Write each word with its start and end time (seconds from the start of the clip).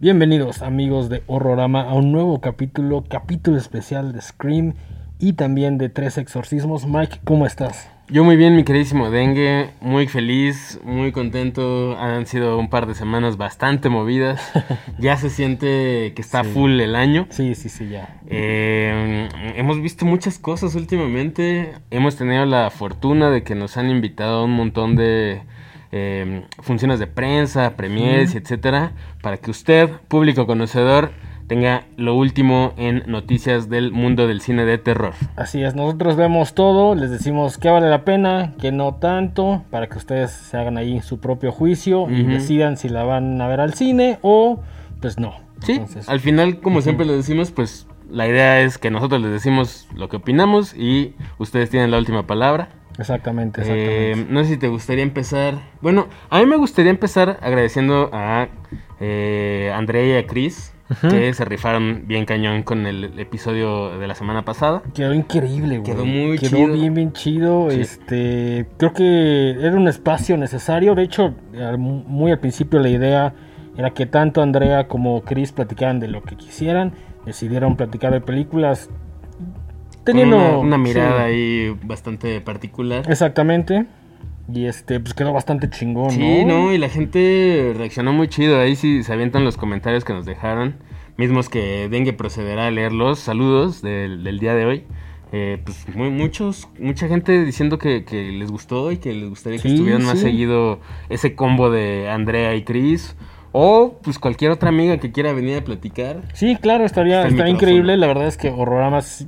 Bienvenidos 0.00 0.62
amigos 0.62 1.08
de 1.08 1.24
Horrorama 1.26 1.82
a 1.82 1.94
un 1.94 2.12
nuevo 2.12 2.40
capítulo, 2.40 3.02
capítulo 3.08 3.58
especial 3.58 4.12
de 4.12 4.20
Scream 4.22 4.74
y 5.18 5.32
también 5.32 5.76
de 5.76 5.88
Tres 5.88 6.18
Exorcismos. 6.18 6.86
Mike, 6.86 7.20
¿cómo 7.24 7.46
estás? 7.46 7.90
Yo 8.10 8.24
muy 8.24 8.36
bien, 8.36 8.56
mi 8.56 8.64
queridísimo 8.64 9.10
Dengue, 9.10 9.68
muy 9.82 10.06
feliz, 10.06 10.80
muy 10.82 11.12
contento. 11.12 11.94
Han 11.98 12.24
sido 12.26 12.58
un 12.58 12.70
par 12.70 12.86
de 12.86 12.94
semanas 12.94 13.36
bastante 13.36 13.90
movidas. 13.90 14.40
ya 14.98 15.18
se 15.18 15.28
siente 15.28 16.14
que 16.14 16.22
está 16.22 16.42
Sí. 16.42 16.50
full 16.54 16.80
el 16.80 16.96
año. 16.96 17.26
Sí, 17.28 17.54
sí, 17.54 17.68
sí, 17.68 17.90
ya. 17.90 18.16
Eh, 18.26 19.28
hemos 19.56 19.82
visto 19.82 20.06
muchas 20.06 20.38
cosas 20.38 20.74
últimamente. 20.74 21.74
Hemos 21.90 22.16
tenido 22.16 22.46
la 22.46 22.70
fortuna 22.70 23.30
de 23.30 23.42
que 23.42 23.54
nos 23.54 23.76
han 23.76 23.90
invitado 23.90 24.38
a 24.40 24.44
un 24.44 24.52
montón 24.52 24.96
de 24.96 25.42
eh, 25.92 26.44
funciones 26.62 26.98
de 27.00 27.08
prensa, 27.08 27.76
premiers, 27.76 28.34
y 28.34 28.38
etcétera, 28.38 28.92
para 29.20 29.36
que 29.36 29.50
usted, 29.50 29.90
público 30.08 30.46
conocedor, 30.46 31.10
tenga 31.48 31.84
lo 31.96 32.14
último 32.14 32.74
en 32.76 33.02
noticias 33.06 33.68
del 33.68 33.90
mundo 33.90 34.26
del 34.28 34.40
cine 34.40 34.64
de 34.64 34.78
terror. 34.78 35.14
Así 35.34 35.62
es, 35.62 35.74
nosotros 35.74 36.14
vemos 36.16 36.54
todo, 36.54 36.94
les 36.94 37.10
decimos 37.10 37.58
que 37.58 37.70
vale 37.70 37.88
la 37.88 38.04
pena, 38.04 38.52
que 38.60 38.70
no 38.70 38.94
tanto, 38.94 39.64
para 39.70 39.88
que 39.88 39.98
ustedes 39.98 40.30
se 40.30 40.56
hagan 40.56 40.76
ahí 40.76 41.00
su 41.00 41.18
propio 41.18 41.50
juicio 41.50 42.08
y 42.10 42.22
decidan 42.22 42.76
si 42.76 42.88
la 42.88 43.02
van 43.02 43.40
a 43.40 43.48
ver 43.48 43.60
al 43.60 43.74
cine 43.74 44.18
o 44.22 44.60
pues 45.00 45.18
no. 45.18 45.34
Sí, 45.64 45.72
Entonces, 45.72 46.08
al 46.08 46.20
final, 46.20 46.60
como 46.60 46.82
siempre 46.82 47.04
les 47.06 47.16
decimos, 47.16 47.50
pues 47.50 47.86
la 48.10 48.28
idea 48.28 48.60
es 48.60 48.78
que 48.78 48.90
nosotros 48.90 49.20
les 49.20 49.30
decimos 49.32 49.88
lo 49.94 50.08
que 50.08 50.16
opinamos 50.16 50.74
y 50.74 51.14
ustedes 51.38 51.68
tienen 51.70 51.90
la 51.90 51.98
última 51.98 52.26
palabra. 52.26 52.68
exactamente, 52.98 53.62
Eh, 53.62 54.10
exactamente. 54.12 54.32
no 54.34 54.44
sé 54.44 54.50
si 54.50 54.56
te 54.58 54.68
gustaría 54.68 55.02
empezar. 55.02 55.54
Bueno, 55.80 56.08
a 56.30 56.38
mí 56.40 56.46
me 56.46 56.56
gustaría 56.56 56.90
empezar 56.90 57.38
agradeciendo 57.42 58.10
a 58.12 58.48
eh, 59.00 59.72
Andrea 59.74 60.04
y 60.04 60.16
a 60.22 60.26
Chris, 60.26 60.72
Que 61.10 61.34
se 61.34 61.44
rifaron 61.44 62.04
bien 62.06 62.24
cañón 62.24 62.62
con 62.62 62.86
el 62.86 63.18
episodio 63.18 63.98
de 63.98 64.06
la 64.06 64.14
semana 64.14 64.44
pasada. 64.44 64.82
Quedó 64.94 65.12
increíble, 65.12 65.78
güey. 65.78 65.90
Quedó 65.92 66.06
muy 66.06 66.38
Quedó 66.38 66.56
chido. 66.56 66.72
bien, 66.72 66.94
bien 66.94 67.12
chido. 67.12 67.70
Sí. 67.70 67.80
Este, 67.80 68.66
creo 68.78 68.94
que 68.94 69.50
era 69.60 69.76
un 69.76 69.86
espacio 69.86 70.36
necesario. 70.38 70.94
De 70.94 71.02
hecho, 71.02 71.34
muy 71.76 72.32
al 72.32 72.38
principio 72.38 72.80
la 72.80 72.88
idea 72.88 73.34
era 73.76 73.90
que 73.90 74.06
tanto 74.06 74.40
Andrea 74.40 74.88
como 74.88 75.22
Chris 75.22 75.52
platicaran 75.52 76.00
de 76.00 76.08
lo 76.08 76.22
que 76.22 76.36
quisieran. 76.36 76.92
Decidieron 77.26 77.76
platicar 77.76 78.12
de 78.12 78.22
películas. 78.22 78.88
Teniendo 80.04 80.36
una, 80.36 80.56
una 80.56 80.78
mirada 80.78 81.26
sí, 81.26 81.32
ahí 81.34 81.76
bastante 81.82 82.40
particular. 82.40 83.04
Exactamente. 83.10 83.84
Y 84.52 84.66
este, 84.66 84.98
pues 85.00 85.12
quedó 85.14 85.32
bastante 85.32 85.68
chingón, 85.68 86.10
Sí, 86.10 86.44
¿no? 86.44 86.64
no, 86.66 86.72
y 86.72 86.78
la 86.78 86.88
gente 86.88 87.74
reaccionó 87.76 88.12
muy 88.12 88.28
chido. 88.28 88.58
Ahí 88.58 88.76
sí 88.76 89.02
se 89.02 89.12
avientan 89.12 89.44
los 89.44 89.56
comentarios 89.56 90.04
que 90.04 90.12
nos 90.14 90.24
dejaron. 90.24 90.76
Mismos 91.16 91.48
que 91.48 91.88
Dengue 91.90 92.12
procederá 92.14 92.68
a 92.68 92.70
leerlos. 92.70 93.18
Saludos 93.18 93.82
del, 93.82 94.24
del 94.24 94.38
día 94.38 94.54
de 94.54 94.64
hoy. 94.64 94.84
Eh, 95.32 95.60
pues 95.62 95.84
muy, 95.94 96.08
muchos, 96.08 96.68
mucha 96.78 97.06
gente 97.08 97.44
diciendo 97.44 97.76
que, 97.76 98.04
que 98.04 98.30
les 98.32 98.50
gustó 98.50 98.90
y 98.92 98.96
que 98.96 99.12
les 99.12 99.28
gustaría 99.28 99.58
que 99.58 99.68
Sí, 99.68 99.74
estuvieran 99.74 100.04
más 100.04 100.18
seguido 100.20 100.80
ese 101.10 101.34
combo 101.34 101.68
de 101.70 102.08
Andrea 102.08 102.54
y 102.54 102.62
Chris. 102.64 103.14
O 103.52 103.98
pues 104.02 104.18
cualquier 104.18 104.50
otra 104.52 104.70
amiga 104.70 104.98
que 104.98 105.10
quiera 105.12 105.32
venir 105.34 105.58
a 105.58 105.64
platicar. 105.64 106.22
Sí, 106.32 106.56
claro, 106.60 106.84
estaría, 106.84 107.16
estaría 107.22 107.36
micrófono. 107.44 107.56
increíble. 107.56 107.96
La 107.98 108.06
verdad 108.06 108.26
es 108.28 108.36
que 108.38 108.48
Horrorama 108.50 109.02
sí- 109.02 109.26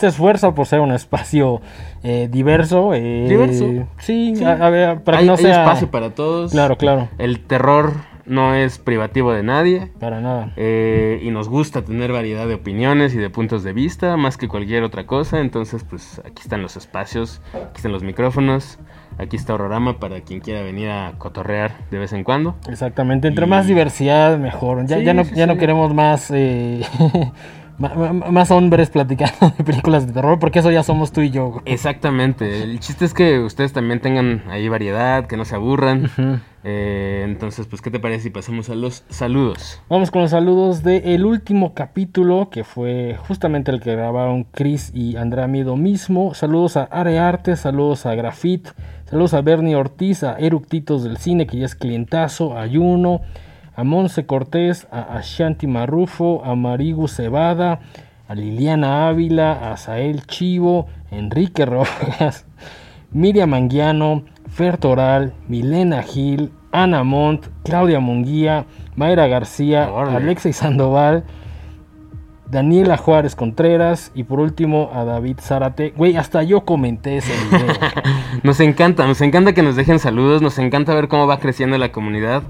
se 0.00 0.08
esfuerza 0.08 0.54
por 0.54 0.66
ser 0.66 0.80
un 0.80 0.92
espacio 0.92 1.60
eh, 2.02 2.28
diverso. 2.30 2.92
eh, 2.94 3.26
Diverso. 3.28 3.66
Sí, 3.98 4.34
Sí. 4.36 4.44
A, 4.44 4.52
a 4.52 4.70
ver, 4.70 5.00
para 5.02 5.18
hay, 5.18 5.24
que 5.24 5.28
no 5.30 5.36
hay 5.36 5.42
sea... 5.44 5.62
espacio 5.64 5.90
para 5.90 6.10
todos. 6.14 6.50
Claro, 6.52 6.76
claro, 6.76 7.08
El 7.18 7.40
terror 7.40 7.92
no 8.26 8.54
es 8.54 8.78
privativo 8.78 9.32
de 9.32 9.42
nadie. 9.42 9.90
para 9.98 10.20
nada. 10.20 10.52
Eh, 10.56 11.20
y 11.22 11.30
nos 11.30 11.48
gusta 11.48 11.82
tener 11.82 12.12
variedad 12.12 12.46
de 12.46 12.54
opiniones 12.54 13.12
y 13.14 13.18
de 13.18 13.28
puntos 13.28 13.64
de 13.64 13.72
vista, 13.72 14.16
más 14.16 14.36
que 14.36 14.46
cualquier 14.46 14.84
otra 14.84 15.04
cosa. 15.06 15.40
Entonces, 15.40 15.84
pues 15.84 16.20
aquí 16.24 16.42
están 16.42 16.62
los 16.62 16.76
espacios, 16.76 17.40
aquí 17.52 17.76
están 17.76 17.90
los 17.92 18.04
micrófonos, 18.04 18.78
aquí 19.18 19.34
está 19.36 19.54
Horrorama 19.54 19.98
para 19.98 20.20
quien 20.20 20.38
quiera 20.40 20.62
venir 20.62 20.90
a 20.90 21.14
cotorrear 21.18 21.72
de 21.90 21.98
vez 21.98 22.12
en 22.12 22.22
cuando. 22.22 22.54
Exactamente, 22.68 23.26
entre 23.26 23.46
Y- 23.46 23.48
más 23.48 23.66
diversidad, 23.66 24.38
mejor. 24.38 24.86
Ya, 24.86 24.98
Sí, 24.98 25.04
ya, 25.04 25.12
no, 25.14 25.24
sí, 25.24 25.34
ya 25.34 25.46
no 25.48 25.56
queremos 25.56 25.92
más, 25.92 26.30
eh, 26.32 26.82
más 27.80 28.50
hombres 28.50 28.90
platicando 28.90 29.52
de 29.56 29.64
películas 29.64 30.06
de 30.06 30.12
terror, 30.12 30.38
porque 30.38 30.58
eso 30.58 30.70
ya 30.70 30.82
somos 30.82 31.12
tú 31.12 31.22
y 31.22 31.30
yo. 31.30 31.48
güey. 31.48 31.62
Exactamente, 31.64 32.62
el 32.62 32.78
chiste 32.80 33.04
es 33.04 33.14
que 33.14 33.38
ustedes 33.40 33.72
también 33.72 34.00
tengan 34.00 34.42
ahí 34.50 34.68
variedad, 34.68 35.26
que 35.26 35.36
no 35.36 35.44
se 35.44 35.54
aburran. 35.54 36.10
Eh, 36.62 37.22
entonces, 37.24 37.66
pues, 37.66 37.80
¿qué 37.80 37.90
te 37.90 37.98
parece 37.98 38.24
si 38.24 38.30
pasamos 38.30 38.68
a 38.68 38.74
los 38.74 39.04
saludos? 39.08 39.80
Vamos 39.88 40.10
con 40.10 40.20
los 40.20 40.30
saludos 40.30 40.82
del 40.82 41.24
último 41.24 41.72
capítulo, 41.72 42.50
que 42.50 42.64
fue 42.64 43.16
justamente 43.26 43.70
el 43.70 43.80
que 43.80 43.92
grabaron 43.96 44.44
Chris 44.44 44.92
y 44.94 45.16
Andrea 45.16 45.46
Miedo 45.46 45.76
mismo. 45.76 46.34
Saludos 46.34 46.76
a 46.76 46.84
Arearte, 46.84 47.56
saludos 47.56 48.04
a 48.04 48.14
Grafit, 48.14 48.68
saludos 49.06 49.32
a 49.32 49.40
Bernie 49.40 49.74
Ortiz, 49.74 50.22
a 50.22 50.38
Eructitos 50.38 51.02
del 51.02 51.16
Cine, 51.16 51.46
que 51.46 51.58
ya 51.58 51.64
es 51.64 51.74
clientazo, 51.74 52.58
a 52.58 52.66
Yuno, 52.66 53.22
a 53.80 53.84
Monse 53.84 54.26
Cortés, 54.26 54.86
a 54.90 55.16
Ashanti 55.16 55.66
Marrufo, 55.66 56.42
a 56.44 56.54
Marigu 56.54 57.08
Cebada, 57.08 57.80
a 58.28 58.34
Liliana 58.34 59.08
Ávila, 59.08 59.72
a 59.72 59.78
Sael 59.78 60.26
Chivo, 60.26 60.86
Enrique 61.10 61.64
Rojas, 61.64 62.44
Miriam 63.10 63.54
Anguiano, 63.54 64.24
Fer 64.50 64.76
Toral, 64.76 65.32
Milena 65.48 66.02
Gil, 66.02 66.52
Ana 66.72 67.04
Montt, 67.04 67.46
Claudia 67.64 68.00
Munguía, 68.00 68.66
Mayra 68.96 69.28
García, 69.28 69.90
Órale. 69.90 70.18
Alexa 70.18 70.52
Sandoval, 70.52 71.24
Daniela 72.50 72.98
Juárez 72.98 73.34
Contreras 73.34 74.12
y 74.14 74.24
por 74.24 74.40
último 74.40 74.90
a 74.92 75.04
David 75.04 75.38
Zárate. 75.40 75.94
Güey, 75.96 76.16
hasta 76.16 76.42
yo 76.42 76.66
comenté 76.66 77.16
ese 77.16 77.32
video. 77.32 77.74
Nos 78.42 78.60
encanta, 78.60 79.06
nos 79.06 79.20
encanta 79.20 79.52
que 79.52 79.62
nos 79.62 79.76
dejen 79.76 79.98
saludos, 79.98 80.40
nos 80.40 80.58
encanta 80.58 80.94
ver 80.94 81.08
cómo 81.08 81.26
va 81.26 81.38
creciendo 81.40 81.76
la 81.78 81.92
comunidad. 81.92 82.42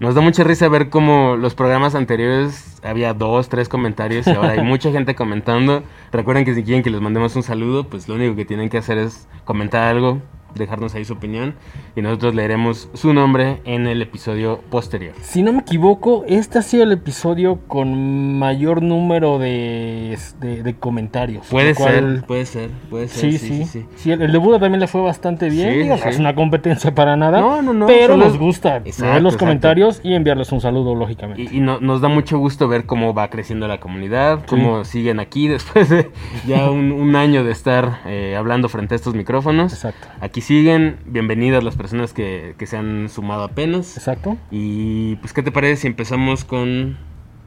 Nos 0.00 0.14
da 0.16 0.20
mucha 0.20 0.42
risa 0.42 0.68
ver 0.68 0.90
cómo 0.90 1.36
los 1.36 1.54
programas 1.54 1.94
anteriores 1.94 2.80
había 2.82 3.14
dos, 3.14 3.48
tres 3.48 3.68
comentarios 3.68 4.26
y 4.26 4.30
ahora 4.30 4.52
hay 4.52 4.62
mucha 4.64 4.90
gente 4.90 5.14
comentando. 5.14 5.84
Recuerden 6.10 6.44
que 6.44 6.54
si 6.54 6.64
quieren 6.64 6.82
que 6.82 6.90
les 6.90 7.00
mandemos 7.00 7.36
un 7.36 7.44
saludo, 7.44 7.84
pues 7.84 8.08
lo 8.08 8.16
único 8.16 8.34
que 8.34 8.44
tienen 8.44 8.68
que 8.68 8.78
hacer 8.78 8.98
es 8.98 9.28
comentar 9.44 9.82
algo, 9.84 10.20
dejarnos 10.54 10.94
ahí 10.94 11.04
su 11.04 11.14
opinión 11.14 11.54
y 11.96 12.02
nosotros 12.02 12.34
leeremos 12.34 12.88
su 12.94 13.12
nombre 13.12 13.60
en 13.64 13.86
el 13.86 14.02
episodio 14.02 14.60
posterior. 14.70 15.14
si 15.22 15.42
no 15.42 15.52
me 15.52 15.60
equivoco, 15.60 16.24
este 16.28 16.58
ha 16.58 16.62
sido 16.62 16.84
el 16.84 16.92
episodio 16.92 17.58
con 17.66 18.38
mayor 18.38 18.82
número 18.82 19.38
de, 19.38 20.18
de- 20.40 20.62
de 20.62 20.74
comentarios. 20.74 21.46
Puede 21.48 21.74
cual- 21.74 21.92
ser, 22.18 22.26
puede 22.26 22.46
ser, 22.46 22.70
puede 22.90 23.08
ser. 23.08 23.32
Sí, 23.32 23.38
sí, 23.64 23.86
sí. 23.96 24.10
el, 24.10 24.22
el 24.22 24.32
de 24.32 24.38
Buda 24.38 24.58
también 24.58 24.80
le 24.80 24.86
fue 24.86 25.00
bastante 25.02 25.48
bien. 25.48 25.72
Sí, 25.72 25.78
Digo, 25.80 25.96
sí. 25.96 26.02
no 26.04 26.10
es 26.10 26.18
una 26.18 26.34
competencia 26.34 26.94
para 26.94 27.16
nada. 27.16 27.40
No, 27.40 27.62
no, 27.62 27.72
no, 27.72 27.86
Pero 27.86 28.16
nos 28.16 28.38
gusta 28.38 28.76
Exacto, 28.78 29.04
leer 29.10 29.22
los 29.22 29.34
exacto. 29.34 29.44
comentarios 29.46 30.00
y 30.02 30.14
enviarles 30.14 30.52
un 30.52 30.60
saludo, 30.60 30.94
lógicamente. 30.94 31.42
Y, 31.42 31.58
y 31.58 31.60
no- 31.60 31.80
nos 31.80 32.00
da 32.00 32.08
mucho 32.08 32.38
gusto 32.38 32.68
ver 32.68 32.86
cómo 32.86 33.14
va 33.14 33.28
creciendo 33.30 33.66
la 33.68 33.80
comunidad, 33.80 34.44
cómo 34.46 34.84
siguen 34.84 35.20
aquí 35.20 35.48
después 35.48 35.88
de 35.88 36.10
ya 36.46 36.70
un, 36.70 36.92
un 36.92 37.16
año 37.16 37.44
de 37.44 37.52
estar 37.52 38.00
eh, 38.06 38.34
hablando 38.36 38.68
frente 38.68 38.94
a 38.94 38.96
estos 38.96 39.14
micrófonos. 39.14 39.72
Exacto. 39.72 40.08
Aquí 40.20 40.40
siguen, 40.44 40.98
bienvenidas 41.06 41.64
las 41.64 41.74
personas 41.74 42.12
que, 42.12 42.54
que 42.58 42.66
se 42.66 42.76
han 42.76 43.08
sumado 43.08 43.44
apenas. 43.44 43.96
Exacto. 43.96 44.36
Y 44.50 45.16
pues, 45.16 45.32
¿qué 45.32 45.42
te 45.42 45.50
parece 45.50 45.82
si 45.82 45.86
empezamos 45.86 46.44
con 46.44 46.98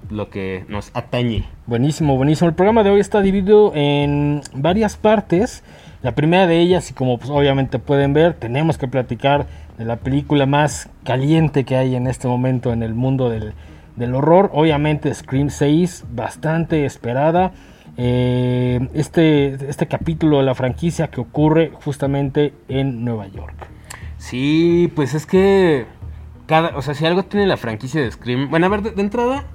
lo 0.09 0.31
que 0.31 0.65
nos 0.67 0.89
atañe? 0.95 1.45
Buenísimo, 1.67 2.17
buenísimo. 2.17 2.49
El 2.49 2.55
programa 2.55 2.83
de 2.83 2.89
hoy 2.89 2.99
está 2.99 3.21
dividido 3.21 3.71
en 3.75 4.41
varias 4.55 4.97
partes. 4.97 5.63
La 6.01 6.13
primera 6.15 6.47
de 6.47 6.59
ellas, 6.59 6.89
y 6.89 6.93
como 6.93 7.19
pues, 7.19 7.29
obviamente 7.29 7.77
pueden 7.77 8.13
ver, 8.13 8.33
tenemos 8.33 8.79
que 8.79 8.87
platicar 8.87 9.45
de 9.77 9.85
la 9.85 9.97
película 9.97 10.47
más 10.47 10.89
caliente 11.03 11.65
que 11.65 11.75
hay 11.75 11.95
en 11.95 12.07
este 12.07 12.27
momento 12.27 12.73
en 12.73 12.81
el 12.81 12.95
mundo 12.95 13.29
del, 13.29 13.53
del 13.95 14.15
horror. 14.15 14.49
Obviamente 14.53 15.13
Scream 15.13 15.51
6, 15.51 16.05
bastante 16.13 16.83
esperada. 16.85 17.51
Eh, 17.97 18.87
este, 18.93 19.69
este 19.69 19.87
capítulo 19.87 20.37
de 20.37 20.43
la 20.43 20.55
franquicia 20.55 21.07
que 21.09 21.19
ocurre 21.19 21.71
justamente 21.73 22.53
en 22.67 23.03
Nueva 23.03 23.27
York. 23.27 23.55
Sí, 24.17 24.91
pues 24.95 25.13
es 25.13 25.25
que 25.25 25.85
cada, 26.45 26.77
o 26.77 26.81
sea, 26.81 26.93
si 26.93 27.05
algo 27.05 27.23
tiene 27.23 27.47
la 27.47 27.57
franquicia 27.57 28.01
de 28.01 28.11
Scream, 28.11 28.49
bueno, 28.49 28.67
a 28.67 28.69
ver, 28.69 28.81
de, 28.81 28.91
de 28.91 29.01
entrada 29.01 29.45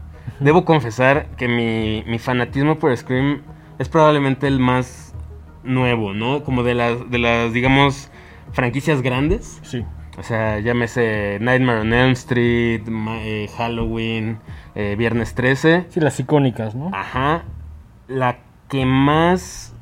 debo 0.41 0.65
confesar 0.65 1.27
que 1.37 1.49
mi, 1.49 2.05
mi 2.11 2.19
fanatismo 2.19 2.79
por 2.79 2.97
Scream 2.97 3.43
es 3.79 3.89
probablemente 3.89 4.47
el 4.47 4.59
más 4.59 5.15
nuevo, 5.65 6.13
¿no? 6.13 6.43
Como 6.45 6.63
de 6.63 6.75
las 6.75 7.11
de 7.11 7.19
las 7.19 7.53
digamos 7.53 8.11
franquicias 8.53 9.03
grandes. 9.03 9.61
Sí. 9.63 9.85
O 10.19 10.23
sea, 10.23 10.61
llámese 10.61 11.39
Nightmare 11.41 11.81
on 11.81 11.93
Elm 11.93 12.13
Street, 12.13 12.83
eh, 12.89 13.49
Halloween, 13.57 14.39
eh, 14.75 14.95
Viernes 14.99 15.35
13. 15.35 15.87
Sí, 15.89 16.01
las 16.01 16.21
icónicas, 16.21 16.75
¿no? 16.75 16.91
Ajá. 16.93 17.45
La 18.09 18.39
que 18.69 18.85
más. 18.87 19.75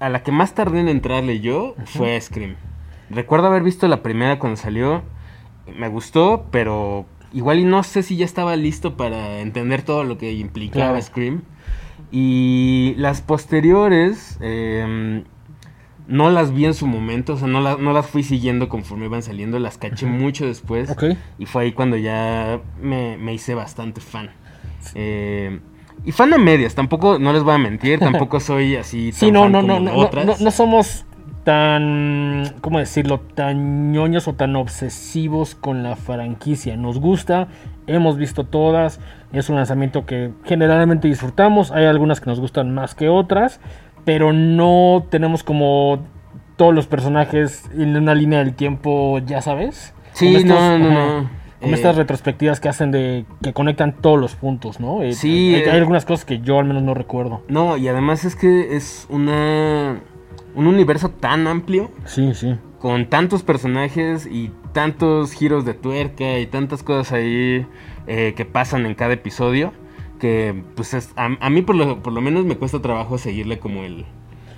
A 0.00 0.08
la 0.08 0.22
que 0.22 0.32
más 0.32 0.54
tardé 0.54 0.80
en 0.80 0.88
entrarle 0.88 1.40
yo 1.40 1.74
fue 1.86 2.20
Scream. 2.20 2.56
Recuerdo 3.10 3.46
haber 3.46 3.62
visto 3.62 3.86
la 3.88 4.02
primera 4.02 4.38
cuando 4.38 4.56
salió. 4.56 5.02
Me 5.78 5.88
gustó, 5.88 6.46
pero 6.50 7.06
igual 7.32 7.60
y 7.60 7.64
no 7.64 7.82
sé 7.84 8.02
si 8.02 8.16
ya 8.16 8.24
estaba 8.24 8.56
listo 8.56 8.96
para 8.96 9.38
entender 9.40 9.82
todo 9.82 10.02
lo 10.04 10.18
que 10.18 10.32
implicaba 10.32 10.86
Claro. 10.90 11.02
Scream. 11.02 11.42
Y 12.10 12.94
las 12.96 13.20
posteriores. 13.22 14.38
em, 14.40 15.24
no 16.08 16.30
las 16.30 16.52
vi 16.52 16.64
en 16.66 16.74
su 16.74 16.88
momento, 16.88 17.34
o 17.34 17.36
sea, 17.36 17.46
no, 17.46 17.60
la- 17.60 17.76
no 17.76 17.92
las 17.92 18.06
fui 18.08 18.24
siguiendo 18.24 18.68
conforme 18.68 19.04
iban 19.06 19.22
saliendo, 19.22 19.60
las 19.60 19.78
caché 19.78 20.04
mucho 20.06 20.44
después. 20.46 20.90
Y 21.38 21.46
fue 21.46 21.62
ahí 21.62 21.72
cuando 21.72 21.96
ya 21.96 22.60
me, 22.82 23.16
me 23.18 23.32
hice 23.32 23.54
bastante 23.54 24.00
fan. 24.00 24.30
Eh, 24.96 25.60
y 26.04 26.12
fan 26.12 26.32
a 26.34 26.38
medias, 26.38 26.74
tampoco, 26.74 27.18
no 27.18 27.32
les 27.32 27.42
voy 27.42 27.54
a 27.54 27.58
mentir, 27.58 27.98
tampoco 28.00 28.40
soy 28.40 28.76
así 28.76 29.10
tan 29.10 29.18
Sí, 29.20 29.30
no, 29.32 29.42
fan 29.44 29.52
no, 29.52 29.60
como 29.60 29.72
no, 29.74 29.80
no, 29.80 29.92
no, 29.92 29.98
otras. 29.98 30.26
no, 30.26 30.34
no 30.38 30.50
somos 30.50 31.04
tan, 31.44 32.44
¿cómo 32.60 32.78
decirlo? 32.78 33.20
Tan 33.20 33.92
ñoños 33.92 34.28
o 34.28 34.34
tan 34.34 34.54
obsesivos 34.56 35.54
con 35.54 35.82
la 35.82 35.96
franquicia. 35.96 36.76
Nos 36.76 36.98
gusta, 36.98 37.48
hemos 37.86 38.16
visto 38.16 38.44
todas, 38.44 39.00
es 39.32 39.48
un 39.48 39.56
lanzamiento 39.56 40.06
que 40.06 40.30
generalmente 40.44 41.08
disfrutamos, 41.08 41.70
hay 41.72 41.86
algunas 41.86 42.20
que 42.20 42.30
nos 42.30 42.40
gustan 42.40 42.72
más 42.74 42.94
que 42.94 43.08
otras, 43.08 43.60
pero 44.04 44.32
no 44.32 45.04
tenemos 45.10 45.42
como 45.42 46.00
todos 46.56 46.74
los 46.74 46.86
personajes 46.86 47.64
en 47.76 47.96
una 47.96 48.14
línea 48.14 48.38
del 48.40 48.54
tiempo, 48.54 49.18
ya 49.24 49.40
sabes. 49.40 49.94
Sí, 50.12 50.34
estos- 50.36 50.48
no, 50.50 50.78
no, 50.78 50.86
ajá, 50.90 51.06
no. 51.22 51.41
Como 51.62 51.72
Eh, 51.72 51.76
estas 51.76 51.96
retrospectivas 51.96 52.60
que 52.60 52.68
hacen 52.68 52.90
de 52.90 53.24
que 53.42 53.52
conectan 53.52 53.94
todos 54.00 54.18
los 54.20 54.34
puntos, 54.34 54.80
¿no? 54.80 55.02
Eh, 55.02 55.12
Sí, 55.14 55.54
hay, 55.54 55.62
eh. 55.62 55.70
hay 55.70 55.78
algunas 55.78 56.04
cosas 56.04 56.24
que 56.24 56.40
yo 56.40 56.58
al 56.58 56.66
menos 56.66 56.82
no 56.82 56.92
recuerdo. 56.92 57.42
No, 57.48 57.76
y 57.76 57.88
además 57.88 58.24
es 58.24 58.36
que 58.36 58.76
es 58.76 59.06
una 59.08 60.00
un 60.54 60.66
universo 60.66 61.08
tan 61.08 61.46
amplio, 61.46 61.90
Sí, 62.04 62.34
sí. 62.34 62.54
con 62.78 63.06
tantos 63.06 63.42
personajes 63.42 64.26
y 64.30 64.50
tantos 64.72 65.32
giros 65.32 65.64
de 65.64 65.72
tuerca 65.72 66.38
y 66.38 66.46
tantas 66.46 66.82
cosas 66.82 67.12
ahí 67.12 67.64
eh, 68.06 68.34
que 68.36 68.44
pasan 68.44 68.84
en 68.84 68.94
cada 68.94 69.14
episodio, 69.14 69.72
que 70.20 70.62
pues 70.76 70.92
es, 70.94 71.10
a, 71.16 71.30
a 71.40 71.48
mí 71.48 71.62
por 71.62 71.74
lo, 71.76 72.02
por 72.02 72.12
lo 72.12 72.20
menos 72.20 72.44
me 72.44 72.56
cuesta 72.56 72.82
trabajo 72.82 73.16
seguirle 73.18 73.58
como 73.60 73.84
el, 73.84 74.04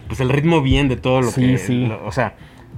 pues 0.09 0.19
el 0.21 0.31
ritmo 0.31 0.62
bien 0.62 0.89
de 0.89 0.97
todo 0.97 1.21
lo 1.21 1.29
Sí, 1.31 1.43
que... 1.43 1.59
sí. 1.59 1.87
lo- 1.87 2.05
o 2.05 2.11
sea, 2.12 2.35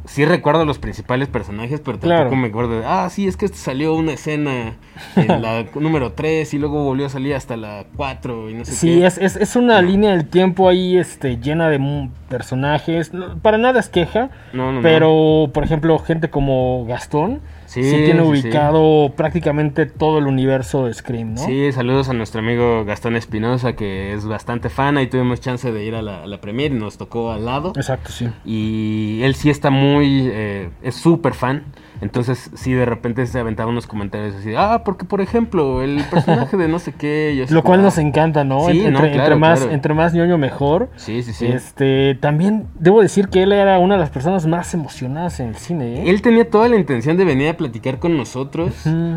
sí 0.06 0.24
recuerdo 0.24 0.64
los 0.64 0.78
principales 0.78 1.28
personajes, 1.28 1.80
pero 1.80 1.98
tampoco 1.98 2.22
Claro. 2.22 2.36
me 2.36 2.48
acuerdo 2.48 2.80
de, 2.80 2.86
ah, 2.86 3.08
sí, 3.10 3.26
es 3.28 3.36
que 3.36 3.48
salió 3.48 3.94
una 3.94 4.12
escena 4.12 4.76
en 5.16 5.42
la 5.42 5.64
número 5.74 6.12
3 6.12 6.54
y 6.54 6.58
luego 6.58 6.84
volvió 6.84 7.06
a 7.06 7.08
salir 7.08 7.34
hasta 7.34 7.56
la 7.56 7.84
4 7.96 8.50
y 8.50 8.54
no 8.54 8.64
sé 8.64 8.72
Sí, 8.72 8.86
qué. 9.00 9.06
es, 9.06 9.18
es, 9.18 9.36
es 9.36 9.56
una 9.56 9.82
línea 9.82 10.12
del 10.12 10.26
tiempo 10.28 10.68
ahí 10.68 10.96
este, 10.96 11.36
llena 11.38 11.68
de 11.68 12.08
personajes. 12.28 13.12
No, 13.12 13.38
para 13.38 13.58
nada 13.58 13.80
es 13.80 13.88
queja, 13.88 14.30
no. 14.52 14.80
pero 14.82 15.50
por 15.52 15.64
ejemplo, 15.64 15.98
gente 15.98 16.30
como 16.30 16.84
Gastón 16.86 17.40
Sí, 17.82 17.90
sí, 17.90 17.96
tiene 17.96 18.12
sí, 18.12 18.40
sí. 18.40 18.46
ubicado 18.46 19.12
prácticamente 19.16 19.86
todo 19.86 20.18
el 20.18 20.26
universo 20.26 20.86
de 20.86 20.94
Scream, 20.94 21.34
¿no? 21.34 21.44
Sí, 21.44 21.70
saludos 21.72 22.08
a 22.08 22.14
nuestro 22.14 22.40
amigo 22.40 22.84
Gastón 22.84 23.16
Espinosa, 23.16 23.74
que 23.74 24.14
es 24.14 24.24
bastante 24.26 24.70
fan. 24.70 24.96
Ahí 24.96 25.08
tuvimos 25.08 25.40
chance 25.40 25.70
de 25.70 25.84
ir 25.84 25.94
a 25.94 26.02
la, 26.02 26.22
a 26.22 26.26
la 26.26 26.40
premier 26.40 26.72
y 26.72 26.76
nos 26.76 26.96
tocó 26.96 27.32
al 27.32 27.44
lado. 27.44 27.72
Exacto, 27.76 28.10
sí. 28.10 28.28
Y 28.44 29.20
él 29.22 29.34
sí 29.34 29.50
está 29.50 29.70
muy. 29.70 30.28
eh, 30.32 30.70
es 30.82 30.94
súper 30.94 31.34
fan. 31.34 31.64
Entonces, 32.00 32.50
sí, 32.54 32.72
de 32.72 32.84
repente 32.84 33.24
se 33.26 33.38
aventaba 33.38 33.70
unos 33.70 33.86
comentarios 33.86 34.34
así: 34.36 34.54
Ah, 34.56 34.82
porque 34.84 35.04
por 35.04 35.20
ejemplo, 35.20 35.82
el 35.82 36.02
personaje 36.10 36.56
de 36.56 36.68
no 36.68 36.78
sé 36.78 36.92
qué. 36.92 37.32
y 37.34 37.42
así 37.42 37.54
Lo 37.54 37.62
cual 37.62 37.78
como, 37.78 37.86
nos 37.86 37.98
encanta, 37.98 38.44
¿no? 38.44 38.66
Sí, 38.66 38.78
entre, 38.78 38.90
no, 38.90 38.98
entre 38.98 39.12
claro, 39.14 39.38
más, 39.38 39.60
claro. 39.60 39.74
entre 39.74 39.94
más 39.94 40.14
ñoño 40.14 40.38
mejor. 40.38 40.90
Sí, 40.96 41.22
sí, 41.22 41.32
sí. 41.32 41.46
Este, 41.46 42.14
también 42.16 42.66
debo 42.78 43.00
decir 43.00 43.28
que 43.28 43.42
él 43.42 43.52
era 43.52 43.78
una 43.78 43.94
de 43.94 44.00
las 44.00 44.10
personas 44.10 44.46
más 44.46 44.72
emocionadas 44.74 45.40
en 45.40 45.48
el 45.48 45.56
cine, 45.56 46.02
¿eh? 46.02 46.10
Él 46.10 46.22
tenía 46.22 46.48
toda 46.48 46.68
la 46.68 46.76
intención 46.76 47.16
de 47.16 47.24
venir 47.24 47.48
a 47.48 47.56
platicar 47.56 47.98
con 47.98 48.16
nosotros, 48.16 48.74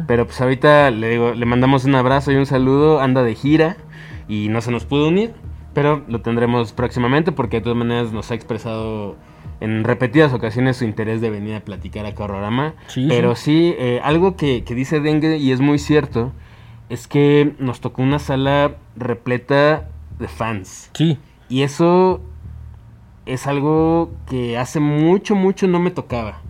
pero 0.07 0.25
pues 0.25 0.39
ahorita 0.41 0.91
le, 0.91 1.09
digo, 1.09 1.33
le 1.33 1.45
mandamos 1.45 1.85
un 1.85 1.95
abrazo 1.95 2.31
y 2.31 2.35
un 2.35 2.45
saludo, 2.45 3.01
anda 3.01 3.23
de 3.23 3.35
gira 3.35 3.77
y 4.27 4.47
no 4.49 4.61
se 4.61 4.71
nos 4.71 4.85
pudo 4.85 5.07
unir, 5.07 5.33
pero 5.73 6.03
lo 6.07 6.21
tendremos 6.21 6.71
próximamente 6.73 7.31
porque 7.31 7.57
de 7.57 7.61
todas 7.61 7.77
maneras 7.77 8.11
nos 8.11 8.31
ha 8.31 8.35
expresado 8.35 9.15
en 9.61 9.83
repetidas 9.83 10.33
ocasiones 10.33 10.77
su 10.77 10.85
interés 10.85 11.21
de 11.21 11.29
venir 11.29 11.55
a 11.55 11.59
platicar 11.61 12.05
a 12.05 12.13
Horrorama. 12.17 12.73
Sí, 12.87 13.05
pero 13.09 13.35
sí, 13.35 13.75
eh, 13.77 13.99
algo 14.03 14.35
que, 14.35 14.63
que 14.63 14.73
dice 14.75 14.99
Dengue 14.99 15.37
y 15.37 15.51
es 15.51 15.59
muy 15.59 15.79
cierto, 15.79 16.31
es 16.89 17.07
que 17.07 17.53
nos 17.59 17.81
tocó 17.81 18.01
una 18.01 18.19
sala 18.19 18.75
repleta 18.95 19.89
de 20.19 20.27
fans. 20.27 20.89
Sí, 20.93 21.17
Y 21.49 21.63
eso 21.63 22.21
es 23.25 23.47
algo 23.47 24.11
que 24.29 24.57
hace 24.57 24.79
mucho, 24.79 25.35
mucho 25.35 25.67
no 25.67 25.79
me 25.79 25.91
tocaba. 25.91 26.41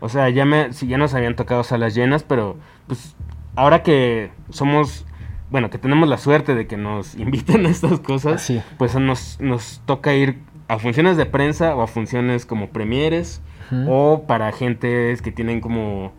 O 0.00 0.08
sea, 0.08 0.28
ya, 0.30 0.44
me, 0.44 0.72
sí, 0.72 0.86
ya 0.86 0.98
nos 0.98 1.14
habían 1.14 1.34
tocado 1.36 1.64
salas 1.64 1.94
llenas, 1.94 2.22
pero 2.22 2.56
pues 2.86 3.16
ahora 3.56 3.82
que 3.82 4.30
somos, 4.50 5.04
bueno, 5.50 5.70
que 5.70 5.78
tenemos 5.78 6.08
la 6.08 6.16
suerte 6.18 6.54
de 6.54 6.66
que 6.68 6.76
nos 6.76 7.14
invitan 7.18 7.66
a 7.66 7.70
estas 7.70 7.98
cosas, 8.00 8.40
Sí. 8.42 8.60
pues 8.78 8.94
nos, 8.94 9.40
nos 9.40 9.80
toca 9.86 10.14
ir 10.14 10.38
a 10.68 10.78
funciones 10.78 11.16
de 11.16 11.26
prensa 11.26 11.74
o 11.74 11.82
a 11.82 11.86
funciones 11.86 12.46
como 12.46 12.68
premieres 12.68 13.40
o 13.86 14.24
para 14.26 14.50
gentes 14.52 15.20
que 15.22 15.30
tienen 15.32 15.60
como 15.60 16.12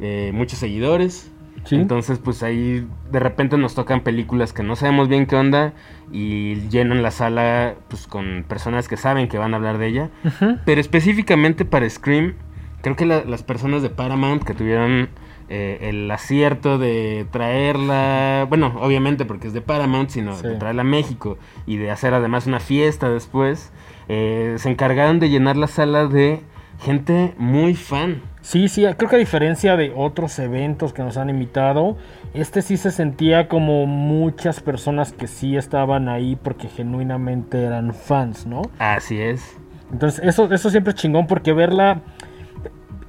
eh, 0.00 0.30
muchos 0.34 0.58
seguidores. 0.58 1.30
Sí. 1.64 1.76
Entonces, 1.76 2.18
pues 2.18 2.42
ahí 2.42 2.86
de 3.10 3.20
repente 3.20 3.56
nos 3.56 3.74
tocan 3.74 4.00
películas 4.02 4.52
que 4.52 4.62
no 4.62 4.76
sabemos 4.76 5.08
bien 5.08 5.24
qué 5.26 5.36
onda 5.36 5.72
y 6.12 6.56
llenan 6.68 7.02
la 7.02 7.10
sala 7.10 7.74
pues 7.88 8.06
con 8.06 8.44
personas 8.46 8.86
que 8.88 8.96
saben 8.98 9.28
que 9.28 9.38
van 9.38 9.54
a 9.54 9.56
hablar 9.56 9.78
de 9.78 9.86
ella. 9.86 10.10
Pero 10.66 10.80
específicamente 10.80 11.64
para 11.64 11.88
Scream, 11.88 12.34
creo 12.82 12.96
que 12.96 13.06
la- 13.06 13.24
las 13.24 13.42
personas 13.42 13.80
de 13.82 13.88
Paramount 13.90 14.42
que 14.44 14.52
tuvieron 14.54 15.08
eh, 15.50 15.90
el 15.90 16.10
acierto 16.10 16.78
de 16.78 17.26
traerla, 17.30 18.46
bueno, 18.48 18.74
obviamente 18.80 19.24
porque 19.26 19.46
es 19.48 19.52
de 19.52 19.60
Paramount, 19.60 20.08
sino 20.10 20.34
Sí. 20.36 20.46
de 20.48 20.56
traerla 20.56 20.82
a 20.82 20.84
México 20.86 21.38
y 21.66 21.76
de 21.76 21.90
hacer 21.90 22.14
además 22.14 22.46
una 22.46 22.60
fiesta 22.60 23.08
después, 23.10 23.70
eh, 24.08 24.54
se 24.58 24.70
encargaron 24.70 25.20
de 25.20 25.30
llenar 25.30 25.56
la 25.56 25.66
sala 25.66 26.06
de 26.06 26.40
gente 26.80 27.34
muy 27.38 27.74
fan. 27.74 28.22
Sí, 28.40 28.68
sí, 28.68 28.84
creo 28.98 29.08
que 29.08 29.16
a 29.16 29.18
diferencia 29.18 29.74
de 29.76 29.92
otros 29.96 30.38
eventos 30.38 30.92
que 30.92 31.02
nos 31.02 31.16
han 31.16 31.30
invitado, 31.30 31.96
este 32.34 32.60
sí 32.60 32.76
se 32.76 32.90
sentía 32.90 33.48
como 33.48 33.86
muchas 33.86 34.60
personas 34.60 35.12
que 35.12 35.26
sí 35.26 35.56
estaban 35.56 36.10
ahí 36.10 36.36
porque 36.36 36.68
genuinamente 36.68 37.62
eran 37.62 37.94
fans, 37.94 38.46
¿no? 38.46 38.62
Así 38.78 39.18
es. 39.18 39.56
Entonces, 39.90 40.22
eso, 40.24 40.52
eso 40.52 40.68
siempre 40.68 40.92
es 40.92 40.96
chingón 41.00 41.26
porque 41.26 41.54
verla, 41.54 42.00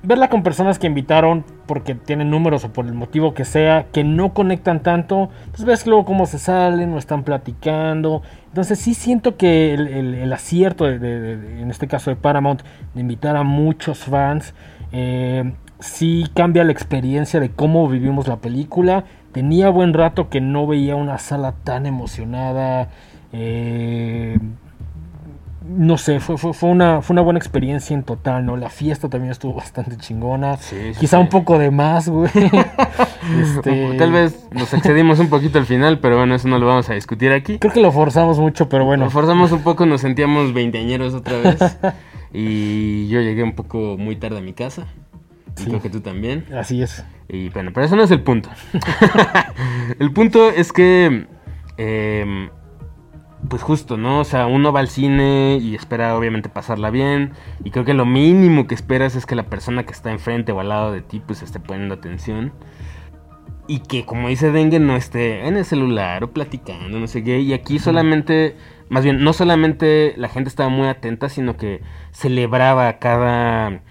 verla 0.03 0.29
con 0.29 0.41
personas 0.41 0.79
que 0.79 0.87
invitaron 0.87 1.43
porque 1.65 1.95
tienen 1.95 2.29
números 2.29 2.63
o 2.63 2.71
por 2.71 2.85
el 2.85 2.93
motivo 2.93 3.33
que 3.33 3.43
sea, 3.43 3.87
que 3.91 4.05
no 4.05 4.33
conectan 4.33 4.83
tanto, 4.83 5.29
pues 5.51 5.65
ves 5.65 5.85
luego 5.85 6.05
cómo 6.05 6.27
se 6.27 6.39
salen 6.39 6.93
o 6.93 6.97
están 6.97 7.23
platicando. 7.23 8.21
Entonces 8.55 8.79
sí 8.79 8.93
siento 8.93 9.35
que 9.35 9.73
el, 9.73 10.31
acierto, 10.31 10.85
de- 10.85 11.59
en 11.61 11.69
este 11.69 11.89
caso 11.89 12.09
de 12.09 12.15
Paramount, 12.15 12.61
de 12.93 13.01
invitar 13.01 13.35
a 13.35 13.43
muchos 13.43 14.05
fans, 14.05 14.53
eh, 14.93 15.51
sí 15.79 16.23
cambia 16.33 16.63
la 16.63 16.71
experiencia 16.71 17.41
de 17.41 17.49
cómo 17.49 17.89
vivimos 17.89 18.29
la 18.29 18.37
película. 18.37 19.03
Tenía 19.33 19.67
buen 19.67 19.93
rato 19.93 20.29
que 20.29 20.39
no 20.39 20.67
veía 20.67 20.95
una 20.95 21.17
sala 21.17 21.51
tan 21.65 21.85
emocionada. 21.85 22.87
eh, 23.33 24.37
no 25.67 25.97
sé, 25.97 26.19
fue, 26.19 26.37
fue, 26.37 26.53
fue 26.53 26.69
una, 26.69 27.01
fue 27.01 27.13
una 27.13 27.21
buena 27.21 27.39
experiencia 27.39 27.93
en 27.93 28.03
total, 28.03 28.45
¿no? 28.45 28.55
La 28.57 28.69
fiesta 28.69 29.09
también 29.09 29.31
estuvo 29.31 29.53
bastante 29.53 29.97
chingona. 29.97 30.57
Sí, 30.57 30.75
sí, 30.93 30.99
Quizá 30.99 31.17
sí. 31.17 31.23
un 31.23 31.29
poco 31.29 31.57
de 31.57 31.71
más, 31.71 32.07
güey. 32.09 32.31
Este, 33.41 33.97
Tal 33.97 34.11
vez 34.11 34.47
nos 34.51 34.71
excedimos 34.75 35.17
un 35.17 35.29
poquito 35.29 35.57
al 35.57 35.65
final, 35.65 35.97
pero 35.99 36.15
bueno, 36.17 36.35
eso 36.35 36.47
no 36.47 36.59
lo 36.59 36.67
vamos 36.67 36.87
a 36.91 36.93
discutir 36.93 37.31
aquí. 37.31 37.57
Creo 37.57 37.73
que 37.73 37.81
lo 37.81 37.91
forzamos 37.91 38.37
mucho, 38.37 38.69
pero 38.69 38.85
bueno. 38.85 39.05
Nos 39.05 39.13
forzamos 39.13 39.51
un 39.51 39.63
poco, 39.63 39.87
nos 39.87 40.01
sentíamos 40.01 40.53
veinteañeros 40.53 41.15
otra 41.15 41.39
vez. 41.39 41.57
y 42.33 43.07
yo 43.07 43.21
llegué 43.21 43.41
un 43.41 43.53
poco 43.55 43.95
muy 43.97 44.15
tarde 44.15 44.37
a 44.37 44.41
mi 44.41 44.53
casa. 44.53 44.85
Y 45.57 45.61
Sí. 45.61 45.67
creo 45.69 45.81
que 45.81 45.89
tú 45.89 46.01
también. 46.01 46.45
Así 46.55 46.83
es. 46.83 47.03
Y 47.27 47.49
bueno, 47.49 47.71
pero 47.73 47.87
eso 47.87 47.95
no 47.95 48.03
es 48.03 48.11
el 48.11 48.21
punto. 48.21 48.49
el 49.99 50.11
punto 50.11 50.49
es 50.49 50.71
que, 50.71 51.25
em, 51.77 52.49
pues 53.49 53.61
justo, 53.63 53.97
¿no? 53.97 54.19
O 54.19 54.23
sea, 54.23 54.47
uno 54.47 54.71
va 54.71 54.79
al 54.79 54.87
cine 54.87 55.57
y 55.61 55.75
espera 55.75 56.17
obviamente 56.17 56.49
pasarla 56.49 56.89
bien. 56.89 57.33
Y 57.63 57.71
creo 57.71 57.85
que 57.85 57.93
lo 57.93 58.05
mínimo 58.05 58.67
que 58.67 58.75
esperas 58.75 59.15
es 59.15 59.25
que 59.25 59.35
la 59.35 59.47
persona 59.47 59.85
que 59.85 59.91
está 59.91 60.11
enfrente 60.11 60.51
o 60.51 60.59
al 60.59 60.69
lado 60.69 60.91
de 60.91 61.01
ti, 61.01 61.21
pues 61.25 61.41
esté 61.41 61.59
poniendo 61.59 61.95
atención. 61.95 62.53
Y 63.67 63.79
que, 63.79 64.05
como 64.05 64.29
dice 64.29 64.51
Dengue, 64.51 64.79
no 64.79 64.95
esté 64.95 65.47
en 65.47 65.57
el 65.57 65.65
celular 65.65 66.23
o 66.23 66.31
platicando, 66.31 66.99
no 66.99 67.07
sé 67.07 67.23
qué. 67.23 67.39
Y 67.39 67.53
aquí 67.53 67.79
solamente, 67.79 68.55
más 68.89 69.03
bien, 69.03 69.23
no 69.23 69.33
solamente 69.33 70.13
la 70.17 70.29
gente 70.29 70.49
estaba 70.49 70.69
muy 70.69 70.87
atenta, 70.87 71.29
sino 71.29 71.57
que 71.57 71.81
celebraba 72.11 72.99
cada 72.99 73.81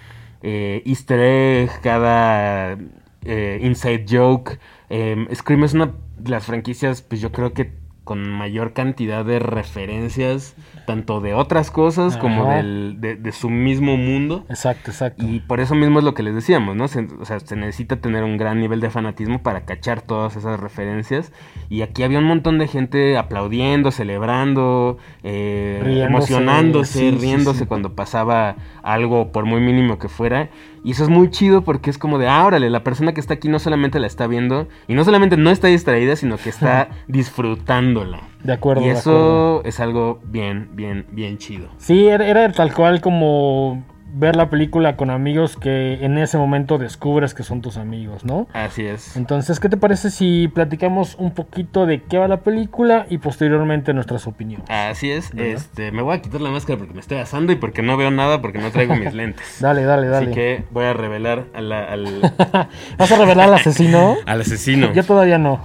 eh, 0.42 0.82
easter 0.86 1.20
egg, 1.20 1.80
cada 1.82 2.78
eh, 3.24 3.60
inside 3.62 4.06
joke. 4.08 4.58
Eh, 4.90 5.26
Scream 5.34 5.64
es 5.64 5.74
una 5.74 5.92
de 6.18 6.30
las 6.30 6.44
franquicias, 6.44 7.02
pues 7.02 7.20
yo 7.20 7.32
creo 7.32 7.52
que 7.52 7.83
con 8.04 8.28
mayor 8.28 8.72
cantidad 8.72 9.24
de 9.24 9.38
referencias, 9.38 10.54
tanto 10.84 11.20
de 11.20 11.34
otras 11.34 11.70
cosas 11.70 12.16
como 12.16 12.50
del, 12.52 12.96
de, 13.00 13.16
de 13.16 13.32
su 13.32 13.50
mismo 13.50 13.96
mundo. 13.96 14.44
Exacto, 14.48 14.90
exacto. 14.90 15.24
Y 15.26 15.40
por 15.40 15.60
eso 15.60 15.74
mismo 15.74 15.98
es 15.98 16.04
lo 16.04 16.14
que 16.14 16.22
les 16.22 16.34
decíamos, 16.34 16.76
¿no? 16.76 16.88
Se- 16.88 17.08
o 17.20 17.24
sea, 17.24 17.40
se 17.40 17.56
necesita 17.56 17.96
tener 17.96 18.22
un 18.24 18.36
gran 18.36 18.60
nivel 18.60 18.80
de 18.80 18.90
fanatismo 18.90 19.42
para 19.42 19.64
cachar 19.64 20.02
todas 20.02 20.36
esas 20.36 20.60
referencias. 20.60 21.32
Y 21.68 21.82
aquí 21.82 22.02
había 22.02 22.18
un 22.18 22.24
montón 22.26 22.58
de 22.58 22.68
gente 22.68 23.16
aplaudiendo, 23.16 23.90
celebrando, 23.90 24.98
eh, 25.22 25.80
Riéndose, 25.82 26.06
emocionándose, 26.06 26.98
sí, 26.98 27.10
sí, 27.10 27.18
riéndose 27.18 27.60
sí. 27.60 27.66
cuando 27.66 27.94
pasaba 27.94 28.56
algo, 28.82 29.32
por 29.32 29.44
muy 29.44 29.60
mínimo 29.60 29.98
que 29.98 30.08
fuera. 30.08 30.48
Y 30.84 30.90
eso 30.90 31.02
es 31.04 31.08
muy 31.08 31.30
chido 31.30 31.62
porque 31.62 31.88
es 31.88 31.96
como 31.96 32.18
de, 32.18 32.28
ah, 32.28 32.44
órale, 32.44 32.68
la 32.68 32.84
persona 32.84 33.14
que 33.14 33.20
está 33.20 33.34
aquí 33.34 33.48
no 33.48 33.58
solamente 33.58 33.98
la 33.98 34.06
está 34.06 34.26
viendo, 34.26 34.68
y 34.86 34.92
no 34.94 35.02
solamente 35.04 35.36
no 35.38 35.48
está 35.50 35.68
distraída, 35.68 36.14
sino 36.16 36.36
que 36.36 36.50
está 36.50 36.88
disfrutándola. 37.08 38.20
De 38.44 38.52
acuerdo. 38.52 38.82
y 38.82 38.90
eso 38.90 39.10
acuerdo. 39.10 39.62
es 39.64 39.80
algo 39.80 40.20
bien, 40.24 40.68
bien, 40.74 41.06
bien 41.10 41.38
chido. 41.38 41.68
Sí, 41.78 42.06
era, 42.06 42.26
era 42.26 42.52
tal 42.52 42.72
cual 42.72 43.00
como 43.00 43.82
ver 44.16 44.36
la 44.36 44.48
película 44.48 44.96
con 44.96 45.10
amigos 45.10 45.56
que 45.56 46.04
en 46.04 46.18
ese 46.18 46.38
momento 46.38 46.78
descubres 46.78 47.34
que 47.34 47.42
son 47.42 47.60
tus 47.62 47.76
amigos, 47.76 48.24
¿no? 48.24 48.46
Así 48.52 48.86
es. 48.86 49.16
Entonces, 49.16 49.58
¿qué 49.58 49.68
te 49.68 49.76
parece 49.76 50.10
si 50.10 50.46
platicamos 50.46 51.16
un 51.18 51.32
poquito 51.32 51.84
de 51.84 52.00
qué 52.02 52.18
va 52.18 52.28
la 52.28 52.38
película 52.40 53.06
y 53.10 53.18
posteriormente 53.18 53.92
nuestras 53.92 54.26
opiniones? 54.28 54.70
Así 54.70 55.10
es, 55.10 55.32
¿Verdad? 55.34 55.54
este, 55.54 55.90
me 55.90 56.00
voy 56.02 56.14
a 56.16 56.22
quitar 56.22 56.40
la 56.40 56.50
máscara 56.50 56.78
porque 56.78 56.94
me 56.94 57.00
estoy 57.00 57.18
asando 57.18 57.52
y 57.52 57.56
porque 57.56 57.82
no 57.82 57.96
veo 57.96 58.12
nada 58.12 58.40
porque 58.40 58.58
no 58.58 58.70
traigo 58.70 58.94
mis 58.94 59.12
lentes. 59.14 59.56
Dale, 59.60 59.82
dale, 59.82 60.06
dale. 60.06 60.26
Así 60.26 60.34
que 60.34 60.64
voy 60.70 60.84
a 60.84 60.92
revelar 60.92 61.46
a 61.52 61.60
la- 61.60 61.84
al, 61.84 62.20
¿Vas 62.98 63.10
a 63.10 63.16
revelar 63.18 63.48
al 63.48 63.54
asesino? 63.54 64.16
al 64.26 64.40
asesino. 64.40 64.92
Yo 64.92 65.02
todavía 65.02 65.38
no. 65.38 65.60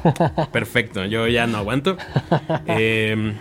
Perfecto, 0.52 1.06
yo 1.06 1.28
ya 1.28 1.46
no 1.46 1.60
aguanto. 1.60 1.98
Em, 2.66 3.36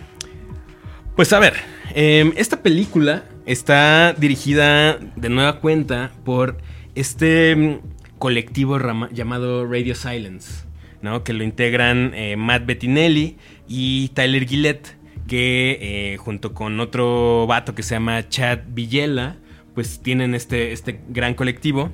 pues 1.17 1.33
a 1.33 1.38
ver, 1.38 1.55
em, 1.95 2.33
esta 2.37 2.59
película 2.62 3.23
está 3.49 4.12
dirigida 4.12 4.99
de 4.99 5.28
nueva 5.31 5.59
cuenta 5.61 6.12
por 6.23 6.59
este 6.95 7.57
mm, 7.57 7.78
colectivo 8.19 8.78
llamado 9.11 9.67
Radio 9.67 9.95
Silence, 9.95 10.67
¿no? 11.00 11.25
Que 11.25 11.33
lo 11.33 11.43
integran 11.43 12.12
eh, 12.14 12.37
Matt 12.37 12.67
Bettinelli 12.67 13.38
y 13.67 14.11
Tyler 14.11 14.47
Gillette, 14.47 14.97
que 15.26 15.78
eh, 15.81 16.17
junto 16.19 16.52
con 16.52 16.78
otro 16.78 17.47
vato 17.47 17.75
que 17.75 17.83
se 17.83 17.95
llama 17.95 18.28
Chad 18.28 18.61
Villela, 18.69 19.37
pues 19.75 20.02
tienen 20.02 20.35
este, 20.35 20.73
este 20.73 21.00
gran 21.09 21.33
colectivo 21.33 21.90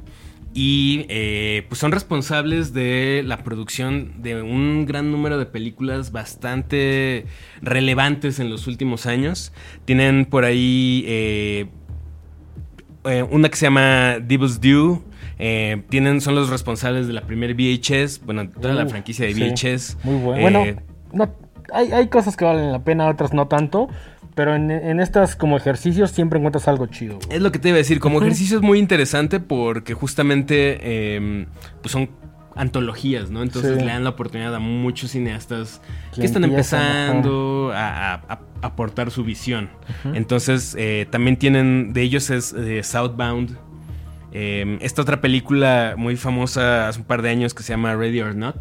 y 0.56 1.04
eh, 1.08 1.66
pues 1.68 1.80
son 1.80 1.90
responsables 1.90 2.73
de 2.73 3.23
la 3.26 3.38
producción 3.38 4.23
de 4.23 4.40
un 4.40 4.87
gran 4.87 5.11
número 5.11 5.37
de 5.37 5.46
películas 5.46 6.12
bastante 6.12 7.26
relevantes 7.61 8.38
en 8.38 8.50
los 8.50 8.68
últimos 8.68 9.06
años. 9.06 9.52
Tienen 9.84 10.26
por 10.26 10.44
ahí 10.44 11.04
eh, 11.08 11.66
eh, 13.04 13.25
una 13.28 13.49
que 13.49 13.56
se 13.56 13.66
llama 13.66 14.20
Devil's 14.20 14.61
Due. 14.61 15.00
tienen, 15.88 16.20
son 16.20 16.37
los 16.37 16.50
responsables 16.50 17.08
de 17.08 17.14
la 17.14 17.23
primer 17.23 17.54
VHS, 17.54 18.25
bueno, 18.25 18.49
toda 18.49 18.75
la 18.75 18.84
Uh, 18.84 18.88
franquicia 18.88 19.26
de 19.26 19.34
sí, 19.34 19.42
VHS. 19.42 20.04
Muy 20.04 20.23
bueno. 20.23 20.61
Bueno, 20.61 20.82
no, 21.12 21.34
hay, 21.73 21.90
hay 21.90 22.06
cosas 22.06 22.37
que 22.37 22.44
valen 22.44 22.70
la 22.70 22.84
pena, 22.84 23.08
otras 23.08 23.34
no 23.34 23.49
tanto. 23.49 23.88
Pero 24.34 24.54
en, 24.54 24.70
en 24.70 24.98
estas 25.00 25.36
como 25.36 25.56
ejercicios 25.56 26.10
siempre 26.10 26.38
encuentras 26.38 26.66
algo 26.68 26.86
chido. 26.86 27.18
güey. 27.24 27.36
Es 27.36 27.42
lo 27.42 27.52
que 27.52 27.58
te 27.58 27.68
iba 27.68 27.76
a 27.76 27.78
decir, 27.78 28.00
como 28.00 28.20
ejercicio 28.20 28.56
es 28.56 28.62
muy 28.62 28.78
interesante 28.78 29.38
porque 29.40 29.94
justamente 29.94 30.78
eh, 30.82 31.46
pues 31.80 31.92
son 31.92 32.10
antologías, 32.56 33.30
¿no? 33.30 33.42
Entonces 33.42 33.74
Sí. 33.78 33.80
le 33.84 33.86
dan 33.90 34.04
la 34.04 34.10
oportunidad 34.10 34.54
a 34.54 34.60
muchos 34.60 35.10
cineastas 35.10 35.80
Que 36.14 36.20
que 36.20 36.26
están 36.26 36.44
empezando 36.44 37.72
a, 37.74 38.14
a- 38.14 38.20
a 38.28 38.40
aportar 38.62 39.10
su 39.10 39.24
visión. 39.24 39.68
Entonces 40.14 40.74
eh, 40.78 41.06
también 41.10 41.36
tienen, 41.36 41.92
de 41.92 42.02
ellos 42.02 42.30
es 42.30 42.52
eh, 42.52 42.82
Southbound. 42.82 43.56
Eh, 44.34 44.78
esta 44.80 45.00
otra 45.02 45.20
película 45.20 45.94
muy 45.96 46.16
famosa 46.16 46.88
hace 46.88 46.98
un 46.98 47.04
par 47.06 47.22
de 47.22 47.30
años 47.30 47.54
que 47.54 47.62
se 47.62 47.72
llama 47.72 47.94
Ready 47.94 48.20
or 48.20 48.34
Not. 48.34 48.56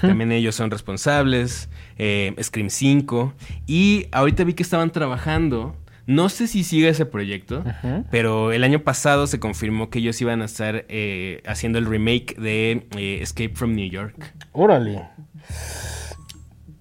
También 0.00 0.32
ellos 0.32 0.54
son 0.54 0.70
responsables. 0.70 1.68
Eh, 1.98 2.34
Scream 2.42 2.70
5. 2.70 3.34
Y 3.66 4.06
ahorita 4.10 4.42
vi 4.44 4.54
que 4.54 4.62
estaban 4.62 4.90
trabajando. 4.90 5.76
No 6.06 6.30
sé 6.30 6.46
si 6.46 6.64
sigue 6.64 6.88
ese 6.88 7.04
proyecto. 7.04 7.62
Pero 8.10 8.52
el 8.52 8.64
año 8.64 8.80
pasado 8.80 9.26
se 9.26 9.38
confirmó 9.38 9.90
que 9.90 9.98
ellos 9.98 10.18
iban 10.22 10.40
a 10.40 10.46
estar 10.46 10.86
eh, 10.88 11.42
haciendo 11.46 11.78
el 11.78 11.84
remake 11.84 12.34
de 12.40 12.86
eh, 12.96 13.18
Escape 13.20 13.50
from 13.54 13.74
New 13.74 13.90
York. 13.90 14.32
Órale. 14.52 15.02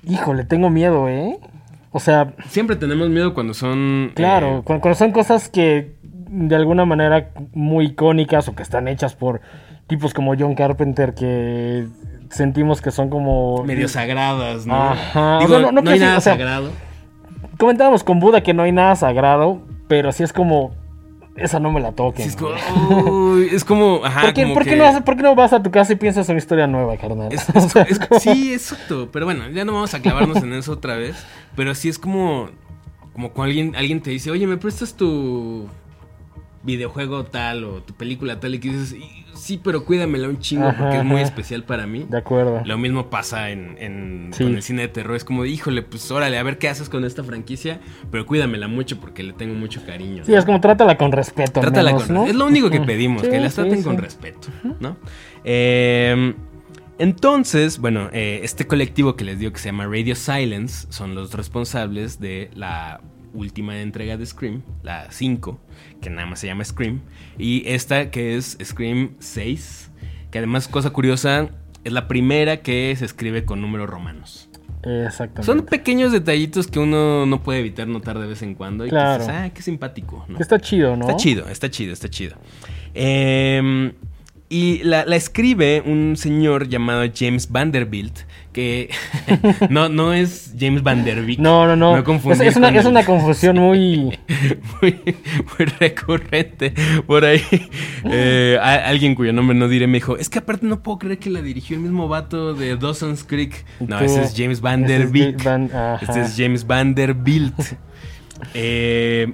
Híjole, 0.03 0.45
tengo 0.45 0.69
miedo, 0.69 1.09
¿eh? 1.09 1.37
O 1.91 1.99
sea, 1.99 2.33
Siempre 2.49 2.75
tenemos 2.75 3.09
miedo 3.09 3.33
cuando 3.33 3.53
son... 3.53 4.11
claro, 4.15 4.61
cu- 4.63 4.79
cuando 4.79 4.95
son 4.95 5.11
cosas 5.11 5.49
que 5.49 5.95
de 6.29 6.55
alguna 6.55 6.85
manera 6.85 7.29
muy 7.53 7.85
icónicas 7.87 8.47
o 8.47 8.55
que 8.55 8.63
están 8.63 8.87
hechas 8.87 9.15
por 9.15 9.41
tipos 9.87 10.13
como 10.13 10.33
John 10.37 10.55
Carpenter 10.55 11.13
que 11.13 11.87
sentimos 12.29 12.81
que 12.81 12.91
son 12.91 13.09
como... 13.09 13.63
medio 13.63 13.87
sagradas, 13.87 14.65
¿no? 14.65 14.75
Ajá, 14.75 15.37
o 15.39 15.47
sea, 15.47 15.59
no- 15.59 15.71
no, 15.71 15.81
no 15.81 15.91
hay 15.91 15.99
nada 15.99 16.17
o 16.17 16.21
sea, 16.21 16.33
sagrado. 16.33 16.71
Comentábamos 17.57 18.03
con 18.03 18.19
Buda 18.19 18.41
que 18.41 18.53
no 18.53 18.63
hay 18.63 18.71
nada 18.71 18.95
sagrado, 18.95 19.61
pero 19.87 20.11
sí 20.11 20.23
es 20.23 20.33
como... 20.33 20.71
Esa 21.37 21.59
no 21.59 21.71
me 21.71 21.79
la 21.79 21.91
toquen. 21.91 22.23
Sí, 22.23 22.29
es 22.29 22.35
como... 22.35 22.99
uy, 23.33 23.47
es 23.51 23.63
como... 23.63 24.01
Ajá, 24.03 24.21
¿Por, 24.21 24.33
qué, 24.33 24.41
como 24.41 24.53
por 24.55 24.63
qué 24.63 24.71
que- 24.71 24.75
no 24.75 24.83
vas, 24.83 25.01
por 25.03 25.15
qué 25.15 25.21
no 25.23 25.35
vas 25.35 25.53
a 25.53 25.61
tu 25.61 25.69
casa 25.69 25.93
y 25.93 25.95
piensas 25.95 26.27
en 26.29 26.33
una 26.33 26.39
historia 26.39 26.65
nueva, 26.67 26.97
carnal? 26.97 27.31
Es- 27.31 27.47
O 27.55 27.59
es- 27.59 27.71
sea, 27.71 27.85
como- 28.07 28.19
sí, 28.19 28.53
exacto. 28.53 29.09
Pero 29.13 29.25
bueno, 29.25 29.47
ya 29.49 29.63
no 29.63 29.73
vamos 29.73 29.93
a 29.93 30.01
clavarnos 30.01 30.37
en 30.43 30.53
eso 30.53 30.71
otra 30.73 30.95
vez. 30.95 31.15
Pero 31.55 31.75
sí 31.75 31.89
es 31.89 31.99
como. 31.99 32.49
Como 33.13 33.29
cuando 33.31 33.49
alguien, 33.49 33.75
alguien 33.75 34.01
te 34.01 34.09
dice, 34.11 34.29
oye, 34.31 34.45
¿me 34.47 34.57
prestas 34.57 34.95
tu 34.95 35.67
videojuego 36.67 37.23
tal 37.23 37.63
o 37.63 37.81
tu 37.81 37.95
película 37.95 38.39
tal? 38.39 38.53
Y 38.53 38.59
que 38.59 38.69
dices, 38.69 38.93
"Y- 38.93 39.25
sí, 39.33 39.59
pero 39.63 39.85
cuídamela 39.85 40.27
un 40.27 40.37
chingo 40.39 40.67
Ajá, 40.67 40.77
porque 40.77 40.97
es 40.97 41.03
muy 41.03 41.15
ajá. 41.17 41.23
especial 41.25 41.63
para 41.63 41.87
mí. 41.87 42.05
De 42.09 42.17
acuerdo. 42.17 42.61
Lo 42.65 42.77
mismo 42.77 43.09
pasa 43.09 43.49
en, 43.49 43.75
en- 43.79 44.29
Sí. 44.33 44.43
con 44.43 44.55
el 44.55 44.61
cine 44.61 44.83
de 44.83 44.87
terror. 44.89 45.15
Es 45.15 45.23
como, 45.23 45.45
híjole, 45.45 45.81
pues 45.81 46.11
órale, 46.11 46.37
a 46.37 46.43
ver 46.43 46.57
qué 46.59 46.69
haces 46.69 46.89
con 46.89 47.05
esta 47.05 47.23
franquicia. 47.23 47.79
Pero 48.11 48.25
cuídamela 48.27 48.67
mucho 48.67 48.99
porque 48.99 49.23
le 49.23 49.33
tengo 49.33 49.55
mucho 49.55 49.83
cariño. 49.85 50.23
Sí, 50.25 50.31
¿no? 50.33 50.37
es 50.37 50.45
como 50.45 50.59
trátala 50.61 50.97
con 50.97 51.11
respeto. 51.11 51.59
al 51.59 51.65
Trátala 51.67 51.91
menos, 51.91 52.03
con- 52.05 52.15
¿no? 52.15 52.25
Es 52.25 52.35
lo 52.35 52.45
único 52.45 52.69
que 52.69 52.81
pedimos, 52.81 53.23
Sí, 53.23 53.29
que 53.29 53.39
las 53.39 53.55
traten 53.55 53.77
sí. 53.79 53.83
con 53.83 53.97
respeto, 53.97 54.49
¿no? 54.79 54.97
Eh, 55.43 56.33
entonces, 56.99 57.77
bueno, 57.79 58.09
eh, 58.11 58.41
este 58.43 58.65
colectivo 58.65 59.15
que 59.15 59.23
les 59.23 59.37
digo 59.39 59.51
que 59.53 59.59
se 59.59 59.67
llama 59.69 59.85
Radio 59.85 60.15
Silence 60.15 60.87
son 60.89 61.13
los 61.15 61.33
responsables 61.33 62.19
de 62.19 62.49
la 62.55 63.01
última 63.33 63.79
entrega 63.81 64.17
de 64.17 64.25
Scream, 64.25 64.61
la 64.83 65.11
5, 65.11 65.59
que 66.01 66.09
nada 66.09 66.25
más 66.27 66.39
se 66.39 66.47
llama 66.47 66.63
Scream, 66.63 67.01
y 67.37 67.63
esta 67.67 68.09
que 68.11 68.35
es 68.35 68.57
Scream 68.63 69.15
6, 69.19 69.91
que 70.31 70.37
además, 70.39 70.67
cosa 70.67 70.89
curiosa, 70.91 71.49
es 71.83 71.93
la 71.93 72.07
primera 72.07 72.57
que 72.57 72.95
se 72.97 73.05
escribe 73.05 73.45
con 73.45 73.61
números 73.61 73.89
romanos. 73.89 74.49
Exactamente. 74.83 75.43
Son 75.43 75.65
pequeños 75.65 76.11
detallitos 76.11 76.67
que 76.67 76.79
uno 76.79 77.25
no 77.25 77.41
puede 77.43 77.59
evitar 77.59 77.87
notar 77.87 78.19
de 78.19 78.27
vez 78.27 78.41
en 78.41 78.55
cuando 78.55 78.85
y 78.85 78.89
Claro. 78.89 79.25
que 79.25 79.31
dices, 79.31 79.41
ah, 79.45 79.49
qué 79.53 79.61
simpático, 79.61 80.25
Está 80.39 80.59
chido, 80.59 80.95
¿no? 80.95 81.01
Está 81.07 81.15
chido, 81.17 81.49
está 81.49 81.69
chido, 81.69 81.93
está 81.93 82.09
chido. 82.09 82.37
Em, 82.93 83.93
y 84.49 84.81
la, 84.83 85.05
la 85.05 85.15
escribe 85.15 85.81
un 85.85 86.15
señor 86.15 86.69
llamado 86.69 87.03
James 87.13 87.51
Vanderbilt, 87.51 88.19
que 88.57 88.89
no, 89.69 89.87
no 89.87 90.13
es 90.13 90.55
James 90.59 90.81
Vanderbilt. 90.81 91.37
No, 91.39 91.67
no, 91.67 91.75
no. 91.75 92.01
No 92.01 92.31
es, 92.31 92.39
es 92.39 92.55
una, 92.55 92.69
con 92.69 92.75
es 92.79 92.85
el- 92.85 92.91
una 92.91 93.05
confusión 93.05 93.57
muy... 93.59 94.17
muy, 94.81 94.99
muy 95.03 95.65
recurrente 95.79 96.73
por 97.05 97.23
ahí. 97.23 97.41
Eh, 98.05 98.57
a- 98.59 98.87
alguien 98.87 99.13
cuyo 99.13 99.31
nombre 99.31 99.55
no 99.55 99.67
diré 99.67 99.85
me 99.85 99.97
dijo, 99.99 100.17
es 100.17 100.27
que 100.29 100.39
aparte 100.39 100.65
no 100.65 100.81
puedo 100.81 100.97
creer 100.97 101.19
que 101.19 101.29
la 101.29 101.43
dirigió 101.43 101.75
el 101.77 101.83
mismo 101.83 102.07
vato 102.07 102.55
de 102.55 102.75
Dawson's 102.77 103.23
Creek. 103.23 103.63
No, 103.79 103.99
ese 103.99 104.23
es 104.23 104.33
James 104.35 104.57
ese 104.57 104.61
Vanderbilt. 104.63 105.37
es 105.37 105.43
Van- 105.45 105.69
ajá. 105.71 105.99
Este 106.01 106.21
es 106.21 106.33
James 106.35 106.65
Vanderbilt. 106.65 107.53
Eh, 108.53 109.33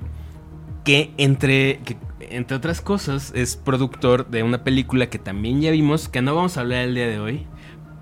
que 0.86 1.12
entre, 1.18 1.80
que 1.86 1.98
entre 2.30 2.56
otras 2.58 2.80
cosas 2.82 3.32
es 3.36 3.56
productor 3.58 4.30
de 4.30 4.44
una 4.44 4.64
película 4.64 5.08
que 5.10 5.20
también 5.20 5.62
ya 5.62 5.72
vimos, 5.72 6.08
que 6.10 6.22
no 6.22 6.36
vamos 6.36 6.58
a 6.58 6.62
hablar 6.62 6.86
el 6.86 6.96
día 6.96 7.08
de 7.08 7.20
hoy, 7.20 7.46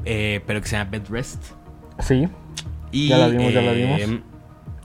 eh, 0.05 0.41
pero 0.45 0.61
que 0.61 0.67
se 0.67 0.77
llama 0.77 0.89
Bed 0.91 1.03
Rest. 1.09 1.43
Sí. 1.99 2.27
Y, 2.91 3.07
Ya 3.09 3.17
la 3.17 3.27
vimos, 3.27 3.53
ya 3.53 3.61
la 3.61 3.73
eh, 3.73 4.05
vimos. 4.05 4.21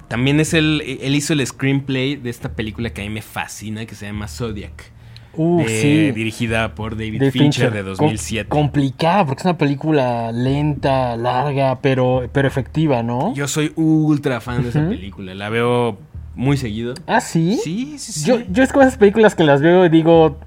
También 0.09 0.39
es 0.39 0.55
el, 0.55 0.83
él 1.03 1.15
hizo 1.17 1.33
el 1.33 1.45
screenplay 1.47 2.15
de 2.17 2.31
esta 2.31 2.51
película 2.53 2.91
que 2.91 3.03
a 3.03 3.05
mí 3.05 3.11
me 3.11 3.23
fascina, 3.23 3.85
que 3.87 3.95
se 3.97 4.07
llama 4.07 4.29
Zodiac. 4.29 4.93
Uh, 5.39 5.65
de- 5.65 5.69
sí. 5.69 6.13
Dirigida 6.13 6.75
por 6.75 6.97
David 6.97 7.31
Fincher, 7.31 7.71
de 7.73 7.81
Com- 7.81 7.89
2007. 7.89 8.49
complicada, 8.49 9.27
porque 9.27 9.41
es 9.41 9.45
una 9.45 9.59
película 9.59 10.31
lenta, 10.33 11.17
larga, 11.17 11.81
pero, 11.81 12.29
pero 12.33 12.47
efectiva, 12.49 13.03
¿no? 13.03 13.35
Yo 13.35 13.47
soy 13.49 13.73
ultra 13.77 14.41
fan 14.41 14.63
de 14.63 14.69
esa 14.71 14.89
película, 14.89 15.35
la 15.35 15.49
veo 15.51 15.99
muy 16.37 16.57
seguido. 16.57 16.95
Ah, 17.07 17.21
sí. 17.21 17.59
Sí, 17.63 17.97
sí, 17.99 18.13
sí. 18.13 18.27
Yo, 18.29 18.39
yo 18.51 18.63
es 18.63 18.73
como 18.73 18.83
esas 18.83 18.97
películas 18.99 19.35
que 19.35 19.43
las 19.45 19.61
veo 19.61 19.85
y 19.85 19.89
digo, 19.91 20.39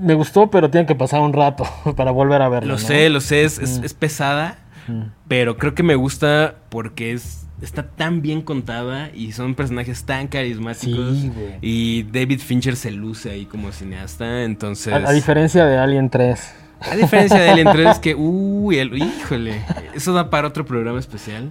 me 0.00 0.14
gustó, 0.14 0.50
pero 0.50 0.70
tiene 0.70 0.86
que 0.86 0.94
pasar 0.94 1.20
un 1.20 1.32
rato 1.32 1.64
para 1.96 2.10
volver 2.10 2.42
a 2.42 2.48
verla. 2.48 2.68
Lo 2.68 2.74
¿no? 2.74 2.78
sé, 2.78 3.08
lo 3.08 3.20
sé, 3.20 3.44
es, 3.44 3.58
es- 3.58 3.80
Mm. 3.80 3.84
es 3.84 3.94
pesada, 3.94 4.58
Mm. 4.88 5.02
pero 5.28 5.56
creo 5.56 5.74
que 5.74 5.82
me 5.82 5.94
gusta 5.96 6.56
porque 6.68 7.12
es 7.12 7.42
está 7.62 7.84
tan 7.88 8.20
bien 8.20 8.42
contada 8.42 9.08
y 9.14 9.32
son 9.32 9.54
personajes 9.54 10.04
tan 10.04 10.28
carismáticos. 10.28 11.16
Sí, 11.16 11.32
y 11.62 12.02
David 12.02 12.40
Fincher 12.40 12.76
se 12.76 12.90
luce 12.90 13.30
ahí 13.30 13.46
como 13.46 13.72
cineasta, 13.72 14.44
entonces... 14.44 14.92
A, 14.92 14.96
a 14.96 15.12
diferencia 15.12 15.64
de 15.64 15.78
Alien 15.78 16.10
3. 16.10 16.54
A 16.82 16.94
diferencia 16.96 17.38
de 17.40 17.48
Alien 17.48 17.68
3, 17.72 17.98
que, 17.98 18.14
uy, 18.18 18.76
el- 18.78 18.98
híjole, 18.98 19.62
eso 19.94 20.12
da 20.12 20.28
para 20.28 20.48
otro 20.48 20.66
programa 20.66 20.98
especial. 21.00 21.50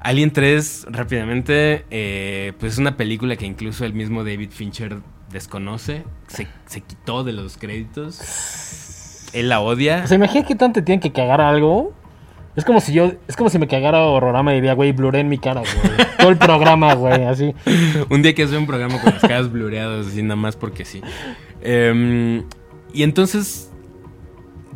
Alien 0.00 0.30
3, 0.30 0.86
rápidamente, 0.88 1.84
eh, 1.90 2.54
pues 2.58 2.72
es 2.72 2.78
una 2.78 2.96
película 2.96 3.36
que 3.36 3.44
incluso 3.44 3.84
el 3.84 3.92
mismo 3.92 4.24
David 4.24 4.50
Fincher 4.52 4.96
desconoce, 5.30 6.04
se, 6.28 6.46
se 6.66 6.80
quitó 6.80 7.24
de 7.24 7.32
los 7.32 7.56
créditos. 7.56 8.20
Él 9.32 9.48
la 9.48 9.60
odia. 9.60 10.02
O 10.04 10.06
sea, 10.06 10.16
imagina 10.16 10.46
qué 10.46 10.54
tanto 10.54 10.80
te 10.80 10.82
tienen 10.82 11.00
que 11.00 11.12
cagar 11.12 11.40
algo. 11.40 11.92
Es 12.56 12.64
como 12.64 12.80
si 12.80 12.94
yo, 12.94 13.12
es 13.28 13.36
como 13.36 13.50
si 13.50 13.58
me 13.58 13.68
cagara 13.68 14.00
horrorama 14.00 14.52
y 14.52 14.56
diría, 14.56 14.72
güey, 14.72 14.92
bluré 14.92 15.20
en 15.20 15.28
mi 15.28 15.36
cara, 15.36 15.60
güey. 15.60 16.08
Todo 16.18 16.30
el 16.30 16.38
programa, 16.38 16.94
güey, 16.94 17.24
así. 17.24 17.54
Un 18.08 18.22
día 18.22 18.34
que 18.34 18.44
hace 18.44 18.56
un 18.56 18.66
programa 18.66 18.98
con 19.00 19.12
las 19.12 19.20
caras 19.20 19.52
blureadas, 19.52 20.06
así 20.06 20.22
nada 20.22 20.36
más 20.36 20.56
porque 20.56 20.86
sí. 20.86 21.02
Em, 21.60 22.44
y 22.94 23.02
entonces, 23.02 23.65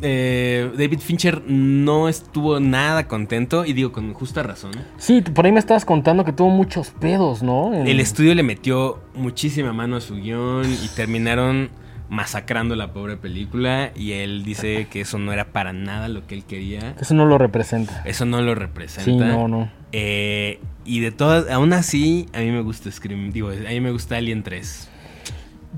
eh, 0.02 0.70
David 0.76 1.00
Fincher 1.00 1.42
no 1.46 2.08
estuvo 2.08 2.60
nada 2.60 3.06
contento, 3.08 3.64
y 3.64 3.72
digo 3.72 3.92
con 3.92 4.12
justa 4.14 4.42
razón. 4.42 4.72
Sí, 4.98 5.20
por 5.22 5.46
ahí 5.46 5.52
me 5.52 5.58
estabas 5.60 5.84
contando 5.84 6.24
que 6.24 6.32
tuvo 6.32 6.50
muchos 6.50 6.90
pedos, 6.90 7.42
¿no? 7.42 7.74
En- 7.74 7.86
El 7.86 8.00
estudio 8.00 8.34
le 8.34 8.42
metió 8.42 9.00
muchísima 9.14 9.72
mano 9.72 9.96
a 9.96 10.00
su 10.00 10.16
guion 10.16 10.64
y 10.64 10.88
terminaron 10.96 11.70
masacrando 12.08 12.74
la 12.74 12.92
pobre 12.92 13.16
película 13.16 13.92
y 13.94 14.12
él 14.12 14.42
dice 14.42 14.88
que 14.90 15.02
eso 15.02 15.18
no 15.18 15.32
era 15.32 15.52
para 15.52 15.72
nada 15.72 16.08
lo 16.08 16.26
que 16.26 16.34
él 16.34 16.44
quería. 16.44 16.96
Eso 17.00 17.14
no 17.14 17.24
lo 17.24 17.38
representa. 17.38 18.02
Eso 18.04 18.24
no 18.26 18.42
lo 18.42 18.56
representa. 18.56 19.04
Sí, 19.04 19.16
no, 19.16 19.46
no. 19.46 19.70
Eh, 19.92 20.58
y 20.84 20.98
de 21.00 21.12
todas, 21.12 21.48
aún 21.50 21.72
así, 21.72 22.26
a 22.32 22.40
mí 22.40 22.50
me 22.50 22.62
gusta 22.62 22.90
Scream, 22.90 23.30
digo, 23.30 23.50
a 23.50 23.70
mí 23.70 23.80
me 23.80 23.92
gusta 23.92 24.16
Alien 24.16 24.42
3. 24.42 24.88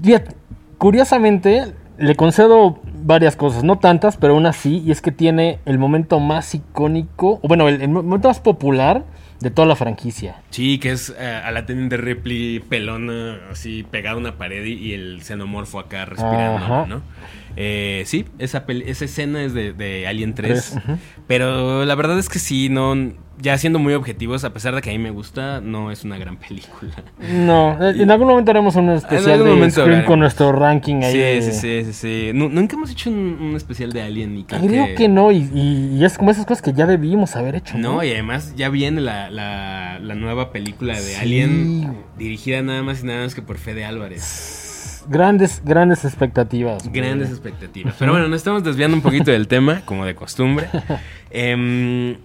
Fíjate, 0.03 0.35
curiosamente, 0.79 1.75
le 1.99 2.15
concedo 2.15 2.81
varias 3.05 3.37
cosas, 3.37 3.65
no 3.65 3.79
tantas, 3.79 4.17
pero 4.17 4.37
una 4.37 4.53
sí, 4.53 4.83
y 4.85 4.91
es 4.91 5.01
que 5.01 5.13
tiene 5.13 5.59
el 5.65 5.79
momento 5.79 6.21
más 6.21 6.55
icónico, 6.55 7.41
o 7.43 7.49
bueno, 7.49 7.69
el, 7.69 7.83
el 7.83 7.89
momento 7.89 8.29
más 8.29 8.41
popular 8.41 9.05
de 9.43 9.51
toda 9.51 9.67
la 9.67 9.77
franquicia. 9.77 10.37
Sí, 10.51 10.79
que 10.79 10.93
es 10.93 11.15
eh, 11.19 11.27
a 11.45 11.51
la 11.51 11.67
teniente 11.67 11.97
Ripley 11.97 12.61
pelona, 12.61 13.41
así 13.51 13.83
pegada 13.83 14.15
a 14.17 14.19
una 14.19 14.39
pared 14.39 14.65
y, 14.65 14.95
el 14.95 15.23
xenomorfo 15.23 15.79
acá 15.79 16.05
respirando, 16.05 16.65
Ajá. 16.65 16.87
¿no? 16.87 17.03
Eh, 17.57 18.03
sí, 18.07 18.25
esa, 18.39 18.67
peli- 18.67 18.85
esa 18.87 19.05
escena 19.05 19.43
es 19.43 19.55
de, 19.55 19.73
de 19.73 20.07
Alien 20.07 20.35
3. 20.35 20.43
Tres, 20.73 20.77
ujú. 20.85 20.99
Pero 21.27 21.85
la 21.85 21.95
verdad 21.95 22.19
es 22.19 22.29
que 22.29 22.39
sí, 22.39 22.69
no, 22.69 22.95
ya 23.41 23.57
siendo 23.59 23.79
muy 23.79 23.95
objetivos, 23.95 24.45
a 24.45 24.53
pesar 24.53 24.75
de 24.75 24.81
que 24.83 24.91
a 24.91 24.93
mí 24.93 24.99
me 24.99 25.11
gusta, 25.11 25.61
no 25.61 25.91
es 25.91 26.05
una 26.05 26.17
gran 26.19 26.37
película. 26.37 26.93
No, 27.33 27.73
eh, 27.85 27.95
en 28.03 28.11
algún 28.11 28.29
momento 28.29 28.51
haremos 28.51 28.77
un 28.77 28.91
especial 28.91 29.45
de 29.45 29.71
Scream 29.71 30.05
con 30.05 30.19
nuestro 30.21 30.53
ranking 30.53 31.03
ahí. 31.03 31.13
Sí, 31.13 31.19
de- 31.19 31.43
sí, 31.43 31.53
sí, 31.53 31.85
sí, 31.85 31.93
sí. 31.93 32.31
Nu- 32.35 32.49
Nunca 32.49 32.77
hemos 32.77 32.91
hecho 32.91 33.11
un, 33.11 33.39
un 33.41 33.57
especial 33.57 33.93
de 33.93 34.03
Alien 34.03 34.37
y 34.39 34.45
creo, 34.45 34.61
Creo 34.61 34.95
que, 34.95 35.09
no, 35.09 35.31
y, 35.33 35.49
y- 35.55 35.97
y 35.99 36.05
es 36.05 36.19
como 36.19 36.31
esas 36.31 36.45
cosas 36.47 36.63
que 36.63 36.73
ya 36.73 36.87
debimos 36.87 37.35
haber 37.37 37.57
hecho. 37.57 37.77
No, 37.79 37.95
No, 37.97 38.05
y 38.05 38.11
además 38.11 38.55
ya 38.57 38.69
viene 38.69 39.01
la, 39.01 39.31
la, 39.31 39.99
la 40.01 40.15
nueva 40.15 40.53
película 40.53 40.95
de 40.95 41.01
Sí. 41.03 41.15
Alien, 41.21 41.97
dirigida 42.19 42.63
nada 42.63 42.83
más 42.83 43.03
y 43.03 43.07
nada 43.07 43.19
menos 43.19 43.35
que 43.35 43.43
por 43.43 43.59
Fede 43.59 43.85
Álvarez. 43.85 44.62
Grandes, 45.09 45.63
grandes 45.65 46.05
expectativas. 46.05 46.89
güey. 46.89 47.01
Grandes 47.01 47.31
expectativas. 47.31 47.95
Pero 47.99 48.13
bueno, 48.13 48.29
nos 48.29 48.37
estamos 48.39 48.63
desviando 48.65 48.97
un 48.97 49.03
poquito 49.03 49.31
del 49.31 49.49
tema, 49.49 49.83
como 49.85 50.05
de 50.05 50.15
costumbre. 50.15 50.69
Em, 51.31 52.17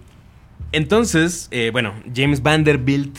entonces, 0.72 1.48
eh, 1.50 1.70
bueno, 1.72 1.94
James 2.14 2.42
Vanderbilt 2.42 3.16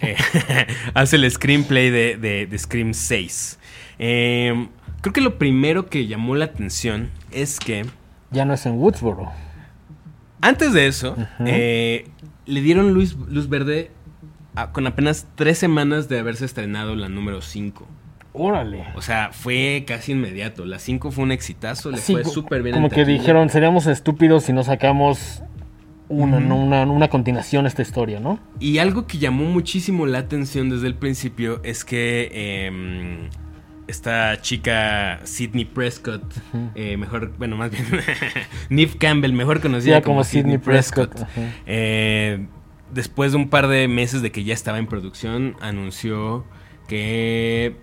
eh, 0.00 0.16
hace 0.94 1.16
el 1.16 1.30
screenplay 1.30 1.90
de, 1.90 2.16
de- 2.16 2.46
de 2.46 2.58
Scream 2.58 2.94
6. 2.94 3.58
Em, 3.98 4.68
creo 5.02 5.12
que 5.12 5.20
lo 5.20 5.38
primero 5.38 5.86
que 5.90 6.06
llamó 6.06 6.34
la 6.36 6.46
atención 6.46 7.10
es 7.32 7.58
que 7.58 7.84
Ya 8.30 8.44
no 8.44 8.54
es 8.54 8.64
en 8.66 8.74
Woodsboro. 8.78 9.30
antes 10.40 10.72
de 10.72 10.86
eso, 10.86 11.16
eh, 11.40 12.08
le 12.46 12.60
dieron 12.62 12.94
luz, 12.94 13.16
luz 13.28 13.48
verde 13.48 13.90
a- 14.54 14.72
con 14.72 14.86
apenas 14.86 15.26
tres 15.34 15.58
semanas 15.58 16.08
de 16.08 16.18
haberse 16.18 16.44
estrenado 16.46 16.94
la 16.96 17.08
número 17.10 17.42
5. 17.42 17.86
Órale. 18.38 18.84
O 18.94 19.02
sea, 19.02 19.30
fue 19.32 19.84
casi 19.86 20.12
inmediato. 20.12 20.64
La 20.64 20.78
5 20.78 21.10
fue 21.10 21.24
un 21.24 21.32
exitazo, 21.32 21.90
le 21.90 21.98
Sí, 21.98 22.12
fue 22.12 22.24
súper 22.24 22.62
bien. 22.62 22.74
en 22.74 22.82
Como 22.82 22.90
que 22.90 23.00
taquilla. 23.02 23.18
dijeron, 23.18 23.48
seríamos 23.48 23.86
estúpidos 23.86 24.44
si 24.44 24.52
no 24.52 24.62
sacamos 24.62 25.42
una, 26.08 26.36
una, 26.38 26.82
una 26.82 27.08
continuación 27.08 27.64
a 27.64 27.68
esta 27.68 27.82
historia, 27.82 28.20
¿no? 28.20 28.38
Y 28.60 28.78
algo 28.78 29.06
que 29.06 29.18
llamó 29.18 29.44
muchísimo 29.44 30.06
la 30.06 30.18
atención 30.18 30.70
desde 30.70 30.86
el 30.86 30.94
principio 30.94 31.60
es 31.64 31.84
que 31.84 32.30
em, 32.66 33.28
esta 33.88 34.40
chica 34.40 35.20
Sidney 35.24 35.64
Prescott, 35.64 36.22
eh, 36.74 36.96
mejor, 36.96 37.32
bueno, 37.38 37.56
más 37.56 37.70
bien 37.70 37.84
Neve 38.68 38.92
Campbell, 38.98 39.32
mejor 39.32 39.60
conocida 39.60 39.96
Ya 39.96 40.02
como, 40.02 40.16
como 40.16 40.24
Sidney 40.24 40.58
Prescott, 40.58 41.26
eh, 41.66 42.46
después 42.92 43.32
de 43.32 43.38
un 43.38 43.48
par 43.48 43.66
de 43.68 43.88
meses 43.88 44.22
de 44.22 44.30
que 44.30 44.44
ya 44.44 44.54
estaba 44.54 44.78
en 44.78 44.86
producción, 44.86 45.56
anunció 45.60 46.44
que 46.86 47.76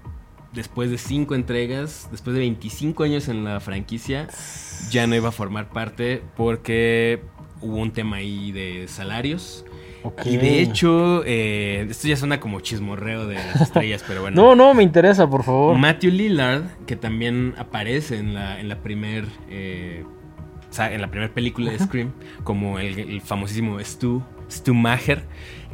después 0.54 0.89
de 0.89 0.98
cinco 0.98 1.36
entregas, 1.36 2.08
después 2.12 2.34
de 2.34 2.42
25 2.42 3.04
años 3.04 3.28
en 3.28 3.44
la 3.44 3.60
franquicia, 3.60 4.28
ya 4.89 5.08
no 5.08 5.16
iba 5.16 5.30
a 5.30 5.32
formar 5.32 5.70
parte 5.70 6.22
porque 6.36 7.22
hubo 7.62 7.78
un 7.78 7.92
tema 7.92 8.18
ahí 8.18 8.52
de 8.52 8.88
salarios. 8.88 9.66
Y 10.26 10.36
de 10.36 10.62
hecho, 10.62 11.24
eh, 11.26 11.88
esto 11.89 12.10
ya 12.10 12.18
suena 12.18 12.42
como 12.42 12.60
chismorreo 12.60 13.26
de 13.26 13.36
las 13.36 13.62
estrellas, 13.62 14.04
pero 14.06 14.22
bueno. 14.22 14.36
No, 14.36 14.54
no, 14.54 14.74
me 14.74 14.84
interesa, 14.84 15.30
por 15.30 15.44
favor. 15.44 15.78
Matthew 15.78 16.12
Lillard, 16.12 16.63
que 16.86 16.98
también 16.98 17.56
aparece 17.58 18.18
en 18.18 18.34
la, 18.34 18.60
en 18.60 18.68
la 18.68 18.82
primer 18.82 19.26
eh, 19.50 20.04
en 20.78 21.02
la 21.02 21.08
primera 21.08 21.34
película 21.34 21.72
de 21.72 21.80
Scream, 21.80 22.12
como 22.44 22.80
el, 22.80 23.00
el 23.00 23.22
famosísimo 23.22 23.80
Stu, 23.80 24.24
Stu 24.50 24.74
Maher, 24.74 25.24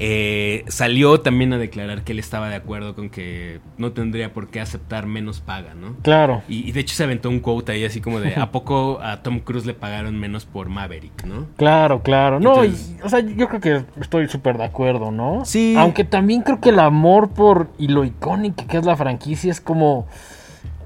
eh, 0.02 0.64
salió 0.70 1.20
también 1.20 1.52
a 1.54 1.58
declarar 1.58 2.04
que 2.04 2.14
él 2.14 2.20
estaba 2.20 2.50
de 2.50 2.56
acuerdo 2.56 2.96
con 2.96 3.10
que 3.10 3.60
no 3.78 3.92
tendría 3.92 4.32
por 4.34 4.48
qué 4.48 4.62
aceptar 4.62 5.06
menos 5.06 5.42
paga, 5.42 5.74
¿no? 5.74 5.96
Claro. 6.02 6.42
Y, 6.48 6.68
y 6.68 6.72
de 6.72 6.80
hecho 6.80 6.96
se 6.96 7.04
aventó 7.04 7.30
un 7.30 7.42
quote 7.42 7.74
ahí 7.74 7.84
así 7.84 8.00
como 8.02 8.20
de 8.20 8.34
¿a 8.40 8.52
poco 8.52 9.00
a 9.02 9.22
Tom 9.22 9.40
Cruise 9.40 9.66
le 9.66 9.74
pagaron 9.74 10.18
menos 10.18 10.46
por 10.46 10.70
Maverick, 10.70 11.26
no? 11.26 11.48
Claro, 11.58 12.02
claro. 12.02 12.40
No, 12.40 12.64
Entonces- 12.64 12.96
y- 12.98 13.02
o 13.04 13.10
sea, 13.10 13.20
yo 13.20 13.48
creo 13.50 13.60
que 13.62 13.84
estoy 14.02 14.28
súper 14.30 14.58
de 14.58 14.64
acuerdo, 14.64 15.12
¿no? 15.12 15.44
Sí. 15.46 15.76
Aunque 15.78 16.04
también 16.06 16.42
creo 16.44 16.62
que 16.62 16.70
el 16.70 16.80
amor 16.80 17.32
por 17.32 17.70
y 17.78 17.90
lo 17.90 18.06
icónico 18.06 18.66
que 18.68 18.78
es 18.78 18.86
la 18.86 18.96
franquicia 18.96 19.52
es 19.52 19.60
como, 19.60 20.08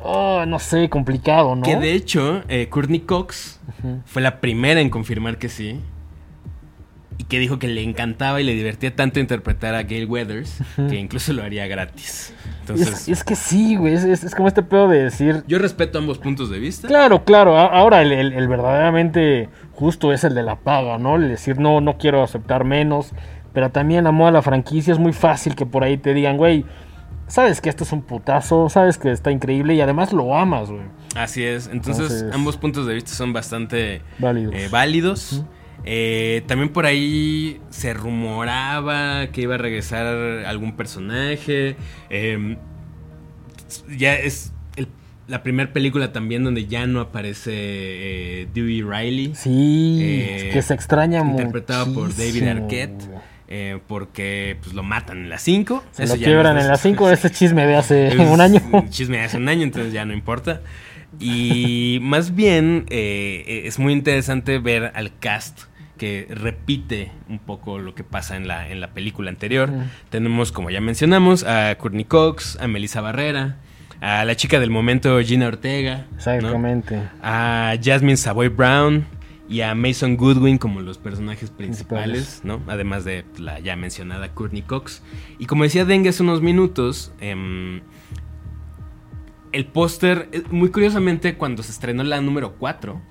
oh, 0.01 0.43
no 0.47 0.59
sé, 0.59 0.89
complicado, 0.89 1.55
¿no? 1.55 1.61
Que 1.63 1.75
de 1.75 1.93
hecho, 1.93 2.41
eh, 2.47 2.67
Courtney 2.69 3.01
Cox 3.01 3.59
fue 4.05 4.21
la 4.21 4.39
primera 4.41 4.81
en 4.81 4.89
confirmar 4.89 5.37
que 5.37 5.49
sí. 5.49 5.79
Y 7.17 7.25
que 7.25 7.37
dijo 7.39 7.59
que 7.59 7.67
le 7.67 7.83
encantaba 7.83 8.41
y 8.41 8.43
le 8.43 8.53
divertía 8.53 8.95
tanto 8.95 9.19
interpretar 9.19 9.75
a 9.75 9.83
Gail 9.83 10.07
Weathers 10.07 10.57
que 10.89 10.95
incluso 10.95 11.31
lo 11.33 11.43
haría 11.43 11.67
gratis. 11.67 12.33
Entonces, 12.61 12.87
es, 12.87 13.09
es 13.09 13.23
que 13.23 13.35
sí, 13.35 13.75
güey, 13.75 13.93
es, 13.93 14.03
es- 14.03 14.23
es 14.23 14.33
como 14.35 14.47
este 14.47 14.63
pedo 14.63 14.87
de 14.87 15.03
decir, 15.03 15.43
yo 15.47 15.59
respeto 15.59 15.99
ambos 15.99 16.17
puntos 16.17 16.49
de 16.49 16.59
vista. 16.59 16.87
Claro, 16.87 17.23
claro. 17.25 17.57
Ahora 17.57 18.01
el, 18.01 18.11
el- 18.11 18.33
el 18.33 18.47
verdaderamente 18.47 19.49
justo 19.73 20.11
es 20.13 20.23
el 20.23 20.33
de 20.33 20.43
la 20.43 20.55
paga, 20.57 20.97
¿no? 20.97 21.15
El 21.17 21.27
decir 21.29 21.59
no, 21.59 21.81
no 21.81 21.97
quiero 21.97 22.23
aceptar 22.23 22.63
menos. 22.63 23.11
Pero 23.53 23.69
también 23.69 24.07
amor 24.07 24.29
a 24.29 24.31
la 24.31 24.41
franquicia 24.41 24.93
es 24.93 24.99
muy 24.99 25.13
fácil 25.13 25.55
que 25.55 25.65
por 25.67 25.83
ahí 25.83 25.97
te 25.97 26.13
digan, 26.15 26.37
güey, 26.37 26.65
sabes 27.27 27.61
que 27.61 27.69
esto 27.69 27.83
es 27.83 27.91
un 27.91 28.01
putazo, 28.01 28.67
sabes 28.69 28.97
que 28.97 29.11
está 29.11 29.29
increíble 29.31 29.75
y 29.75 29.81
además 29.81 30.11
lo 30.11 30.35
amas, 30.35 30.71
güey. 30.71 30.81
Así 31.15 31.43
es. 31.43 31.67
Entonces, 31.71 32.05
Entonces- 32.11 32.33
ambos 32.33 32.57
puntos 32.57 32.87
de 32.87 32.95
vista 32.95 33.11
son 33.11 33.31
bastante 33.33 34.01
Válidos. 34.17 34.55
eh, 34.55 34.69
válidos. 34.71 35.43
Eh, 35.85 36.43
también 36.47 36.69
por 36.69 36.85
ahí 36.85 37.59
se 37.69 37.93
rumoraba 37.93 39.27
que 39.31 39.41
iba 39.41 39.55
a 39.55 39.57
regresar 39.57 40.05
algún 40.45 40.75
personaje. 40.75 41.75
Eh, 42.09 42.57
ya 43.97 44.15
es 44.15 44.53
el- 44.75 44.87
la 45.27 45.43
primera 45.43 45.73
película 45.73 46.11
también 46.11 46.43
donde 46.43 46.67
ya 46.67 46.85
no 46.87 46.99
aparece 47.01 47.51
eh, 47.53 48.47
Dewey 48.53 48.81
Riley. 48.81 49.33
Sí, 49.35 49.99
Eh, 50.01 50.49
que 50.53 50.61
se 50.61 50.73
extraña 50.73 51.19
interpretado 51.19 51.93
por 51.93 52.07
muchísimo, 52.09 52.45
David 52.45 52.63
Arquette. 52.63 53.03
eh, 53.49 53.79
porque 53.87 54.57
pues, 54.61 54.73
lo 54.73 54.83
matan 54.83 55.17
en 55.19 55.29
las 55.29 55.41
5. 55.43 55.83
Se 55.91 56.07
lo 56.07 56.15
quiebran 56.15 56.57
en 56.57 56.67
las 56.67 56.81
5, 56.81 57.09
ese 57.11 57.29
chisme 57.29 57.67
de 57.67 57.75
hace 57.75 58.07
Es 58.07 58.15
un 58.19 58.41
año. 58.41 58.61
chisme 58.89 59.17
de 59.17 59.23
hace 59.23 59.37
un 59.37 59.47
año, 59.49 59.63
entonces 59.63 59.91
ya 59.93 60.05
no 60.05 60.13
importa. 60.13 60.61
Y 61.19 61.99
más 62.01 62.33
bien 62.35 62.85
eh, 62.89 63.63
es 63.65 63.79
muy 63.79 63.93
interesante 63.93 64.59
ver 64.59 64.91
al 64.95 65.17
cast 65.19 65.61
que 65.97 66.27
repite 66.29 67.11
un 67.29 67.39
poco 67.39 67.79
lo 67.79 67.95
que 67.95 68.03
pasa 68.03 68.35
en 68.35 68.47
la, 68.47 68.69
en 68.69 68.81
la 68.81 68.93
película 68.93 69.29
anterior. 69.29 69.69
Tenemos, 70.09 70.51
como 70.51 70.69
ya 70.69 70.81
mencionamos, 70.81 71.43
a 71.43 71.75
Courtney 71.75 72.05
Cox, 72.05 72.57
a 72.59 72.67
Melissa 72.67 73.01
Barrera, 73.01 73.57
a 74.01 74.25
la 74.25 74.35
chica 74.35 74.59
del 74.59 74.69
momento 74.69 75.19
Gina 75.21 75.47
Ortega, 75.47 76.05
¿no? 76.09 76.15
Exactamente. 76.15 77.01
a 77.21 77.75
Jasmine 77.81 78.17
Savoy 78.17 78.49
Brown 78.49 79.05
y 79.47 79.61
a 79.61 79.75
Mason 79.75 80.17
Goodwin 80.17 80.57
como 80.57 80.81
los 80.81 80.97
personajes 80.97 81.51
principales, 81.51 82.41
¿no? 82.43 82.61
Además 82.67 83.05
de 83.05 83.23
la 83.37 83.59
ya 83.59 83.75
mencionada 83.75 84.33
Courtney 84.33 84.61
Cox. 84.61 85.03
Y 85.37 85.45
como 85.45 85.63
decía 85.63 85.85
Dengue 85.85 86.09
hace 86.09 86.23
unos 86.23 86.41
minutos, 86.41 87.13
em, 87.21 87.81
el 89.53 89.65
póster, 89.65 90.29
eh, 90.31 90.41
muy 90.49 90.69
curiosamente, 90.69 91.35
cuando 91.35 91.63
se 91.63 91.71
estrenó 91.71 92.03
la 92.03 92.19
número 92.19 92.55
4, 92.57 93.01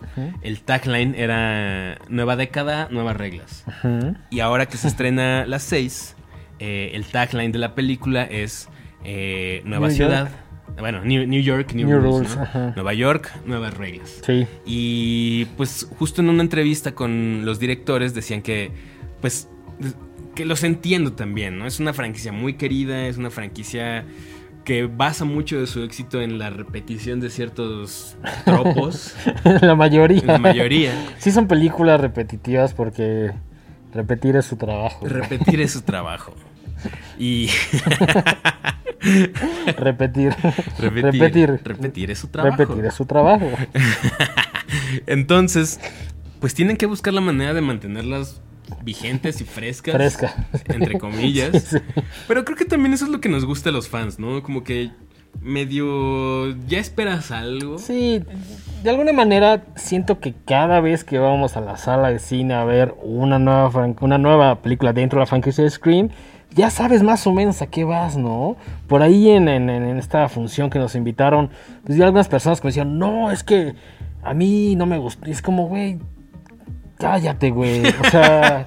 el 0.42 0.60
tagline 0.60 1.14
era 1.16 1.98
Nueva 2.08 2.36
década, 2.36 2.88
nuevas 2.90 3.16
reglas. 3.16 3.64
Y 4.30 4.40
ahora 4.40 4.66
que 4.66 4.76
se 4.76 4.88
estrena 4.88 5.46
la 5.46 5.58
6, 5.58 6.16
eh, 6.58 6.90
el 6.94 7.06
tagline 7.06 7.52
de 7.52 7.58
la 7.58 7.74
película 7.74 8.24
es 8.24 8.68
eh, 9.04 9.62
Nueva 9.64 9.90
ciudad. 9.90 10.30
Bueno, 10.78 11.04
New, 11.04 11.42
York, 11.42 11.74
New, 11.74 12.00
Rules. 12.00 12.36
Nueva 12.74 12.94
York, 12.94 13.30
nuevas 13.46 13.74
reglas. 13.74 14.20
Sí. 14.26 14.46
Y 14.64 15.44
pues 15.56 15.86
justo 15.98 16.22
en 16.22 16.30
una 16.30 16.42
entrevista 16.42 16.94
con 16.94 17.44
los 17.44 17.60
directores 17.60 18.14
decían 18.14 18.42
que, 18.42 18.72
pues, 19.20 19.48
que 20.34 20.44
los 20.44 20.64
entiendo 20.64 21.12
también, 21.12 21.58
¿no? 21.58 21.66
Es 21.66 21.78
una 21.78 21.92
franquicia 21.92 22.32
muy 22.32 22.54
querida, 22.54 23.06
es 23.06 23.18
una 23.18 23.30
franquicia 23.30 24.04
que 24.64 24.86
basa 24.86 25.24
mucho 25.24 25.60
de 25.60 25.66
su 25.66 25.82
éxito 25.82 26.20
en 26.20 26.38
la 26.38 26.50
repetición 26.50 27.20
de 27.20 27.30
ciertos 27.30 28.16
tropos. 28.44 29.14
la 29.60 29.74
mayoría. 29.74 30.22
La 30.24 30.38
mayoría. 30.38 30.92
Sí 31.18 31.30
son 31.32 31.48
películas 31.48 32.00
repetitivas 32.00 32.74
porque 32.74 33.32
repetir 33.92 34.36
es 34.36 34.46
su 34.46 34.56
trabajo. 34.56 35.06
Repetir 35.06 35.60
es 35.60 35.72
su 35.72 35.82
trabajo. 35.82 36.34
Y... 37.18 37.48
repetir. 39.78 40.34
Repetir. 40.78 41.60
Repetir. 41.64 42.10
es 42.10 42.18
su 42.18 42.28
trabajo. 42.28 42.56
Repetir 42.56 42.84
es 42.84 42.94
su 42.94 43.06
trabajo. 43.06 43.48
Entonces, 45.06 45.80
pues 46.40 46.54
tienen 46.54 46.76
que 46.76 46.86
buscar 46.86 47.12
la 47.14 47.20
manera 47.20 47.54
de 47.54 47.60
mantenerlas 47.60 48.40
vigentes 48.82 49.40
y 49.40 49.44
frescas. 49.44 49.94
Fresca. 49.94 50.46
Entre 50.66 50.98
comillas. 50.98 51.76
Pero 52.28 52.44
creo 52.44 52.56
que 52.56 52.64
también 52.64 52.92
eso 52.94 53.04
es 53.04 53.10
lo 53.10 53.20
que 53.20 53.28
nos 53.28 53.44
gusta 53.44 53.70
a 53.70 53.72
los 53.72 53.88
fans, 53.88 54.18
¿no? 54.18 54.42
Como 54.42 54.64
que 54.64 54.90
medio 55.40 56.56
ya 56.66 56.78
esperas 56.78 57.30
algo. 57.30 57.78
Sí, 57.78 58.22
de 58.82 58.90
alguna 58.90 59.12
manera 59.12 59.64
siento 59.76 60.20
que 60.20 60.34
cada 60.44 60.80
vez 60.80 61.04
que 61.04 61.18
vamos 61.18 61.56
a 61.56 61.60
la 61.60 61.76
sala 61.76 62.10
de 62.10 62.18
cine 62.18 62.54
a 62.54 62.64
ver 62.64 62.94
una 63.02 63.38
nueva, 63.38 63.94
una 64.00 64.18
nueva 64.18 64.62
película 64.62 64.92
dentro 64.92 65.18
de 65.18 65.22
la 65.22 65.26
franquicia 65.26 65.64
de 65.64 65.70
Scream, 65.70 66.10
ya 66.54 66.70
sabes 66.70 67.02
más 67.02 67.26
o 67.26 67.32
menos 67.32 67.62
a 67.62 67.66
qué 67.66 67.84
vas, 67.84 68.16
¿no? 68.16 68.56
Por 68.86 69.02
ahí 69.02 69.30
en, 69.30 69.48
esta 69.98 70.28
función 70.28 70.70
que 70.70 70.78
nos 70.78 70.94
invitaron, 70.94 71.50
pues 71.84 71.96
vi 71.96 72.02
algunas 72.02 72.28
personas 72.28 72.60
que 72.60 72.66
me 72.66 72.70
decían, 72.70 72.98
no, 72.98 73.30
es 73.30 73.42
que 73.42 73.74
a 74.22 74.34
mí 74.34 74.76
no 74.76 74.86
me 74.86 74.98
gusta. 74.98 75.28
es 75.28 75.42
como, 75.42 75.66
güey, 75.66 75.98
cállate, 77.02 77.50
güey. 77.50 77.82
O 77.86 78.10
sea, 78.10 78.66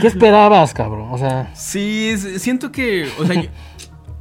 ¿qué 0.00 0.06
esperabas, 0.06 0.74
cabrón? 0.74 1.08
O 1.12 1.18
sea. 1.18 1.50
Sí, 1.54 2.14
siento 2.38 2.72
que, 2.72 3.08
o 3.18 3.26
sea, 3.26 3.42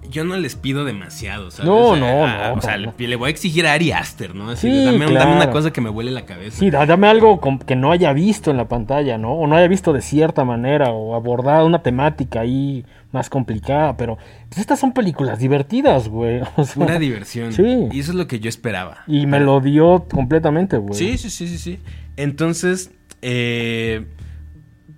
yo, 0.10 0.24
no 0.24 0.38
les 0.38 0.56
pido 0.56 0.86
demasiado, 0.86 1.52
¿sabes? 1.52 1.70
No, 1.70 1.96
no, 1.96 2.28
no. 2.28 2.54
O 2.54 2.62
sea, 2.62 2.78
le, 2.78 3.16
voy 3.16 3.28
a 3.28 3.30
exigir 3.30 3.66
a 3.68 3.74
Ari 3.74 3.92
Aster, 3.92 4.36
¿no? 4.36 4.50
Así, 4.50 4.86
dame, 4.86 5.08
una 5.08 5.50
cosa 5.50 5.72
que 5.72 5.82
me 5.82 5.90
huele 5.90 6.12
la 6.12 6.26
cabeza. 6.26 6.60
Sí, 6.60 6.70
dame 6.70 7.08
algo 7.08 7.40
que 7.66 7.76
no 7.76 7.92
haya 7.92 8.14
visto 8.14 8.52
en 8.52 8.58
la 8.58 8.68
pantalla, 8.68 9.18
¿no? 9.18 9.34
O 9.34 9.48
no 9.48 9.56
haya 9.56 9.68
visto 9.68 9.94
de 9.94 10.02
cierta 10.02 10.44
manera, 10.44 10.92
o 10.92 11.16
abordado 11.16 11.66
una 11.66 11.82
temática 11.82 12.42
ahí 12.42 12.86
más 13.12 13.30
complicada, 13.30 13.96
pero 13.96 14.18
pues 14.50 14.60
estas 14.60 14.80
son 14.80 14.92
películas 14.92 15.40
divertidas, 15.40 16.10
güey. 16.10 16.42
una 16.76 17.00
diversión. 17.00 17.54
Sí. 17.54 17.88
Y 17.92 18.00
eso 18.00 18.12
es 18.12 18.18
lo 18.18 18.28
que 18.28 18.40
yo 18.40 18.50
esperaba. 18.50 19.04
Y 19.08 19.26
me 19.26 19.40
lo 19.40 19.62
dio 19.62 20.06
completamente, 20.10 20.78
güey. 20.78 20.94
Sí, 20.94 21.18
sí, 21.18 21.30
sí, 21.30 21.48
sí, 21.48 21.58
sí. 21.58 21.80
Entonces, 22.18 22.92
eh, 23.28 24.06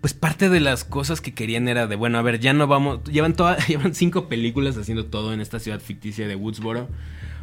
pues 0.02 0.14
parte 0.14 0.50
de 0.50 0.60
las 0.60 0.84
cosas 0.84 1.22
que 1.22 1.34
querían 1.34 1.70
era 1.70 1.88
de, 1.88 1.96
bueno, 1.96 2.18
a 2.18 2.22
ver, 2.22 2.40
ya 2.40 2.52
no 2.52 2.68
vamos, 2.68 3.02
llevan, 3.06 3.34
toda, 3.34 3.58
llevan 3.68 3.96
cinco 3.96 4.28
películas 4.28 4.78
haciendo 4.78 5.06
todo 5.06 5.34
en 5.34 5.40
esta 5.40 5.60
ciudad 5.60 5.80
ficticia 5.80 6.28
de 6.28 6.36
Woodsboro. 6.36 6.90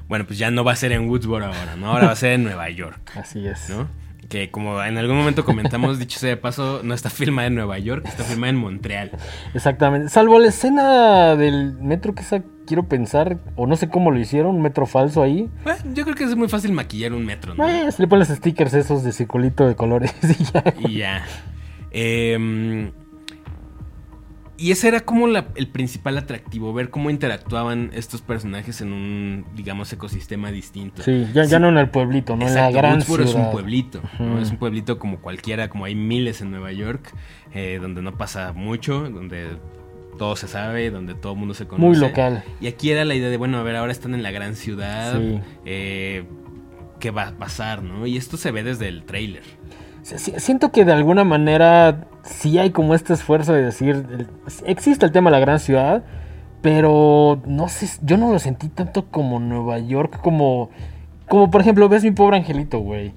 Bueno, 0.09 0.27
pues 0.27 0.39
ya 0.39 0.51
no 0.51 0.63
va 0.63 0.73
a 0.73 0.77
ser 0.77 0.93
en 0.93 1.09
Woodsboro 1.09 1.47
ahora, 1.47 1.77
¿no? 1.77 1.87
Ahora 1.87 2.07
va 2.07 2.13
a 2.13 2.17
ser 2.17 2.33
en 2.33 2.45
Nueva 2.45 2.69
York. 2.69 3.01
Así 3.17 3.47
es. 3.47 3.71
¿No? 3.71 3.89
Que 4.29 4.51
como 4.51 4.83
en 4.83 4.99
algún 4.99 5.17
momento 5.17 5.47
comentamos, 5.47 5.99
dicho 5.99 6.19
sea 6.19 6.29
de 6.29 6.37
paso, 6.37 6.83
no 6.85 6.93
está 6.93 7.09
filmada 7.09 7.49
en 7.49 7.55
Nueva 7.55 7.79
York, 7.79 8.05
está 8.07 8.23
filmada 8.23 8.51
en 8.51 8.57
Montreal. 8.57 9.11
Exactamente. 9.55 10.11
Salvo 10.11 10.39
la 10.39 10.49
escena 10.49 11.35
del 11.37 11.73
metro 11.79 12.15
que 12.15 12.23
quiero 12.67 12.89
pensar, 12.89 13.39
o 13.57 13.67
no 13.67 13.77
sé 13.77 13.89
cómo 13.89 14.11
lo 14.11 14.19
hicieron, 14.19 14.57
un 14.57 14.63
metro 14.63 14.87
falso 14.87 15.23
ahí. 15.23 15.49
Bueno, 15.63 15.81
yo 15.95 16.05
creo 16.05 16.17
que 16.17 16.25
es 16.25 16.37
muy 16.37 16.49
fácil 16.49 16.73
maquillar 16.73 17.13
un 17.13 17.25
metro, 17.25 17.55
¿no? 17.55 17.69
Eh, 17.69 17.91
se 17.91 18.03
le 18.03 18.09
pones 18.09 18.29
stickers 18.29 18.75
esos 18.75 19.05
de 19.05 19.13
circulito 19.13 19.67
de 19.67 19.75
colores 19.77 20.15
y 20.39 20.45
ya. 20.45 20.75
Y 20.79 20.97
ya. 20.99 21.25
Eh, 21.91 22.91
y 24.57 24.71
ese 24.71 24.87
era 24.87 25.01
como 25.01 25.27
el 25.27 25.69
principal 25.69 26.17
atractivo, 26.17 26.73
ver 26.73 26.91
cómo 26.91 27.11
interactuaban 27.11 27.91
estos 27.93 28.23
personajes 28.23 28.81
en 28.81 28.93
un, 28.93 29.45
digamos, 29.57 29.93
ecosistema 29.93 30.53
distinto. 30.53 31.03
Sí, 31.03 31.27
ya, 31.35 31.59
no 31.59 31.71
en 31.71 31.79
el 31.79 31.91
pueblito, 31.91 32.37
no 32.37 32.47
en 32.47 32.55
la 32.55 32.71
gran 32.71 33.03
ciudad. 33.03 33.27
es 33.27 33.35
un 33.35 33.51
pueblito, 33.51 34.01
¿no? 34.21 34.39
Es 34.39 34.53
un 34.53 34.59
pueblito 34.59 34.99
como 35.01 35.19
cualquiera, 35.19 35.69
como 35.69 35.87
hay 35.87 35.97
miles 35.97 36.41
en 36.41 36.53
Nueva 36.53 36.71
York, 36.71 37.13
eh, 37.53 37.79
donde 37.83 38.01
no 38.01 38.17
pasa 38.17 38.53
mucho, 38.53 39.11
donde 39.11 39.59
todo 40.15 40.37
se 40.37 40.49
sabe, 40.49 40.91
donde 40.91 41.15
todo 41.15 41.33
el 41.33 41.39
mundo 41.39 41.55
se 41.55 41.67
conoce. 41.67 41.87
Muy 41.87 41.97
local. 41.97 42.43
Y 42.61 42.67
aquí 42.67 42.91
era 42.91 43.05
la 43.05 43.15
idea 43.15 43.29
de, 43.29 43.37
bueno, 43.37 43.59
a 43.59 43.63
ver, 43.63 43.77
ahora 43.77 43.93
están 43.93 44.15
en 44.15 44.23
la 44.23 44.31
gran 44.31 44.57
ciudad, 44.57 45.21
eh, 45.65 46.25
¿qué 47.01 47.11
va 47.11 47.29
a 47.29 47.33
pasar, 47.33 47.83
no? 47.83 48.07
Y 48.07 48.17
esto 48.17 48.37
se 48.37 48.51
ve 48.51 48.63
desde 48.63 48.89
el 48.89 49.05
trailer. 49.05 49.43
Siento 50.03 50.71
que 50.71 50.85
de 50.85 50.93
alguna 50.93 51.25
manera 51.25 52.07
sí 52.23 52.59
hay 52.59 52.71
como 52.71 52.95
este 52.95 53.15
esfuerzo 53.15 53.55
de 53.55 53.63
decir, 53.63 54.27
existe 54.67 55.07
el 55.07 55.13
tema 55.13 55.31
de 55.31 55.37
la 55.37 55.41
gran 55.41 55.59
ciudad, 55.59 56.05
pero 56.61 57.43
no 57.47 57.69
sé, 57.69 57.89
yo 58.03 58.19
no 58.19 58.31
lo 58.31 58.39
sentí 58.39 58.69
tanto 58.69 59.07
como 59.07 59.41
Nueva 59.41 59.79
York, 59.79 60.21
como, 60.23 60.71
como 61.27 61.51
por 61.51 61.63
ejemplo, 61.63 61.89
ves 61.89 62.05
mi 62.05 62.11
pobre 62.11 62.37
angelito, 62.37 62.81
güey. 62.81 63.13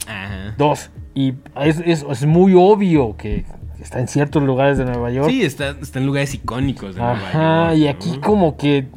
Dos. 0.58 0.92
Y 1.14 1.34
es, 1.62 1.80
es, 1.80 2.26
muy 2.26 2.54
obvio 2.56 3.18
que 3.18 3.44
está 3.88 4.02
en 4.02 4.10
ciertos 4.10 4.43
lugares 4.43 4.78
de 4.78 4.84
Nueva 4.84 5.10
York. 5.12 5.30
Sí, 5.30 5.43
está, 5.43 5.69
está 5.69 6.00
en 6.00 6.06
lugares 6.06 6.34
icónicos 6.34 6.95
de 6.95 7.02
Nueva 7.02 7.32
York. 7.32 7.78
y 7.78 7.88
aquí 7.88 8.19
como 8.19 8.58
que 8.58 8.88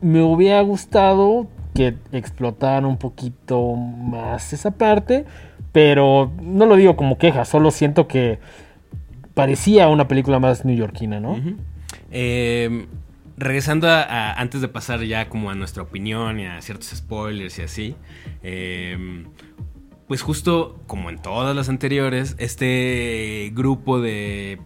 me 0.00 0.22
hubiera 0.22 0.60
gustado 0.62 1.46
que 1.72 1.94
explotaran 2.10 2.84
un 2.84 2.96
poquito 2.96 3.76
más 3.76 4.52
esa 4.52 4.72
parte. 4.72 5.24
Pero 5.70 6.32
no 6.42 6.66
lo 6.66 6.74
digo 6.74 6.96
como 6.96 7.16
queja, 7.16 7.44
solo 7.44 7.70
siento 7.70 8.08
que 8.08 8.40
parecía 9.34 9.86
una 9.86 10.08
película 10.08 10.40
más 10.40 10.64
neoyorquina, 10.64 11.20
¿no? 11.20 11.40
Em, 12.10 12.86
regresando 13.36 13.88
a, 13.88 14.32
antes 14.32 14.62
de 14.62 14.66
pasar 14.66 15.00
ya 15.04 15.28
como 15.28 15.48
a 15.48 15.54
nuestra 15.54 15.84
opinión 15.84 16.40
y 16.40 16.46
a 16.46 16.60
ciertos 16.60 16.88
spoilers 16.88 17.56
y 17.60 17.62
así, 17.62 17.94
em, 18.42 19.26
pues 20.10 20.22
justo 20.22 20.82
como 20.88 21.08
en 21.08 21.18
todas 21.22 21.54
las 21.54 21.68
anteriores, 21.68 22.34
este 22.38 23.52
grupo 23.54 24.00
de 24.00 24.58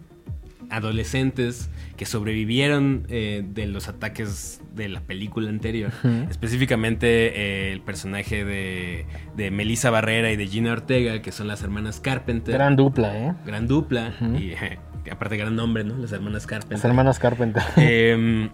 adolescentes 0.71 1.69
que 1.97 2.07
sobrevivieron 2.07 3.05
eh, 3.09 3.45
de 3.47 3.67
los 3.67 3.87
ataques 3.87 4.59
de 4.73 4.89
la 4.89 5.01
película 5.01 5.51
anterior. 5.51 5.91
Específicamente 6.31 7.67
eh, 7.67 7.73
el 7.73 7.81
personaje 7.81 8.43
de, 8.43 9.05
de 9.37 9.51
Melissa 9.51 9.91
Barrera 9.91 10.31
y 10.31 10.35
de 10.35 10.47
Gina 10.47 10.71
Ortega, 10.71 11.21
que 11.21 11.31
son 11.31 11.45
las 11.45 11.61
hermanas 11.61 11.99
Carpenter. 11.99 12.55
Gran 12.55 12.75
dupla, 12.75 13.15
¿eh? 13.15 13.35
Gran 13.45 13.67
dupla. 13.67 14.15
Y 14.19 14.55
aparte 15.11 15.37
gran 15.37 15.55
nombre, 15.55 15.83
¿no? 15.83 15.95
Las 15.95 16.11
hermanas 16.11 16.47
Carpenter. 16.47 16.79
Las 16.79 16.85
hermanas 16.85 17.19
Carpenter. 17.19 17.61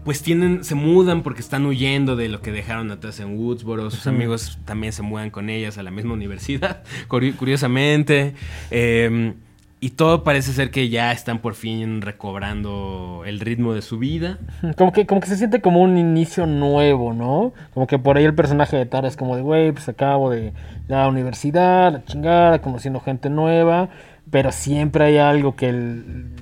Em, 0.00 0.04
pues 0.04 0.22
tienen, 0.22 0.64
se 0.64 0.74
mudan 0.74 1.22
porque 1.22 1.40
están 1.40 1.66
huyendo 1.66 2.16
de 2.16 2.28
lo 2.28 2.40
que 2.40 2.52
dejaron 2.52 2.90
atrás 2.90 3.20
en 3.20 3.38
Woodsboro. 3.38 3.90
Sus 3.90 4.06
amigos 4.06 4.58
también 4.64 4.92
se 4.92 5.02
mudan 5.02 5.30
con 5.30 5.50
ellas 5.50 5.78
a 5.78 5.82
la 5.82 5.90
misma 5.90 6.14
universidad, 6.14 6.82
curiosamente. 7.08 8.34
Eh, 8.70 9.34
y 9.82 9.90
todo 9.90 10.24
parece 10.24 10.52
ser 10.52 10.70
que 10.70 10.90
ya 10.90 11.10
están 11.10 11.38
por 11.38 11.54
fin 11.54 12.02
recobrando 12.02 13.22
el 13.24 13.40
ritmo 13.40 13.72
de 13.72 13.80
su 13.80 13.98
vida. 13.98 14.38
Como 14.76 14.92
que, 14.92 15.06
como 15.06 15.22
que 15.22 15.26
se 15.26 15.36
siente 15.36 15.62
como 15.62 15.80
un 15.80 15.96
inicio 15.96 16.44
nuevo, 16.44 17.14
¿no? 17.14 17.54
Como 17.72 17.86
que 17.86 17.98
por 17.98 18.18
ahí 18.18 18.24
el 18.24 18.34
personaje 18.34 18.76
de 18.76 18.84
Tara 18.84 19.08
es 19.08 19.16
como 19.16 19.36
de, 19.36 19.42
güey, 19.42 19.72
pues 19.72 19.88
acabo 19.88 20.28
de 20.28 20.52
la 20.86 21.08
universidad, 21.08 21.92
la 21.92 22.04
chingada, 22.04 22.60
conociendo 22.60 23.00
gente 23.00 23.30
nueva. 23.30 23.88
Pero 24.30 24.52
siempre 24.52 25.04
hay 25.04 25.18
algo 25.18 25.56
que, 25.56 25.72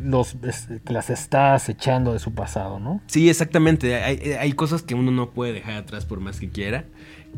los, 0.02 0.36
que 0.84 0.92
las 0.92 1.10
está 1.10 1.54
acechando 1.54 2.12
de 2.12 2.18
su 2.18 2.34
pasado, 2.34 2.78
¿no? 2.78 3.00
Sí, 3.06 3.30
exactamente. 3.30 3.96
Hay, 3.96 4.32
hay, 4.32 4.52
cosas 4.52 4.82
que 4.82 4.94
uno 4.94 5.10
no 5.10 5.30
puede 5.30 5.54
dejar 5.54 5.74
atrás 5.74 6.04
por 6.04 6.20
más 6.20 6.38
que 6.38 6.50
quiera. 6.50 6.84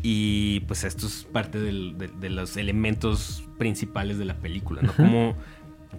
Y 0.02 0.60
pues 0.60 0.84
esto 0.84 1.06
es 1.06 1.24
parte 1.24 1.60
de, 1.60 1.72
los 2.30 2.56
elementos 2.56 3.44
principales 3.58 4.18
de 4.18 4.24
la 4.24 4.34
película, 4.38 4.82
¿no? 4.82 4.92
Como 4.94 5.34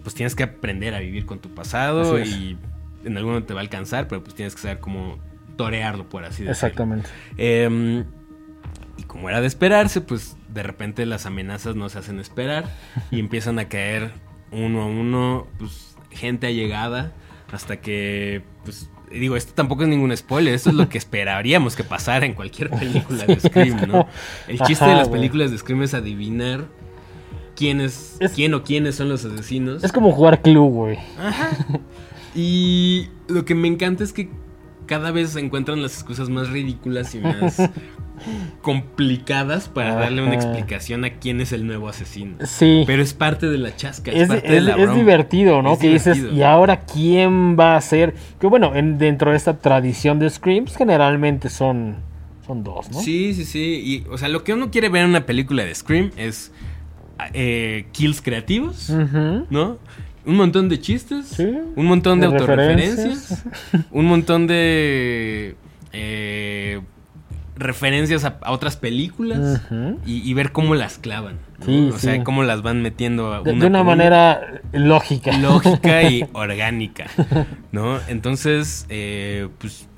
pues 0.02 0.14
tienes 0.14 0.34
que 0.34 0.42
aprender 0.42 0.94
a 0.94 1.00
vivir 1.00 1.26
con 1.26 1.38
tu 1.38 1.50
pasado 1.54 2.18
y 2.18 2.56
en 3.04 3.16
algún 3.16 3.32
momento 3.32 3.48
te 3.48 3.54
va 3.54 3.60
a 3.60 3.62
alcanzar, 3.62 4.08
pero 4.08 4.22
pues 4.22 4.34
tienes 4.34 4.54
que 4.54 4.62
saber 4.62 4.80
cómo 4.80 5.18
torearlo, 5.56 6.08
por 6.08 6.24
así 6.24 6.44
decirlo. 6.44 6.52
Exactamente. 6.52 7.10
Em, 7.36 8.04
y 8.96 9.02
como 9.04 9.28
era 9.28 9.40
de 9.40 9.46
esperarse, 9.46 10.00
pues 10.00 10.36
de 10.48 10.62
repente 10.62 11.06
las 11.06 11.26
amenazas 11.26 11.76
no 11.76 11.88
se 11.88 11.98
hacen 11.98 12.18
esperar 12.18 12.64
y 13.10 13.20
empiezan 13.20 13.58
a 13.58 13.68
caer 13.68 14.12
uno 14.52 14.82
a 14.82 14.86
uno, 14.86 15.46
pues 15.58 15.96
gente 16.10 16.46
allegada 16.46 17.12
hasta 17.52 17.80
que, 17.80 18.42
pues 18.64 18.90
digo, 19.10 19.36
esto 19.36 19.52
tampoco 19.54 19.82
es 19.82 19.88
ningún 19.88 20.16
spoiler, 20.16 20.54
esto 20.54 20.70
es 20.70 20.76
lo 20.76 20.88
que 20.88 20.98
esperaríamos 20.98 21.76
que 21.76 21.84
pasara 21.84 22.24
en 22.26 22.34
cualquier 22.34 22.70
película 22.70 23.24
de 23.24 23.38
Scream, 23.40 23.88
¿no? 23.88 24.06
El 24.48 24.60
chiste 24.60 24.84
de 24.84 24.94
las 24.94 25.08
películas 25.08 25.50
de 25.50 25.58
Scream 25.58 25.82
es 25.82 25.94
adivinar 25.94 26.66
quién 27.56 27.80
es, 27.80 28.18
quién 28.34 28.54
o 28.54 28.62
quiénes 28.62 28.94
son 28.96 29.08
los 29.08 29.24
asesinos. 29.24 29.84
Es 29.84 29.92
como 29.92 30.12
jugar 30.12 30.42
club, 30.42 30.70
güey. 30.72 30.98
Ajá. 31.18 31.50
Y 32.34 33.08
lo 33.28 33.44
que 33.44 33.54
me 33.54 33.68
encanta 33.68 34.04
es 34.04 34.12
que 34.12 34.30
cada 34.86 35.10
vez 35.10 35.30
se 35.30 35.40
encuentran 35.40 35.82
las 35.82 35.94
excusas 35.94 36.28
más 36.28 36.48
ridículas 36.48 37.14
y 37.14 37.18
más 37.20 37.56
complicadas 38.60 39.68
para 39.68 39.94
darle 39.94 40.22
una 40.22 40.34
explicación 40.34 41.04
a 41.04 41.14
quién 41.14 41.40
es 41.40 41.52
el 41.52 41.66
nuevo 41.66 41.88
asesino. 41.88 42.36
Sí. 42.44 42.84
Pero 42.86 43.02
es 43.02 43.14
parte 43.14 43.48
de 43.48 43.58
la 43.58 43.74
chasca, 43.76 44.10
es, 44.10 44.28
parte 44.28 44.48
de 44.48 44.60
la 44.60 44.76
es 44.76 44.94
divertido, 44.94 45.62
¿no? 45.62 45.78
que 45.78 45.88
dices, 45.88 46.18
¿y 46.32 46.42
ahora 46.42 46.80
quién 46.80 47.58
va 47.58 47.76
a 47.76 47.80
ser? 47.80 48.14
Que 48.40 48.46
bueno, 48.46 48.74
en, 48.74 48.98
dentro 48.98 49.30
de 49.30 49.36
esta 49.36 49.58
tradición 49.58 50.18
de 50.18 50.30
Screams, 50.30 50.76
generalmente 50.76 51.48
son, 51.48 51.96
son 52.46 52.64
dos, 52.64 52.90
¿no? 52.90 53.00
Sí, 53.00 53.34
sí, 53.34 53.44
sí. 53.44 53.82
Y, 53.84 54.08
o 54.10 54.18
sea, 54.18 54.28
lo 54.28 54.44
que 54.44 54.52
uno 54.52 54.70
quiere 54.70 54.88
ver 54.88 55.04
en 55.04 55.10
una 55.10 55.26
película 55.26 55.64
de 55.64 55.74
Scream 55.74 56.10
es 56.16 56.52
eh, 57.32 57.86
kills 57.92 58.20
creativos, 58.20 58.90
¿no? 58.90 59.78
Un 60.24 60.36
montón 60.36 60.68
de 60.68 60.80
chistes, 60.80 61.38
un 61.38 61.86
montón 61.86 62.20
de, 62.20 62.26
autorreferencias, 62.26 63.44
un 63.90 64.06
montón 64.06 64.46
de 64.46 65.56
eh, 65.92 66.80
referencias 67.62 68.24
a, 68.24 68.38
otras 68.46 68.76
películas 68.76 69.60
y, 70.04 70.32
ver 70.34 70.52
cómo 70.52 70.74
las 70.74 70.98
clavan. 70.98 71.38
o 71.66 71.98
sea, 71.98 72.22
cómo 72.24 72.42
las 72.42 72.62
van 72.62 72.82
metiendo 72.82 73.42
de, 73.42 73.52
una, 73.52 73.82
manera 73.82 74.60
lógica. 74.72 75.36
Lógica 75.38 76.02
y 76.02 76.26
orgánica, 76.32 77.06
¿no? 77.72 77.98
Entonces, 78.08 78.86
eh, 78.88 79.48
pues 79.58 79.88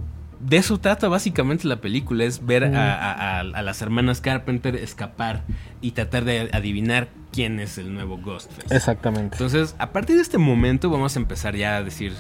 de 0.45 0.59
eso 0.59 0.79
trata 0.79 1.09
básicamente 1.09 1.67
la 1.67 1.81
película, 1.81 2.25
es 2.25 2.45
ver 2.45 2.65
a, 2.65 3.43
las 3.43 3.83
hermanas 3.83 4.21
Carpenter 4.21 4.77
escapar 4.77 5.43
y 5.81 5.93
tratar 5.93 6.25
de 6.25 6.51
adivinar 6.53 7.09
quién 7.33 7.61
es 7.61 7.79
el 7.79 7.95
nuevo 7.95 8.19
Ghostface. 8.19 8.75
Exactamente. 8.75 9.37
Entonces, 9.37 9.75
a 9.79 9.91
partir 9.93 10.17
de 10.17 10.23
este 10.23 10.39
momento 10.39 10.91
vamos 10.91 11.17
a 11.17 11.19
empezar 11.19 11.57
ya 11.57 11.77
a 11.77 11.83
decir 11.83 12.13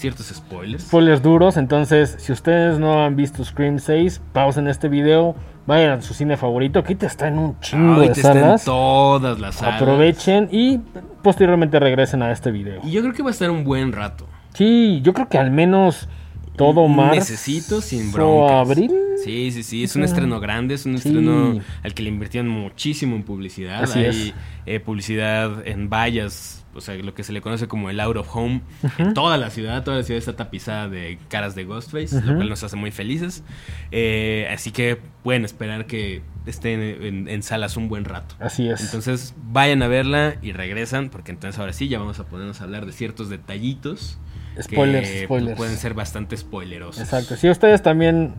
ciertos 0.00 0.26
spoilers. 0.26 0.84
Spoilers 0.84 1.22
duros, 1.22 1.56
entonces 1.56 2.16
si 2.18 2.32
ustedes 2.32 2.78
no 2.78 3.04
han 3.04 3.16
visto 3.16 3.44
Scream 3.44 3.78
6, 3.78 4.20
pausen 4.32 4.66
este 4.66 4.88
video, 4.88 5.36
vayan 5.66 5.98
a 5.98 6.02
su 6.02 6.14
cine 6.14 6.36
favorito, 6.36 6.82
que 6.82 6.94
te 6.94 7.06
está 7.06 7.28
en 7.28 7.38
un 7.38 7.60
chingo 7.60 8.00
de 8.00 8.14
salas. 8.14 8.64
todas 8.64 9.38
las 9.38 9.56
salas. 9.56 9.80
Aprovechen 9.80 10.48
y 10.50 10.80
posteriormente 11.22 11.78
regresen 11.78 12.22
a 12.22 12.32
este 12.32 12.50
video. 12.50 12.80
Y 12.82 12.90
yo 12.90 13.02
creo 13.02 13.12
que 13.12 13.22
va 13.22 13.28
a 13.28 13.32
estar 13.32 13.50
un 13.50 13.62
buen 13.62 13.92
rato. 13.92 14.26
Sí, 14.54 15.00
yo 15.02 15.12
creo 15.12 15.28
que 15.28 15.38
al 15.38 15.50
menos 15.50 16.08
todo 16.56 16.88
más. 16.88 17.14
Necesito 17.14 17.80
sin 17.80 18.12
broncas. 18.12 18.68
abril? 18.68 18.92
Sí, 19.24 19.50
sí, 19.50 19.62
sí. 19.62 19.84
Es 19.84 19.96
un 19.96 20.04
estreno 20.04 20.40
grande, 20.40 20.74
es 20.74 20.86
un 20.86 20.94
estreno 20.94 21.60
al 21.82 21.94
que 21.94 22.02
le 22.02 22.08
invirtieron 22.08 22.50
muchísimo 22.50 23.16
en 23.16 23.22
publicidad. 23.22 23.90
Hay 23.94 24.34
eh, 24.66 24.80
publicidad 24.80 25.66
en 25.66 25.88
vallas, 25.88 26.59
o 26.74 26.80
sea, 26.80 26.94
lo 26.96 27.14
que 27.14 27.24
se 27.24 27.32
le 27.32 27.40
conoce 27.40 27.68
como 27.68 27.90
el 27.90 28.00
out 28.00 28.16
of 28.16 28.28
home. 28.34 28.62
En 28.98 29.14
toda 29.14 29.36
la 29.36 29.50
ciudad, 29.50 29.82
toda 29.82 29.98
la 29.98 30.02
ciudad 30.02 30.18
está 30.18 30.36
tapizada 30.36 30.88
de 30.88 31.18
caras 31.28 31.54
de 31.54 31.64
Ghostface, 31.64 32.20
lo 32.22 32.36
cual 32.36 32.48
nos 32.48 32.62
hace 32.62 32.76
muy 32.76 32.90
felices. 32.90 33.42
Eh, 33.90 34.48
así 34.52 34.70
que 34.70 34.98
pueden 35.22 35.44
esperar 35.44 35.86
que 35.86 36.22
estén 36.46 36.80
en, 36.80 37.28
en, 37.28 37.42
salas 37.42 37.76
un 37.76 37.88
buen 37.88 38.04
rato. 38.04 38.34
Así 38.38 38.68
es. 38.68 38.80
Entonces 38.82 39.34
vayan 39.50 39.82
a 39.82 39.88
verla 39.88 40.36
y 40.42 40.52
regresan, 40.52 41.10
porque 41.10 41.32
entonces 41.32 41.58
ahora 41.58 41.72
sí 41.72 41.88
ya 41.88 41.98
vamos 41.98 42.18
a 42.20 42.24
ponernos 42.24 42.60
a 42.60 42.64
hablar 42.64 42.86
de 42.86 42.92
ciertos 42.92 43.28
detallitos 43.28 44.18
Spoilers, 44.60 45.08
que 45.08 45.24
spoilers. 45.24 45.56
Pueden 45.56 45.76
ser 45.76 45.94
bastante 45.94 46.36
spoilerosos. 46.36 47.02
Exacto. 47.02 47.36
Si 47.36 47.48
a 47.48 47.52
ustedes 47.52 47.82
también, 47.82 48.34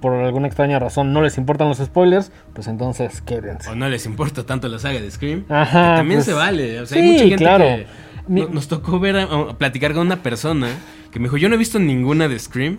por 0.00 0.14
alguna 0.14 0.46
extraña 0.46 0.78
razón, 0.78 1.12
no 1.12 1.22
les 1.22 1.38
importan 1.38 1.68
los 1.68 1.78
spoilers, 1.78 2.32
pues 2.52 2.66
entonces 2.68 3.22
quédense. 3.22 3.70
O 3.70 3.74
no 3.74 3.88
les 3.88 4.06
importa 4.06 4.44
tanto 4.44 4.68
la 4.68 4.78
saga 4.78 5.00
de 5.00 5.10
Scream. 5.10 5.44
Ajá. 5.48 5.96
también 5.96 6.18
pues 6.18 6.26
se 6.26 6.32
vale. 6.32 6.80
O 6.80 6.86
sea, 6.86 7.00
hay 7.00 7.08
mucha 7.10 7.24
gente 7.24 7.36
claro. 7.36 7.64
que 7.64 7.86
nos 8.28 8.68
tocó 8.68 9.00
ver, 9.00 9.26
platicar 9.58 9.92
con 9.92 10.06
una 10.06 10.22
persona 10.22 10.68
que 11.10 11.18
me 11.18 11.24
dijo, 11.24 11.36
yo 11.36 11.48
no 11.48 11.56
he 11.56 11.58
visto 11.58 11.78
ninguna 11.78 12.26
de 12.26 12.38
Scream, 12.38 12.78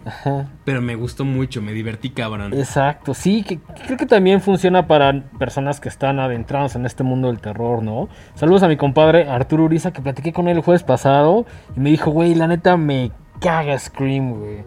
pero 0.66 0.82
me 0.82 0.96
gustó 0.96 1.24
mucho, 1.24 1.62
me 1.62 1.72
divertí 1.72 2.10
cabrón. 2.10 2.54
Exacto, 2.54 3.14
sí, 3.14 3.44
que, 3.44 3.60
creo 3.86 3.98
que 3.98 4.08
también 4.08 4.42
funciona 4.42 4.88
para 4.88 5.24
personas 5.38 5.80
que 5.80 5.88
están 5.88 6.20
adentrados 6.20 6.76
en 6.76 6.86
este 6.86 7.04
mundo 7.04 7.28
del 7.28 7.40
terror, 7.40 7.84
¿no? 7.84 8.10
Saludos 8.34 8.64
a 8.64 8.68
mi 8.68 8.76
compadre 8.76 9.30
Arturo 9.30 9.66
Uriza, 9.66 9.94
que 9.94 10.02
platiqué 10.02 10.34
con 10.34 10.48
él 10.48 10.58
el 10.58 10.64
jueves 10.64 10.84
pasado 10.84 11.46
y 11.78 11.80
me 11.80 11.92
dijo, 11.92 12.10
güey, 12.10 12.34
la 12.34 12.48
neta 12.48 12.76
me 12.76 13.12
caga 13.40 13.78
Scream, 13.78 14.40
güey. 14.40 14.64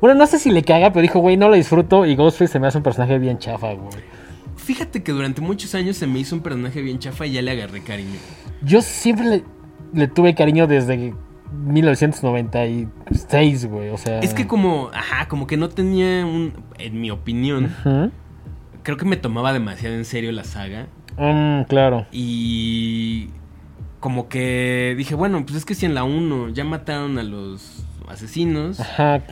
Bueno, 0.00 0.16
no 0.16 0.26
sé 0.26 0.38
si 0.38 0.50
le 0.50 0.62
caga, 0.62 0.92
pero 0.92 1.02
dijo, 1.02 1.18
güey, 1.18 1.36
no 1.36 1.48
lo 1.48 1.56
disfruto 1.56 2.06
y 2.06 2.14
Ghostface 2.14 2.52
se 2.52 2.60
me 2.60 2.68
hace 2.68 2.78
un 2.78 2.84
personaje 2.84 3.18
bien 3.18 3.38
chafa, 3.38 3.72
güey. 3.72 4.20
Fíjate 4.56 5.02
que 5.02 5.10
durante 5.10 5.40
muchos 5.40 5.74
años 5.74 5.96
se 5.96 6.06
me 6.06 6.20
hizo 6.20 6.36
un 6.36 6.42
personaje 6.42 6.80
bien 6.80 6.98
chafa 7.00 7.26
y 7.26 7.32
ya 7.32 7.42
le 7.42 7.50
agarré 7.50 7.82
cariño. 7.82 8.18
Yo 8.62 8.82
siempre 8.82 9.26
le, 9.26 9.44
le 9.92 10.08
tuve 10.08 10.34
cariño 10.34 10.66
desde 10.66 11.14
1996, 11.52 13.66
güey, 13.66 13.90
o 13.90 13.96
sea... 13.96 14.20
Es 14.20 14.34
que 14.34 14.46
como, 14.46 14.90
ajá, 14.92 15.28
como 15.28 15.46
que 15.46 15.56
no 15.56 15.68
tenía 15.68 16.24
un, 16.24 16.52
en 16.78 17.00
mi 17.00 17.10
opinión, 17.10 17.74
creo 18.82 18.96
que 18.96 19.04
me 19.04 19.16
tomaba 19.16 19.52
demasiado 19.52 19.94
en 19.94 20.04
serio 20.04 20.32
la 20.32 20.44
saga. 20.44 20.86
Mm, 21.18 21.62
claro. 21.64 22.06
Y 22.12 23.30
como 23.98 24.28
que 24.28 24.94
dije, 24.96 25.14
bueno, 25.14 25.44
pues 25.44 25.58
es 25.58 25.64
que 25.64 25.74
si 25.74 25.86
en 25.86 25.94
la 25.94 26.04
1 26.04 26.50
ya 26.50 26.64
mataron 26.64 27.18
a 27.18 27.22
los 27.22 27.84
asesinos, 28.08 28.80
ajá. 28.80 29.22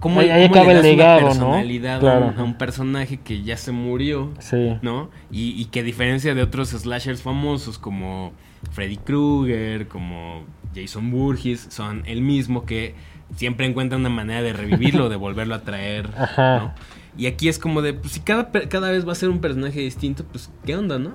¿Cómo, 0.00 0.20
ahí, 0.20 0.44
acaba 0.44 0.72
el 0.72 0.82
legado, 0.82 1.26
personalidad 1.26 2.06
a, 2.06 2.44
un, 2.44 2.54
personaje 2.54 3.16
que 3.16 3.42
ya 3.42 3.56
se 3.56 3.72
murió? 3.72 4.30
Sí. 4.38 4.76
¿No? 4.80 5.10
Y, 5.30 5.60
y 5.60 5.64
que 5.66 5.80
a 5.80 5.82
diferencia 5.82 6.36
de 6.36 6.42
otros 6.42 6.68
slashers 6.68 7.20
famosos 7.20 7.78
como 7.78 8.32
Freddy 8.72 8.96
Krueger, 8.96 9.88
como 9.88 10.44
Jason 10.74 11.10
Burgess, 11.10 11.66
son 11.70 12.02
el 12.06 12.20
mismo 12.20 12.64
que 12.64 12.94
siempre 13.36 13.66
encuentra 13.66 13.98
una 13.98 14.08
manera 14.08 14.42
de 14.42 14.52
revivirlo, 14.52 15.08
de 15.08 15.16
volverlo 15.16 15.54
a 15.54 15.62
traer. 15.62 16.10
Ajá. 16.18 16.74
Y 17.16 17.26
aquí 17.26 17.48
es 17.48 17.58
como 17.58 17.82
de, 17.82 17.94
pues 17.94 18.12
si 18.12 18.20
cada, 18.20 18.50
cada 18.50 18.90
vez 18.90 19.06
va 19.06 19.12
a 19.12 19.16
ser 19.16 19.28
un 19.28 19.40
personaje 19.40 19.80
distinto, 19.80 20.24
pues 20.24 20.50
qué 20.64 20.76
onda, 20.76 20.98
¿no? 20.98 21.14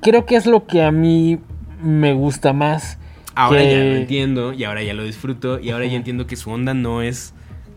Creo 0.00 0.26
que 0.26 0.34
es 0.34 0.46
lo 0.46 0.66
que 0.66 0.82
a 0.82 0.90
mí 0.90 1.38
me 1.80 2.12
gusta 2.12 2.52
más. 2.52 2.98
Ahora 3.34 3.62
ya 3.62 3.76
lo 3.76 3.94
entiendo 3.94 4.52
y 4.52 4.64
ahora 4.64 4.82
ya 4.82 4.94
lo 4.94 5.04
disfruto 5.04 5.60
y 5.60 5.70
ahora 5.70 5.86
ya 5.86 5.94
entiendo 5.94 6.26
que 6.26 6.34
su 6.34 6.50
onda 6.50 6.74
no 6.74 7.02
es 7.02 7.34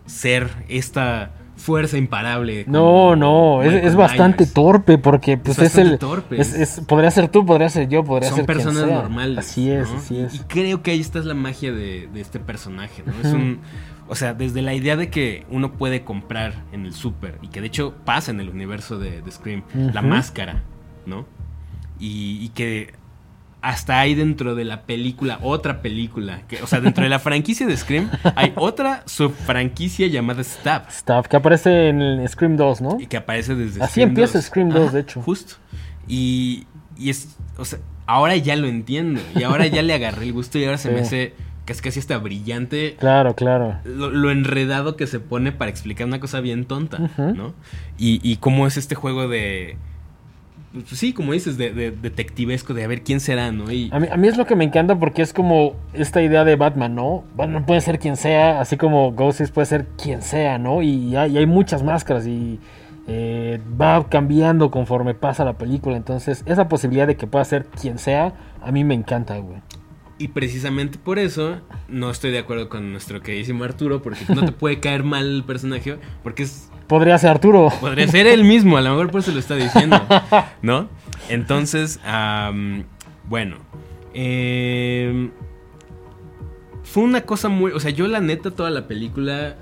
ser 0.08 0.50
esta 0.70 1.34
fuerza 1.62 1.98
imparable. 1.98 2.66
No, 2.68 3.16
no, 3.16 3.64
es, 3.64 3.96
bastante 3.96 4.46
torpe 4.46 4.98
porque 4.98 5.38
pues 5.38 5.60
es, 5.60 5.78
el 5.78 5.98
torpe. 5.98 6.42
Es, 6.42 6.82
podría 6.88 7.12
ser 7.12 7.30
tú, 7.30 7.46
podría 7.46 7.70
ser 7.70 7.88
yo, 7.88 8.04
podría 8.04 8.32
ser 8.32 8.46
personas 8.46 8.88
normales. 8.88 9.38
Así 9.38 9.70
es, 9.70 9.90
así 9.90 10.20
es. 10.20 10.36
Y 10.36 10.40
creo 10.40 10.82
que 10.82 10.92
ahí 10.92 11.00
está 11.00 11.20
la 11.20 11.34
magia 11.34 11.72
de, 11.72 12.10
este 12.16 12.40
personaje, 12.40 13.04
¿no? 13.06 13.14
Es 13.24 13.34
un 13.34 13.60
o 14.08 14.16
sea, 14.16 14.34
desde 14.34 14.62
la 14.62 14.74
idea 14.74 14.98
de 14.98 15.10
que 15.10 15.46
uno 15.50 15.72
puede 15.72 16.04
comprar 16.04 16.66
en 16.74 16.86
el 16.86 16.94
súper 16.94 17.38
y 17.42 17.48
que 17.48 17.62
de 17.62 17.68
hecho 17.68 17.94
pasa 18.04 18.32
en 18.32 18.42
el 18.42 18.50
universo 18.50 19.00
de, 19.00 19.24
Scream, 19.32 19.64
la 19.74 20.02
máscara, 20.02 20.64
¿no? 21.06 21.26
y 22.00 22.50
que 22.50 22.94
hasta 23.62 24.00
hay 24.00 24.16
dentro 24.16 24.56
de 24.56 24.66
la 24.66 24.82
película 24.82 25.40
otra 25.42 25.82
película. 25.82 26.42
Que, 26.48 26.62
o 26.62 26.68
sea, 26.68 26.82
dentro 26.82 27.04
de 27.04 27.10
la 27.10 27.20
franquicia 27.20 27.68
de 27.68 27.78
Scream 27.78 28.10
hay 28.36 28.54
otra 28.56 29.04
subfranquicia 29.06 30.08
llamada 30.08 30.44
Stab. 30.44 30.92
Stab, 30.92 31.28
que 31.28 31.38
aparece 31.38 31.90
en 31.90 32.28
Scream 32.28 32.58
2, 32.58 32.82
¿no? 32.82 32.98
Y 33.00 33.08
que 33.08 33.18
aparece 33.18 33.56
desde 33.56 33.84
Así 33.84 34.02
empieza 34.02 34.42
Scream 34.42 34.70
2, 34.70 34.94
de 34.94 35.00
hecho. 35.02 35.22
Justo. 35.22 35.56
Y, 36.08 36.66
y 36.98 37.10
es, 37.12 37.38
o 37.58 37.66
sea, 37.66 37.80
ahora 38.08 38.36
ya 38.36 38.56
lo 38.56 38.68
entiendo. 38.68 39.22
Y 39.36 39.44
ahora 39.44 39.68
ya 39.68 39.82
le 39.84 39.94
agarré 39.94 40.26
el 40.26 40.34
gusto 40.34 40.58
y 40.58 40.66
ahora 40.66 40.78
se 40.78 40.90
me 40.92 41.02
hace 41.02 41.34
casi 41.66 41.82
casi 41.82 42.00
hasta 42.00 42.18
brillante. 42.18 42.96
Claro, 43.00 43.36
claro. 43.36 43.78
Lo, 43.84 44.32
enredado 44.32 44.98
que 44.98 45.06
se 45.06 45.20
pone 45.20 45.52
para 45.52 45.70
explicar 45.70 46.08
una 46.08 46.20
cosa 46.20 46.42
bien 46.42 46.66
tonta, 46.66 46.98
¿no? 47.18 47.54
Y, 47.98 48.20
y 48.24 48.38
cómo 48.38 48.66
es 48.66 48.78
este 48.78 48.96
juego 48.96 49.28
de 49.28 49.78
sí, 50.86 51.14
como 51.14 51.34
dices, 51.34 51.58
de, 51.58 51.72
detectivesco, 51.92 52.74
de 52.74 52.84
a 52.84 52.88
ver 52.88 53.04
quién 53.04 53.20
será, 53.20 53.52
¿no? 53.52 53.72
Y... 53.72 53.90
A, 53.92 54.00
mí, 54.00 54.08
a 54.12 54.18
mí 54.18 54.28
es 54.28 54.38
lo 54.38 54.46
que 54.46 54.56
me 54.56 54.64
encanta 54.64 54.98
porque 54.98 55.22
es 55.22 55.34
como 55.34 55.76
esta 55.94 56.22
idea 56.22 56.44
de 56.44 56.56
Batman, 56.56 56.96
¿no? 56.96 57.24
Bueno, 57.36 57.66
puede 57.66 57.82
ser 57.82 58.00
quien 58.00 58.18
sea, 58.18 58.60
así 58.62 58.78
como 58.78 59.12
Ghostface 59.12 59.52
puede 59.52 59.66
ser 59.66 59.88
quien 60.02 60.22
sea, 60.22 60.58
¿no? 60.58 60.82
Y 60.82 61.16
hay, 61.16 61.38
hay 61.38 61.46
muchas 61.46 61.84
máscaras 61.84 62.26
y 62.26 62.60
eh, 63.08 63.60
va 63.80 64.08
cambiando 64.08 64.72
conforme 64.72 65.14
pasa 65.14 65.44
la 65.44 65.58
película. 65.58 65.98
Entonces, 65.98 66.44
esa 66.46 66.68
posibilidad 66.70 67.08
de 67.08 67.18
que 67.18 67.28
pueda 67.28 67.44
ser 67.46 67.66
quien 67.66 67.98
sea, 67.98 68.34
a 68.62 68.72
mí 68.72 68.84
me 68.84 68.94
encanta, 68.94 69.38
güey. 69.38 69.62
Y 70.18 70.28
precisamente 70.28 71.00
por 71.00 71.18
eso 71.18 71.62
no 71.88 72.12
estoy 72.12 72.30
de 72.30 72.38
acuerdo 72.38 72.70
con 72.70 72.92
nuestro 72.92 73.22
queridísimo 73.22 73.64
Arturo, 73.64 74.04
porque 74.04 74.24
no 74.34 74.46
te 74.46 74.52
puede 74.52 74.80
caer 74.80 75.04
mal 75.04 75.26
el 75.26 75.44
personaje, 75.44 75.98
porque 76.22 76.44
es 76.44 76.70
Podría 76.92 77.18
ser 77.18 77.30
Arturo. 77.30 77.70
Podría 77.80 78.06
ser 78.10 78.28
él 78.28 78.44
mismo, 78.44 78.76
a 78.76 78.82
lo 78.82 78.90
mejor 78.90 79.12
por 79.12 79.22
eso 79.22 79.32
lo 79.32 79.40
está 79.40 79.56
diciendo, 79.56 79.98
¿no? 80.62 80.90
Entonces, 81.30 82.02
am, 82.04 82.84
bueno. 83.30 83.56
em, 84.14 85.32
fue 86.84 87.04
una 87.04 87.22
cosa 87.22 87.48
muy. 87.48 87.72
O 87.72 87.80
sea, 87.80 87.92
yo 87.92 88.08
la 88.08 88.20
neta, 88.20 88.52
toda 88.52 88.70
la 88.72 88.90
película. 88.90 89.56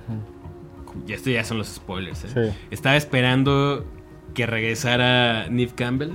Ya 1.06 1.14
esto 1.14 1.30
ya 1.30 1.44
son 1.44 1.60
los 1.60 1.68
spoilers, 1.68 2.24
¿eh? 2.24 2.30
Sí. 2.34 2.58
Estaba 2.72 2.98
esperando 2.98 3.86
que 4.34 4.48
regresara 4.48 5.50
Neve 5.52 5.74
Campbell. 5.76 6.14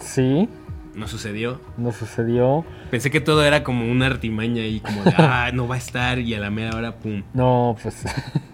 Sí, 0.00 0.50
No 0.94 1.08
sucedió. 1.08 1.60
no 1.78 1.90
sucedió. 1.92 2.64
Pensé 2.90 3.10
que 3.10 3.20
todo 3.20 3.44
era 3.44 3.64
como 3.64 3.90
una 3.90 4.06
artimaña 4.06 4.64
y 4.66 4.80
como 4.80 5.02
de, 5.04 5.14
ah, 5.16 5.50
no 5.54 5.66
va 5.66 5.76
a 5.76 5.78
estar 5.78 6.18
y 6.18 6.34
a 6.34 6.40
la 6.40 6.50
mera 6.50 6.76
hora, 6.76 6.96
pum. 6.96 7.22
No, 7.32 7.76
pues. 7.82 8.04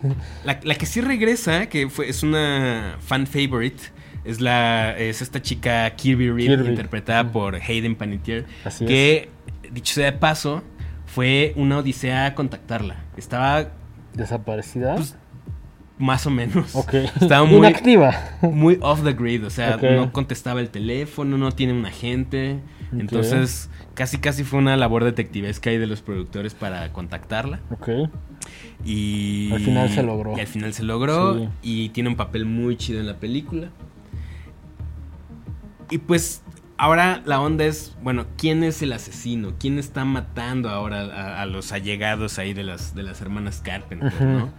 La, 0.44 0.60
la 0.62 0.74
que 0.76 0.86
sí 0.86 1.00
regresa, 1.00 1.68
que 1.68 1.88
fue, 1.90 2.08
es 2.08 2.22
una 2.22 2.96
fan 3.00 3.26
favorite, 3.26 3.82
es 4.24 4.40
la 4.40 4.96
es 4.96 5.20
esta 5.22 5.42
chica 5.42 5.90
Kirby 5.96 6.30
Reed, 6.30 6.46
Kirby. 6.50 6.68
interpretada 6.68 7.30
por 7.30 7.56
Hayden 7.56 7.96
Panettiere, 7.96 8.44
Así 8.64 8.86
que, 8.86 9.30
dicho 9.72 9.94
sea 9.94 10.12
de 10.12 10.18
paso, 10.18 10.62
fue 11.06 11.52
una 11.56 11.78
odisea 11.78 12.34
contactarla. 12.36 12.96
Estaba 13.16 13.68
Desaparecida. 14.14 14.94
Pues, 14.96 15.16
más 15.98 16.26
o 16.26 16.30
menos. 16.30 16.74
ok. 16.74 16.94
Estaba 17.20 17.44
muy, 17.44 17.58
Inactiva. 17.58 18.12
muy 18.42 18.78
off 18.80 19.02
the 19.02 19.12
grid, 19.12 19.44
o 19.44 19.50
sea, 19.50 19.76
no 19.76 20.12
contestaba 20.12 20.60
el 20.60 20.70
teléfono, 20.70 21.38
no 21.38 21.52
tiene 21.52 21.72
un 21.72 21.84
agente. 21.86 22.60
Entonces, 22.92 23.68
casi 23.94 24.18
casi 24.18 24.44
fue 24.44 24.58
una 24.58 24.76
labor 24.76 25.04
detectivesca 25.04 25.70
ahí 25.70 25.76
de 25.78 25.86
los 25.86 26.00
productores 26.00 26.54
para 26.54 26.90
contactarla. 26.92 27.60
Ok. 27.70 27.88
Y 28.84 29.50
Al 29.52 29.60
final 29.60 29.90
se 29.90 30.02
logró. 30.02 30.36
Y 30.36 30.40
al 30.40 30.46
final 30.46 30.72
se 30.72 30.82
logró. 30.84 31.38
Sí. 31.38 31.48
Y 31.62 31.88
tiene 31.90 32.08
un 32.08 32.16
papel 32.16 32.46
muy 32.46 32.76
chido 32.76 33.00
en 33.00 33.06
la 33.06 33.16
película. 33.16 33.68
Y 35.90 35.98
pues 35.98 36.42
ahora 36.78 37.20
la 37.26 37.40
onda 37.40 37.64
es, 37.64 37.94
bueno, 38.02 38.26
¿quién 38.38 38.64
es 38.64 38.80
el 38.82 38.92
asesino? 38.92 39.52
¿Quién 39.58 39.78
está 39.78 40.04
matando 40.04 40.70
ahora 40.70 41.00
a, 41.02 41.42
a 41.42 41.46
los 41.46 41.72
allegados 41.72 42.38
ahí 42.38 42.54
de 42.54 42.62
las, 42.64 42.94
de 42.94 43.02
las 43.02 43.20
hermanas 43.20 43.60
Carpenter. 43.64 44.12
¿no? 44.22 44.50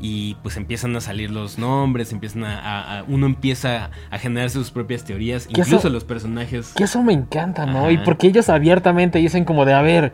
Y 0.00 0.34
pues 0.42 0.56
empiezan 0.56 0.94
a 0.96 1.00
salir 1.00 1.30
los 1.30 1.58
nombres, 1.58 2.12
empiezan 2.12 2.44
a, 2.44 2.58
a- 2.58 2.98
a- 2.98 3.04
uno 3.04 3.26
empieza 3.26 3.90
a 4.10 4.18
generar 4.18 4.50
sus 4.50 4.70
propias 4.70 5.04
teorías, 5.04 5.46
incluso 5.48 5.76
eso- 5.78 5.88
los 5.90 6.04
personajes. 6.04 6.72
Que 6.76 6.84
eso 6.84 7.02
me 7.02 7.12
encanta, 7.12 7.64
¿no? 7.66 7.78
Ajá. 7.80 7.92
Y 7.92 7.98
porque 7.98 8.26
ellos 8.26 8.48
abiertamente 8.48 9.18
dicen 9.18 9.44
como 9.44 9.64
de, 9.64 9.72
a 9.74 9.82
ver, 9.82 10.12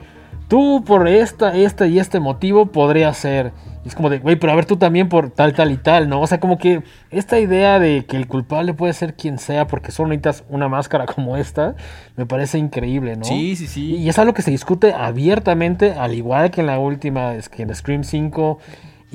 tú 0.54 0.84
por 0.86 1.08
esta, 1.08 1.56
esta 1.56 1.88
y 1.88 1.98
este 1.98 2.20
motivo 2.20 2.66
podría 2.66 3.12
ser. 3.12 3.50
Y 3.84 3.88
es 3.88 3.96
como 3.96 4.08
de, 4.08 4.20
güey, 4.20 4.36
pero 4.36 4.52
a 4.52 4.54
ver 4.54 4.66
tú 4.66 4.76
también 4.76 5.08
por 5.08 5.30
tal, 5.30 5.52
tal 5.52 5.72
y 5.72 5.76
tal, 5.76 6.08
¿no? 6.08 6.20
O 6.20 6.28
sea, 6.28 6.38
como 6.38 6.58
que 6.58 6.84
esta 7.10 7.40
idea 7.40 7.80
de 7.80 8.04
que 8.06 8.16
el 8.16 8.28
culpable 8.28 8.72
puede 8.72 8.92
ser 8.92 9.14
quien 9.14 9.38
sea 9.38 9.66
porque 9.66 9.90
solo 9.90 10.10
necesitas 10.10 10.44
una 10.48 10.68
máscara 10.68 11.06
como 11.12 11.36
esta, 11.36 11.74
me 12.14 12.24
parece 12.24 12.58
increíble, 12.58 13.16
¿no? 13.16 13.24
Sí, 13.24 13.56
sí, 13.56 13.66
sí. 13.66 13.96
Y 13.96 14.08
es 14.08 14.16
algo 14.20 14.32
que 14.32 14.42
se 14.42 14.52
discute 14.52 14.92
abiertamente, 14.92 15.94
al 15.94 16.14
igual 16.14 16.52
que 16.52 16.60
en 16.60 16.68
la 16.68 16.78
última, 16.78 17.34
es 17.34 17.48
que 17.48 17.64
en 17.64 17.74
Scream 17.74 18.04
5. 18.04 18.60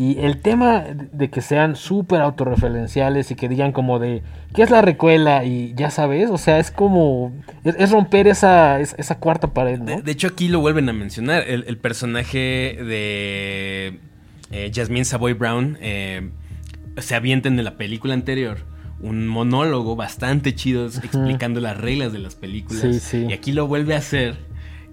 Y 0.01 0.17
el 0.19 0.38
tema 0.39 0.85
de 1.12 1.29
que 1.29 1.41
sean 1.41 1.75
súper 1.75 2.21
autorreferenciales 2.21 3.31
y 3.31 3.35
que 3.35 3.49
digan 3.49 3.73
como 3.73 3.99
de, 3.99 4.23
¿qué 4.55 4.63
es 4.63 4.69
la 4.69 4.81
recuela? 4.81 5.43
Y 5.43 5.73
ya 5.75 5.91
sabes, 5.91 6.29
o 6.29 6.38
sea, 6.38 6.57
es 6.59 6.71
como, 6.71 7.33
es, 7.65 7.75
es 7.77 7.91
romper 7.91 8.27
esa, 8.27 8.79
es- 8.79 8.95
esa 8.97 9.19
cuarta 9.19 9.53
pared, 9.53 9.77
¿no? 9.79 9.85
De, 9.97 10.01
de 10.01 10.12
hecho, 10.12 10.27
aquí 10.27 10.47
lo 10.47 10.62
vuelven 10.62 10.88
a 10.88 10.93
mencionar. 10.93 11.43
El, 11.45 11.65
el 11.67 11.77
personaje 11.77 12.77
de 12.81 13.99
eh, 14.51 14.71
Jasmine 14.73 15.03
Savoy 15.05 15.33
Brown 15.33 15.77
eh, 15.81 16.29
se 16.97 17.15
avienta 17.15 17.49
en 17.49 17.62
la 17.63 17.75
película 17.77 18.13
anterior 18.13 18.57
un 19.01 19.27
monólogo 19.27 19.95
bastante 19.95 20.53
chido 20.55 20.85
explicando 20.88 21.62
las 21.62 21.77
reglas 21.77 22.12
de 22.12 22.19
las 22.19 22.35
películas. 22.35 22.81
Sí, 22.81 22.99
sí. 22.99 23.25
Y 23.29 23.33
aquí 23.33 23.51
lo 23.53 23.65
vuelve 23.67 23.95
a 23.95 23.99
hacer. 23.99 24.35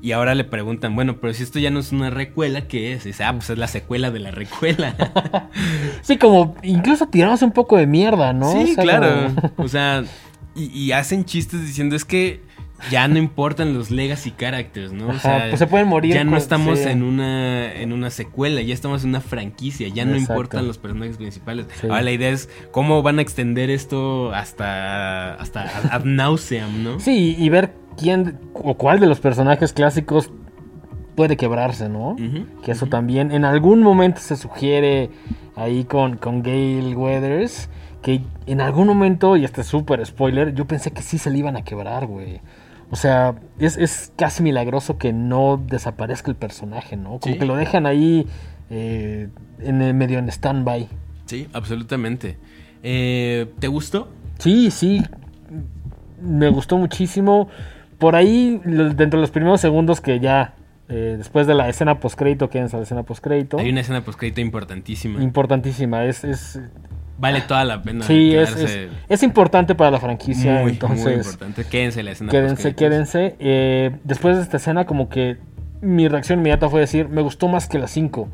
Y 0.03 0.13
ahora 0.13 0.35
le 0.35 0.45
preguntan, 0.45 0.95
bueno, 0.95 1.17
pero 1.21 1.33
si 1.35 1.43
esto 1.43 1.59
ya 1.59 1.71
no 1.71 1.81
es 1.81 1.91
una 1.91 2.11
recuela, 2.11 2.69
¿qué 2.69 2.93
es? 2.93 3.05
Y 3.07 3.09
dice, 3.09 3.25
ah, 3.25 3.33
pues 3.33 3.51
es 3.51 3.59
la 3.59 3.67
secuela 3.67 4.11
de 4.11 4.21
la 4.21 4.31
recuela. 4.31 4.95
Sí, 6.03 6.17
como 6.19 6.55
incluso 6.63 7.07
tiramos 7.09 7.43
un 7.43 7.51
poco 7.53 7.77
de 7.77 7.87
mierda, 7.87 8.33
¿no? 8.33 8.53
Sí, 8.53 8.73
O 8.73 8.75
sea, 8.75 8.85
claro. 8.85 9.33
como- 9.35 9.53
O 9.65 9.69
sea, 9.69 10.05
y, 10.55 10.65
y 10.67 10.93
hacen 10.93 11.25
chistes 11.25 11.61
diciendo 11.63 11.97
es 11.97 12.05
que 12.05 12.41
ya 12.91 13.09
no 13.09 13.19
importan 13.19 13.73
los 13.75 13.91
legacy 13.91 14.31
characters, 14.33 14.93
¿no? 14.93 15.07
O 15.07 15.11
Ajá, 15.11 15.21
sea, 15.21 15.47
pues 15.49 15.59
se 15.59 15.67
pueden 15.67 15.89
morir 15.89 16.13
Ya 16.15 16.25
no 16.25 16.37
estamos 16.37 16.79
sí. 16.79 16.89
en 16.89 17.03
una 17.03 17.73
en 17.73 17.93
una 17.95 18.11
secuela, 18.11 18.61
ya 18.61 18.75
estamos 18.75 19.03
en 19.03 19.09
una 19.11 19.23
franquicia, 19.23 19.89
ya 19.89 20.05
no 20.05 20.13
Exacto. 20.13 20.33
importan 20.35 20.67
los 20.69 20.77
personajes 20.79 21.17
principales. 21.17 21.67
Sí. 21.81 21.87
Ahora 21.89 22.03
la 22.03 22.13
idea 22.13 22.29
es 22.31 22.51
cómo 22.73 23.03
van 23.03 23.19
a 23.19 23.23
extender 23.23 23.71
esto 23.71 24.31
hasta 24.35 25.35
hasta 25.35 25.63
ad 25.91 26.05
nauseam, 26.05 26.85
¿no? 26.85 27.01
Sí, 27.01 27.35
y 27.39 27.49
ver 27.49 27.73
quién 27.97 28.39
o 28.55 28.75
cuál 28.75 29.01
de 29.01 29.07
los 29.07 29.21
personajes 29.21 29.73
clásicos 29.73 30.31
puede 31.15 31.37
quebrarse, 31.37 31.89
¿no? 31.89 32.17
Que 32.63 32.73
eso 32.73 32.87
también 32.87 33.31
en 33.33 33.45
algún 33.45 33.83
momento 33.83 34.21
se 34.21 34.37
sugiere 34.37 35.11
ahí 35.57 35.85
con, 35.85 36.17
con 36.19 36.43
Gail 36.43 36.95
Weathers. 36.97 37.71
Que 38.03 38.21
en 38.47 38.61
algún 38.61 38.87
momento, 38.87 39.37
y 39.37 39.45
este 39.45 39.63
es 39.63 39.67
súper 39.67 40.05
spoiler, 40.07 40.55
yo 40.55 40.67
pensé 40.67 40.93
que 40.93 41.03
sí 41.03 41.19
se 41.19 41.31
le 41.31 41.39
iban 41.39 41.57
a 41.57 41.63
quebrar, 41.63 42.07
güey. 42.07 42.41
O 42.91 42.95
sea, 42.97 43.35
es, 43.59 43.77
es 43.79 44.13
casi 44.15 44.45
milagroso 44.45 44.97
que 44.97 45.13
no 45.13 45.61
desaparezca 45.67 46.31
el 46.31 46.37
personaje, 46.37 46.97
¿no? 46.97 47.19
Como 47.19 47.33
Sí. 47.35 47.39
que 47.39 47.47
lo 47.47 47.57
dejan 47.57 47.85
ahí 47.87 48.27
eh, 48.71 49.29
en 49.59 49.83
el 49.83 49.95
medio 49.95 50.19
en 50.21 50.29
stand-by. 50.29 50.89
Sí, 51.25 51.49
absolutamente. 51.53 52.37
Eh, 52.85 53.51
¿Te 53.59 53.67
gustó? 53.67 54.09
Sí, 54.39 54.71
sí. 54.71 55.03
Me 56.21 56.49
gustó 56.51 56.77
muchísimo. 56.79 57.49
Por 57.99 58.15
ahí, 58.17 58.61
dentro 58.65 59.19
de 59.19 59.23
los 59.23 59.31
primeros 59.31 59.61
segundos 59.61 60.01
que 60.01 60.21
ya, 60.21 60.55
eh, 60.89 61.15
después 61.19 61.47
de 61.47 61.55
la 61.55 61.69
escena 61.69 61.99
postcrédito, 62.01 62.51
quédense 62.51 62.77
a 62.77 62.79
la 62.79 62.83
escena 62.85 63.03
postcrédito. 63.05 63.59
Hay 63.59 63.71
una 63.71 63.81
escena 63.81 64.03
postcrédito 64.03 64.41
importantísima. 64.41 65.23
Importantísima, 65.23 66.05
es, 66.05 66.23
es 66.25 66.61
vale 67.19 67.41
toda 67.41 67.65
la 67.65 67.83
pena. 67.83 68.05
sí, 68.05 68.35
es, 68.35 68.55
quedarse- 68.55 68.85
es, 68.85 68.91
es 69.09 69.23
importante 69.23 69.75
para 69.75 69.91
la 69.91 69.99
franquicia, 69.99 70.61
muy, 70.61 70.73
entonces 70.73 71.05
muy 71.05 71.15
importante. 71.15 71.65
Quédense 71.65 72.01
en 72.01 72.07
la 72.07 72.13
escena 72.13 72.31
quédense, 72.31 72.75
quédense. 72.75 73.37
Eh, 73.39 73.97
después 74.05 74.37
de 74.37 74.43
esta 74.43 74.59
escena, 74.59 74.85
como 74.85 75.09
que 75.09 75.39
mi 75.81 76.09
reacción 76.09 76.41
inmediata 76.41 76.69
fue 76.69 76.81
decir, 76.81 77.09
me 77.09 77.23
gustó 77.23 77.49
más 77.49 77.67
que 77.69 77.79
la 77.79 77.87
5. 77.89 78.29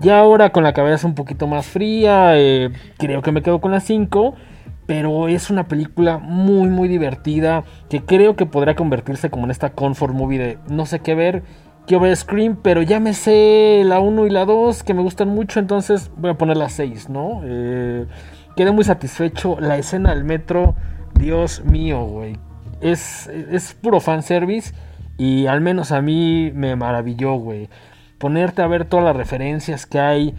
Ya 0.00 0.18
ahora 0.18 0.50
con 0.50 0.64
la 0.64 0.72
cabeza 0.72 1.06
un 1.06 1.14
poquito 1.14 1.46
más 1.46 1.66
fría, 1.66 2.32
eh, 2.38 2.70
creo 2.98 3.22
que 3.22 3.32
me 3.32 3.42
quedo 3.42 3.60
con 3.60 3.70
la 3.70 3.80
5. 3.80 4.34
Pero 4.86 5.28
es 5.28 5.48
una 5.50 5.66
película 5.66 6.18
muy, 6.18 6.68
muy 6.68 6.88
divertida. 6.88 7.64
Que 7.88 8.02
creo 8.04 8.36
que 8.36 8.46
podría 8.46 8.74
convertirse 8.74 9.30
como 9.30 9.44
en 9.44 9.50
esta 9.50 9.72
comfort 9.72 10.14
movie 10.14 10.38
de 10.38 10.58
no 10.68 10.84
sé 10.86 11.00
qué 11.00 11.14
ver. 11.14 11.42
Quiero 11.86 12.02
ver 12.02 12.16
Scream, 12.16 12.56
pero 12.62 12.80
ya 12.82 12.98
me 13.00 13.12
sé 13.14 13.82
la 13.84 14.00
1 14.00 14.26
y 14.26 14.30
la 14.30 14.44
2 14.46 14.82
que 14.82 14.94
me 14.94 15.02
gustan 15.02 15.28
mucho. 15.28 15.60
Entonces 15.60 16.10
voy 16.16 16.30
a 16.30 16.38
poner 16.38 16.56
la 16.56 16.68
6, 16.68 17.08
¿no? 17.08 17.40
Eh, 17.44 18.06
quedé 18.56 18.72
muy 18.72 18.84
satisfecho. 18.84 19.58
La 19.60 19.76
escena 19.78 20.10
del 20.14 20.24
metro, 20.24 20.74
Dios 21.18 21.62
mío, 21.64 22.04
güey. 22.04 22.38
Es, 22.80 23.26
es 23.28 23.74
puro 23.74 24.00
fanservice. 24.00 24.74
Y 25.16 25.46
al 25.46 25.60
menos 25.60 25.92
a 25.92 26.00
mí 26.02 26.50
me 26.54 26.74
maravilló, 26.76 27.34
güey. 27.34 27.68
Ponerte 28.18 28.62
a 28.62 28.66
ver 28.66 28.84
todas 28.84 29.04
las 29.04 29.16
referencias 29.16 29.86
que 29.86 29.98
hay. 30.00 30.34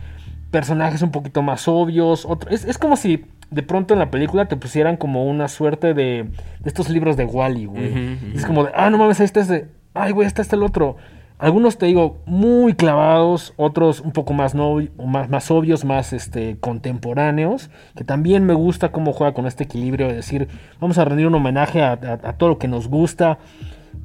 Personajes 0.51 1.01
un 1.01 1.12
poquito 1.12 1.41
más 1.43 1.67
obvios. 1.67 2.25
otro- 2.25 2.49
es, 2.49 2.65
es 2.65 2.77
como 2.77 2.95
si 2.95 3.25
de 3.51 3.63
pronto 3.63 3.93
en 3.93 3.99
la 3.99 4.12
película 4.12 4.47
te 4.47 4.55
pusieran 4.58 4.97
como 4.97 5.25
una 5.25 5.47
suerte 5.47 5.93
de, 5.93 6.23
de 6.23 6.67
estos 6.69 6.89
libros 6.89 7.15
de 7.17 7.25
Wally, 7.25 7.65
güey. 7.65 7.93
Es 8.36 8.45
como 8.45 8.63
de, 8.65 8.71
ah, 8.75 8.89
no 8.89 8.97
mames, 8.97 9.19
ahí 9.19 9.25
está 9.25 9.41
este. 9.41 9.67
Ay, 9.93 10.12
güey, 10.12 10.27
este 10.27 10.43
el 10.55 10.63
otro. 10.63 10.97
Algunos 11.38 11.77
te 11.77 11.86
digo 11.86 12.21
muy 12.25 12.75
clavados, 12.75 13.53
otros 13.58 13.99
un 13.99 14.13
poco 14.13 14.34
más, 14.34 14.55
no, 14.55 14.77
más, 15.05 15.29
más 15.29 15.51
obvios, 15.51 15.84
más 15.84 16.13
este, 16.13 16.58
contemporáneos, 16.62 17.69
que 17.95 18.05
también 18.05 18.45
me 18.45 18.53
gusta 18.53 18.93
cómo 18.93 19.12
juega 19.12 19.34
con 19.34 19.45
este 19.45 19.65
equilibrio 19.65 20.08
de 20.08 20.13
decir, 20.15 20.47
vamos 20.79 20.97
a 20.97 21.03
rendir 21.03 21.27
un 21.27 21.36
homenaje 21.36 21.81
a, 21.81 21.91
a- 21.91 22.29
a 22.29 22.34
todo 22.38 22.49
lo 22.49 22.58
que 22.58 22.69
nos 22.69 22.88
gusta, 22.88 23.38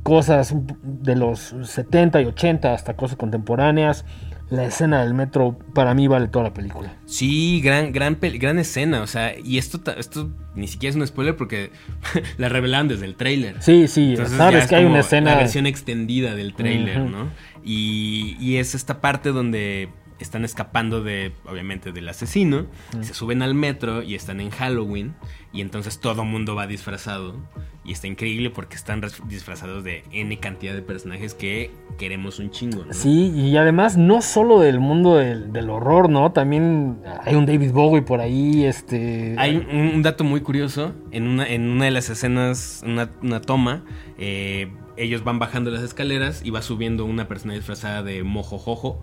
cosas 0.02 0.54
de 0.82 1.14
los 1.16 1.54
70 1.62 2.20
y 2.20 2.24
80 2.26 2.72
hasta 2.74 2.94
cosas 2.94 3.16
contemporáneas. 3.16 4.04
La 4.50 4.64
escena 4.64 5.02
del 5.02 5.14
metro 5.14 5.56
para 5.74 5.94
mí 5.94 6.08
vale 6.08 6.28
toda 6.28 6.46
la 6.46 6.54
película. 6.54 6.96
Sí, 7.06 7.60
gran, 7.62 7.92
gran, 7.92 8.18
gran 8.20 8.58
escena. 8.58 9.02
O 9.02 9.06
sea, 9.06 9.32
y 9.38 9.58
esto, 9.58 9.80
esto 9.96 10.28
ni 10.56 10.66
siquiera 10.66 10.90
es 10.90 10.96
un 10.96 11.06
spoiler 11.06 11.36
porque 11.36 11.70
la 12.36 12.48
revelaron 12.48 12.88
desde 12.88 13.06
el 13.06 13.14
tráiler. 13.14 13.62
Sí, 13.62 13.86
sí, 13.86 14.10
Entonces 14.10 14.36
sabes 14.36 14.64
es 14.64 14.68
que 14.68 14.76
hay 14.76 14.84
una 14.84 15.00
escena... 15.00 15.32
La 15.32 15.38
versión 15.38 15.66
extendida 15.66 16.34
del 16.34 16.54
tráiler, 16.54 17.00
Ujú. 17.00 17.10
¿no? 17.10 17.30
Y, 17.64 18.36
y 18.40 18.56
es 18.56 18.74
esta 18.74 19.00
parte 19.00 19.30
donde 19.30 19.88
están 20.24 20.44
escapando 20.44 21.02
de, 21.02 21.32
obviamente, 21.46 21.92
del 21.92 22.08
asesino. 22.08 22.66
Se 23.00 23.14
suben 23.14 23.42
al 23.42 23.54
metro 23.54 24.02
y 24.02 24.14
están 24.14 24.40
en 24.40 24.50
Halloween. 24.50 25.14
Y 25.52 25.60
entonces 25.60 26.00
todo 26.00 26.24
mundo 26.24 26.54
va 26.54 26.66
disfrazado. 26.66 27.34
Y 27.82 27.92
está 27.92 28.06
increíble 28.06 28.50
porque 28.50 28.76
están 28.76 29.00
disfrazados 29.26 29.82
de 29.82 30.04
N 30.12 30.38
cantidad 30.38 30.74
de 30.74 30.82
personajes 30.82 31.32
que 31.34 31.70
queremos 31.98 32.38
un 32.38 32.50
chingo, 32.50 32.84
¿no? 32.84 32.92
Sí, 32.92 33.32
y 33.34 33.56
además 33.56 33.96
no 33.96 34.20
solo 34.20 34.60
del 34.60 34.78
mundo 34.80 35.16
del, 35.16 35.50
del 35.52 35.70
horror, 35.70 36.10
¿no? 36.10 36.30
También 36.30 36.98
hay 37.24 37.34
un 37.34 37.46
David 37.46 37.72
Bowie 37.72 38.02
por 38.02 38.20
ahí, 38.20 38.64
este... 38.64 39.34
Hay 39.38 39.56
un, 39.56 39.94
un 39.94 40.02
dato 40.02 40.24
muy 40.24 40.42
curioso. 40.42 40.92
En 41.10 41.26
una, 41.26 41.48
en 41.48 41.68
una 41.68 41.86
de 41.86 41.90
las 41.90 42.10
escenas, 42.10 42.82
una, 42.84 43.10
una 43.22 43.40
toma, 43.40 43.82
eh, 44.18 44.70
ellos 44.98 45.24
van 45.24 45.38
bajando 45.38 45.70
las 45.70 45.82
escaleras 45.82 46.42
y 46.44 46.50
va 46.50 46.60
subiendo 46.60 47.06
una 47.06 47.28
persona 47.28 47.54
disfrazada 47.54 48.02
de 48.02 48.22
Mojojojo, 48.22 49.02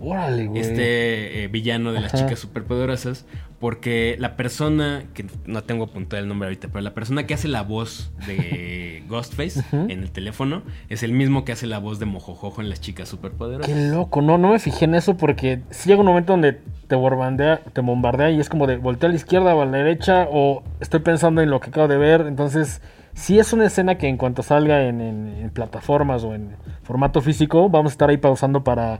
Órale, 0.00 0.46
güey. 0.46 0.60
este 0.60 1.44
eh, 1.44 1.48
villano 1.48 1.92
de 1.92 2.00
las 2.00 2.14
Ajá. 2.14 2.24
chicas 2.24 2.38
superpoderosas, 2.40 3.26
porque 3.60 4.16
la 4.18 4.36
persona, 4.36 5.04
que 5.14 5.24
no 5.46 5.62
tengo 5.62 5.84
apuntado 5.84 6.20
el 6.22 6.28
nombre 6.28 6.48
ahorita, 6.48 6.68
pero 6.68 6.80
la 6.82 6.92
persona 6.94 7.26
que 7.26 7.34
hace 7.34 7.48
la 7.48 7.62
voz 7.62 8.12
de 8.26 9.02
Ghostface 9.08 9.62
en 9.72 9.90
el 10.02 10.10
teléfono 10.10 10.62
es 10.88 11.02
el 11.02 11.12
mismo 11.12 11.44
que 11.44 11.52
hace 11.52 11.66
la 11.66 11.78
voz 11.78 11.98
de 11.98 12.06
Mojojojo 12.06 12.60
en 12.60 12.68
las 12.68 12.80
chicas 12.80 13.08
superpoderosas. 13.08 13.72
Qué 13.72 13.88
loco, 13.88 14.20
no, 14.20 14.36
no 14.38 14.50
me 14.50 14.58
fijé 14.58 14.84
en 14.86 14.94
eso 14.94 15.16
porque 15.16 15.60
si 15.70 15.88
llega 15.88 16.00
un 16.00 16.06
momento 16.06 16.32
donde 16.32 16.60
te 16.88 16.96
bombardea, 16.96 17.60
te 17.72 17.80
bombardea 17.80 18.30
y 18.30 18.40
es 18.40 18.48
como 18.50 18.66
de 18.66 18.76
voltear 18.76 19.08
a 19.10 19.12
la 19.12 19.16
izquierda 19.16 19.54
o 19.54 19.62
a 19.62 19.66
la 19.66 19.78
derecha 19.78 20.26
o 20.30 20.62
estoy 20.80 21.00
pensando 21.00 21.40
en 21.40 21.48
lo 21.50 21.60
que 21.60 21.70
acabo 21.70 21.88
de 21.88 21.96
ver, 21.96 22.22
entonces 22.26 22.82
si 23.14 23.38
es 23.38 23.52
una 23.52 23.66
escena 23.66 23.96
que 23.96 24.08
en 24.08 24.16
cuanto 24.16 24.42
salga 24.42 24.82
en, 24.82 25.00
en- 25.00 25.28
en 25.40 25.50
plataformas 25.50 26.24
o 26.24 26.34
en 26.34 26.56
formato 26.82 27.20
físico, 27.22 27.70
vamos 27.70 27.92
a 27.92 27.94
estar 27.94 28.10
ahí 28.10 28.16
pausando 28.18 28.64
para... 28.64 28.98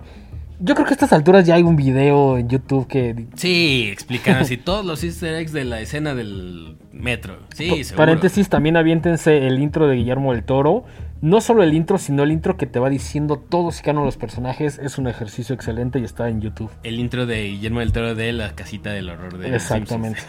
Yo 0.61 0.75
creo 0.75 0.87
que 0.87 0.93
a 0.93 0.95
estas 0.95 1.13
alturas 1.13 1.47
ya 1.47 1.57
hay 1.57 1.63
un 1.63 1.77
video 1.77 2.39
en 2.39 2.49
YouTube 2.49 2.87
que... 2.87 3.27
Sí, 3.35 3.89
explican 3.93 4.37
así 4.37 4.57
todos 4.57 4.85
los 4.87 5.03
easter 5.03 5.35
eggs 5.35 5.53
de 5.53 5.65
la 5.65 5.81
escena 5.81 6.15
del 6.15 6.77
metro. 6.93 7.39
Sí, 7.55 7.69
Pa- 7.69 7.77
seguro. 7.77 7.97
Paréntesis, 7.97 8.49
también 8.49 8.77
aviéntense 8.77 9.47
el 9.47 9.59
intro 9.59 9.89
de 9.89 9.97
Guillermo 9.97 10.33
del 10.33 10.45
Toro. 10.45 10.85
No 11.25 11.41
solo 11.41 11.63
el 11.63 11.73
intro, 11.73 11.97
sino 11.97 12.23
el 12.23 12.33
intro 12.33 12.59
que 12.59 12.67
te 12.67 12.79
va 12.79 12.91
diciendo 12.91 13.39
todos 13.39 13.79
y 13.79 13.83
cada 13.83 13.93
uno 13.93 14.01
de 14.03 14.09
los 14.09 14.19
personajes. 14.19 14.79
Es 14.79 14.99
un 14.99 15.09
ejercicio 15.09 15.55
excelente 15.55 15.99
y 15.99 16.05
está 16.05 16.29
en 16.29 16.43
YouTube. 16.43 16.71
El 16.83 17.01
intro 17.01 17.25
de 17.25 17.45
Guillermo 17.45 17.81
del 17.81 17.93
Toro 17.93 18.15
de 18.15 18.31
la 18.35 18.55
casita 18.55 18.91
del 18.91 19.09
horror 19.09 19.39
de 19.39 19.57
Exactamente. 19.57 20.21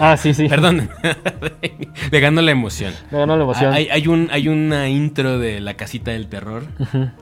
Ah, 0.00 0.16
sí, 0.16 0.34
sí. 0.34 0.48
Perdón. 0.48 0.90
Dejando 2.10 2.42
la 2.42 2.50
emoción. 2.50 2.92
Me 3.12 3.18
ganó 3.18 3.36
la 3.36 3.44
emoción. 3.44 3.72
Hay, 3.72 3.86
hay 3.88 4.08
un, 4.08 4.28
hay 4.32 4.48
una 4.48 4.88
intro 4.88 5.38
de 5.38 5.60
la 5.60 5.74
casita 5.74 6.10
del 6.10 6.26
terror. 6.26 6.64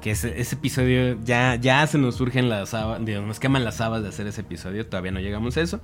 Que 0.01 0.13
ese, 0.13 0.41
ese 0.41 0.55
episodio 0.55 1.19
ya, 1.23 1.57
ya 1.57 1.87
se 1.87 1.99
nos 1.99 2.15
surgen 2.15 2.49
las 2.49 2.73
habas. 2.73 3.03
Nos 3.03 3.39
queman 3.39 3.65
las 3.65 3.83
habas 3.83 4.03
de 4.03 4.09
hacer 4.09 4.27
ese 4.29 4.41
episodio. 4.41 4.87
Todavía 4.87 5.13
no 5.13 5.21
llegamos 5.21 5.59
a 5.59 5.61
eso. 5.61 5.81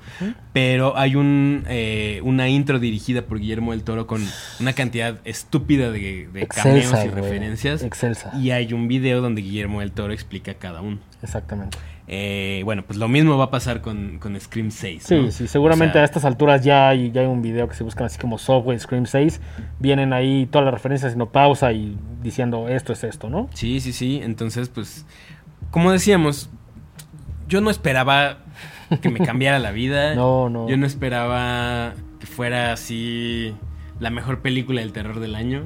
Pero 0.54 0.96
hay 0.96 1.16
un, 1.16 1.64
eh, 1.68 2.22
una 2.24 2.48
intro 2.48 2.78
dirigida 2.78 3.20
por 3.20 3.40
Guillermo 3.40 3.72
del 3.72 3.82
Toro 3.82 4.06
con 4.06 4.26
una 4.58 4.72
cantidad 4.72 5.18
estúpida 5.24 5.90
de, 5.90 6.30
de 6.32 6.46
cameos 6.46 7.09
Referencias. 7.10 7.82
Excelsa. 7.82 8.32
Y 8.36 8.50
hay 8.50 8.72
un 8.72 8.88
video 8.88 9.20
donde 9.20 9.42
Guillermo 9.42 9.80
del 9.80 9.92
Toro 9.92 10.12
explica 10.12 10.54
cada 10.54 10.80
uno. 10.80 10.98
Exactamente. 11.22 11.78
Eh, 12.12 12.62
bueno, 12.64 12.82
pues 12.84 12.98
lo 12.98 13.06
mismo 13.06 13.38
va 13.38 13.44
a 13.44 13.50
pasar 13.50 13.80
con, 13.80 14.18
con 14.18 14.38
Scream 14.40 14.72
6. 14.72 15.02
Sí, 15.02 15.14
¿no? 15.14 15.30
sí, 15.30 15.46
seguramente 15.46 15.90
O 15.90 15.94
sea, 15.94 16.02
a 16.02 16.04
estas 16.04 16.24
alturas 16.24 16.64
ya 16.64 16.88
hay, 16.88 17.12
ya 17.12 17.20
hay 17.20 17.28
un 17.28 17.40
video 17.40 17.68
que 17.68 17.76
se 17.76 17.84
buscan 17.84 18.06
así 18.06 18.18
como 18.18 18.36
Software 18.36 18.80
Scream 18.80 19.06
6. 19.06 19.40
Vienen 19.78 20.12
ahí 20.12 20.46
todas 20.50 20.64
las 20.64 20.74
referencias, 20.74 21.16
no 21.16 21.30
pausa 21.30 21.72
y 21.72 21.96
diciendo 22.20 22.68
esto 22.68 22.92
es 22.92 23.04
esto, 23.04 23.30
¿no? 23.30 23.48
Sí, 23.54 23.78
sí, 23.78 23.92
sí. 23.92 24.20
Entonces, 24.24 24.68
pues, 24.68 25.06
como 25.70 25.92
decíamos, 25.92 26.50
yo 27.46 27.60
no 27.60 27.70
esperaba 27.70 28.38
que 29.00 29.08
me 29.08 29.20
cambiara 29.20 29.60
la 29.60 29.70
vida. 29.70 30.14
No, 30.20 30.48
no. 30.48 30.68
Yo 30.68 30.76
no 30.76 30.86
esperaba 30.86 31.94
que 32.18 32.26
fuera 32.26 32.72
así 32.72 33.54
la 34.00 34.10
mejor 34.10 34.40
película 34.40 34.80
del 34.80 34.92
terror 34.92 35.20
del 35.20 35.36
año. 35.36 35.62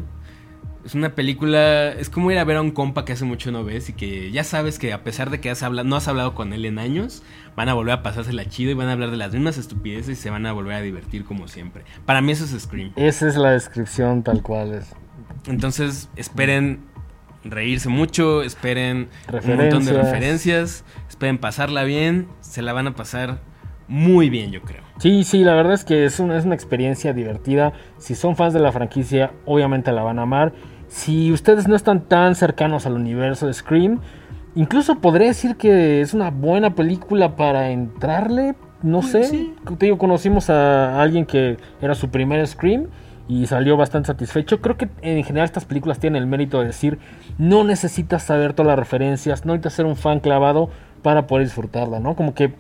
Es 0.85 0.95
una 0.95 1.15
película, 1.15 1.91
es 1.93 2.11
como 2.11 2.31
ir 2.31 2.39
a 2.39 2.45
ver 2.45 2.59
a 2.59 2.61
un 2.61 2.71
compa 2.71 3.05
que 3.05 3.13
hace 3.13 3.25
mucho 3.25 3.51
no 3.51 3.65
ves 3.65 3.89
y 3.89 3.95
que 3.95 4.31
ya 4.31 4.45
sabes 4.45 4.79
que 4.79 4.93
a 4.93 5.03
pesar 5.03 5.31
de 5.31 5.41
que 5.41 5.51
has 5.51 5.63
hablado, 5.63 5.89
no 5.89 5.97
has 5.97 6.09
hablado 6.09 6.35
con 6.35 6.53
él 6.53 6.67
en 6.67 6.79
años, 6.79 7.23
van 7.57 7.69
a 7.71 7.75
volver 7.75 7.95
a 7.95 8.03
pasársela 8.03 8.45
chido 8.47 8.71
y 8.71 8.75
van 8.75 8.89
a 8.89 8.93
hablar 8.93 9.11
de 9.11 9.17
las 9.17 9.33
mismas 9.33 9.57
estupideces 9.57 10.19
y 10.19 10.21
se 10.21 10.29
van 10.29 10.45
a 10.45 10.53
volver 10.53 10.75
a 10.75 10.81
divertir 10.83 11.25
como 11.25 11.49
siempre. 11.49 11.85
Para 12.05 12.21
mí 12.21 12.33
eso 12.33 12.45
es 12.45 12.63
Scream. 12.63 12.93
Esa 12.97 13.29
es 13.29 13.37
la 13.37 13.53
descripción 13.53 14.23
tal 14.23 14.43
cual 14.43 14.75
es. 14.75 14.93
Entonces, 15.47 16.11
esperen 16.17 16.81
reírse 17.45 17.89
mucho, 17.89 18.43
esperen 18.43 19.09
un 19.29 19.57
montón 19.57 19.85
de 19.85 19.93
Referencias. 19.93 20.85
esperen 21.09 21.39
pasarla 21.39 21.85
bien, 21.85 22.27
se 22.41 22.63
la 22.63 22.73
van 22.73 22.89
a 22.89 22.95
pasar 22.95 23.39
muy 23.87 24.31
bien, 24.31 24.51
yo 24.51 24.63
creo. 24.63 24.83
Sí, 24.99 25.25
sí, 25.25 25.45
la 25.45 25.55
verdad 25.55 25.75
es 25.75 25.85
que 25.85 26.05
es 26.05 26.19
una, 26.21 26.39
es 26.39 26.45
una 26.45 26.55
experiencia 26.55 27.13
divertida. 27.13 27.73
Si 27.99 28.15
son 28.15 28.37
fans 28.37 28.55
de 28.55 28.61
la 28.61 28.73
franquicia, 28.73 29.33
obviamente 29.45 29.93
la 29.93 30.03
van 30.03 30.19
a 30.19 30.23
amar. 30.23 30.53
Si 30.89 31.33
ustedes 31.33 31.69
no 31.69 31.77
están 31.77 32.03
tan 32.03 32.35
cercanos 32.35 32.87
al 32.87 32.95
universo 32.95 33.47
de 33.47 33.55
Scream, 33.55 34.01
incluso 34.55 34.97
podría 35.01 35.29
decir 35.29 35.57
que 35.57 36.01
es 36.01 36.15
una 36.15 36.31
buena 36.31 36.75
película 36.75 37.37
para 37.37 37.71
entrarle. 37.71 38.55
No 38.83 39.01
Pues, 39.01 39.13
sé, 39.13 39.25
sí. 39.25 39.55
te 39.79 39.87
digo, 39.87 39.99
conocimos 39.99 40.51
a 40.51 41.01
alguien 41.01 41.25
que 41.25 41.57
era 41.81 41.95
su 41.95 42.11
primer 42.11 42.47
Scream 42.47 42.89
y 43.27 43.47
salió 43.47 43.77
bastante 43.79 44.09
satisfecho. 44.09 44.61
Creo 44.61 44.77
que 44.77 44.89
en 45.01 45.25
general 45.25 45.47
estas 45.47 45.65
películas 45.65 45.99
tienen 45.99 46.21
el 46.23 46.29
mérito 46.29 46.61
de 46.61 46.67
decir, 46.67 46.99
no 47.39 47.65
necesitas 47.65 48.23
saber 48.23 48.53
todas 48.53 48.69
las 48.69 48.79
referencias, 48.79 49.47
no 49.47 49.53
necesitas 49.55 49.73
ser 49.73 49.87
un 49.87 49.97
fan 49.97 50.21
clavado 50.21 50.69
para 51.03 51.27
poder 51.27 51.47
disfrutarla, 51.47 51.99
¿no? 52.01 52.15
Como 52.15 52.35
que 52.35 52.53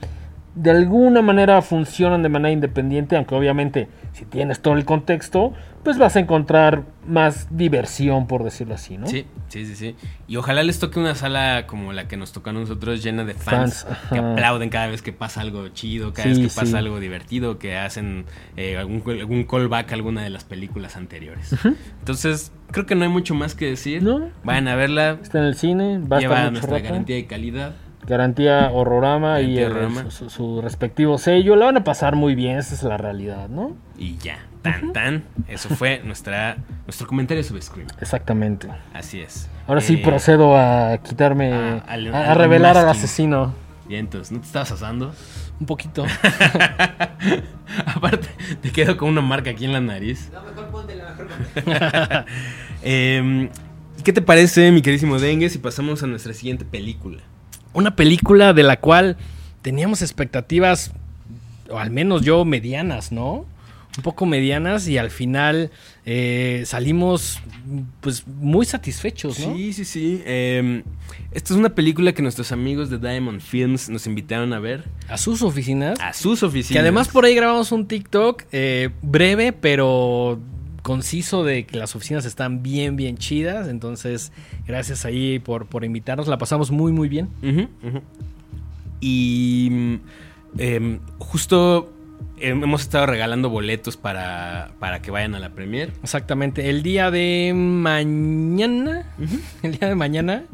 de 0.54 0.70
alguna 0.70 1.20
manera 1.22 1.60
funcionan 1.62 2.22
de 2.22 2.28
manera 2.28 2.52
independiente, 2.52 3.16
aunque 3.16 3.34
obviamente 3.34 3.88
si 4.12 4.24
tienes 4.24 4.60
todo 4.60 4.74
el 4.74 4.84
contexto, 4.84 5.52
pues 5.82 5.98
vas 5.98 6.14
a 6.16 6.20
encontrar 6.20 6.84
más 7.06 7.48
diversión, 7.50 8.26
por 8.28 8.44
decirlo 8.44 8.74
así, 8.74 8.96
¿no? 8.96 9.06
Sí, 9.08 9.26
sí, 9.48 9.66
sí, 9.66 9.74
sí. 9.74 9.96
Y 10.28 10.36
ojalá 10.36 10.62
les 10.62 10.78
toque 10.78 11.00
una 11.00 11.14
sala 11.16 11.66
como 11.66 11.92
la 11.92 12.06
que 12.06 12.16
nos 12.16 12.32
tocó 12.32 12.50
a 12.50 12.52
nosotros, 12.52 13.02
llena 13.02 13.24
de 13.24 13.34
fans, 13.34 13.84
Fans, 13.84 13.98
que 14.10 14.18
aplauden 14.18 14.70
cada 14.70 14.86
vez 14.86 15.02
que 15.02 15.12
pasa 15.12 15.40
algo 15.40 15.68
chido, 15.70 16.12
cada 16.12 16.32
Sí, 16.32 16.40
vez 16.42 16.54
que 16.54 16.60
pasa 16.60 16.78
algo 16.78 17.00
divertido, 17.00 17.58
que 17.58 17.76
hacen 17.76 18.24
eh, 18.56 18.76
algún, 18.78 19.02
algún 19.06 19.44
callback 19.44 19.90
a 19.90 19.94
alguna 19.96 20.22
de 20.22 20.30
las 20.30 20.44
películas 20.44 20.96
anteriores. 20.96 21.54
Entonces, 21.98 22.52
creo 22.70 22.86
que 22.86 22.94
no 22.94 23.02
hay 23.02 23.10
mucho 23.10 23.34
más 23.34 23.54
que 23.56 23.66
decir. 23.66 24.02
No. 24.02 24.30
Vayan 24.44 24.68
a 24.68 24.76
verla, 24.76 25.18
Está 25.20 25.38
en 25.40 25.44
el 25.46 25.56
cine, 25.56 25.98
va 25.98 26.18
a 26.18 26.20
estar 26.20 26.38
mucho 26.38 26.50
nuestra 26.52 26.70
rato. 26.76 26.84
garantía 26.84 27.16
de 27.16 27.26
calidad. 27.26 27.74
Garantía 28.06 28.70
Horrorama 28.72 29.40
y 29.40 29.54
Garantía 29.56 29.66
el- 29.66 29.72
Horrorama. 29.72 30.10
Su, 30.10 30.30
su 30.30 30.60
respectivo 30.62 31.18
sello. 31.18 31.56
La 31.56 31.66
van 31.66 31.76
a 31.78 31.84
pasar 31.84 32.16
muy 32.16 32.34
bien, 32.34 32.58
esa 32.58 32.74
es 32.74 32.82
la 32.82 32.96
realidad, 32.96 33.48
¿no? 33.48 33.76
Y 33.98 34.16
ya, 34.18 34.38
tan 34.62 34.92
tan. 34.92 35.24
Eso 35.48 35.68
fue 35.70 36.00
nuestra, 36.04 36.56
nuestro 36.86 37.06
comentario 37.06 37.42
sobre 37.44 37.62
Scream. 37.62 37.88
Exactamente. 38.00 38.68
Así 38.92 39.20
es. 39.20 39.48
Ahora 39.66 39.80
sí 39.80 39.94
Eh, 39.94 40.02
procedo 40.04 40.56
a 40.58 40.98
quitarme, 40.98 41.52
a- 41.52 42.34
revelar 42.34 42.76
al 42.76 42.88
asesino. 42.88 43.54
Bien, 43.86 44.00
entonces, 44.00 44.32
¿no 44.32 44.40
te 44.40 44.46
estabas 44.46 44.72
asando? 44.72 45.12
Un 45.60 45.66
poquito. 45.66 46.04
Aparte, 47.86 48.28
te 48.60 48.70
quedo 48.72 48.96
con 48.96 49.08
una 49.10 49.20
marca 49.20 49.50
aquí 49.50 49.64
en 49.66 49.72
la 49.72 49.80
nariz. 49.80 50.30
No, 50.32 50.42
mejor 50.42 50.68
ponte 50.70 50.94
la 50.94 51.10
mejor 51.10 51.28
ponte. 51.64 52.32
Eh, 52.82 53.50
¿Qué 54.02 54.12
te 54.12 54.22
parece, 54.22 54.70
mi 54.72 54.82
queridísimo 54.82 55.18
Dengue, 55.18 55.48
si 55.50 55.58
pasamos 55.58 56.02
a 56.02 56.06
nuestra 56.06 56.32
siguiente 56.34 56.64
película? 56.64 57.22
Una 57.74 57.96
película 57.96 58.52
de 58.54 58.62
la 58.62 58.78
cual 58.80 59.16
teníamos 59.62 60.00
expectativas, 60.02 60.92
o 61.68 61.78
al 61.78 61.90
menos 61.90 62.22
yo, 62.22 62.44
medianas, 62.44 63.12
¿no? 63.12 63.46
Un 63.96 64.02
poco 64.02 64.26
medianas 64.26 64.88
y 64.88 64.98
al 64.98 65.10
final 65.10 65.70
eh, 66.04 66.64
salimos 66.66 67.38
pues 68.00 68.26
muy 68.26 68.66
satisfechos, 68.66 69.38
¿no? 69.38 69.54
Sí, 69.54 69.72
sí, 69.72 69.84
sí. 69.84 70.22
Eh, 70.26 70.82
esta 71.30 71.54
es 71.54 71.58
una 71.60 71.74
película 71.76 72.12
que 72.12 72.20
nuestros 72.22 72.50
amigos 72.50 72.90
de 72.90 72.98
Diamond 72.98 73.40
Films 73.40 73.88
nos 73.88 74.06
invitaron 74.08 74.52
a 74.52 74.58
ver 74.58 74.84
A 75.08 75.16
sus 75.16 75.42
oficinas. 75.42 75.98
a 76.00 76.12
sus 76.12 76.42
oficinas. 76.42 76.72
Que 76.72 76.78
además 76.80 77.06
por 77.08 77.24
ahí 77.24 77.36
grabamos 77.36 77.70
un 77.70 77.86
TikTok 77.86 78.42
eh, 78.50 78.90
breve, 79.02 79.52
pero 79.52 80.40
conciso 80.84 81.44
de 81.44 81.64
que 81.64 81.78
las 81.78 81.96
oficinas 81.96 82.26
están 82.26 82.62
bien, 82.62 82.94
bien 82.94 83.16
chidas. 83.16 83.68
Entonces, 83.68 84.32
gracias 84.66 85.06
ahí 85.06 85.38
por, 85.38 85.66
por 85.66 85.82
invitarnos. 85.82 86.28
La 86.28 86.36
pasamos 86.36 86.70
muy, 86.70 86.92
muy 86.92 87.08
bien. 87.08 87.30
Y 89.00 89.68
mm, 89.72 89.94
em, 90.58 91.00
justo 91.18 91.90
em, 92.38 92.62
hemos 92.62 92.82
estado 92.82 93.06
regalando 93.06 93.48
boletos 93.48 93.96
para, 93.96 94.72
para 94.78 95.00
que 95.00 95.10
vayan 95.10 95.34
a 95.34 95.38
la 95.38 95.54
premier. 95.54 95.90
Exactamente. 96.02 96.68
El 96.68 96.82
día 96.82 97.10
de 97.10 97.52
mañana. 97.54 99.10
El 99.62 99.78
día 99.78 99.88
de 99.88 99.94
mañana. 99.94 100.44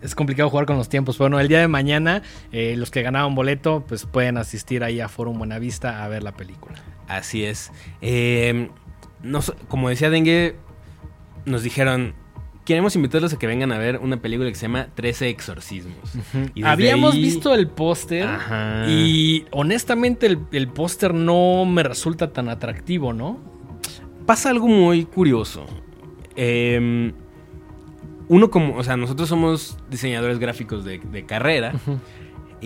Es 0.00 0.14
complicado 0.14 0.48
jugar 0.48 0.66
con 0.66 0.76
los 0.76 0.88
tiempos, 0.88 1.16
pero 1.16 1.24
bueno, 1.24 1.40
el 1.40 1.48
día 1.48 1.60
de 1.60 1.66
mañana 1.66 2.22
eh, 2.52 2.74
los 2.76 2.90
que 2.90 3.00
ganaron 3.00 3.34
boleto 3.34 3.86
pues 3.88 4.04
pueden 4.04 4.36
asistir 4.36 4.84
ahí 4.84 5.00
a 5.00 5.08
Forum 5.08 5.38
Buenavista 5.38 6.04
a 6.04 6.08
ver 6.08 6.22
la 6.22 6.32
película. 6.32 6.76
Así 7.08 7.42
es. 7.42 7.72
Eh, 8.02 8.68
nos- 9.24 9.52
como 9.68 9.88
decía 9.88 10.10
Dengue, 10.10 10.56
nos 11.46 11.62
dijeron, 11.62 12.14
queremos 12.64 12.94
invitarlos 12.96 13.32
a 13.34 13.38
que 13.38 13.46
vengan 13.46 13.72
a 13.72 13.78
ver 13.78 13.98
una 13.98 14.18
película 14.18 14.48
que 14.48 14.54
se 14.54 14.62
llama 14.62 14.88
13 14.94 15.28
exorcismos. 15.28 15.96
Y 16.54 16.62
Habíamos 16.64 17.14
ahí- 17.14 17.22
visto 17.22 17.54
el 17.54 17.68
póster 17.68 18.28
y 18.88 19.44
honestamente 19.50 20.26
el, 20.26 20.38
el 20.52 20.68
póster 20.68 21.12
no 21.12 21.64
me 21.66 21.82
resulta 21.82 22.32
tan 22.32 22.48
atractivo, 22.48 23.12
¿no? 23.12 23.38
pasa 24.26 24.48
algo 24.48 24.66
muy 24.68 25.04
curioso. 25.04 25.66
Em, 26.34 27.12
uno 28.28 28.50
como, 28.50 28.76
o 28.76 28.82
sea, 28.82 28.96
nosotros 28.96 29.28
somos 29.28 29.76
diseñadores 29.90 30.38
gráficos 30.38 30.82
de, 30.84 30.98
de 30.98 31.26
carrera. 31.26 31.74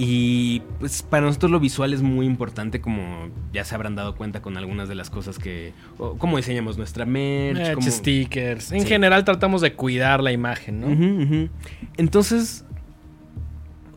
Y 0.01 0.61
pues 0.79 1.03
para 1.03 1.27
nosotros 1.27 1.51
lo 1.51 1.59
visual 1.59 1.93
es 1.93 2.03
muy 2.03 2.25
importante, 2.25 2.81
como 2.81 3.31
ya 3.53 3.65
se 3.65 3.75
habrán 3.75 3.97
dado 3.97 4.15
cuenta 4.15 4.41
con 4.41 4.57
algunas 4.57 4.89
de 4.89 4.95
las 4.95 5.11
cosas 5.11 5.41
que... 5.41 5.73
cómo 6.19 6.37
diseñamos 6.37 6.79
nuestra 6.79 7.05
merch. 7.05 7.59
Merch, 7.59 7.75
cómo- 7.75 7.91
stickers. 7.91 8.71
En 8.71 8.83
Sí. 8.83 8.87
general 8.87 9.25
tratamos 9.25 9.61
de 9.61 9.73
cuidar 9.75 10.23
la 10.23 10.31
imagen, 10.31 10.81
¿no? 10.81 11.49
Entonces, 11.97 12.65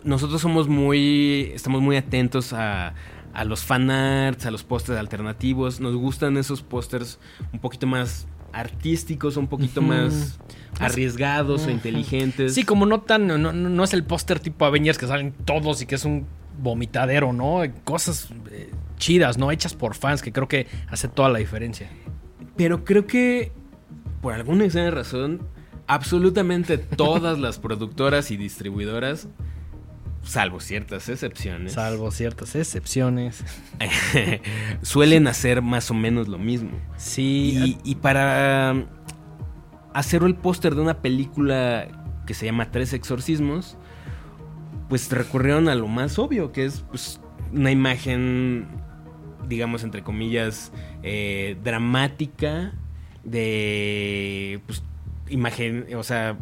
nosotros 0.04 0.41
somos 0.41 0.68
muy. 0.68 1.52
Estamos 1.54 1.82
muy 1.82 1.95
atentos 1.97 2.52
a, 2.54 2.95
a 3.34 3.45
los 3.45 3.64
fanarts, 3.64 4.47
a 4.47 4.52
los 4.52 4.64
pósters 4.64 4.97
alternativos. 4.97 5.80
Nos 5.80 5.95
gustan 5.95 6.36
esos 6.38 6.64
pósters 6.64 7.20
un 7.54 7.60
poquito 7.60 7.86
más 7.86 8.26
artísticos, 8.54 9.38
un 9.38 9.47
poquito 9.47 9.82
más 9.82 10.39
arriesgados 10.80 11.66
o 11.68 11.70
inteligentes. 11.70 12.54
Sí, 12.54 12.64
como 12.64 12.86
no 12.86 13.02
tan. 13.02 13.28
No, 13.28 13.38
no- 13.38 13.52
no 13.54 13.84
es 13.84 13.93
el 13.93 14.04
póster 14.04 14.39
tipo 14.39 14.66
Avengers 14.66 14.97
que 14.97 15.08
salen 15.08 15.34
todos 15.45 15.82
y 15.82 15.86
que 15.86 15.95
es 15.95 16.06
un 16.06 16.26
vomitadero, 16.62 17.34
¿no? 17.34 17.62
Cosas 17.84 18.30
eh, 18.52 18.72
chidas, 18.97 19.38
¿no? 19.38 19.52
Hechas 19.52 19.74
por 19.74 19.95
fans, 19.95 20.22
que 20.22 20.32
creo 20.32 20.47
que 20.47 20.68
hace 20.89 21.08
toda 21.08 21.30
la 21.30 21.39
diferencia. 21.39 21.89
Pero 22.58 22.84
creo 22.84 23.08
que, 23.08 23.52
por 24.22 24.34
alguna 24.34 24.66
extraña 24.66 24.91
razón, 24.91 25.41
absolutamente 25.88 26.78
todas 26.78 27.39
las 27.39 27.58
productoras 27.60 28.32
y 28.32 28.38
distribuidoras, 28.38 29.28
salvo 30.24 30.59
ciertas 30.59 31.09
excepciones, 31.09 31.74
Salvo 31.74 32.11
ciertas 32.11 32.55
excepciones. 32.55 33.43
suelen 34.82 35.28
hacer 35.28 35.61
más 35.61 35.91
o 35.91 35.93
menos 35.93 36.28
lo 36.28 36.38
mismo. 36.38 36.72
Sí. 36.97 37.78
Y, 37.84 37.91
y 37.91 37.95
para 37.95 38.74
um, 38.74 38.86
hacer 39.93 40.24
el 40.24 40.36
póster 40.36 40.76
de 40.76 40.82
una 40.82 41.01
película 41.01 41.88
que 42.26 42.34
se 42.34 42.45
llama 42.45 42.72
Tres 42.72 42.93
Exorcismos, 42.93 43.78
pues 44.89 45.11
recurrieron 45.11 45.69
a 45.69 45.76
lo 45.76 45.88
más 45.88 46.19
obvio, 46.19 46.51
que 46.51 46.65
es 46.65 46.84
pues, 46.89 47.19
una 47.53 47.72
imagen, 47.72 48.67
digamos, 49.47 49.84
entre 49.84 50.03
comillas, 50.03 50.72
eh, 51.03 51.57
dramática 51.63 52.74
de, 53.24 54.61
pues, 54.65 54.84
imagen, 55.30 55.88
o 55.95 56.03
sea, 56.03 56.38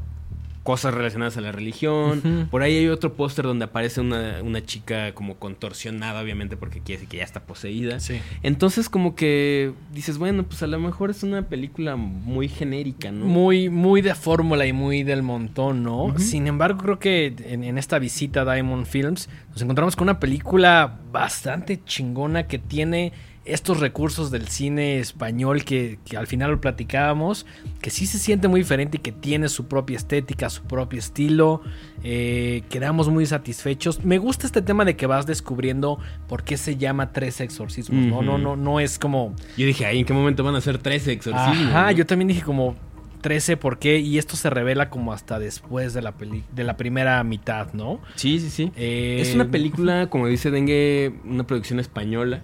cosas 0.69 0.93
relacionadas 0.93 1.35
a 1.35 1.41
la 1.41 1.51
religión. 1.51 2.47
Por 2.51 2.61
ahí 2.61 2.77
hay 2.77 2.89
otro 2.89 3.15
póster 3.15 3.43
donde 3.43 3.65
aparece 3.65 4.01
una, 4.01 4.43
una 4.43 4.63
chica 4.63 5.15
como 5.15 5.37
contorsionada, 5.37 6.21
obviamente, 6.21 6.57
porque 6.57 6.79
quiere 6.79 6.99
decir 6.99 7.09
que 7.09 7.17
ya 7.17 7.23
está 7.23 7.39
poseída. 7.39 7.99
Sí. 7.99 8.21
Entonces 8.43 8.87
como 8.87 9.15
que 9.15 9.73
dices, 9.91 10.19
bueno, 10.19 10.43
pues 10.43 10.61
a 10.61 10.67
lo 10.67 10.77
mejor 10.77 11.09
es 11.09 11.23
una 11.23 11.41
película 11.41 11.95
muy 11.95 12.49
genérica, 12.49 13.11
¿no? 13.11 13.25
Muy, 13.25 13.69
muy 13.69 14.03
de 14.03 14.13
fórmula 14.13 14.67
y 14.67 14.73
muy 14.73 15.01
del 15.01 15.23
montón, 15.23 15.81
¿no? 15.81 16.13
Sin 16.19 16.45
embargo, 16.45 16.77
creo 16.83 16.99
que 16.99 17.33
en, 17.47 17.63
en 17.63 17.79
esta 17.79 17.97
visita 17.97 18.41
a 18.41 18.53
Diamond 18.53 18.85
Films 18.85 19.27
nos 19.49 19.63
encontramos 19.63 19.95
con 19.95 20.05
una 20.05 20.19
película 20.19 20.99
bastante 21.11 21.83
chingona 21.83 22.45
que 22.45 22.59
tiene 22.59 23.11
estos 23.45 23.79
recursos 23.79 24.31
del 24.31 24.47
cine 24.47 24.99
español 24.99 25.63
que, 25.63 25.99
que 26.05 26.17
al 26.17 26.27
final 26.27 26.51
lo 26.51 26.61
platicábamos, 26.61 27.45
que 27.81 27.89
sí 27.89 28.05
se 28.05 28.19
siente 28.19 28.47
muy 28.47 28.61
diferente 28.61 28.97
y 28.97 28.99
que 28.99 29.11
tiene 29.11 29.49
su 29.49 29.67
propia 29.67 29.97
estética, 29.97 30.49
su 30.49 30.63
propio 30.63 30.99
estilo. 30.99 31.61
Eh, 32.03 32.63
quedamos 32.69 33.09
muy 33.09 33.25
satisfechos. 33.25 34.03
Me 34.05 34.17
gusta 34.17 34.45
este 34.45 34.61
tema 34.61 34.85
de 34.85 34.95
que 34.95 35.07
vas 35.07 35.25
descubriendo 35.25 35.99
por 36.27 36.43
qué 36.43 36.57
se 36.57 36.77
llama 36.77 37.11
Tres 37.11 37.41
Exorcismos, 37.41 38.05
¿no? 38.05 38.21
No, 38.21 38.37
no, 38.37 38.55
no 38.55 38.79
es 38.79 38.99
como... 38.99 39.35
Yo 39.57 39.65
dije, 39.65 39.85
ahí 39.85 39.99
en 39.99 40.05
qué 40.05 40.13
momento 40.13 40.43
van 40.43 40.55
a 40.55 40.61
ser 40.61 40.77
13 40.77 41.11
exorcismos. 41.11 41.67
Ajá, 41.69 41.91
yo 41.91 42.05
también 42.05 42.27
dije 42.27 42.41
como 42.41 42.75
13, 43.19 43.57
¿por 43.57 43.79
qué? 43.79 43.99
Y 43.99 44.17
esto 44.17 44.35
se 44.35 44.49
revela 44.49 44.89
como 44.89 45.13
hasta 45.13 45.39
después 45.39 45.93
de 45.93 46.01
la, 46.01 46.13
peli 46.13 46.43
de 46.53 46.63
la 46.63 46.77
primera 46.77 47.23
mitad, 47.23 47.73
¿no? 47.73 47.99
Sí, 48.15 48.39
sí, 48.39 48.49
sí. 48.49 48.71
Eh, 48.75 49.17
Es 49.21 49.35
una 49.35 49.49
película, 49.51 50.09
como 50.09 50.27
dice 50.27 50.51
Dengue, 50.51 51.13
una 51.25 51.45
producción 51.45 51.79
española, 51.79 52.43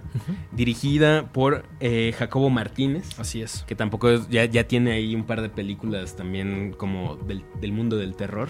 dirigida 0.52 1.28
por 1.32 1.66
eh, 1.80 2.14
Jacobo 2.18 2.50
Martínez, 2.50 3.20
Así 3.20 3.42
es. 3.42 3.64
que 3.68 3.76
tampoco 3.76 4.10
es- 4.10 4.30
ya, 4.30 4.46
ya 4.46 4.68
tiene 4.68 4.92
ahí 4.94 5.16
un 5.16 5.24
par 5.26 5.42
de 5.42 5.50
películas 5.50 6.16
también 6.16 6.74
como 6.78 7.16
del, 7.16 7.44
del 7.62 7.72
mundo 7.72 7.98
del 7.98 8.16
terror. 8.16 8.50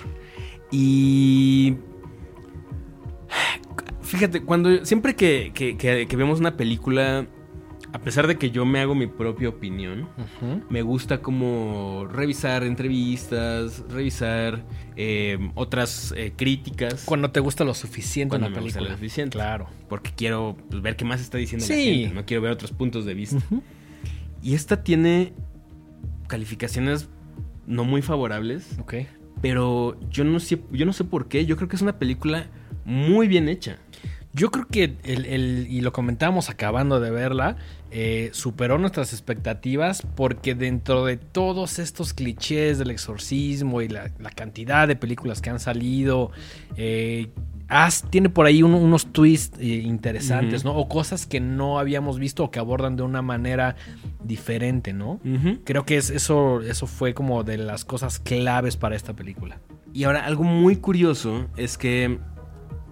Y... 0.71 1.75
Fíjate, 4.01 4.41
cuando 4.43 4.85
siempre 4.85 5.15
que, 5.15 5.51
que- 5.53 5.77
que- 5.77 6.05
que 6.07 6.15
vemos 6.15 6.39
una 6.39 6.55
película, 6.57 7.25
a 7.95 7.99
pesar 7.99 8.27
de 8.27 8.37
que 8.37 8.51
yo 8.51 8.65
me 8.65 8.79
hago 8.81 8.93
mi 8.93 9.07
propia 9.07 9.47
opinión, 9.49 10.09
me 10.69 10.81
gusta 10.81 11.21
como 11.21 12.05
revisar 12.11 12.63
entrevistas, 12.63 13.83
revisar 13.89 14.65
eh, 14.97 15.37
otras 15.55 16.13
eh, 16.17 16.33
críticas. 16.35 17.03
Cuando 17.05 17.31
te 17.31 17.39
gusta 17.39 17.63
lo 17.63 17.73
suficiente 17.73 18.31
Cuando 18.31 18.47
una 18.47 18.57
me 18.57 18.61
gusta 18.61 18.79
película. 18.79 18.91
lo 18.91 18.97
suficiente. 18.97 19.35
Claro. 19.37 19.67
Porque 19.87 20.11
quiero 20.15 20.57
pues, 20.69 20.81
ver 20.81 20.95
qué 20.97 21.05
más 21.05 21.21
está 21.21 21.37
diciendo 21.37 21.65
la 21.67 21.73
Sí. 21.73 21.83
gente. 22.01 22.15
No 22.15 22.25
quiero 22.25 22.41
ver 22.43 22.51
otros 22.51 22.71
puntos 22.73 23.05
de 23.05 23.13
vista. 23.13 23.37
Y 24.41 24.53
esta 24.55 24.83
tiene 24.83 25.33
calificaciones 26.27 27.09
no 27.65 27.83
muy 27.83 28.01
favorables. 28.01 28.77
Ok. 28.79 28.95
Pero 29.41 29.97
yo 30.09 30.23
no 30.23 30.39
sé, 30.39 30.61
yo 30.71 30.85
no 30.85 30.93
sé 30.93 31.03
por 31.03 31.27
qué. 31.27 31.45
Yo 31.45 31.55
creo 31.55 31.67
que 31.69 31.75
es 31.75 31.81
una 31.81 31.97
película 31.97 32.47
muy 32.83 33.27
bien 33.27 33.47
hecha. 33.49 33.77
Yo 34.35 34.51
creo 34.51 34.67
que, 34.67 34.95
el, 35.03 35.25
el- 35.25 35.67
y 35.69 35.79
lo 35.81 35.93
comentábamos 35.93 36.49
acabando 36.49 36.99
de 36.99 37.09
verla, 37.09 37.55
eh, 37.91 38.29
superó 38.33 38.77
nuestras 38.77 39.13
expectativas 39.13 40.05
porque 40.15 40.53
dentro 40.55 41.05
de 41.05 41.15
todos 41.17 41.79
estos 41.79 42.13
clichés 42.13 42.77
del 42.77 42.91
exorcismo 42.91 43.81
y 43.81 43.87
la, 43.87 44.11
la 44.19 44.29
cantidad 44.31 44.87
de 44.87 44.97
películas 44.97 45.41
que 45.41 45.49
han 45.49 45.59
salido, 45.61 46.31
eh, 46.75 47.29
has- 47.69 48.03
tiene 48.09 48.27
por 48.29 48.45
ahí 48.45 48.61
un- 48.61 48.73
unos 48.73 49.05
twists 49.13 49.57
eh, 49.59 49.65
interesantes. 49.65 50.65
¿no? 50.65 50.75
O 50.75 50.89
cosas 50.89 51.25
que 51.25 51.39
no 51.39 51.79
habíamos 51.79 52.19
visto 52.19 52.43
o 52.43 52.51
que 52.51 52.59
abordan 52.59 52.97
de 52.97 53.03
una 53.03 53.21
manera 53.21 53.75
diferente, 54.23 54.91
¿no? 54.93 55.19
Creo 55.63 55.85
que 55.85 55.97
es, 55.97 56.09
eso, 56.09 56.61
eso 56.61 56.87
fue 56.87 57.13
como 57.13 57.43
de 57.43 57.57
las 57.57 57.85
cosas 57.85 58.19
claves 58.19 58.75
para 58.75 58.95
esta 58.95 59.13
película. 59.13 59.59
Y 59.93 60.03
ahora, 60.03 60.25
algo 60.25 60.43
muy 60.43 60.75
curioso 60.75 61.47
es 61.55 61.77
que 61.77 62.19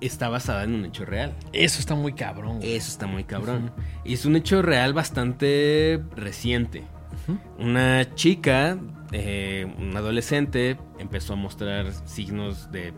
está 0.05 0.29
basada 0.29 0.63
en 0.63 0.75
un 0.75 0.85
hecho 0.85 1.05
real. 1.05 1.33
Eso 1.53 1.79
está 1.79 1.95
muy 1.95 2.13
cabrón. 2.13 2.57
güey. 2.57 2.73
Eso 2.73 2.89
está 2.89 3.07
muy 3.07 3.23
cabrón. 3.23 3.71
Y 4.03 4.13
es 4.13 4.25
un 4.25 4.35
hecho 4.35 4.61
real 4.61 4.93
bastante 4.93 6.01
reciente. 6.15 6.83
Una 7.57 8.13
chica, 8.15 8.77
eh, 9.11 9.65
un 9.79 9.95
adolescente, 9.95 10.77
empezó 10.99 11.33
a 11.33 11.35
mostrar 11.37 11.91
signos 12.05 12.71
de. 12.71 12.93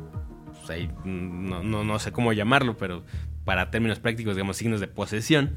pues, 0.65 0.89
no, 1.03 1.61
no, 1.63 1.83
no 1.83 1.99
sé 1.99 2.11
cómo 2.11 2.33
llamarlo, 2.33 2.75
pero 2.77 3.03
para 3.43 3.69
términos 3.69 3.99
prácticos, 3.99 4.35
digamos, 4.35 4.57
signos 4.57 4.79
de 4.79 4.87
posesión. 4.87 5.53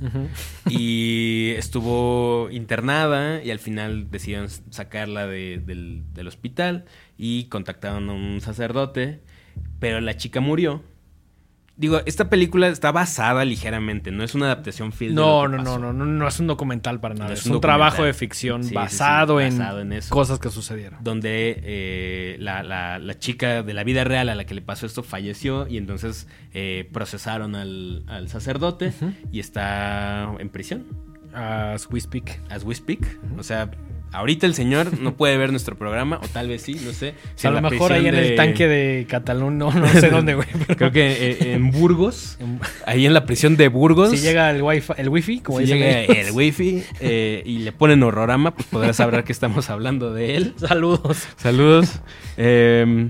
Y 0.69 1.55
estuvo 1.57 2.51
internada 2.51 3.43
y 3.43 3.51
al 3.51 3.59
final 3.59 4.11
decidieron 4.11 4.49
sacarla 4.51 5.27
de- 5.27 5.63
del, 5.65 6.03
del 6.13 6.29
hospital 6.29 6.85
y 7.17 7.45
contactaron 7.45 8.11
a 8.11 8.13
un 8.13 8.41
sacerdote, 8.43 9.23
pero 9.79 10.01
la 10.03 10.17
chica 10.19 10.41
murió. 10.41 10.83
Digo, 11.79 12.01
esta 12.07 12.29
película 12.29 12.67
está 12.69 12.91
basada 12.91 13.45
ligeramente, 13.45 14.11
no 14.11 14.25
es 14.25 14.35
una 14.35 14.47
adaptación 14.47 14.91
fiel. 14.93 15.11
de 15.11 15.15
No, 15.15 15.47
lo 15.47 15.57
que 15.59 15.63
no, 15.63 15.79
no, 15.79 15.93
no, 15.93 16.05
no, 16.05 16.05
no 16.07 16.27
es 16.29 16.41
un 16.41 16.49
documental 16.49 16.99
para 16.99 17.15
nada. 17.15 17.29
No 17.29 17.35
es, 17.35 17.41
es 17.41 17.47
un, 17.47 17.53
un 17.55 17.61
trabajo 17.61 18.03
de 18.03 18.13
ficción 18.15 18.63
Sí, 18.65 18.71
sí, 18.71 18.71
sí, 18.71 18.75
basado, 18.75 19.41
en 19.41 19.57
basado 19.57 19.81
en 19.81 19.93
eso. 19.93 20.13
cosas 20.13 20.41
que 20.41 20.51
sucedieron. 20.51 21.03
Donde 21.05 21.61
eh, 21.63 22.37
la, 22.41 22.65
la- 22.65 22.99
la 22.99 23.19
chica 23.21 23.63
de 23.63 23.75
la 23.75 23.85
vida 23.85 24.03
real 24.03 24.29
a 24.29 24.35
la 24.35 24.45
que 24.45 24.55
le 24.55 24.61
pasó 24.63 24.87
esto 24.87 25.05
falleció 25.05 25.69
y 25.69 25.77
entonces 25.77 26.27
eh, 26.53 26.89
procesaron 26.93 27.55
al, 27.55 28.03
al 28.09 28.29
sacerdote 28.29 28.93
y 29.31 29.39
está 29.39 30.29
en 30.39 30.49
prisión. 30.49 30.85
As 31.33 31.87
we 31.91 32.01
speak. 32.01 32.41
as 32.51 32.65
we 32.65 32.75
speak. 32.75 33.07
O 33.39 33.43
sea, 33.45 33.71
ahorita 34.13 34.47
el 34.47 34.55
señor 34.55 34.99
no 35.01 35.15
puede 35.15 35.37
ver 35.37 35.51
nuestro 35.51 35.77
programa, 35.77 36.19
o 36.23 36.29
tal 36.29 36.49
vez 36.49 36.63
sí, 36.63 36.75
no 36.85 36.93
sé. 36.93 37.15
Si 37.35 37.47
a 37.47 37.51
lo 37.51 37.61
mejor 37.61 37.93
ahí 37.93 38.07
en 38.07 38.15
el 38.15 38.37
tanque 38.37 38.67
de 38.69 39.07
Cataluña, 39.09 39.57
no, 39.57 39.73
no 39.73 39.89
sé 39.89 40.11
dónde, 40.11 40.35
güey. 40.35 40.49
pero- 40.67 40.77
Creo 40.77 40.93
que 40.93 41.31
eh, 41.31 41.53
en 41.55 41.71
Burgos, 41.71 42.39
ahí 42.87 43.07
en 43.07 43.15
la 43.15 43.27
prisión 43.27 43.57
de 43.57 43.69
Burgos. 43.69 44.11
Si 44.11 44.19
llega 44.19 44.51
el 44.51 44.63
wifi, 44.63 44.93
el 44.97 45.09
wifi, 45.09 45.41
como 45.41 45.59
si 45.59 45.65
dicen 45.65 45.79
llega 45.79 46.01
ellos. 46.01 46.17
el 46.29 46.31
wifi 46.33 46.83
eh, 47.01 47.43
y 47.45 47.59
le 47.59 47.73
ponen 47.73 48.03
horrorama, 48.03 48.55
pues 48.55 48.67
podrás 48.69 48.97
saber 48.97 49.25
que 49.25 49.33
estamos 49.33 49.71
hablando 49.71 50.13
de 50.13 50.37
él. 50.37 50.55
Saludos. 50.67 51.27
Saludos. 51.37 52.01
Eh, 52.37 53.09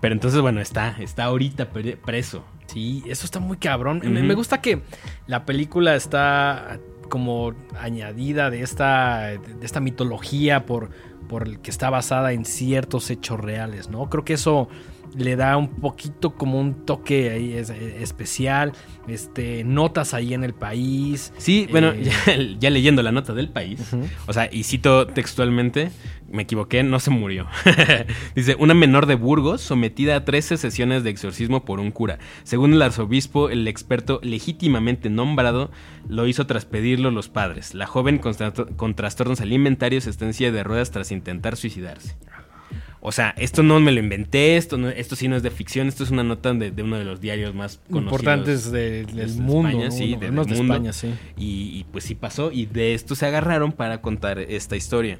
pero 0.00 0.14
entonces, 0.14 0.40
bueno, 0.40 0.60
está, 0.60 0.96
está 1.00 1.24
ahorita 1.24 1.70
pre- 1.70 1.96
preso. 1.96 2.44
Sí, 2.66 3.02
eso 3.06 3.26
está 3.26 3.38
muy 3.38 3.58
cabrón. 3.58 4.00
Me 4.04 4.34
gusta 4.34 4.60
que 4.62 4.80
la 5.26 5.44
película 5.44 5.94
está 5.94 6.78
como 7.12 7.52
añadida 7.78 8.48
de 8.48 8.62
esta, 8.62 9.26
de 9.26 9.66
esta 9.66 9.80
mitología 9.80 10.64
por, 10.64 10.88
por 11.28 11.46
el 11.46 11.60
que 11.60 11.70
está 11.70 11.90
basada 11.90 12.32
en 12.32 12.46
ciertos 12.46 13.10
hechos 13.10 13.38
reales, 13.38 13.90
¿no? 13.90 14.08
Creo 14.08 14.24
que 14.24 14.32
eso 14.32 14.68
le 15.16 15.36
da 15.36 15.56
un 15.56 15.68
poquito 15.68 16.34
como 16.34 16.58
un 16.60 16.86
toque 16.86 17.30
ahí 17.30 17.52
es- 17.54 17.70
eh, 17.70 18.02
especial, 18.02 18.72
este, 19.08 19.64
notas 19.64 20.14
ahí 20.14 20.32
en 20.34 20.44
el 20.44 20.54
país. 20.54 21.32
Sí, 21.38 21.66
bueno, 21.70 21.88
Eh, 21.92 22.04
ya, 22.26 22.36
ya 22.58 22.70
leyendo 22.70 23.02
la 23.02 23.12
nota 23.12 23.32
del 23.34 23.48
país, 23.48 23.80
o 24.26 24.32
sea, 24.32 24.48
y 24.52 24.62
cito 24.62 25.06
textualmente, 25.06 25.90
me 26.30 26.44
equivoqué, 26.44 26.82
no 26.82 26.98
se 26.98 27.10
murió. 27.10 27.46
Dice, 28.34 28.56
una 28.58 28.72
menor 28.74 29.06
de 29.06 29.14
Burgos 29.16 29.60
sometida 29.60 30.16
a 30.16 30.24
13 30.24 30.56
sesiones 30.56 31.04
de 31.04 31.10
exorcismo 31.10 31.64
por 31.64 31.78
un 31.78 31.90
cura. 31.90 32.18
Según 32.42 32.72
el 32.72 32.80
arzobispo, 32.82 33.50
el 33.50 33.68
experto 33.68 34.18
legítimamente 34.22 35.10
nombrado 35.10 35.70
lo 36.08 36.26
hizo 36.26 36.46
tras 36.46 36.64
pedirlo 36.64 37.10
los 37.10 37.28
padres. 37.28 37.74
La 37.74 37.86
joven 37.86 38.18
con, 38.18 38.32
tra- 38.32 38.76
con 38.76 38.94
trastornos 38.94 39.40
alimentarios 39.42 40.06
está 40.06 40.24
en 40.24 40.32
silla 40.32 40.52
de 40.52 40.64
ruedas 40.64 40.90
tras 40.90 41.12
intentar 41.12 41.56
suicidarse. 41.56 42.16
O 43.04 43.10
sea, 43.10 43.34
esto 43.36 43.64
no 43.64 43.80
me 43.80 43.90
lo 43.90 43.98
inventé, 43.98 44.56
esto, 44.56 44.78
no- 44.78 44.88
esto 44.88 45.16
sí 45.16 45.26
no 45.26 45.34
es 45.34 45.42
de 45.42 45.50
ficción, 45.50 45.88
esto 45.88 46.04
es 46.04 46.10
una 46.12 46.22
nota 46.22 46.54
de, 46.54 46.70
de 46.70 46.82
uno 46.84 46.98
de 46.98 47.04
los 47.04 47.20
diarios 47.20 47.52
más 47.52 47.78
conocidos. 47.90 48.04
importantes 48.12 48.70
de- 48.70 49.04
del 49.06 49.34
de 49.34 49.42
mundo. 49.42 49.68
España, 49.70 49.84
¿no? 49.86 49.90
sí, 49.90 50.04
de- 50.12 50.16
del 50.18 50.20
de 50.20 50.30
mundo. 50.30 50.54
España, 50.54 50.92
sí. 50.92 51.08
Y, 51.36 51.78
y, 51.80 51.86
pues 51.90 52.04
sí 52.04 52.14
pasó, 52.14 52.52
y 52.52 52.66
de 52.66 52.94
esto 52.94 53.16
se 53.16 53.26
agarraron 53.26 53.72
para 53.72 54.00
contar 54.00 54.38
esta 54.38 54.76
historia. 54.76 55.18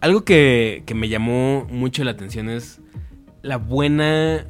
Algo 0.00 0.24
que, 0.24 0.84
que 0.86 0.94
me 0.94 1.08
llamó 1.08 1.66
mucho 1.68 2.04
la 2.04 2.12
atención 2.12 2.48
es 2.48 2.80
la 3.42 3.56
buena 3.56 4.46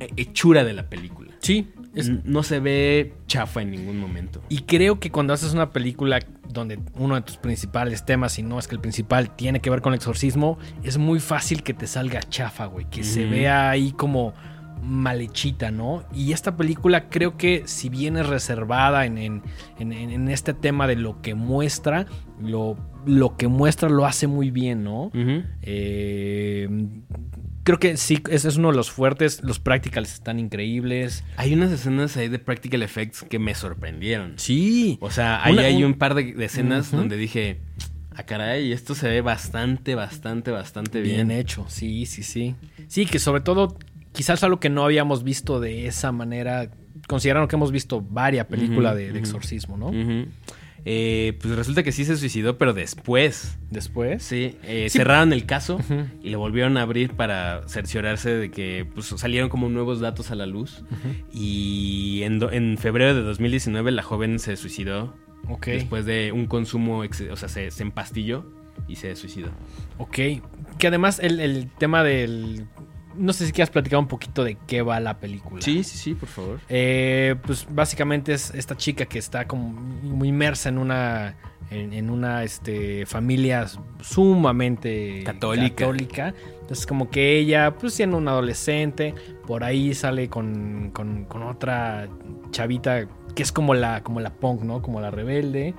eh, 0.00 0.08
hechura 0.16 0.64
de 0.64 0.72
la 0.72 0.88
película. 0.88 1.32
Sí, 1.40 1.68
es- 1.94 2.24
No 2.24 2.42
se 2.42 2.60
ve 2.60 3.14
chafa 3.26 3.62
en 3.62 3.70
ningún 3.70 3.98
momento. 3.98 4.42
Y 4.48 4.58
creo 4.60 4.98
que 5.00 5.10
cuando 5.10 5.32
haces 5.32 5.52
una 5.52 5.70
película 5.70 6.18
donde 6.48 6.78
uno 6.98 7.14
de 7.14 7.22
tus 7.22 7.36
principales 7.38 8.04
temas, 8.04 8.32
si 8.32 8.42
no 8.42 8.58
es 8.58 8.68
que 8.68 8.74
el 8.74 8.80
principal, 8.80 9.34
tiene 9.34 9.60
que 9.60 9.70
ver 9.70 9.80
con 9.80 9.92
el 9.92 9.96
exorcismo, 9.96 10.58
es 10.82 10.98
muy 10.98 11.20
fácil 11.20 11.62
que 11.62 11.74
te 11.74 11.86
salga 11.86 12.20
chafa, 12.20 12.66
güey. 12.66 12.86
Que 12.90 13.04
se 13.04 13.24
vea 13.26 13.70
ahí 13.70 13.92
como 13.92 14.34
malhechita, 14.82 15.70
¿no? 15.70 16.02
Y 16.12 16.32
esta 16.32 16.56
película 16.56 17.08
creo 17.08 17.36
que 17.36 17.62
si 17.66 17.88
bien 17.88 18.16
es 18.16 18.26
reservada 18.26 19.06
en, 19.06 19.16
en- 19.16 19.42
en- 19.78 19.92
en- 19.92 20.28
este 20.28 20.54
tema 20.54 20.86
de 20.88 20.96
lo 20.96 21.22
que 21.22 21.34
muestra, 21.36 22.06
lo, 22.40 22.76
lo 23.06 23.36
que 23.36 23.46
muestra 23.46 23.88
lo 23.88 24.06
hace 24.06 24.26
muy 24.26 24.50
bien, 24.50 24.82
¿no? 24.82 25.04
Ujú. 25.04 25.44
Eh, 25.62 26.68
creo 27.64 27.78
que 27.78 27.96
sí, 27.96 28.22
ese 28.30 28.48
es 28.48 28.56
uno 28.56 28.70
de 28.70 28.76
los 28.76 28.90
fuertes. 28.90 29.42
Los 29.42 29.58
practicals 29.58 30.12
están 30.14 30.38
increíbles. 30.38 31.24
Hay 31.36 31.54
unas 31.54 31.70
escenas 31.72 32.16
ahí 32.16 32.28
de 32.28 32.38
practical 32.38 32.82
effects 32.82 33.24
que 33.28 33.38
me 33.38 33.54
sorprendieron. 33.54 34.34
Sí. 34.36 34.98
O 35.00 35.10
sea, 35.10 35.44
ahí 35.44 35.52
Una- 35.54 35.62
hay 35.62 35.76
un- 35.84 35.92
un 35.92 35.94
par 35.94 36.14
de, 36.14 36.32
de 36.32 36.44
escenas 36.44 36.90
donde 36.90 37.16
dije, 37.16 37.60
ah, 38.14 38.24
caray, 38.24 38.72
esto 38.72 38.94
se 38.94 39.08
ve 39.08 39.20
bastante, 39.20 39.94
bastante, 39.94 40.50
bastante 40.50 41.00
Bien 41.00 41.28
bien. 41.28 41.38
hecho, 41.40 41.64
sí, 41.68 42.06
sí, 42.06 42.22
sí. 42.22 42.54
Sí, 42.88 43.06
que 43.06 43.18
sobre 43.18 43.40
todo, 43.42 43.76
quizás 44.12 44.42
algo 44.44 44.60
que 44.60 44.68
no 44.70 44.84
habíamos 44.84 45.22
visto 45.24 45.60
de 45.60 45.86
esa 45.86 46.12
manera, 46.12 46.70
considerando 47.08 47.48
que 47.48 47.56
hemos 47.56 47.72
visto 47.72 48.00
varias 48.00 48.46
películas 48.46 48.94
de, 48.96 49.16
exorcismo, 49.18 49.76
¿no? 49.76 49.90
Eh, 50.84 51.38
pues 51.40 51.54
resulta 51.54 51.82
que 51.84 51.92
sí 51.92 52.04
se 52.04 52.16
suicidó, 52.16 52.58
pero 52.58 52.72
después. 52.72 53.56
Después. 53.70 54.22
Sí, 54.22 54.56
eh, 54.64 54.88
Sí. 54.90 54.98
cerraron 54.98 55.32
el 55.32 55.46
caso 55.46 55.78
y 56.22 56.30
lo 56.30 56.38
volvieron 56.40 56.76
a 56.76 56.82
abrir 56.82 57.12
para 57.12 57.62
cerciorarse 57.68 58.30
de 58.30 58.50
que 58.50 58.86
pues, 58.92 59.06
salieron 59.06 59.48
como 59.48 59.68
nuevos 59.68 60.00
datos 60.00 60.30
a 60.30 60.34
la 60.34 60.46
luz. 60.46 60.82
Y 61.32 62.22
en, 62.24 62.78
febrero 62.78 63.14
de 63.14 63.22
2019 63.22 63.92
la 63.92 64.02
joven 64.02 64.38
se 64.38 64.56
suicidó 64.56 65.14
Ok, 65.48 65.66
después 65.66 66.04
de 66.04 66.32
un 66.32 66.46
consumo, 66.46 66.98
o 67.30 67.36
sea, 67.36 67.48
se, 67.48 67.70
se 67.70 67.82
empastilló 67.82 68.44
y 68.88 68.96
se 68.96 69.14
suicidó. 69.16 69.50
ok. 69.98 70.18
Que 70.78 70.86
además 70.88 71.20
el, 71.20 71.38
el 71.40 71.68
tema 71.78 72.02
del... 72.02 72.66
No 73.16 73.32
sé 73.32 73.46
si 73.46 73.52
quieras 73.52 73.70
platicar 73.70 73.98
un 73.98 74.06
poquito 74.08 74.44
de 74.44 74.56
qué 74.66 74.82
va 74.82 74.98
la 75.00 75.18
película. 75.18 75.60
Sí, 75.62 75.84
sí, 75.84 75.98
sí, 75.98 76.14
por 76.14 76.28
favor. 76.28 76.60
Eh, 76.68 77.34
pues 77.44 77.66
básicamente 77.70 78.32
es 78.32 78.52
esta 78.54 78.76
chica 78.76 79.04
que 79.06 79.18
está 79.18 79.46
como 79.46 79.70
muy 79.70 80.28
inmersa 80.28 80.68
en 80.68 80.78
una 80.78 81.36
en, 81.70 81.92
en 81.94 82.10
una 82.10 82.44
este, 82.44 83.06
familia 83.06 83.66
sumamente 84.00 85.22
Católica. 85.24 85.74
católica. 85.76 86.34
Entonces 86.60 86.86
como 86.86 87.10
que 87.10 87.38
ella, 87.38 87.74
pues 87.78 87.94
siendo 87.94 88.16
una 88.18 88.32
adolescente, 88.32 89.14
por 89.46 89.64
ahí 89.64 89.94
sale 89.94 90.28
con, 90.28 90.90
con- 90.92 91.24
con 91.24 91.42
otra 91.42 92.08
chavita 92.50 93.06
que 93.34 93.42
es 93.42 93.52
como 93.52 93.74
la, 93.74 94.02
como 94.02 94.20
la 94.20 94.30
punk, 94.30 94.62
¿no? 94.62 94.82
Como 94.82 95.00
la 95.00 95.10
rebelde. 95.10 95.74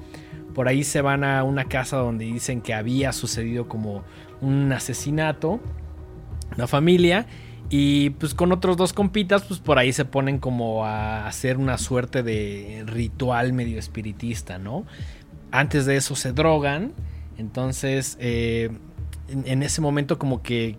Por 0.55 0.67
ahí 0.67 0.83
se 0.83 1.01
van 1.01 1.23
a 1.23 1.43
una 1.43 1.65
casa 1.65 1.97
donde 1.97 2.25
dicen 2.25 2.61
que 2.61 2.73
había 2.73 3.11
sucedido 3.13 3.67
como 3.67 4.03
un 4.41 4.71
asesinato. 4.71 5.59
La 6.57 6.67
familia. 6.67 7.25
Y 7.69 8.11
pues 8.11 8.33
con 8.33 8.51
otros 8.51 8.77
dos 8.77 8.93
compitas, 8.93 9.43
pues 9.43 9.59
por 9.59 9.79
ahí 9.79 9.93
se 9.93 10.05
ponen 10.05 10.37
como 10.37 10.85
a 10.85 11.27
hacer 11.27 11.57
una 11.57 11.77
suerte 11.77 12.21
de 12.21 12.83
ritual 12.85 13.53
medio 13.53 13.79
espiritista, 13.79 14.59
¿no? 14.59 14.85
Antes 15.51 15.85
de 15.85 15.95
eso 15.95 16.15
se 16.15 16.33
drogan. 16.33 16.91
Entonces, 17.37 18.17
eh, 18.19 18.69
en, 19.29 19.43
en 19.47 19.63
ese 19.63 19.81
momento 19.81 20.19
como 20.19 20.43
que 20.43 20.77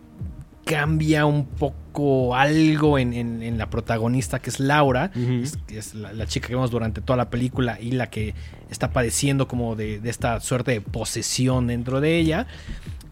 cambia 0.64 1.26
un 1.26 1.46
poco 1.46 2.34
algo 2.34 2.98
en, 2.98 3.12
en- 3.12 3.42
en 3.42 3.58
la 3.58 3.68
protagonista 3.68 4.38
que 4.38 4.48
es 4.50 4.60
Laura, 4.60 5.10
es, 5.42 5.58
que 5.66 5.78
es 5.78 5.94
la, 5.94 6.12
la 6.12 6.26
chica 6.26 6.48
que 6.48 6.54
vemos 6.54 6.70
durante 6.70 7.00
toda 7.02 7.16
la 7.18 7.28
película 7.28 7.78
y 7.80 7.90
la 7.92 8.08
que 8.08 8.34
está 8.70 8.90
padeciendo 8.90 9.46
como 9.46 9.74
de, 9.76 10.00
de 10.00 10.08
esta 10.10 10.40
suerte 10.40 10.70
de 10.72 10.80
posesión 10.80 11.66
dentro 11.66 12.00
de 12.00 12.18
ella. 12.18 12.46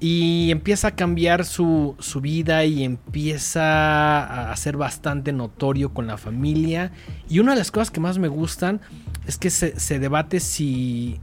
Y 0.04 0.50
empieza 0.50 0.88
a 0.88 0.90
cambiar 0.96 1.44
su, 1.44 1.94
su 2.00 2.20
vida 2.20 2.64
y 2.64 2.82
empieza 2.82 4.50
a 4.50 4.56
ser 4.56 4.76
bastante 4.76 5.32
notorio 5.32 5.94
con 5.94 6.08
la 6.08 6.16
familia. 6.18 6.90
Y 7.28 7.38
una 7.38 7.52
de 7.52 7.58
las 7.58 7.70
cosas 7.70 7.92
que 7.92 8.00
más 8.00 8.18
me 8.18 8.26
gustan 8.26 8.80
es 9.28 9.38
que 9.38 9.48
se, 9.48 9.78
se 9.78 10.00
debate 10.00 10.40
si, 10.40 11.20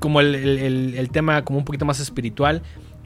como 0.00 0.20
el, 0.20 0.34
el- 0.34 0.94
el- 0.94 1.08
tema 1.10 1.42
como 1.44 1.58
un 1.60 1.64
poquito 1.64 1.86
más 1.86 1.98
espiritual, 1.98 2.60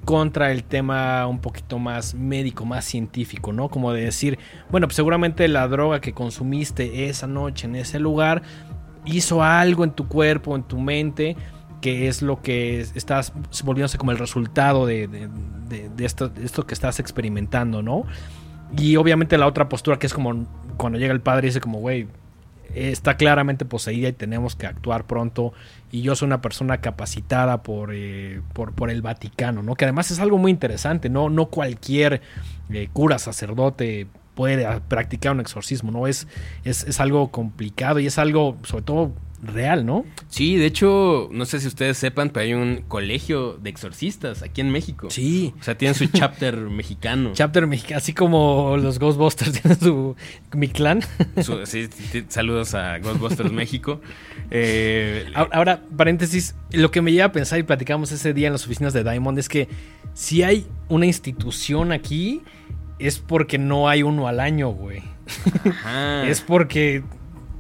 contra 0.05 0.51
el 0.51 0.65
tema 0.65 1.27
un 1.29 1.39
poquito 1.39 1.79
más 1.79 2.15
médico, 2.15 2.65
más 2.65 2.85
científico, 2.85 3.53
¿no? 3.53 3.69
Como 3.69 3.93
de 3.93 4.03
decir, 4.03 4.39
bueno, 4.71 4.89
pues 4.89 4.97
seguramente 4.97 5.47
la 5.47 5.69
droga 5.69 6.01
que 6.01 6.13
consumiste 6.13 7.09
esa 7.09 7.27
noche 7.29 7.67
en 7.67 7.77
ese 7.77 8.01
lugar 8.01 8.43
hizo 9.05 9.45
algo 9.45 9.85
en 9.85 9.93
tu 9.93 10.09
cuerpo, 10.09 10.57
en 10.57 10.63
tu 10.65 10.79
mente, 10.81 11.37
que 11.81 12.09
es 12.09 12.23
lo 12.23 12.43
que 12.43 12.81
es- 12.81 12.93
estás 12.97 13.33
volviéndose 13.65 13.99
como 13.99 14.11
el 14.13 14.19
resultado 14.19 14.87
de, 14.87 15.09
esto, 15.99 16.31
esto 16.43 16.67
que 16.67 16.75
estás 16.75 17.01
experimentando, 17.01 17.83
¿no? 17.83 18.05
Y 18.77 18.97
obviamente 18.97 19.39
la 19.39 19.47
otra 19.47 19.69
postura 19.69 19.99
que 19.99 20.07
es 20.07 20.15
como 20.15 20.47
cuando 20.77 20.99
llega 20.99 21.13
el 21.13 21.21
padre 21.21 21.47
y 21.47 21.51
dice 21.51 21.61
como, 21.61 21.79
güey, 21.79 22.07
está 22.75 23.17
claramente 23.17 23.65
poseída 23.65 24.09
y 24.09 24.13
tenemos 24.13 24.57
que 24.57 24.67
actuar 24.67 25.07
pronto. 25.07 25.53
Y 25.91 26.03
yo 26.03 26.15
soy 26.17 26.27
una 26.27 26.41
persona 26.41 26.79
capacitada 26.79 27.63
por, 27.63 27.91
eh, 27.95 28.43
por, 28.53 28.91
el 28.91 29.03
Vaticano, 29.03 29.63
¿no? 29.63 29.75
Que 29.75 29.85
además 29.87 30.11
es 30.11 30.19
algo 30.19 30.39
muy 30.39 30.51
interesante, 30.51 31.09
¿no? 31.09 31.31
No 31.31 31.47
cualquier 31.47 32.21
eh, 32.71 32.89
cura, 32.93 33.19
sacerdote 33.19 34.07
puede 34.35 34.67
practicar 34.83 35.33
un 35.33 35.41
exorcismo, 35.41 35.91
¿no? 35.91 36.07
Es, 36.07 36.29
es, 36.65 36.85
es 36.85 37.01
algo 37.01 37.31
complicado 37.31 37.99
y 37.99 38.07
es 38.07 38.19
algo, 38.19 38.57
sobre 38.63 38.85
todo, 38.85 39.13
real, 39.43 39.87
¿no? 39.87 40.05
Sí, 40.29 40.57
de 40.57 40.67
hecho, 40.67 41.29
no 41.33 41.45
sé 41.47 41.61
si 41.61 41.69
ustedes 41.69 41.97
sepan, 41.97 42.31
pero 42.31 42.45
hay 42.45 42.55
un 42.55 42.83
colegio 42.89 43.55
de 43.63 43.71
exorcistas 43.71 44.43
aquí 44.43 44.61
en 44.61 44.71
México. 44.71 45.09
Sí. 45.11 45.55
O 45.61 45.63
sea, 45.63 45.77
tienen 45.79 45.95
su 45.95 46.07
chapter 46.13 46.57
mexicano. 46.57 47.31
Chapter 47.35 47.67
mexicano, 47.67 47.99
así 47.99 48.13
como 48.15 48.77
los 48.77 48.99
Ghostbusters 48.99 49.53
tienen 49.63 49.79
su 49.79 50.17
mi 50.55 50.69
clan. 50.69 51.01
Su- 51.43 51.65
sí, 51.67 51.89
saludos 52.29 52.75
a 52.75 52.99
Ghostbusters 52.99 53.53
México. 53.53 54.01
Eh, 54.51 55.27
Ahora, 55.35 55.51
ahora, 55.57 55.83
paréntesis, 55.95 56.55
lo 56.73 56.91
que 56.91 57.03
me 57.03 57.13
lleva 57.13 57.27
a 57.27 57.33
pensar 57.33 57.59
y 57.59 57.65
platicamos 57.65 58.13
ese 58.13 58.33
día 58.33 58.47
en 58.47 58.55
las 58.55 58.65
oficinas 58.65 58.95
de 58.95 59.05
Diamond 59.05 59.39
es 59.39 59.47
que 59.47 59.69
si 60.15 60.43
hay 60.43 60.67
una 60.89 61.05
institución 61.05 61.93
aquí, 61.93 62.41
es 62.99 63.19
porque 63.19 63.59
no 63.59 63.91
hay 63.91 64.03
uno 64.03 64.27
al 64.27 64.41
año, 64.41 64.71
güey. 64.71 65.03
ajá. 65.69 66.27
Es 66.27 66.41
porque 66.41 67.03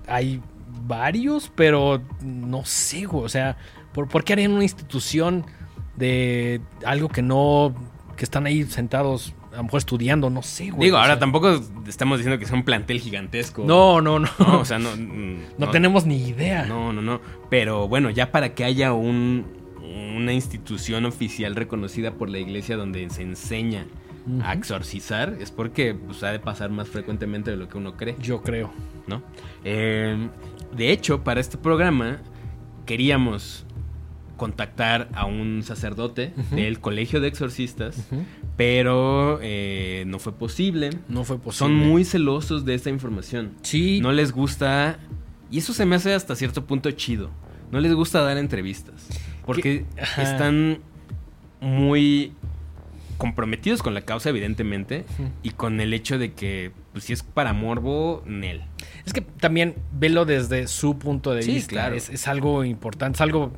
hay 0.07 0.41
varios, 0.89 1.53
pero 1.55 2.03
no 2.23 2.65
sé, 2.65 3.05
güey. 3.05 3.25
O 3.25 3.29
sea, 3.29 3.57
¿por, 3.93 4.09
por 4.09 4.25
qué 4.25 4.33
harían 4.33 4.53
una 4.53 4.65
institución 4.65 5.45
de 5.97 6.61
algo 6.85 7.09
que 7.09 7.23
no. 7.23 7.75
que 8.17 8.25
están 8.25 8.47
ahí 8.47 8.65
sentados, 8.65 9.35
a 9.53 9.59
lo 9.59 9.65
mejor 9.65 9.79
estudiando? 9.79 10.31
No 10.31 10.43
sé, 10.43 10.71
güey. 10.71 10.87
Digo, 10.87 10.97
ahora 10.97 11.15
sea, 11.15 11.19
tampoco 11.21 11.61
estamos 11.87 12.19
diciendo 12.19 12.39
que 12.39 12.47
sea 12.47 12.57
un 12.57 12.65
plantel 12.65 13.01
gigantesco. 13.01 13.65
No, 13.65 14.01
no, 14.01 14.19
no. 14.19 14.29
No, 14.39 14.61
o 14.61 14.65
sea, 14.65 14.79
no. 14.81 14.91
no, 14.97 15.71
tenemos 15.71 16.07
ni 16.07 16.27
idea. 16.27 16.65
No, 16.65 16.93
no, 16.93 17.03
no. 17.03 17.21
Pero 17.51 17.87
bueno, 17.87 18.11
ya 18.11 18.33
para 18.33 18.55
que 18.55 18.65
haya 18.65 18.93
un, 18.93 19.47
una 20.17 20.33
institución 20.33 21.05
oficial 21.05 21.55
reconocida 21.55 22.13
por 22.13 22.29
la 22.31 22.39
iglesia 22.39 22.77
donde 22.77 23.09
se 23.11 23.23
enseña 23.23 23.87
a 24.43 24.53
exorcizar, 24.53 25.37
es 25.41 25.51
porque 25.51 25.95
pues, 25.95 26.23
ha 26.23 26.31
de 26.33 26.39
pasar 26.39 26.71
más 26.71 26.89
frecuentemente 26.89 27.51
de 27.51 27.57
lo 27.57 27.69
que 27.69 27.79
uno 27.79 27.97
cree, 27.97 28.15
Yo 28.21 28.43
creo. 28.43 28.71
¿no? 29.07 29.23
Eh, 29.65 30.29
de 30.77 30.93
hecho, 30.93 31.25
para 31.25 31.41
este 31.41 31.57
programa 31.59 32.21
queríamos 32.87 33.67
contactar 34.37 35.09
a 35.15 35.27
un 35.27 35.63
sacerdote 35.65 36.33
del 36.53 36.81
colegio 36.81 37.21
de 37.21 37.29
exorcistas, 37.29 38.07
pero 38.57 39.41
eh, 39.43 40.05
no 40.07 40.19
fue 40.19 40.33
posible. 40.33 40.91
No 41.09 41.25
fue 41.25 41.39
posible. 41.39 41.59
Son 41.59 41.75
muy 41.75 42.05
celosos 42.05 42.65
de 42.65 42.75
esta 42.75 42.89
información. 42.89 43.53
Sí. 43.63 44.01
No 44.01 44.13
les 44.13 44.33
gusta, 44.33 45.01
y 45.51 45.59
eso 45.59 45.73
se 45.75 45.85
me 45.85 45.97
hace 45.97 46.15
hasta 46.15 46.37
cierto 46.37 46.65
punto 46.65 46.91
chido, 46.93 47.31
no 47.73 47.81
les 47.81 47.93
gusta 47.93 48.23
dar 48.23 48.39
entrevistas, 48.39 49.09
porque 49.45 49.85
están 50.17 50.79
muy 51.61 52.33
comprometidos 53.19 53.83
con 53.83 53.93
la 53.93 54.01
causa, 54.03 54.31
evidentemente, 54.31 55.05
y 55.43 55.51
con 55.51 55.81
el 55.81 55.93
hecho 55.93 56.19
de 56.19 56.33
que, 56.33 56.73
pues 56.93 57.05
si 57.05 57.13
es 57.13 57.23
para 57.23 57.53
morbo, 57.53 58.23
Nel. 58.25 58.63
Es 59.05 59.13
que 59.13 59.21
también 59.21 59.75
velo 59.93 60.25
desde 60.25 60.67
su 60.69 60.99
punto 60.99 61.35
de 61.35 61.43
Sí, 61.43 61.55
vista. 61.55 61.69
claro. 61.71 61.97
Es, 61.97 62.09
es 62.09 62.27
algo 62.29 62.65
importante, 62.65 63.17
es 63.17 63.21
algo... 63.21 63.53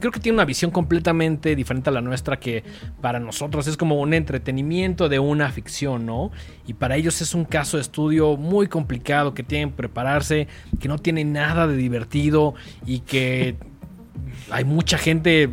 Creo 0.00 0.12
que 0.12 0.20
tiene 0.20 0.36
una 0.36 0.46
visión 0.46 0.70
completamente 0.70 1.54
diferente 1.54 1.90
a 1.90 1.92
la 1.92 2.00
nuestra 2.00 2.40
que 2.40 2.64
para 3.02 3.20
nosotros 3.20 3.66
es 3.66 3.76
como 3.76 4.00
un 4.00 4.14
entretenimiento 4.14 5.10
de 5.10 5.18
una 5.18 5.50
ficción, 5.50 6.06
¿no? 6.06 6.30
Y 6.66 6.72
para 6.72 6.96
ellos 6.96 7.20
es 7.20 7.34
un 7.34 7.44
caso 7.44 7.76
de 7.76 7.82
estudio 7.82 8.38
muy 8.38 8.66
complicado 8.66 9.34
que 9.34 9.42
tienen 9.42 9.70
que 9.70 9.76
prepararse, 9.76 10.48
que 10.80 10.88
no 10.88 10.98
tiene 10.98 11.24
nada 11.24 11.66
de 11.66 11.76
divertido 11.76 12.54
y 12.86 13.00
que 13.00 13.56
hay 14.50 14.64
mucha 14.64 14.96
gente 14.96 15.50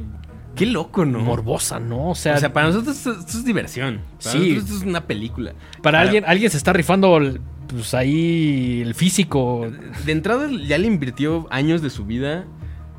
Qué 0.58 0.66
loco, 0.66 1.06
¿no? 1.06 1.20
morbosa, 1.20 1.80
¿no? 1.80 2.10
O 2.10 2.16
sea, 2.16 2.36
o 2.36 2.40
sea, 2.40 2.52
para 2.52 2.68
nosotros 2.68 2.98
esto, 2.98 3.12
esto 3.14 3.38
es 3.38 3.46
diversión. 3.46 4.02
Para 4.24 4.32
Sí. 4.32 4.38
nosotros 4.40 4.64
esto 4.66 4.76
es 4.78 4.84
una 4.84 5.06
película. 5.08 5.54
para 5.82 6.02
alguien, 6.02 6.24
alguien 6.28 6.50
se 6.52 6.58
está 6.58 6.74
rifando 6.74 7.18
el- 7.18 7.40
pues 7.68 7.94
ahí 7.94 8.82
el 8.82 8.94
físico. 8.96 9.70
De 10.06 10.12
entrada 10.12 10.50
ya 10.66 10.78
le 10.78 10.88
invirtió 10.88 11.48
años 11.52 11.82
de 11.82 11.90
su 11.90 12.06
vida. 12.06 12.46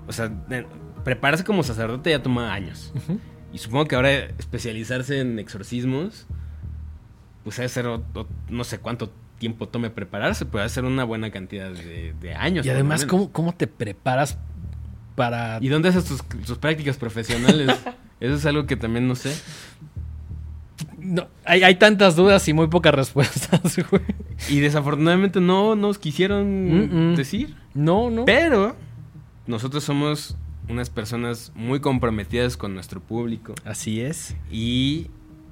O 0.06 0.12
sea, 0.12 0.30
prepararse 1.04 1.42
como 1.44 1.62
sacerdote 1.62 2.10
ya 2.10 2.22
toma 2.22 2.52
años. 2.52 2.92
Y 3.52 3.58
supongo 3.58 3.86
que 3.86 3.96
ahora 3.96 4.12
especializarse 4.12 5.20
en 5.20 5.38
exorcismos, 5.38 6.26
pues 7.44 7.58
ha 7.58 7.62
de 7.62 7.68
ser 7.70 7.86
o- 7.86 8.04
o- 8.14 8.26
no 8.50 8.62
sé 8.64 8.78
cuánto 8.78 9.10
tiempo 9.38 9.68
tome 9.68 9.88
prepararse, 9.88 10.44
pero 10.44 10.60
ha 10.60 10.62
de 10.64 10.68
ser 10.68 10.84
una 10.84 11.04
buena 11.04 11.30
cantidad 11.30 11.70
de, 11.70 12.14
de 12.20 12.34
años. 12.34 12.66
Y 12.66 12.70
además. 12.70 13.06
¿cómo, 13.06 13.32
¿cómo 13.32 13.54
te 13.54 13.66
preparas 13.66 14.36
para... 15.18 15.58
¿Y 15.60 15.68
dónde 15.68 15.88
haces 15.88 16.04
tus, 16.04 16.22
tus 16.22 16.56
prácticas 16.58 16.96
profesionales? 16.96 17.76
Eso 18.20 18.34
es 18.36 18.46
algo 18.46 18.66
que 18.66 18.76
también 18.76 19.08
no 19.08 19.16
sé. 19.16 19.34
No, 20.96 21.26
hay, 21.44 21.64
hay 21.64 21.74
tantas 21.74 22.14
dudas 22.14 22.46
y 22.46 22.52
muy 22.52 22.68
pocas 22.68 22.94
respuestas, 22.94 23.76
güey. 23.90 24.02
Y 24.48 24.60
desafortunadamente 24.60 25.40
no 25.40 25.74
nos 25.74 25.98
quisieron 25.98 27.16
decir. 27.16 27.56
No, 27.74 28.10
no. 28.10 28.24
Pero 28.26 28.76
nosotros 29.48 29.82
somos 29.82 30.36
unas 30.68 30.88
personas 30.88 31.50
muy 31.56 31.80
comprometidas 31.80 32.56
con 32.56 32.74
nuestro 32.74 33.00
público. 33.00 33.56
Así 33.64 34.00
es. 34.00 34.36
Y 34.52 35.08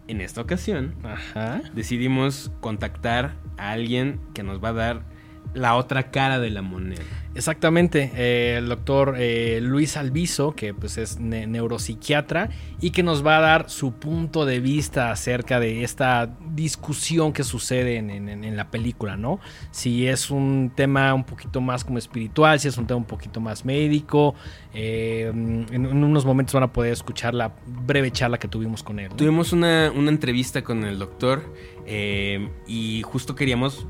en 0.06 0.20
esta 0.20 0.42
ocasión 0.42 0.94
Ajá. 1.02 1.60
decidimos 1.74 2.52
contactar 2.60 3.34
a 3.58 3.72
alguien 3.72 4.20
que 4.32 4.44
nos 4.44 4.62
va 4.62 4.68
a 4.68 4.74
dar 4.74 5.15
la 5.54 5.76
otra 5.76 6.10
cara 6.10 6.38
de 6.38 6.50
la 6.50 6.62
moneda. 6.62 7.02
Exactamente. 7.34 8.12
eh, 8.14 8.56
el 8.58 8.68
doctor 8.68 9.14
eh, 9.18 9.58
Luis 9.62 9.96
Alviso, 9.98 10.54
que 10.54 10.72
pues 10.72 10.96
es 10.96 11.20
ne- 11.20 11.46
neuropsiquiatra 11.46 12.48
y 12.80 12.90
que 12.90 13.02
nos 13.02 13.26
va 13.26 13.36
a 13.36 13.40
dar 13.40 13.68
su 13.70 13.92
punto 13.92 14.46
de 14.46 14.60
vista 14.60 15.10
acerca 15.10 15.60
de 15.60 15.84
esta 15.84 16.34
discusión 16.54 17.34
que 17.34 17.44
sucede 17.44 17.96
en, 17.98 18.08
en- 18.10 18.42
en 18.42 18.56
la 18.56 18.70
película, 18.70 19.16
¿no? 19.18 19.38
Si 19.70 20.06
es 20.06 20.30
un 20.30 20.72
tema 20.74 21.12
un 21.12 21.24
poquito 21.24 21.60
más 21.60 21.84
como 21.84 21.98
espiritual, 21.98 22.58
si 22.58 22.68
es 22.68 22.78
un 22.78 22.86
tema 22.86 22.96
un 22.98 23.04
poquito 23.04 23.40
más 23.40 23.64
médico. 23.66 24.34
eh, 24.72 25.30
en, 25.32 25.66
en 25.72 25.86
unos 26.04 26.24
momentos 26.24 26.54
van 26.54 26.62
a 26.64 26.72
poder 26.72 26.92
escuchar 26.92 27.34
la 27.34 27.52
breve 27.66 28.10
charla 28.10 28.38
que 28.38 28.48
tuvimos 28.48 28.82
con 28.82 28.98
él. 28.98 29.10
¿no? 29.10 29.16
Tuvimos 29.16 29.52
una, 29.52 29.92
una 29.94 30.10
entrevista 30.10 30.62
con 30.62 30.84
el 30.84 30.98
doctor 30.98 31.52
eh, 31.86 32.48
y 32.66 33.02
justo 33.02 33.34
queríamos 33.34 33.86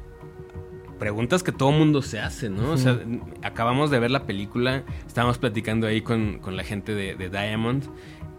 preguntas 0.98 1.42
que 1.42 1.52
todo 1.52 1.72
mundo 1.72 2.02
se 2.02 2.18
hace, 2.20 2.48
¿no? 2.50 2.72
O 2.72 2.76
sea, 2.76 2.98
acabamos 3.42 3.90
de 3.90 3.98
ver 3.98 4.10
la 4.10 4.24
película, 4.24 4.84
estábamos 5.06 5.38
platicando 5.38 5.86
ahí 5.86 6.00
con, 6.00 6.38
con 6.38 6.56
la 6.56 6.64
gente 6.64 6.94
de, 6.94 7.14
de 7.14 7.28
Diamond 7.30 7.84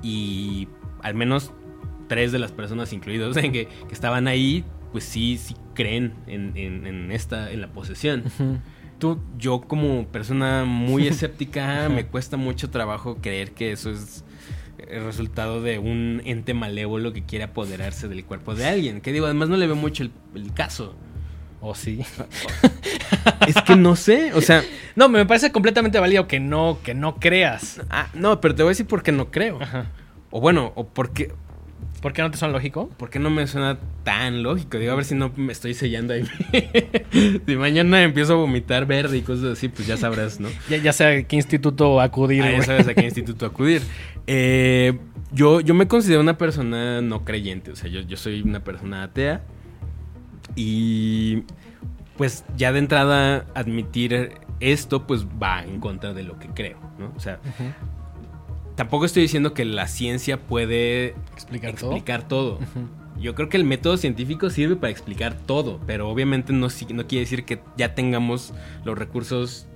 y 0.03 0.68
al 1.01 1.16
menos 1.16 1.51
tres 2.08 2.32
de 2.32 2.39
las 2.39 2.51
personas 2.51 2.93
incluidos 2.93 3.38
en 3.43 3.51
que, 3.51 3.68
que 3.68 3.93
estaban 3.93 4.28
ahí, 4.28 4.64
pues 4.91 5.03
sí, 5.03 5.38
sí 5.38 5.55
creen 5.74 6.14
en, 6.28 6.53
en- 6.55 6.88
en 6.88 7.12
esta, 7.12 7.51
en 7.51 7.62
la 7.62 7.68
posesión. 7.72 8.24
Tú, 8.99 9.20
yo 9.38 9.62
como 9.62 10.08
persona 10.08 10.66
muy 10.66 11.08
escéptica, 11.08 11.88
me 11.89 12.05
cuesta 12.08 12.36
mucho 12.38 12.70
trabajo 12.70 13.18
creer 13.22 13.51
que 13.51 13.72
eso 13.72 13.91
es 13.91 14.24
el 14.89 15.03
resultado 15.03 15.62
de 15.62 15.80
un 15.80 16.22
ente 16.26 16.53
malévolo 16.53 17.12
que 17.14 17.24
quiere 17.24 17.43
apoderarse 17.45 18.08
del 18.08 18.24
cuerpo 18.26 18.55
de 18.55 18.66
alguien. 18.66 19.01
Que 19.01 19.12
digo, 19.12 19.26
además 19.26 19.49
no 19.49 19.58
le 19.58 19.68
veo 19.68 19.76
mucho 19.76 20.03
el, 20.03 20.12
el 20.36 20.53
caso. 20.53 20.95
¿O 21.62 21.76
sí? 21.76 22.01
Es 23.47 23.62
que 23.62 23.76
no 23.76 23.95
sé, 23.95 24.34
o 24.34 24.41
sea, 24.41 24.64
No, 24.95 25.10
me 25.10 25.26
parece 25.26 25.51
completamente 25.51 25.99
válido 25.99 26.28
que 26.28 26.39
no, 26.39 26.80
que 26.84 26.93
no 26.93 27.16
creas. 27.16 27.82
ah, 27.89 28.10
no, 28.14 28.41
pero 28.41 28.55
te 28.55 28.64
voy 28.64 28.70
a 28.70 28.72
decir 28.72 28.88
por 28.88 29.03
qué 29.03 29.12
no 29.12 29.32
creo. 29.32 29.62
Ajá. 29.62 29.91
O 30.32 30.41
bueno, 30.41 30.74
o 30.76 30.88
por 30.88 31.14
qué, 31.14 31.32
¿Por 32.01 32.14
qué 32.14 32.22
no 32.22 32.30
te 32.30 32.38
suena 32.38 32.53
lógico? 32.53 32.89
por 32.97 33.10
qué 33.10 33.20
no 33.20 33.30
me 33.30 33.47
suena 33.47 33.80
tan 34.03 34.43
lógico. 34.43 34.78
Digo, 34.78 34.91
a 34.91 34.95
ver 34.95 35.05
si 35.05 35.16
no 35.16 35.32
me 35.36 35.51
estoy 35.51 35.74
sellando 35.74 36.14
ahí. 36.14 36.24
si 37.45 37.55
mañana 37.55 38.03
empiezo 38.03 38.34
a 38.34 38.36
vomitar 38.36 38.86
verde 38.86 39.18
y 39.18 39.22
cosas 39.22 39.58
así, 39.58 39.68
pues 39.68 39.88
ya 39.88 39.97
sabrás, 39.97 40.39
¿no? 40.39 40.49
Ya, 40.70 40.78
ya 40.78 40.93
sé 40.93 41.05
a 41.05 41.24
qué 41.24 41.36
instituto 41.36 41.99
acudir. 41.99 42.43
Ah, 42.43 42.51
ya 42.51 42.62
sabes 42.62 42.88
a 42.88 42.93
qué 42.93 43.03
instituto 43.03 43.45
acudir. 43.45 43.82
Eh, 44.28 44.97
yo, 45.32 45.60
yo 45.60 45.74
me 45.74 45.88
considero 45.88 46.22
una 46.22 46.38
persona 46.38 47.01
no 47.01 47.26
creyente, 47.26 47.72
o 47.72 47.76
sea, 47.76 47.89
yo, 47.89 48.01
yo 48.01 48.16
soy 48.16 48.41
una 48.41 48.60
persona 48.60 49.03
atea. 49.03 49.41
Y 50.58 51.43
pues 52.18 52.43
ya 52.58 52.72
de 52.74 52.80
entrada 52.80 53.45
admitir 53.53 54.32
esto 54.60 55.05
pues 55.05 55.26
va 55.26 55.64
en 55.64 55.80
contra 55.80 56.14
de 56.14 56.24
lo 56.24 56.39
que 56.39 56.47
creo, 56.49 56.80
¿no? 56.97 57.14
O 57.16 57.20
sea, 57.20 57.39
tampoco 58.76 59.05
estoy 59.05 59.22
diciendo 59.22 59.53
que 59.53 59.66
la 59.66 59.88
ciencia 59.88 60.41
puede 60.41 61.14
¿Explicar 61.36 62.28
todo? 62.28 62.60
Yo 63.20 63.34
creo 63.36 63.49
que 63.49 63.58
el 63.58 63.64
método 63.64 63.97
científico 63.97 64.49
sirve 64.49 64.76
para 64.76 64.91
explicar 64.91 65.36
todo, 65.36 65.80
pero 65.88 66.10
obviamente 66.10 66.53
no, 66.53 66.68
no 66.68 67.08
quiere 67.08 67.20
decir 67.22 67.45
que 67.45 67.60
ya 67.78 67.95
tengamos 67.95 68.53
los 68.84 68.97
recursos 68.97 69.68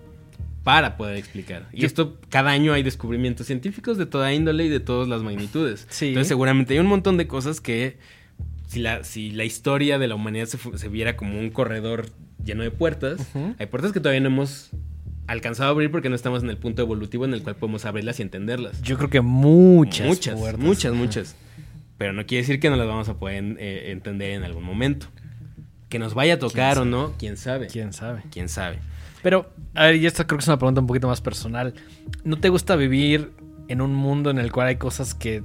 para 0.63 0.95
poder 0.97 1.17
explicar. 1.17 1.67
Y 1.73 1.81
Yo- 1.81 1.87
esto, 1.87 2.17
cada 2.29 2.51
año 2.51 2.73
hay 2.73 2.83
descubrimientos 2.83 3.47
científicos 3.47 3.97
de 3.97 4.05
toda 4.05 4.31
índole 4.33 4.65
y 4.65 4.69
de 4.69 4.79
todas 4.79 5.07
las 5.07 5.23
magnitudes. 5.23 5.87
Sí. 5.89 6.09
Entonces 6.09 6.27
seguramente 6.27 6.73
hay 6.73 6.79
un 6.79 6.85
montón 6.87 7.17
de 7.17 7.27
cosas 7.27 7.61
que 7.61 7.97
si 8.71 8.79
la, 8.79 9.03
si 9.03 9.31
la 9.31 9.43
historia 9.43 9.99
de 9.99 10.07
la 10.07 10.15
humanidad 10.15 10.45
se, 10.45 10.87
viera 10.87 11.17
como 11.17 11.37
un 11.37 11.49
corredor 11.49 12.05
lleno 12.41 12.63
de 12.63 12.71
puertas, 12.71 13.27
hay 13.59 13.65
puertas 13.65 13.91
que 13.91 13.99
todavía 13.99 14.21
no 14.21 14.27
hemos 14.27 14.69
alcanzado 15.27 15.67
a 15.67 15.71
abrir 15.73 15.91
porque 15.91 16.07
no 16.07 16.15
estamos 16.15 16.41
en 16.41 16.49
el 16.49 16.55
punto 16.55 16.81
evolutivo 16.81 17.25
en 17.25 17.33
el 17.33 17.43
cual 17.43 17.57
podemos 17.57 17.83
abrirlas 17.83 18.19
y 18.19 18.21
entenderlas. 18.21 18.81
Yo 18.81 18.97
creo 18.97 19.09
que 19.09 19.19
muchas. 19.19 20.07
Muchas, 20.07 20.39
puertas. 20.39 20.63
muchas, 20.63 20.93
muchas. 20.93 21.35
Pero 21.97 22.13
no 22.13 22.25
quiere 22.25 22.43
decir 22.43 22.61
que 22.61 22.69
no 22.69 22.77
las 22.77 22.87
vamos 22.87 23.09
a 23.09 23.15
poder 23.15 23.43
eh, 23.59 23.91
entender 23.91 24.31
en 24.31 24.43
algún 24.43 24.63
momento. 24.63 25.07
Que 25.89 25.99
nos 25.99 26.13
vaya 26.13 26.35
a 26.35 26.39
tocar 26.39 26.79
o 26.79 26.85
no, 26.85 27.11
quién 27.19 27.35
sabe. 27.35 27.67
¿Quién 27.67 27.91
sabe? 27.91 28.23
¿Quién 28.31 28.47
sabe? 28.47 28.79
Pero, 29.21 29.51
a 29.75 29.87
ver, 29.87 29.97
y 29.97 30.05
esta 30.05 30.25
creo 30.25 30.37
que 30.37 30.43
es 30.43 30.47
una 30.47 30.57
pregunta 30.57 30.79
un 30.79 30.87
poquito 30.87 31.09
más 31.09 31.19
personal. 31.19 31.73
¿No 32.23 32.37
te 32.37 32.47
gusta 32.47 32.77
vivir 32.77 33.33
en 33.67 33.81
un 33.81 33.93
mundo 33.93 34.29
en 34.29 34.37
el 34.37 34.49
cual 34.49 34.67
hay 34.67 34.77
cosas 34.77 35.13
que 35.13 35.43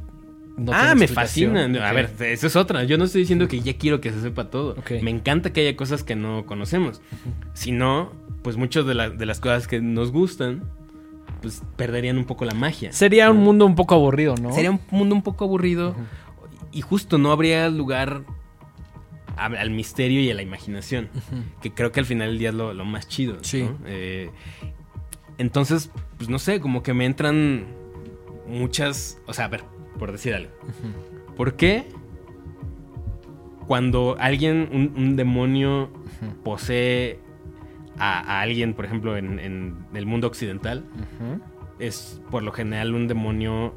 no 0.57 0.73
ah, 0.75 0.95
me 0.95 1.07
fascina. 1.09 1.65
A 1.89 1.93
ver, 1.93 2.11
esa 2.21 2.47
es 2.47 2.57
otra. 2.57 2.85
Yo 2.85 2.97
no 2.99 3.05
estoy 3.05 3.23
diciendo 3.23 3.47
que 3.49 3.61
ya 3.61 3.77
quiero 3.77 4.01
que 4.01 4.11
se 4.13 4.21
sepa 4.21 4.51
todo. 4.51 4.77
Me 5.03 5.11
encanta 5.11 5.53
que 5.53 5.61
haya 5.61 5.77
cosas 5.77 6.03
que 6.03 6.17
no 6.17 6.47
conocemos. 6.47 7.01
Si 7.55 7.73
no, 7.73 8.13
pues 8.43 8.57
muchas 8.57 8.87
de, 8.87 8.95
la- 8.95 9.11
de 9.11 9.27
las 9.27 9.41
cosas 9.41 9.67
que 9.69 9.81
nos 9.81 10.13
gustan, 10.13 10.65
pues 11.43 11.63
perderían 11.77 12.17
un 12.17 12.25
poco 12.25 12.45
la 12.45 12.55
magia. 12.55 12.93
Sería 12.93 13.31
un 13.31 13.39
mundo 13.39 13.67
un 13.67 13.75
poco 13.75 13.95
aburrido, 13.95 14.35
¿no? 14.41 14.53
Sería 14.53 14.71
un 14.71 14.81
mundo 14.91 15.15
un 15.15 15.23
poco 15.23 15.45
aburrido 15.45 15.95
y 16.73 16.81
justo 16.81 17.19
no 17.19 17.33
habría 17.33 17.69
lugar 17.69 18.23
a- 19.37 19.47
al 19.47 19.71
misterio 19.71 20.21
y 20.21 20.31
a 20.31 20.35
la 20.35 20.43
imaginación, 20.43 21.11
que 21.61 21.73
creo 21.75 21.93
que 21.93 22.01
al 22.01 22.07
final 22.07 22.29
del 22.31 22.39
día 22.39 22.49
es 22.49 22.55
lo, 22.55 22.73
lo 22.73 22.85
más 22.87 23.07
chido. 23.09 23.37
Sí. 23.43 23.65
¿no? 23.65 23.77
Eh, 23.87 24.31
entonces, 25.39 25.91
pues 26.17 26.31
no 26.31 26.39
sé, 26.39 26.61
como 26.61 26.83
que 26.83 26.95
me 26.95 27.05
entran 27.05 27.67
muchas, 28.49 29.19
o 29.27 29.35
sea, 29.35 29.45
a 29.47 29.49
ver, 29.49 29.65
por 29.99 30.13
decir 30.13 30.35
algo. 30.35 30.53
¿Por 31.37 31.57
qué 31.57 31.87
cuando 33.67 34.17
alguien, 34.19 34.69
un, 34.73 34.95
un 34.97 35.17
demonio 35.17 35.91
posee 36.45 37.19
a, 37.99 38.21
a 38.21 38.41
alguien, 38.41 38.75
por 38.75 38.85
ejemplo, 38.85 39.17
en, 39.17 39.39
en 39.39 39.77
el 39.95 40.07
mundo 40.07 40.27
occidental, 40.27 40.85
es 41.79 42.21
por 42.31 42.43
lo 42.43 42.53
general 42.53 42.95
un 42.95 43.09
demonio 43.09 43.75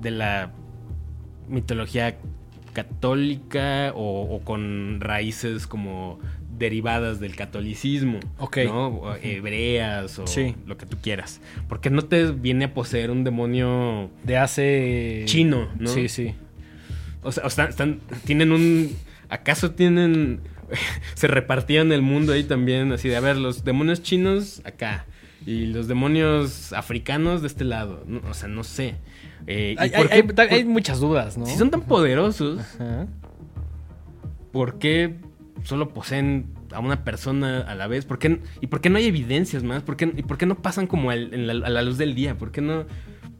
de 0.00 0.10
la 0.10 0.52
mitología 1.48 2.18
católica 2.72 3.92
o, 3.94 4.22
o 4.36 4.40
con 4.40 5.00
raíces 5.00 5.66
como 5.66 6.18
derivadas 6.58 7.20
del 7.20 7.36
catolicismo, 7.36 8.20
Ok. 8.38 8.58
¿no? 8.66 8.86
O 8.88 9.14
hebreas 9.16 10.18
o 10.18 10.26
Sí. 10.26 10.54
lo 10.66 10.76
que 10.76 10.86
tú 10.86 10.96
quieras. 11.00 11.40
Porque 11.68 11.90
no 11.90 12.02
te 12.02 12.30
viene 12.32 12.66
a 12.66 12.74
poseer 12.74 13.10
un 13.10 13.24
demonio 13.24 14.10
De 14.24 14.36
hace... 14.36 15.22
chino, 15.26 15.68
¿no? 15.78 15.88
Sí, 15.88 16.08
sí. 16.08 16.34
O 17.22 17.32
sea, 17.32 17.44
o 17.44 17.48
están, 17.48 17.68
están- 17.68 18.00
tienen 18.24 18.52
un. 18.52 18.96
¿Acaso 19.28 19.72
tienen. 19.72 20.40
se 21.14 21.26
repartían 21.26 21.92
el 21.92 22.02
mundo 22.02 22.32
ahí 22.32 22.44
también? 22.44 22.92
Así 22.92 23.08
de, 23.08 23.16
a 23.16 23.20
ver, 23.20 23.36
los 23.36 23.64
demonios 23.64 24.02
chinos 24.02 24.62
acá. 24.64 25.06
Y 25.46 25.66
los 25.66 25.88
demonios 25.88 26.72
africanos 26.72 27.40
de 27.42 27.46
este 27.48 27.64
lado. 27.64 28.04
¿no? 28.06 28.20
O 28.28 28.34
sea, 28.34 28.48
no 28.48 28.64
sé. 28.64 28.96
Eh, 29.46 29.76
¿y 29.78 30.40
Hay, 30.52 30.64
muchas 30.64 31.00
dudas, 31.00 31.38
¿no? 31.38 31.46
si 31.46 31.56
son 31.56 31.70
tan 31.70 31.82
poderosos, 31.82 32.58
Ajá. 32.78 33.06
¿por 34.52 34.78
qué 34.78 35.14
solo 35.64 35.88
poseen 35.90 36.46
a 36.72 36.80
una 36.80 37.04
persona 37.04 37.60
a 37.60 37.74
la 37.74 37.86
vez? 37.86 38.04
¿Por 38.06 38.18
qué, 38.18 38.40
¿Y 38.60 38.66
por 38.68 38.80
qué 38.80 38.90
no 38.90 38.98
hay 38.98 39.06
evidencias 39.06 39.62
más? 39.62 39.82
¿Por 39.82 39.96
qué, 39.96 40.12
¿Y 40.16 40.22
por 40.22 40.38
qué 40.38 40.46
no 40.46 40.56
pasan 40.56 40.86
como 40.86 41.10
al- 41.10 41.32
en 41.34 41.46
la- 41.46 41.66
a 41.66 41.70
la 41.70 41.82
luz 41.82 41.98
del 41.98 42.14
día? 42.14 42.36
¿Por 42.38 42.50
qué 42.52 42.60
no 42.60 42.86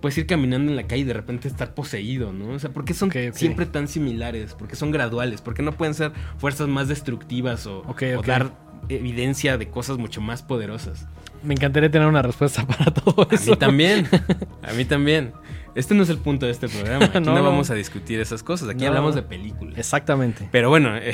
puedes 0.00 0.16
ir 0.18 0.26
caminando 0.26 0.70
en 0.70 0.76
la 0.76 0.84
calle 0.86 1.02
y 1.02 1.04
de 1.04 1.12
repente 1.12 1.48
estar 1.48 1.74
poseído, 1.74 2.32
¿no? 2.32 2.50
O 2.50 2.58
sea, 2.58 2.70
¿por 2.70 2.84
qué 2.84 2.94
son 2.94 3.10
siempre 3.32 3.66
tan 3.66 3.88
similares? 3.88 4.54
¿Por 4.54 4.68
qué 4.68 4.76
son 4.76 4.90
graduales? 4.92 5.40
¿Por 5.42 5.54
qué 5.54 5.62
no 5.62 5.72
pueden 5.72 5.94
ser 5.94 6.12
fuerzas 6.38 6.68
más 6.68 6.86
destructivas 6.88 7.66
o, 7.66 7.82
o 7.86 8.22
dar 8.22 8.52
evidencia 8.88 9.58
de 9.58 9.68
cosas 9.68 9.98
mucho 9.98 10.20
más 10.20 10.42
poderosas? 10.42 11.06
Me 11.42 11.54
encantaría 11.54 11.90
tener 11.90 12.06
una 12.08 12.22
respuesta 12.22 12.66
para 12.66 12.92
todo 12.92 13.26
A 13.30 13.34
eso. 13.34 13.52
mí 13.52 13.56
también. 13.56 14.06
A 14.62 14.72
mí 14.72 14.84
también. 14.84 15.32
Este 15.74 15.94
no 15.94 16.02
es 16.02 16.08
el 16.08 16.18
punto 16.18 16.46
de 16.46 16.52
este 16.52 16.68
programa. 16.68 17.04
Aquí 17.14 17.20
no, 17.20 17.34
vamos 17.42 17.70
a 17.70 17.74
discutir 17.74 18.20
esas 18.20 18.42
cosas. 18.42 18.68
Aquí 18.68 18.80
No. 18.82 18.88
hablamos 18.88 19.14
de 19.14 19.22
películas. 19.22 19.78
Exactamente. 19.78 20.48
Pero 20.50 20.68
bueno, 20.70 20.96
eh, 20.96 21.12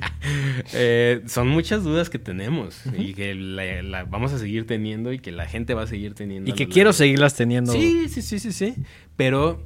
eh, 0.72 1.22
son 1.26 1.48
muchas 1.48 1.84
dudas 1.84 2.10
que 2.10 2.18
tenemos 2.18 2.80
y 2.96 3.14
que 3.14 3.34
la, 3.34 3.82
la 3.82 4.04
vamos 4.04 4.32
a 4.32 4.38
seguir 4.38 4.66
teniendo 4.66 5.12
y 5.12 5.18
que 5.18 5.32
la 5.32 5.46
gente 5.46 5.74
va 5.74 5.82
a 5.82 5.86
seguir 5.86 6.14
teniendo. 6.14 6.50
Y 6.50 6.54
que 6.54 6.68
quiero 6.68 6.88
largo. 6.88 6.98
seguirlas 6.98 7.34
teniendo. 7.34 7.72
Sí, 7.72 8.08
sí, 8.08 8.22
sí, 8.22 8.38
sí, 8.38 8.52
sí. 8.52 8.74
Pero 9.16 9.62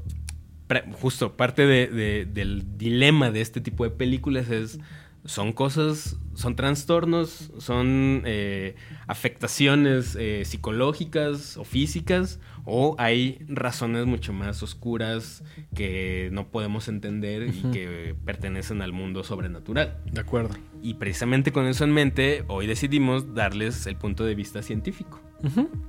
justo 1.00 1.36
parte 1.36 1.66
de- 1.66 1.86
de- 1.88 2.24
del 2.24 2.76
dilema 2.78 3.30
de 3.30 3.40
este 3.40 3.60
tipo 3.60 3.84
de 3.84 3.90
películas 3.90 4.48
es 4.50 4.78
son 5.24 5.52
cosas, 5.52 6.16
son 6.34 6.54
trastornos, 6.54 7.50
son 7.58 8.22
eh, 8.26 8.74
afectaciones 9.06 10.16
eh, 10.18 10.44
psicológicas 10.44 11.56
o 11.56 11.64
físicas, 11.64 12.40
o 12.66 12.94
hay 12.98 13.44
razones 13.48 14.06
mucho 14.06 14.32
más 14.32 14.62
oscuras 14.62 15.42
que 15.74 16.28
no 16.32 16.48
podemos 16.48 16.88
entender 16.88 17.48
y 17.48 17.62
que 17.72 18.14
pertenecen 18.24 18.82
al 18.82 18.92
mundo 18.92 19.22
sobrenatural. 19.22 19.98
De 20.10 20.20
acuerdo. 20.20 20.54
Y 20.82 20.94
precisamente 20.94 21.52
con 21.52 21.66
eso 21.66 21.84
en 21.84 21.92
mente, 21.92 22.44
hoy 22.48 22.66
decidimos 22.66 23.34
darles 23.34 23.86
el 23.86 23.96
punto 23.96 24.24
de 24.24 24.34
vista 24.34 24.62
científico. 24.62 25.20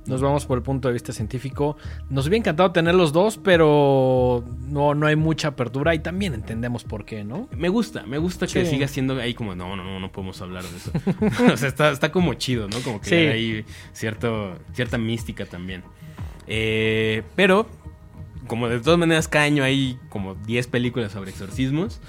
Nos 0.06 0.20
vamos 0.20 0.44
por 0.46 0.58
el 0.58 0.62
punto 0.62 0.88
de 0.88 0.92
vista 0.92 1.12
científico. 1.12 1.76
Nos 2.10 2.26
hubiera 2.26 2.38
encantado 2.38 2.72
tener 2.72 2.94
los 2.94 3.12
dos, 3.12 3.38
pero 3.38 4.44
no, 4.68 4.94
no 4.94 5.06
hay 5.06 5.16
mucha 5.16 5.48
apertura 5.48 5.94
y 5.94 5.98
también 6.00 6.34
entendemos 6.34 6.84
por 6.84 7.04
qué, 7.04 7.24
¿no? 7.24 7.48
Me 7.56 7.68
gusta, 7.68 8.04
me 8.06 8.18
gusta 8.18 8.46
que 8.46 8.64
siga 8.66 8.86
siendo 8.88 9.18
ahí 9.20 9.34
como, 9.34 9.54
no, 9.54 9.76
no, 9.76 9.84
no, 9.84 9.98
no 10.00 10.12
podemos 10.12 10.40
hablar 10.42 10.64
de 10.64 10.76
eso. 10.76 10.90
o 11.52 11.56
sea, 11.56 11.68
está, 11.68 11.90
está 11.90 12.12
como 12.12 12.34
chido, 12.34 12.68
¿no? 12.68 12.78
Como 12.80 13.00
que 13.00 13.08
Sí. 13.08 13.14
hay 13.14 13.64
cierto, 13.92 14.58
cierta 14.74 14.98
mística 14.98 15.46
también. 15.46 15.82
Eh, 16.46 17.22
pero, 17.34 17.66
como 18.46 18.68
de 18.68 18.80
todas 18.80 18.98
maneras 18.98 19.26
cada 19.28 19.44
año 19.44 19.64
hay 19.64 19.98
como 20.08 20.34
10 20.34 20.66
películas 20.68 21.12
sobre 21.12 21.30
exorcismos, 21.30 22.00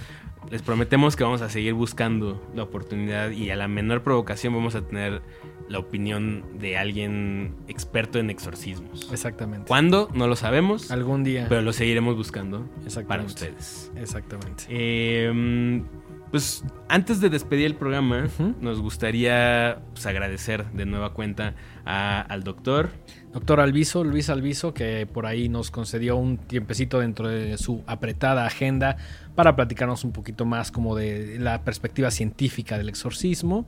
les 0.52 0.62
prometemos 0.62 1.16
que 1.16 1.24
vamos 1.24 1.42
a 1.42 1.50
seguir 1.50 1.74
buscando 1.74 2.42
la 2.56 2.64
oportunidad 2.64 3.32
y 3.32 3.50
a 3.50 3.56
la 3.56 3.68
menor 3.68 4.04
provocación 4.04 4.54
vamos 4.54 4.76
a 4.76 4.82
tener 4.82 5.22
la 5.70 5.80
opinión 5.80 6.44
de 6.60 6.78
alguien 6.78 7.54
experto 7.68 8.20
en 8.20 8.30
exorcismos. 8.30 9.10
Exactamente. 9.12 9.68
¿Cuándo? 9.68 10.10
No 10.14 10.28
lo 10.28 10.38
sabemos, 10.38 10.92
Algún 10.92 11.24
día. 11.26 11.48
pero 11.50 11.62
lo 11.62 11.74
seguiremos 11.74 12.16
buscando 12.16 12.66
para 13.08 13.24
ustedes. 13.24 13.92
Exactamente. 13.98 14.64
Eh, 14.70 15.84
pues 16.32 16.64
antes 16.90 17.20
de 17.22 17.30
despedir 17.30 17.66
el 17.66 17.76
programa, 17.76 18.28
nos 18.62 18.80
gustaría 18.82 19.80
pues, 19.94 20.06
agradecer 20.06 20.66
de 20.72 20.86
nueva 20.86 21.14
cuenta 21.14 21.56
a- 21.86 22.22
al 22.22 22.44
doctor. 22.44 22.90
Doctor 23.34 23.60
Alviso, 23.60 24.04
Luis 24.04 24.30
Alviso, 24.30 24.74
que 24.74 25.06
por 25.06 25.26
ahí 25.26 25.48
nos 25.48 25.70
concedió 25.72 26.16
un 26.16 26.38
tiempecito 26.38 27.00
dentro 27.00 27.28
de 27.30 27.58
su 27.58 27.84
apretada 27.88 28.46
agenda 28.46 28.98
para 29.38 29.56
platicarnos 29.56 30.04
un 30.04 30.12
poquito 30.12 30.46
más 30.46 30.72
como 30.72 30.96
de 30.96 31.38
la 31.40 31.62
perspectiva 31.64 32.10
científica 32.12 32.78
del 32.78 32.90
exorcismo. 32.90 33.68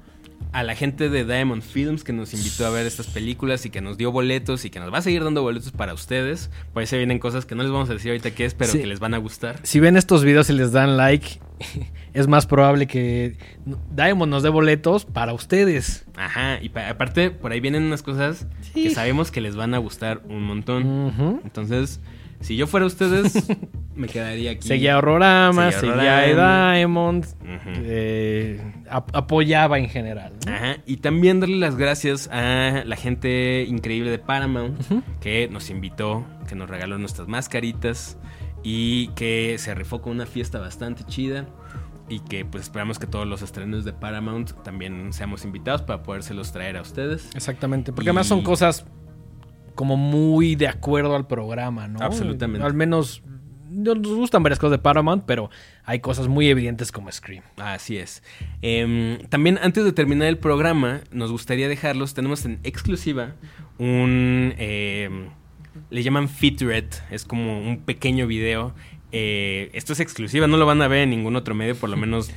A 0.52 0.64
la 0.64 0.74
gente 0.74 1.10
de 1.10 1.26
Diamond 1.26 1.62
Films 1.62 2.04
que 2.04 2.12
nos 2.12 2.34
invitó 2.34 2.66
a 2.66 2.70
ver 2.72 2.88
estas 2.88 3.06
películas 3.08 3.66
y 3.66 3.70
que 3.70 3.82
nos 3.82 3.98
dio 3.98 4.12
boletos 4.12 4.66
y 4.66 4.70
que 4.72 4.80
nos 4.80 4.92
va 4.92 4.98
a 4.98 5.02
seguir 5.04 5.24
dando 5.24 5.44
boletos 5.44 5.72
para 5.72 5.94
ustedes. 5.94 6.50
Por 6.74 6.82
ahí 6.82 6.88
se 6.88 6.98
vienen 6.98 7.20
cosas 7.20 7.46
que 7.46 7.54
no 7.56 7.62
les 7.62 7.72
vamos 7.72 7.90
a 7.90 7.94
decir 7.94 8.10
ahorita 8.12 8.32
qué 8.32 8.46
es, 8.46 8.56
pero 8.56 8.72
Sí. 8.72 8.80
que 8.80 8.88
les 8.88 9.00
van 9.00 9.14
a 9.14 9.20
gustar. 9.20 9.60
Si 9.64 9.80
ven 9.80 9.96
estos 9.96 10.24
videos 10.24 10.50
y 10.50 10.54
les 10.54 10.72
dan 10.72 10.98
like, 10.98 11.40
es 12.14 12.28
más 12.28 12.48
probable 12.48 12.88
que 12.88 13.38
Diamond 13.96 14.32
nos 14.32 14.42
dé 14.42 14.50
boletos 14.50 15.06
para 15.06 15.34
ustedes. 15.34 16.06
Ajá, 16.16 16.60
y 16.64 16.70
pa- 16.70 16.90
aparte 16.90 17.30
por 17.30 17.52
ahí 17.52 17.60
vienen 17.60 17.84
unas 17.84 18.02
cosas 18.02 18.48
Sí. 18.74 18.84
que 18.84 18.90
sabemos 18.90 19.30
que 19.30 19.42
les 19.42 19.56
van 19.56 19.76
a 19.76 19.78
gustar 19.78 20.22
un 20.28 20.42
montón. 20.42 21.42
Entonces, 21.44 22.00
si 22.42 22.56
yo 22.56 22.68
fuera 22.68 22.86
ustedes, 22.86 23.34
me 23.96 24.08
quedaría 24.08 24.52
aquí. 24.52 24.68
Seguía 24.68 24.98
Horrorama, 24.98 25.72
Seguía 25.72 25.80
seguía 25.96 26.24
Horrorama. 26.24 26.74
Diamond, 26.76 27.26
Ujú. 27.26 27.70
eh, 27.84 28.62
ap- 28.90 29.16
apoyaba 29.16 29.78
en 29.80 29.90
general. 29.90 30.34
¿no? 30.48 30.54
Ajá, 30.54 30.78
y 30.86 30.98
también 30.98 31.40
darle 31.40 31.58
las 31.58 31.76
gracias 31.76 32.28
a 32.32 32.84
la 32.86 32.96
gente 32.96 33.64
increíble 33.68 34.10
de 34.12 34.20
Paramount 34.20 34.80
que 35.20 35.48
nos 35.50 35.70
invitó, 35.70 36.26
que 36.48 36.56
nos 36.56 36.70
regaló 36.70 36.98
nuestras 36.98 37.28
mascaritas 37.28 38.18
y 38.64 39.08
que 39.10 39.56
se 39.58 39.74
rifó 39.76 40.02
con 40.02 40.14
una 40.14 40.26
fiesta 40.26 40.60
bastante 40.60 41.04
chida 41.06 41.48
y 42.10 42.22
que 42.22 42.44
pues 42.44 42.64
esperamos 42.64 42.98
que 43.00 43.06
todos 43.06 43.28
los 43.28 43.42
estrenos 43.42 43.86
de 43.86 43.94
Paramount 43.94 44.52
también 44.64 45.14
seamos 45.14 45.46
invitados 45.46 45.82
para 45.84 46.02
podérselos 46.04 46.52
traer 46.52 46.76
a 46.78 46.82
ustedes. 46.82 47.30
Exactamente, 47.36 47.92
porque 47.94 48.08
Y- 48.08 48.10
además 48.10 48.28
son 48.28 48.42
cosas 48.42 48.86
como 49.80 49.96
muy 49.96 50.58
de 50.58 50.68
acuerdo 50.68 51.16
al 51.16 51.26
programa, 51.26 51.88
¿no? 51.88 52.02
Absolutamente. 52.02 52.68
Al 52.68 52.74
menos 52.74 53.24
nos 53.72 53.98
gustan 54.08 54.44
varias 54.44 54.60
cosas 54.60 54.72
de 54.72 54.80
Paramount, 54.80 55.24
pero 55.26 55.50
hay 55.86 56.02
cosas 56.02 56.28
muy 56.28 56.50
evidentes 56.50 56.92
como 56.92 57.10
Scream. 57.10 57.46
Así 57.56 57.96
es. 57.96 58.22
Em, 58.62 59.20
también 59.30 59.58
antes 59.62 59.86
de 59.86 59.94
terminar 59.94 60.28
el 60.28 60.38
programa, 60.38 61.00
nos 61.14 61.32
gustaría 61.32 61.70
dejarlos, 61.70 62.14
tenemos 62.14 62.44
en 62.44 62.60
exclusiva 62.64 63.36
un... 63.78 64.54
em, 64.58 65.30
le 65.90 66.04
llaman 66.04 66.28
featurette, 66.28 67.02
es 67.10 67.24
como 67.24 67.62
un 67.62 67.80
pequeño 67.80 68.28
video. 68.28 68.76
Eh, 69.14 69.70
esto 69.72 69.94
es 69.94 70.02
exclusiva, 70.02 70.48
no 70.48 70.58
lo 70.58 70.66
van 70.66 70.82
a 70.82 70.90
ver 70.90 71.04
en 71.04 71.12
ningún 71.12 71.38
otro 71.38 71.56
medio, 71.56 71.78
por 71.78 71.90
lo 71.90 71.96
menos 72.06 72.34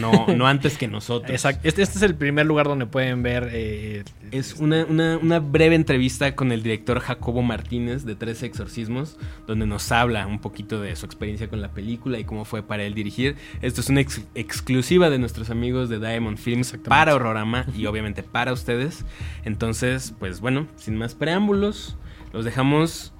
no, 0.00 0.26
no 0.28 0.46
antes 0.46 0.78
que 0.78 0.88
nosotros. 0.88 1.30
Exacto. 1.30 1.60
Este, 1.68 1.82
este 1.82 1.98
es 1.98 2.02
el 2.02 2.14
primer 2.14 2.46
lugar 2.46 2.66
donde 2.66 2.86
pueden 2.86 3.22
ver. 3.22 3.48
eh, 3.52 4.04
Es 4.30 4.54
una, 4.54 4.84
una- 4.86 5.18
una 5.18 5.38
breve 5.40 5.74
entrevista 5.74 6.34
con 6.34 6.52
el 6.52 6.62
director 6.62 7.00
Jacobo 7.00 7.42
Martínez 7.42 8.04
de 8.04 8.14
Tres 8.14 8.42
Exorcismos, 8.42 9.18
donde 9.46 9.66
nos 9.66 9.92
habla 9.92 10.26
un 10.26 10.40
poquito 10.40 10.80
de 10.80 10.96
su 10.96 11.04
experiencia 11.06 11.48
con 11.48 11.60
la 11.60 11.72
película 11.72 12.18
y 12.18 12.24
cómo 12.24 12.44
fue 12.44 12.62
para 12.62 12.84
él 12.84 12.94
dirigir. 12.94 13.36
Esto 13.60 13.80
es 13.82 13.88
una 13.90 14.00
ex- 14.00 14.22
exclusiva 14.34 15.10
de 15.10 15.18
nuestros 15.18 15.50
amigos 15.50 15.88
de 15.88 15.98
Diamond 15.98 16.38
Films 16.38 16.76
para 16.84 17.14
Horrorama 17.14 17.66
y 17.76 17.86
obviamente 17.86 18.22
para 18.22 18.52
ustedes. 18.52 19.04
Entonces, 19.44 20.14
pues 20.18 20.40
bueno, 20.40 20.66
sin 20.76 20.96
más 20.96 21.14
preámbulos, 21.14 21.96
los 22.32 22.44
dejamos 22.44 23.12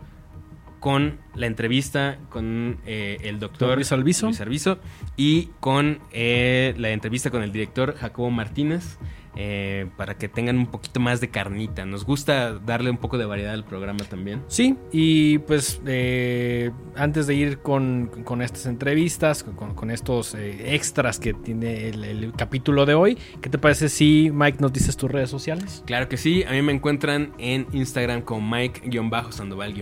con 0.83 1.20
la 1.37 1.47
entrevista 1.47 2.18
con 2.28 2.78
eh, 2.87 3.16
el 3.22 3.39
doctor 3.39 3.76
Luis 3.76 3.93
Alviso. 3.93 4.26
Luis 4.26 4.41
Alviso 4.41 4.78
y 5.16 5.51
con 5.61 6.01
eh, 6.11 6.74
la 6.76 6.91
entrevista 6.91 7.30
con 7.30 7.45
el 7.45 7.53
director 7.53 7.95
Jacobo 7.95 8.30
Martínez 8.33 8.99
eh, 9.35 9.87
para 9.97 10.18
que 10.18 10.28
tengan 10.28 10.59
un 10.59 10.66
poquito 10.66 11.01
más 11.01 11.20
de 11.20 11.30
carnita. 11.30 11.87
Nos 11.87 12.05
gusta 12.05 12.59
darle 12.59 12.91
un 12.91 12.99
poco 12.99 13.16
de 13.16 13.24
variedad 13.24 13.55
al 13.55 13.64
programa 13.64 14.05
también. 14.05 14.43
Sí, 14.49 14.76
y 14.91 15.39
pues 15.39 15.80
eh, 15.87 16.70
antes 16.97 17.26
de 17.28 17.35
ir 17.35 17.59
con, 17.61 18.09
con 18.24 18.43
estas 18.43 18.66
entrevistas, 18.66 19.45
con, 19.45 19.74
con 19.74 19.91
estos 19.91 20.35
eh, 20.35 20.74
extras 20.74 21.18
que 21.18 21.33
tiene 21.33 21.89
el, 21.89 22.05
el 22.05 22.33
capítulo 22.33 22.85
de 22.85 22.95
hoy, 22.95 23.16
¿qué 23.41 23.49
te 23.49 23.57
parece 23.57 23.89
si 23.89 24.30
Mike 24.35 24.59
nos 24.61 24.72
dices 24.72 24.97
tus 24.99 25.11
redes 25.11 25.30
sociales? 25.30 25.83
Claro 25.87 26.09
que 26.09 26.18
sí, 26.18 26.43
a 26.43 26.51
mí 26.51 26.61
me 26.61 26.72
encuentran 26.72 27.33
en 27.39 27.68
Instagram 27.72 28.22
como 28.22 28.55
Mike-Sandoval- 28.55 29.72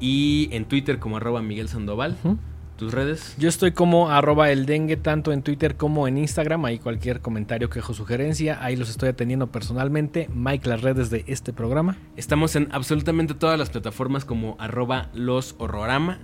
y 0.00 0.48
en 0.52 0.64
Twitter 0.64 0.98
como 0.98 1.18
arroba 1.18 1.42
Miguel 1.42 1.68
Sandoval. 1.68 2.16
¿Tus 2.76 2.94
redes? 2.94 3.34
Yo 3.38 3.50
estoy 3.50 3.72
como 3.72 4.08
arroba 4.10 4.50
el 4.50 4.64
dengue 4.64 4.96
tanto 4.96 5.32
en 5.32 5.42
Twitter 5.42 5.76
como 5.76 6.08
en 6.08 6.16
Instagram. 6.16 6.64
Ahí 6.64 6.78
cualquier 6.78 7.20
comentario, 7.20 7.68
quejo, 7.68 7.92
sugerencia, 7.92 8.64
ahí 8.64 8.74
los 8.74 8.88
estoy 8.88 9.10
atendiendo 9.10 9.48
personalmente. 9.48 10.30
Mike, 10.32 10.66
las 10.66 10.80
redes 10.80 11.10
de 11.10 11.24
este 11.26 11.52
programa. 11.52 11.98
Estamos 12.16 12.56
en 12.56 12.68
absolutamente 12.72 13.34
todas 13.34 13.58
las 13.58 13.68
plataformas 13.68 14.24
como 14.24 14.56
arroba 14.58 15.10
los 15.12 15.56
horrorama. 15.58 16.20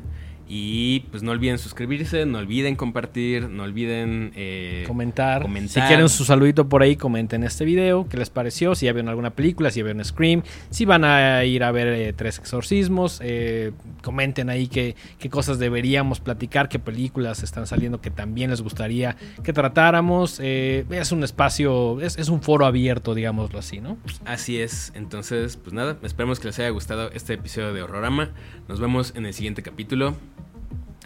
Y 0.49 1.01
pues 1.11 1.25
no 1.25 1.33
olviden 1.33 1.59
suscribirse, 1.59 2.25
no 2.25 2.39
olviden 2.39 2.77
compartir, 2.77 3.49
no 3.49 3.65
olviden 3.65 4.33
eh, 4.37 4.85
comentar. 4.87 5.43
comentar. 5.43 5.83
Si 5.83 5.89
quieren 5.89 6.09
su 6.09 6.25
saludito 6.25 6.69
por 6.69 6.83
ahí, 6.83 6.95
comenten 6.95 7.43
este 7.43 7.65
video, 7.65 8.09
qué 8.09 8.17
les 8.17 8.31
pareció, 8.31 8.77
si 8.77 8.87
ya 8.87 8.93
vieron 8.93 9.09
alguna 9.09 9.31
película, 9.31 9.71
si 9.71 9.81
ya 9.81 9.85
vieron 9.85 10.05
Scream, 10.05 10.43
si 10.71 10.85
van 10.85 11.05
a 11.05 11.45
ir 11.45 11.65
a 11.65 11.73
ver 11.73 11.89
eh, 11.89 12.13
Tres 12.13 12.39
Exorcismos, 12.39 13.21
eh, 13.25 13.73
comenten 14.03 14.49
ahí 14.49 14.69
qué, 14.69 14.95
qué 15.19 15.29
cosas 15.31 15.59
deberíamos 15.59 16.21
platicar, 16.21 16.69
qué 16.69 16.79
películas 16.79 17.43
están 17.43 17.67
saliendo 17.67 18.01
que 18.01 18.11
también 18.11 18.51
les 18.51 18.63
gustaría 18.63 19.17
que 19.43 19.53
tratáramos. 19.53 20.39
Es 20.39 21.11
un 21.11 21.25
espacio, 21.25 22.01
es, 22.01 22.17
es 22.19 22.29
un 22.29 22.41
foro 22.41 22.67
abierto, 22.67 23.15
digámoslo 23.15 23.59
así, 23.59 23.81
¿no? 23.81 23.99
Así 24.25 24.61
es, 24.61 24.93
entonces 24.95 25.57
pues 25.57 25.75
nada, 25.75 25.99
esperemos 26.05 26.39
que 26.39 26.47
les 26.47 26.59
haya 26.61 26.71
gustado 26.71 27.11
este 27.13 27.35
episodio 27.35 27.75
de 27.75 27.83
Horrorama. 27.83 28.31
Nos 28.69 28.79
vemos 28.79 29.13
en 29.17 29.27
el 29.27 29.35
siguiente 29.35 29.63
capítulo. 29.63 30.15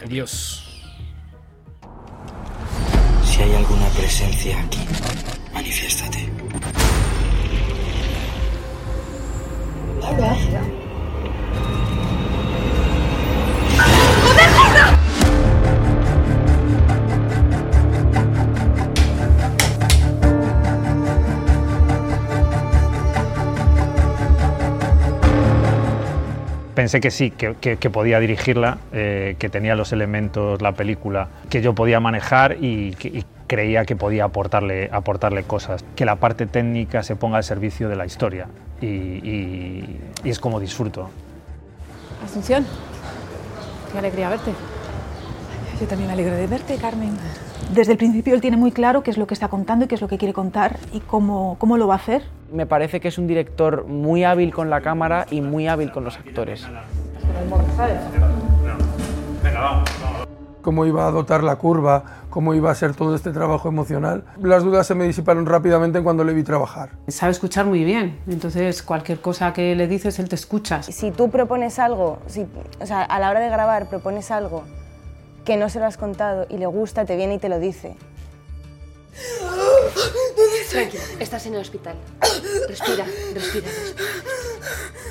Adiós. 0.03 0.63
Si 3.23 3.41
hay 3.41 3.55
alguna 3.55 3.87
presencia 3.89 4.59
aquí, 4.59 4.79
manifiéstate. 5.53 6.29
Pensé 26.81 26.99
que 26.99 27.11
sí, 27.11 27.29
que, 27.29 27.53
que- 27.61 27.77
que 27.77 27.91
podía 27.91 28.19
dirigirla, 28.19 28.79
eh, 28.91 29.35
que 29.37 29.49
tenía 29.49 29.75
los 29.75 29.93
elementos, 29.93 30.63
la 30.63 30.71
película, 30.71 31.27
que 31.47 31.61
yo 31.61 31.75
podía 31.75 31.99
manejar 31.99 32.57
y, 32.59 32.95
que- 32.95 33.09
y 33.09 33.23
creía 33.45 33.85
que 33.85 33.95
podía 33.95 34.23
aportarle, 34.23 34.89
aportarle 34.91 35.43
cosas. 35.43 35.85
Que 35.95 36.05
la 36.05 36.15
parte 36.15 36.47
técnica 36.47 37.03
se 37.03 37.15
ponga 37.15 37.37
al 37.37 37.43
servicio 37.43 37.87
de 37.87 37.95
la 37.95 38.07
historia 38.07 38.47
y, 38.81 38.87
y- 38.87 39.99
y 40.23 40.29
es 40.31 40.39
como 40.39 40.59
disfruto. 40.59 41.11
Asunción, 42.25 42.65
qué 43.91 43.99
alegría 43.99 44.29
verte. 44.29 44.49
Yo 45.79 45.85
también 45.85 46.07
me 46.07 46.13
alegro 46.13 46.35
de 46.35 46.47
verte, 46.47 46.77
Carmen. 46.77 47.11
Desde 47.69 47.93
el 47.93 47.97
principio 47.97 48.33
él 48.33 48.41
tiene 48.41 48.57
muy 48.57 48.71
claro 48.71 49.01
qué 49.01 49.11
es 49.11 49.17
lo 49.17 49.27
que 49.27 49.33
está 49.33 49.47
contando 49.47 49.85
y 49.85 49.87
qué 49.87 49.95
es 49.95 50.01
lo 50.01 50.09
que 50.09 50.17
quiere 50.17 50.33
contar 50.33 50.77
y 50.91 50.99
cómo, 50.99 51.55
cómo 51.57 51.77
lo 51.77 51.87
va 51.87 51.93
a 51.93 51.97
hacer. 51.97 52.23
Me 52.51 52.65
parece 52.65 52.99
que 52.99 53.07
es 53.07 53.17
un 53.17 53.27
director 53.27 53.85
muy 53.85 54.25
hábil 54.25 54.53
con 54.53 54.69
la 54.69 54.81
cámara 54.81 55.25
y 55.31 55.39
muy 55.39 55.67
hábil 55.67 55.91
con 55.91 56.03
los 56.03 56.17
actores. 56.17 56.67
cómo 60.61 60.85
iba 60.85 61.07
a 61.07 61.11
dotar 61.11 61.43
la 61.43 61.55
curva, 61.55 62.03
cómo 62.29 62.53
iba 62.53 62.71
a 62.71 62.75
ser 62.75 62.93
todo 62.93 63.15
este 63.15 63.31
trabajo 63.31 63.69
emocional. 63.69 64.25
Las 64.41 64.63
dudas 64.63 64.85
se 64.85 64.95
me 64.95 65.05
disiparon 65.05 65.45
rápidamente 65.45 65.97
en 65.97 66.03
cuando 66.03 66.23
le 66.23 66.33
vi 66.33 66.43
trabajar. 66.43 66.89
Sabe 67.07 67.31
escuchar 67.31 67.65
muy 67.65 67.83
bien, 67.83 68.19
entonces 68.27 68.83
cualquier 68.83 69.21
cosa 69.21 69.53
que 69.53 69.75
le 69.75 69.87
dices, 69.87 70.19
él 70.19 70.29
te 70.29 70.35
escucha. 70.35 70.83
Si 70.83 71.11
tú 71.11 71.29
propones 71.29 71.79
algo, 71.79 72.19
si, 72.27 72.45
o 72.79 72.85
sea, 72.85 73.01
a 73.01 73.19
la 73.19 73.29
hora 73.29 73.39
de 73.39 73.49
grabar 73.49 73.87
propones 73.87 74.29
algo 74.29 74.63
que 75.45 75.57
no 75.57 75.69
se 75.69 75.79
lo 75.79 75.85
has 75.85 75.97
contado 75.97 76.45
y 76.49 76.57
le 76.57 76.65
gusta, 76.65 77.05
te 77.05 77.15
viene 77.15 77.35
y 77.35 77.39
te 77.39 77.49
lo 77.49 77.59
dice. 77.59 77.95
Tranquila, 80.69 81.03
estás 81.19 81.45
en 81.45 81.55
el 81.55 81.61
hospital. 81.61 81.95
Respira, 82.67 83.05
respira, 83.33 83.67
respira. 83.67 84.11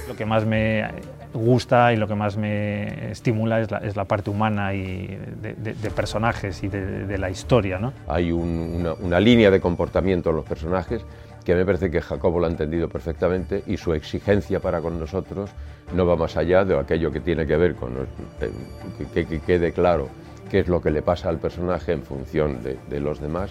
Lo 0.09 0.17
que 0.17 0.25
más 0.25 0.45
me 0.47 0.89
gusta 1.35 1.93
y 1.93 1.97
lo 1.97 2.09
que 2.09 2.15
más 2.15 2.37
me 2.37 3.11
estimula 3.13 3.61
es 3.61 3.71
la, 3.71 3.79
es 3.79 3.95
la 3.97 4.05
parte 4.07 4.31
humana 4.31 4.73
y 4.75 5.07
de, 5.41 5.55
de- 5.55 5.75
de 5.75 5.91
personajes 5.91 6.63
y 6.65 6.69
de, 6.69 7.05
de 7.07 7.19
la 7.19 7.29
historia. 7.31 7.79
¿no? 7.79 7.93
Hay 8.09 8.33
un- 8.33 8.75
una, 8.81 8.95
una 8.95 9.21
línea 9.21 9.51
de 9.51 9.61
comportamiento 9.61 10.31
en 10.31 10.37
los 10.37 10.47
personajes 10.47 11.03
que 11.45 11.55
me 11.55 11.65
parece 11.65 11.91
que 11.91 12.01
Jacobo 12.01 12.39
lo 12.41 12.47
ha 12.47 12.51
entendido 12.51 12.89
perfectamente 12.89 13.63
y 13.67 13.77
su 13.77 13.93
exigencia 13.95 14.61
para 14.61 14.81
con 14.81 14.99
nosotros 15.01 15.51
no 15.95 16.07
va 16.07 16.15
más 16.17 16.37
allá 16.37 16.65
de 16.65 16.79
aquello 16.79 17.11
que 17.11 17.21
tiene 17.21 17.47
que 17.47 17.57
ver 17.57 17.75
con 17.75 17.93
eh, 17.93 18.51
que, 18.99 19.07
que- 19.07 19.27
que 19.27 19.41
quede 19.41 19.73
claro 19.73 20.09
qué 20.51 20.61
es 20.61 20.69
lo 20.69 20.81
que 20.83 20.91
le 20.91 21.03
pasa 21.03 21.29
al 21.29 21.39
personaje 21.39 21.93
en 21.93 22.03
función 22.03 22.63
de, 22.63 22.79
de 22.89 23.01
los 23.01 23.21
demás. 23.21 23.51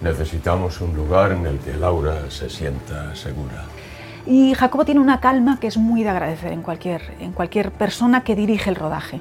Necesitamos 0.00 0.80
un 0.80 0.96
lugar 0.96 1.32
en 1.32 1.46
el 1.46 1.58
que 1.58 1.74
Laura 1.74 2.30
se 2.30 2.48
sienta 2.48 3.14
segura. 3.14 3.64
Y 4.26 4.54
Jacobo 4.54 4.84
tiene 4.84 5.00
una 5.00 5.20
calma 5.20 5.58
que 5.60 5.66
es 5.66 5.76
muy 5.76 6.02
de 6.02 6.08
agradecer 6.10 6.52
en 6.52 6.62
cualquier, 6.62 7.02
en 7.20 7.32
cualquier 7.32 7.70
persona 7.70 8.22
que 8.22 8.34
dirige 8.36 8.70
el 8.70 8.76
rodaje. 8.76 9.20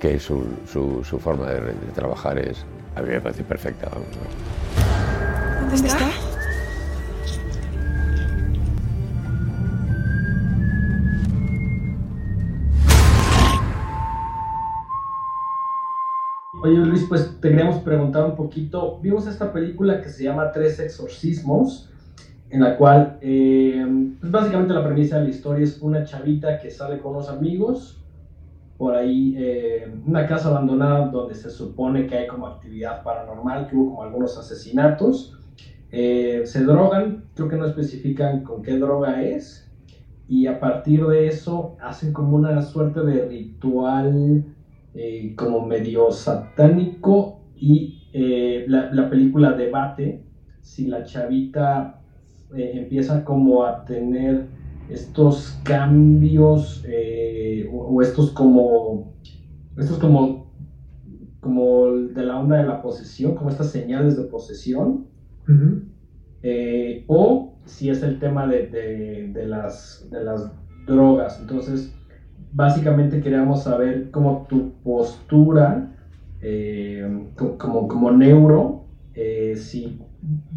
que 0.00 0.18
su, 0.18 0.44
su- 0.70 1.02
su 1.04 1.18
forma 1.18 1.46
de, 1.46 1.60
de 1.60 1.92
trabajar 1.94 2.38
es, 2.38 2.64
a 2.94 3.00
mí 3.02 3.08
me 3.08 3.20
parece 3.20 3.42
perfecta. 3.42 3.88
vamos, 3.90 4.08
¿no? 4.16 5.70
¿Dónde 5.70 5.88
está? 5.88 6.08
Oye 16.64 16.78
Luis, 16.78 17.04
pues 17.06 17.30
te 17.42 17.50
queríamos 17.50 17.80
preguntar 17.80 18.24
un 18.24 18.34
poquito. 18.34 18.96
Vimos 19.02 19.26
esta 19.26 19.52
película 19.52 20.00
que 20.00 20.08
se 20.08 20.24
llama 20.24 20.50
Tres 20.50 20.78
Exorcismos, 20.80 21.90
en 22.48 22.62
la 22.62 22.78
cual, 22.78 23.18
eh, 23.20 23.86
pues 24.18 24.32
básicamente 24.32 24.72
la 24.72 24.82
premisa 24.82 25.16
de 25.16 25.24
la 25.24 25.28
historia 25.28 25.62
es 25.62 25.76
una 25.82 26.04
chavita 26.04 26.56
que 26.56 26.70
sale 26.70 26.96
con 26.96 27.12
unos 27.16 27.28
amigos 27.28 28.00
por 28.78 28.94
ahí, 28.94 29.34
eh, 29.36 29.86
una 30.06 30.24
casa 30.24 30.48
abandonada 30.48 31.02
donde 31.02 31.34
se 31.34 31.50
supone 31.50 32.06
que 32.06 32.16
hay 32.16 32.26
como 32.26 32.46
actividad 32.46 33.02
paranormal, 33.02 33.66
que 33.66 33.76
hubo 33.76 33.84
como 33.84 34.02
algunos 34.02 34.38
asesinatos. 34.38 35.32
Eh, 35.90 36.40
se 36.44 36.62
drogan, 36.62 37.18
creo 37.34 37.46
que 37.46 37.56
no 37.56 37.66
especifican 37.66 38.40
con 38.40 38.62
qué 38.62 38.78
droga 38.78 39.20
es, 39.20 39.66
y 40.26 40.46
a 40.46 40.58
partir 40.58 41.04
de 41.04 41.26
eso 41.26 41.74
hacen 41.78 42.10
como 42.10 42.36
una 42.36 42.62
suerte 42.62 43.02
de 43.02 43.20
ritual 43.20 44.42
eh, 44.94 45.32
como 45.36 45.60
medio 45.60 46.10
satánico 46.10 47.34
y 47.54 47.90
eh, 48.12 48.62
la, 48.66 48.88
la 48.90 49.08
película 49.08 49.52
debate 49.52 50.18
si 50.60 50.86
la 50.86 51.02
chavita 51.02 51.92
eh, 52.54 52.70
empieza 52.74 53.22
como 53.24 53.64
a 53.64 53.84
tener 53.84 54.44
estos 54.88 55.52
cambios 55.64 56.82
o, 57.68 57.76
o 57.84 58.00
estos 58.02 58.30
como 58.30 59.02
estos 59.76 59.98
como 59.98 60.44
como 61.40 61.90
de 61.92 62.22
la 62.22 62.36
onda 62.36 62.56
de 62.56 62.62
la 62.64 62.80
posesión 62.80 63.34
como 63.34 63.48
estas 63.50 63.68
señales 63.68 64.14
de 64.16 64.22
posesión 64.22 65.02
o 67.06 67.48
si 67.64 67.88
es 67.88 68.02
el 68.02 68.18
tema 68.18 68.46
de, 68.46 68.62
de- 68.62 69.26
de 69.32 69.44
las, 69.44 70.00
de 70.10 70.20
las 70.20 70.46
drogas. 70.86 71.38
Entonces, 71.38 71.93
básicamente 72.54 73.20
queríamos 73.20 73.62
saber 73.62 74.08
cómo 74.10 74.44
tu 74.48 74.70
postura 74.82 75.86
eh, 76.40 77.06
co- 77.36 77.56
como, 77.56 77.88
como 77.88 78.10
neuro, 78.10 78.80
eh, 79.14 79.54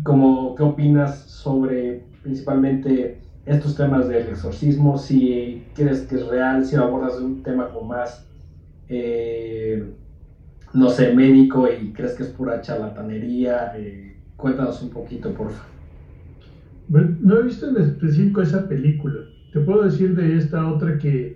como, 0.03 0.53
qué 0.55 0.63
opinas 0.63 1.13
sobre 1.15 2.01
principalmente 2.21 3.15
estos 3.45 3.73
temas 3.75 4.07
del 4.07 4.27
exorcismo, 4.27 4.97
si 4.97 5.63
crees 5.73 6.01
que 6.01 6.15
es 6.15 6.25
real, 6.25 6.63
si 6.63 6.75
abordas 6.75 7.17
un 7.17 7.41
tema 7.41 7.67
como 7.67 7.81
más, 7.83 8.25
eh, 8.87 9.79
no 10.73 10.89
sé, 10.89 11.09
médico 11.09 11.67
y 11.67 11.91
crees 11.91 12.13
que 12.13 12.23
es 12.23 12.29
pura 12.29 12.59
charlatanería. 12.61 13.71
eh, 13.73 14.19
cuéntanos 14.35 14.81
un 14.81 14.89
poquito, 14.89 15.33
por 15.33 15.51
favor. 15.51 15.71
Bueno, 16.87 17.13
no 17.19 17.37
he 17.37 17.41
visto 17.41 17.67
en 17.67 17.77
específico 17.77 18.41
esa 18.41 18.65
película. 18.67 19.25
Te 19.49 19.59
puedo 19.59 19.81
decir 19.81 20.13
de 20.13 20.35
esta 20.37 20.65
otra 20.65 20.97
que, 20.97 21.35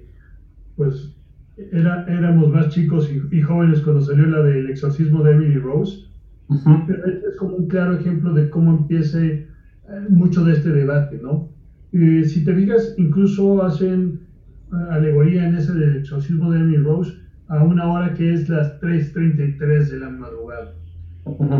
pues, 0.76 1.16
era, 1.72 2.06
éramos 2.08 2.50
más 2.50 2.70
chicos 2.70 3.10
y, 3.12 3.36
y 3.36 3.42
jóvenes 3.42 3.82
cuando 3.82 4.02
salió 4.02 4.26
la 4.28 4.42
del 4.42 4.70
exorcismo 4.70 5.24
de 5.24 5.34
Emily 5.34 5.58
Rose. 5.58 6.06
Pero 6.88 7.06
este 7.06 7.28
es 7.30 7.38
como 7.38 7.56
un 7.56 7.68
claro 7.68 7.94
ejemplo 7.98 8.34
de 8.34 8.50
cómo 8.50 8.72
empieza 8.72 9.24
eh, 9.24 9.46
mucho 10.10 10.44
de 10.44 10.54
este 10.54 10.70
debate, 10.70 11.18
¿no? 11.22 11.50
Eh, 11.94 12.26
si 12.26 12.44
te 12.44 12.54
fijas, 12.54 12.94
incluso 12.98 13.64
hacen 13.64 14.20
eh, 14.72 14.76
alegoría 14.90 15.48
en 15.48 15.56
ese 15.56 15.74
del 15.74 15.98
exorcismo 15.98 16.52
de 16.52 16.60
Emily 16.60 16.78
Rose 16.78 17.14
a 17.48 17.64
una 17.64 17.92
hora 17.92 18.14
que 18.14 18.34
es 18.34 18.48
las 18.48 18.80
3.33 18.80 19.90
de 19.90 20.00
la 20.00 20.10
madrugada. 20.10 20.74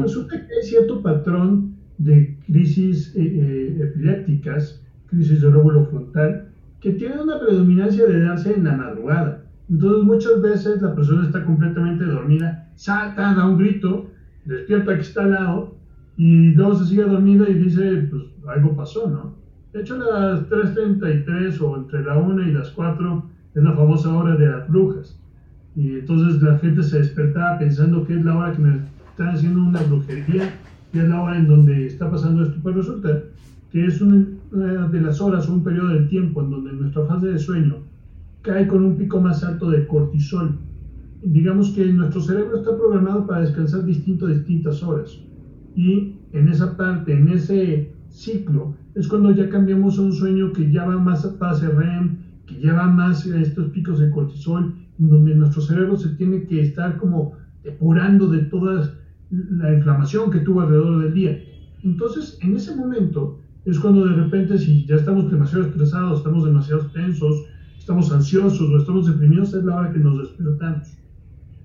Resulta 0.02 0.38
que 0.38 0.54
hay 0.54 0.64
cierto 0.64 1.02
patrón 1.02 1.76
de 1.98 2.38
crisis 2.46 3.14
eh, 3.16 3.22
eh, 3.22 3.84
epilépticas, 3.84 4.82
crisis 5.08 5.42
de 5.42 5.52
lóbulo 5.52 5.86
frontal, 5.86 6.51
que 6.82 6.92
tienen 6.92 7.20
una 7.20 7.40
predominancia 7.40 8.06
de 8.06 8.22
darse 8.22 8.54
en 8.54 8.64
la 8.64 8.76
madrugada. 8.76 9.44
Entonces 9.70 10.04
muchas 10.04 10.42
veces 10.42 10.82
la 10.82 10.94
persona 10.94 11.26
está 11.26 11.46
completamente 11.46 12.04
dormida, 12.04 12.70
salta, 12.76 13.34
da 13.34 13.48
un 13.48 13.58
grito, 13.58 14.10
despierta 14.46 14.96
que 14.96 15.02
está 15.02 15.24
al 15.24 15.32
lado 15.32 15.76
y 16.18 16.52
luego 16.54 16.76
se 16.76 16.86
sigue 16.86 17.04
dormida 17.04 17.48
y 17.48 17.54
dice, 17.54 18.10
pues 18.10 18.24
algo 18.48 18.76
pasó, 18.76 19.10
¿no? 19.10 19.36
De 19.72 19.82
hecho, 19.82 19.98
las 19.98 20.50
3.33 20.50 21.62
o 21.62 21.78
entre 21.78 22.04
la 22.04 22.18
1 22.18 22.44
y 22.44 22.52
las 22.52 22.72
4 22.72 23.26
es 23.56 23.64
la 23.64 23.74
famosa 23.74 24.14
hora 24.14 24.36
de 24.36 24.48
las 24.48 24.68
brujas. 24.68 25.18
Y 25.76 26.00
entonces 26.00 26.42
la 26.42 26.58
gente 26.60 26.84
se 26.84 27.00
despertaba 27.00 27.58
pensando 27.58 28.06
que 28.06 28.16
es 28.16 28.26
la 28.26 28.38
hora 28.38 28.52
que 28.52 28.62
me 28.62 28.80
están 29.10 29.30
haciendo 29.30 29.64
una 29.64 29.82
brujería, 29.84 30.54
que 30.92 31.00
es 31.00 31.08
la 31.08 31.22
hora 31.22 31.38
en 31.38 31.48
donde 31.48 31.86
está 31.86 32.12
pasando 32.12 32.44
esto. 32.44 32.58
Pues 32.62 32.76
resulta 32.76 33.22
que 33.72 33.86
es 33.86 34.02
una 34.02 34.26
de 34.52 35.02
las 35.02 35.22
horas 35.22 35.48
o 35.48 35.54
un 35.54 35.64
periodo 35.64 35.90
del 35.90 36.10
tiempo 36.10 36.42
en 36.42 36.50
donde 36.50 36.74
nuestra 36.74 37.06
fase 37.06 37.28
de 37.28 37.40
sueño 37.40 37.78
cae 38.42 38.68
con 38.68 38.84
un 38.84 38.98
pico 38.98 39.22
más 39.22 39.44
alto 39.44 39.70
de 39.70 39.88
cortisol. 39.88 40.58
Digamos 41.24 41.70
que 41.70 41.86
nuestro 41.86 42.22
cerebro 42.22 42.58
está 42.58 42.76
programado 42.76 43.28
para 43.28 43.42
descansar 43.42 43.86
distinto 43.86 44.26
a 44.26 44.32
distintas 44.32 44.82
horas. 44.84 45.18
Y 45.76 46.18
en 46.34 46.48
esa 46.50 46.76
parte, 46.76 47.14
en 47.14 47.30
ese 47.30 47.94
ciclo, 48.10 48.76
es 48.96 49.08
cuando 49.08 49.32
ya 49.32 49.48
cambiamos 49.50 49.98
a 49.98 50.02
un 50.02 50.12
sueño 50.12 50.52
que 50.52 50.70
ya 50.70 50.86
va 50.86 50.98
más 50.98 51.24
a 51.24 51.32
fase 51.38 51.70
REM, 51.70 52.18
que 52.46 52.60
ya 52.60 52.74
va 52.74 52.88
más 52.88 53.26
a 53.28 53.40
estos 53.40 53.70
picos 53.70 54.00
de 54.00 54.10
cortisol, 54.10 54.74
en 55.00 55.10
donde 55.10 55.36
nuestro 55.36 55.62
cerebro 55.62 55.96
se 55.96 56.10
tiene 56.16 56.46
que 56.46 56.62
estar 56.62 56.98
como 56.98 57.34
depurando 57.64 58.28
de 58.28 58.40
toda 58.40 58.94
la 59.30 59.74
inflamación 59.74 60.30
que 60.30 60.40
tuvo 60.40 60.62
alrededor 60.62 61.04
del 61.04 61.14
día. 61.14 61.40
Entonces, 61.84 62.38
en 62.42 62.56
ese 62.56 62.76
momento 62.76 63.41
es 63.66 63.80
cuando 63.80 64.06
de 64.06 64.16
repente, 64.16 64.58
si 64.58 64.86
ya 64.86 64.96
estamos 64.96 65.30
demasiado 65.30 65.66
estresados, 65.66 66.20
estamos 66.20 66.46
demasiado 66.46 66.88
tensos, 66.88 67.46
estamos 67.78 68.12
ansiosos 68.12 68.70
o 68.70 68.78
estamos 68.78 69.08
deprimidos, 69.08 69.54
es 69.54 69.64
la 69.64 69.76
hora 69.76 69.92
que 69.92 70.00
nos 70.00 70.18
despertamos. 70.20 70.98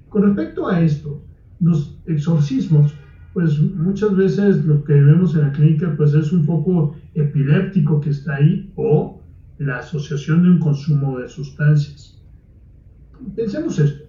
Con 0.09 0.23
respecto 0.23 0.69
a 0.69 0.81
esto, 0.81 1.23
los 1.61 1.99
exorcismos, 2.07 2.93
pues 3.33 3.59
muchas 3.61 4.15
veces 4.17 4.65
lo 4.65 4.85
que 4.85 4.95
vemos 4.95 5.35
en 5.35 5.43
la 5.43 5.53
clínica 5.53 5.95
pues 5.97 6.15
es 6.15 6.33
un 6.33 6.45
poco 6.45 6.97
epiléptico 7.15 8.01
que 8.01 8.11
está 8.11 8.37
ahí 8.37 8.73
o 8.77 9.21
la 9.59 9.79
asociación 9.79 10.43
de 10.43 10.51
un 10.51 10.59
consumo 10.59 11.19
de 11.19 11.29
sustancias. 11.29 12.23
Pensemos 13.35 13.79
esto. 13.79 14.05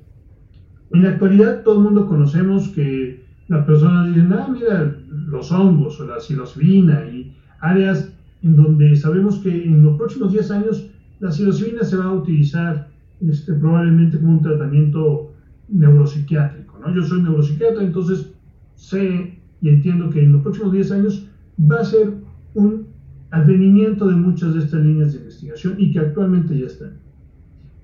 En 0.91 1.03
la 1.03 1.09
actualidad 1.11 1.63
todo 1.63 1.77
el 1.77 1.83
mundo 1.83 2.07
conocemos 2.07 2.69
que 2.69 3.25
las 3.47 3.65
personas 3.65 4.07
dicen, 4.07 4.31
ah, 4.33 4.47
mira, 4.49 4.95
los 5.09 5.51
hongos 5.51 5.99
o 5.99 6.07
la 6.07 6.19
psilocibina 6.19 7.05
y 7.05 7.36
áreas 7.59 8.13
en 8.43 8.55
donde 8.55 8.95
sabemos 8.95 9.39
que 9.39 9.65
en 9.65 9.83
los 9.83 9.97
próximos 9.97 10.31
10 10.31 10.51
años 10.51 10.89
la 11.19 11.31
psilocibina 11.31 11.83
se 11.83 11.97
va 11.97 12.05
a 12.05 12.13
utilizar 12.13 12.89
este, 13.21 13.53
probablemente 13.53 14.19
como 14.19 14.33
un 14.33 14.41
tratamiento 14.41 15.33
neuropsiquiátrico. 15.69 16.77
¿no? 16.79 16.93
Yo 16.93 17.03
soy 17.03 17.21
neuropsiquiatra, 17.21 17.83
entonces 17.83 18.31
sé 18.75 19.39
y 19.61 19.69
entiendo 19.69 20.09
que 20.09 20.23
en 20.23 20.33
los 20.33 20.43
próximos 20.43 20.71
10 20.71 20.91
años 20.91 21.27
va 21.59 21.79
a 21.79 21.85
ser 21.85 22.13
un 22.53 22.87
advenimiento 23.31 24.07
de 24.07 24.15
muchas 24.15 24.53
de 24.53 24.59
estas 24.59 24.81
líneas 24.81 25.13
de 25.13 25.19
investigación 25.19 25.75
y 25.77 25.91
que 25.91 25.99
actualmente 25.99 26.57
ya 26.57 26.67
están. 26.67 26.93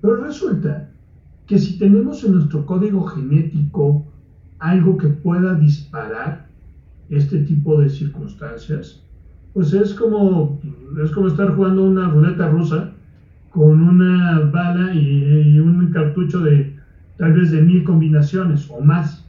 Pero 0.00 0.16
resulta 0.16 0.90
que 1.46 1.58
si 1.58 1.78
tenemos 1.78 2.24
en 2.24 2.34
nuestro 2.34 2.64
código 2.64 3.04
genético 3.04 4.06
algo 4.58 4.96
que 4.96 5.08
pueda 5.08 5.54
disparar 5.54 6.48
este 7.10 7.40
tipo 7.40 7.80
de 7.80 7.90
circunstancias, 7.90 9.04
pues 9.54 9.72
es 9.72 9.94
como, 9.94 10.60
es 11.02 11.10
como 11.12 11.28
estar 11.28 11.54
jugando 11.54 11.84
una 11.84 12.08
ruleta 12.08 12.48
rusa 12.48 12.92
con 13.50 13.80
una 13.80 14.40
bala 14.40 14.92
y, 14.92 15.60
un 15.60 15.90
cartucho 15.90 16.42
de 16.42 16.74
tal 17.16 17.34
vez 17.34 17.52
de 17.52 17.60
mil 17.60 17.84
combinaciones 17.84 18.68
o 18.68 18.80
más. 18.80 19.24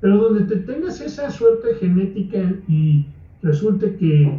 Pero 0.00 0.18
donde 0.18 0.44
te 0.44 0.56
tengas 0.60 1.00
esa 1.00 1.28
suerte 1.30 1.74
genética 1.74 2.38
y 2.68 3.04
resulte 3.42 3.96
que 3.96 4.38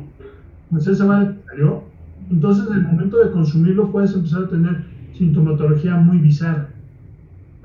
pues 0.70 0.88
esa 0.88 1.05
bala 1.05 1.34
te 1.34 1.43
salió, 1.43 1.84
entonces 2.30 2.66
en 2.68 2.78
el 2.78 2.82
momento 2.84 3.18
de 3.18 3.32
consumirlo 3.32 3.91
puedes 3.91 4.14
empezar 4.14 4.43
a 4.43 4.49
tener 4.49 4.82
sintomatología 5.14 5.97
muy 5.97 6.20
bizarra. 6.20 6.70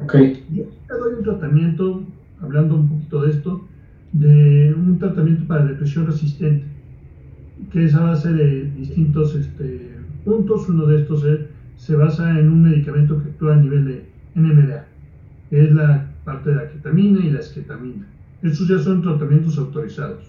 Ok. 0.03 0.15
Yo 0.53 0.65
te 0.89 0.95
doy 0.95 1.15
un 1.15 1.23
tratamiento, 1.23 2.03
hablando 2.43 2.75
un 2.75 2.89
poquito 2.89 3.23
de 3.23 3.31
esto, 3.31 3.65
de 4.13 4.75
un 4.77 4.99
tratamiento 4.99 5.47
para 5.47 5.65
depresión 5.65 6.07
resistente, 6.07 6.76
que 7.73 7.85
es 7.85 7.95
a 7.95 8.03
base 8.03 8.33
de 8.33 8.71
distintos 8.73 9.35
este, 9.35 9.91
puntos. 10.25 10.69
Uno 10.69 10.87
de 10.87 11.03
estos 11.03 11.25
se 11.77 11.97
basa 11.97 12.39
en 12.39 12.51
un 12.51 12.63
medicamento 12.63 13.23
que 13.23 13.31
actúa 13.31 13.55
a 13.55 13.57
nivel 13.57 13.85
de 13.85 14.05
NMDA, 14.35 14.87
que 15.51 15.65
es 15.65 15.73
la 15.73 16.11
parte 16.25 16.51
de 16.51 16.57
la 16.57 16.69
ketamina 16.69 17.25
y 17.25 17.31
la 17.31 17.41
esketamina. 17.41 18.07
Estos 18.43 18.69
ya 18.69 18.79
son 18.79 19.03
tratamientos 19.03 19.59
autorizados. 19.59 20.25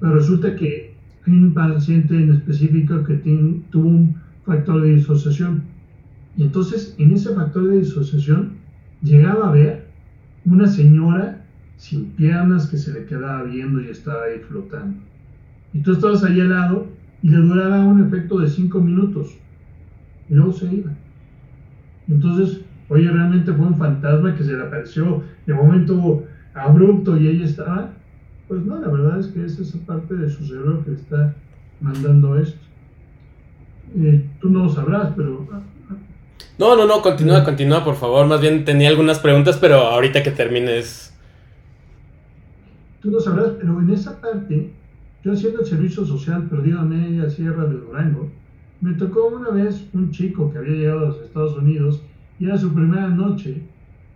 Pero 0.00 0.14
resulta 0.14 0.56
que 0.56 0.94
hay 1.26 1.32
un 1.32 1.52
paciente 1.52 2.14
en 2.14 2.32
específico 2.32 3.04
que 3.04 3.14
tuvo 3.70 3.88
un 3.88 4.16
factor 4.44 4.82
de 4.82 4.94
disociación. 4.94 5.62
Y 6.36 6.44
entonces 6.44 6.94
en 6.98 7.12
ese 7.12 7.34
factor 7.34 7.68
de 7.68 7.78
disociación 7.78 8.52
llegaba 9.02 9.48
a 9.48 9.52
ver 9.52 9.86
una 10.44 10.66
señora 10.66 11.44
sin 11.76 12.06
piernas 12.12 12.66
que 12.66 12.76
se 12.76 12.92
le 12.92 13.04
quedaba 13.04 13.44
viendo 13.44 13.80
y 13.80 13.88
estaba 13.88 14.24
ahí 14.24 14.38
flotando. 14.40 14.98
Y 15.72 15.80
tú 15.80 15.92
estabas 15.92 16.24
ahí 16.24 16.40
al 16.40 16.50
lado 16.50 16.86
y 17.22 17.28
le 17.28 17.36
duraba 17.36 17.84
un 17.84 18.04
efecto 18.04 18.38
de 18.38 18.48
cinco 18.48 18.80
minutos 18.80 19.36
y 20.28 20.34
luego 20.34 20.52
se 20.52 20.72
iba. 20.72 20.90
Entonces, 22.08 22.60
oye, 22.88 23.10
realmente 23.10 23.52
fue 23.52 23.66
un 23.66 23.76
fantasma 23.76 24.34
que 24.34 24.44
se 24.44 24.52
le 24.52 24.62
apareció 24.62 25.22
de 25.46 25.54
momento 25.54 26.24
abrupto 26.54 27.16
y 27.16 27.28
ella 27.28 27.44
estaba. 27.44 27.90
Pues 28.48 28.62
no, 28.62 28.80
la 28.80 28.88
verdad 28.88 29.20
es 29.20 29.28
que 29.28 29.44
es 29.44 29.58
esa 29.58 29.78
parte 29.86 30.14
de 30.14 30.28
su 30.28 30.44
cerebro 30.44 30.84
que 30.84 30.92
está 30.92 31.34
mandando 31.80 32.36
esto. 32.38 32.58
Eh, 33.96 34.28
tú 34.40 34.50
no 34.50 34.64
lo 34.64 34.68
sabrás, 34.68 35.12
pero 35.16 35.46
no, 36.60 36.76
no, 36.76 36.86
no, 36.86 37.00
continúa, 37.00 37.42
continúa, 37.42 37.82
por 37.82 37.94
favor. 37.94 38.26
Más 38.26 38.38
bien 38.40 38.66
tenía 38.66 38.90
algunas 38.90 39.18
preguntas, 39.18 39.56
pero 39.56 39.78
ahorita 39.78 40.22
que 40.22 40.30
termines. 40.30 41.10
Tú 43.00 43.10
no 43.10 43.18
sabrás, 43.18 43.52
pero 43.58 43.80
en 43.80 43.90
esa 43.90 44.20
parte, 44.20 44.70
yo 45.22 45.32
haciendo 45.32 45.60
el 45.60 45.66
servicio 45.66 46.04
social 46.04 46.48
perdido 46.48 46.80
a 46.80 46.84
media 46.84 47.28
sierra 47.28 47.66
de 47.66 47.76
Durango, 47.76 48.30
me 48.80 48.94
tocó 48.94 49.28
una 49.28 49.50
vez 49.50 49.86
un 49.92 50.10
chico 50.10 50.50
que 50.50 50.58
había 50.58 50.76
llegado 50.76 51.00
a 51.00 51.08
los 51.08 51.20
Estados 51.20 51.56
Unidos 51.58 52.02
y 52.38 52.46
era 52.46 52.56
su 52.56 52.72
primera 52.72 53.08
noche, 53.08 53.62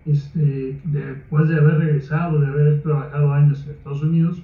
este, 0.07 0.81
después 0.85 1.49
de 1.49 1.59
haber 1.59 1.79
regresado, 1.79 2.41
de 2.41 2.47
haber 2.47 2.83
trabajado 2.83 3.33
años 3.33 3.63
en 3.65 3.73
Estados 3.73 4.03
Unidos, 4.03 4.43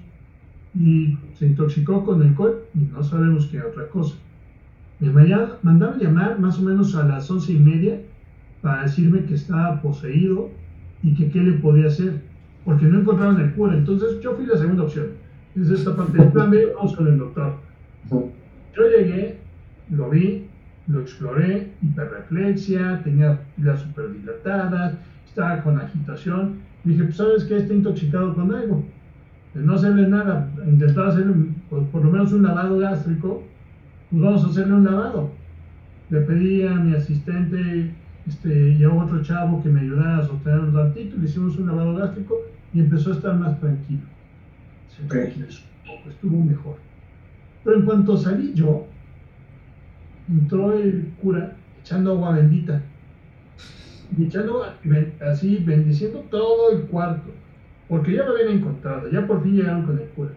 y 0.78 1.16
se 1.34 1.46
intoxicó 1.46 2.04
con 2.04 2.22
alcohol 2.22 2.62
y 2.74 2.78
no 2.92 3.02
sabemos 3.02 3.46
qué 3.46 3.60
otra 3.60 3.88
cosa. 3.88 4.16
Me 5.00 5.10
mandaron 5.62 5.98
llamar 5.98 6.38
más 6.38 6.58
o 6.58 6.62
menos 6.62 6.94
a 6.94 7.04
las 7.04 7.30
once 7.30 7.52
y 7.52 7.58
media 7.58 8.00
para 8.60 8.82
decirme 8.82 9.24
que 9.24 9.34
estaba 9.34 9.80
poseído 9.80 10.50
y 11.02 11.14
que 11.14 11.30
qué 11.30 11.40
le 11.40 11.52
podía 11.52 11.86
hacer, 11.86 12.20
porque 12.64 12.84
no 12.84 13.00
encontraron 13.00 13.40
el 13.40 13.54
cura. 13.54 13.76
Entonces 13.76 14.20
yo 14.20 14.34
fui 14.34 14.44
la 14.44 14.58
segunda 14.58 14.82
opción. 14.82 15.06
Es 15.56 15.70
esta 15.70 15.96
parte 15.96 16.18
del 16.18 16.32
plan 16.32 16.50
B, 16.50 16.72
vamos 16.76 16.94
con 16.94 17.06
el 17.08 17.18
doctor. 17.18 17.54
Yo 18.10 18.82
llegué, 18.96 19.38
lo 19.90 20.10
vi, 20.10 20.46
lo 20.86 21.00
exploré, 21.00 21.72
hiperreflexia, 21.82 23.02
tenía 23.02 23.40
las 23.58 23.80
superdilatadas, 23.80 24.94
estaba 25.26 25.62
con 25.62 25.80
agitación. 25.80 26.60
Dije, 26.84 27.04
pues 27.04 27.16
sabes 27.16 27.44
que 27.44 27.56
está 27.56 27.74
intoxicado 27.74 28.34
con 28.34 28.54
algo. 28.54 28.84
De 29.54 29.62
no 29.62 29.74
hacerle 29.74 30.08
nada, 30.08 30.48
intentar 30.64 31.08
hacerle 31.08 31.34
por, 31.68 31.84
por 31.86 32.04
lo 32.04 32.10
menos 32.10 32.32
un 32.32 32.44
lavado 32.44 32.78
gástrico 32.78 33.42
pues 34.10 34.22
vamos 34.22 34.44
a 34.44 34.48
hacerle 34.48 34.74
un 34.74 34.84
lavado. 34.84 35.30
Le 36.10 36.20
pedí 36.22 36.66
a 36.66 36.74
mi 36.74 36.94
asistente 36.94 37.94
este, 38.26 38.70
y 38.72 38.82
a 38.82 38.92
otro 38.92 39.22
chavo 39.22 39.62
que 39.62 39.68
me 39.68 39.80
ayudara 39.80 40.18
a 40.18 40.26
sostener 40.26 40.60
un 40.60 40.74
ratito, 40.74 41.16
le 41.16 41.24
hicimos 41.24 41.56
un 41.56 41.68
lavado 41.68 41.94
gástrico 41.94 42.34
y 42.74 42.80
empezó 42.80 43.10
a 43.10 43.14
estar 43.14 43.36
más 43.36 43.58
tranquilo. 43.60 44.02
Estuvo 46.08 46.44
mejor. 46.44 46.76
Pero 47.64 47.76
en 47.76 47.84
cuanto 47.84 48.16
salí 48.16 48.52
yo, 48.54 48.86
entró 50.28 50.72
el 50.72 51.12
cura 51.20 51.56
echando 51.80 52.12
agua 52.12 52.36
bendita. 52.36 52.82
Y 54.16 54.24
echando 54.24 54.64
así, 55.20 55.62
bendiciendo 55.64 56.24
todo 56.30 56.72
el 56.72 56.82
cuarto. 56.82 57.30
Porque 57.88 58.14
ya 58.14 58.24
lo 58.24 58.32
habían 58.32 58.58
encontrado, 58.58 59.10
ya 59.10 59.26
por 59.26 59.42
fin 59.42 59.56
llegaron 59.56 59.84
con 59.84 59.98
el 59.98 60.08
cura. 60.08 60.30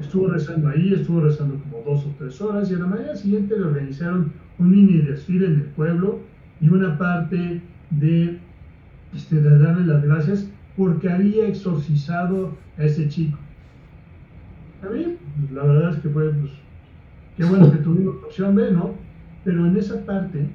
Estuvo 0.00 0.28
rezando 0.28 0.68
ahí, 0.68 0.92
estuvo 0.92 1.20
rezando 1.20 1.58
como 1.62 1.82
dos 1.82 2.04
o 2.06 2.14
tres 2.18 2.40
horas 2.40 2.70
y 2.70 2.74
a 2.74 2.78
la 2.78 2.86
mañana 2.86 3.16
siguiente 3.16 3.56
le 3.56 3.64
organizaron 3.64 4.32
un 4.58 4.70
mini 4.70 4.98
desfile 4.98 5.46
en 5.46 5.54
el 5.54 5.62
pueblo 5.62 6.20
y 6.60 6.68
una 6.68 6.98
parte 6.98 7.60
de, 7.90 8.38
este, 9.14 9.36
de 9.36 9.58
darle 9.58 9.86
las 9.86 10.02
gracias 10.02 10.50
porque 10.76 11.08
había 11.08 11.46
exorcizado 11.46 12.52
a 12.78 12.84
ese 12.84 13.08
chico. 13.08 13.38
A 14.82 14.92
mí, 14.92 15.16
pues, 15.40 15.52
la 15.52 15.64
verdad 15.64 15.94
es 15.94 16.00
que 16.00 16.08
fue, 16.08 16.30
pues, 16.32 16.52
qué 17.36 17.44
bueno 17.44 17.70
que 17.70 17.78
tuvimos 17.84 18.16
opción 18.24 18.54
B, 18.54 18.70
¿no? 18.72 18.94
Pero 19.44 19.66
en 19.66 19.76
esa 19.76 20.04
parte 20.04 20.46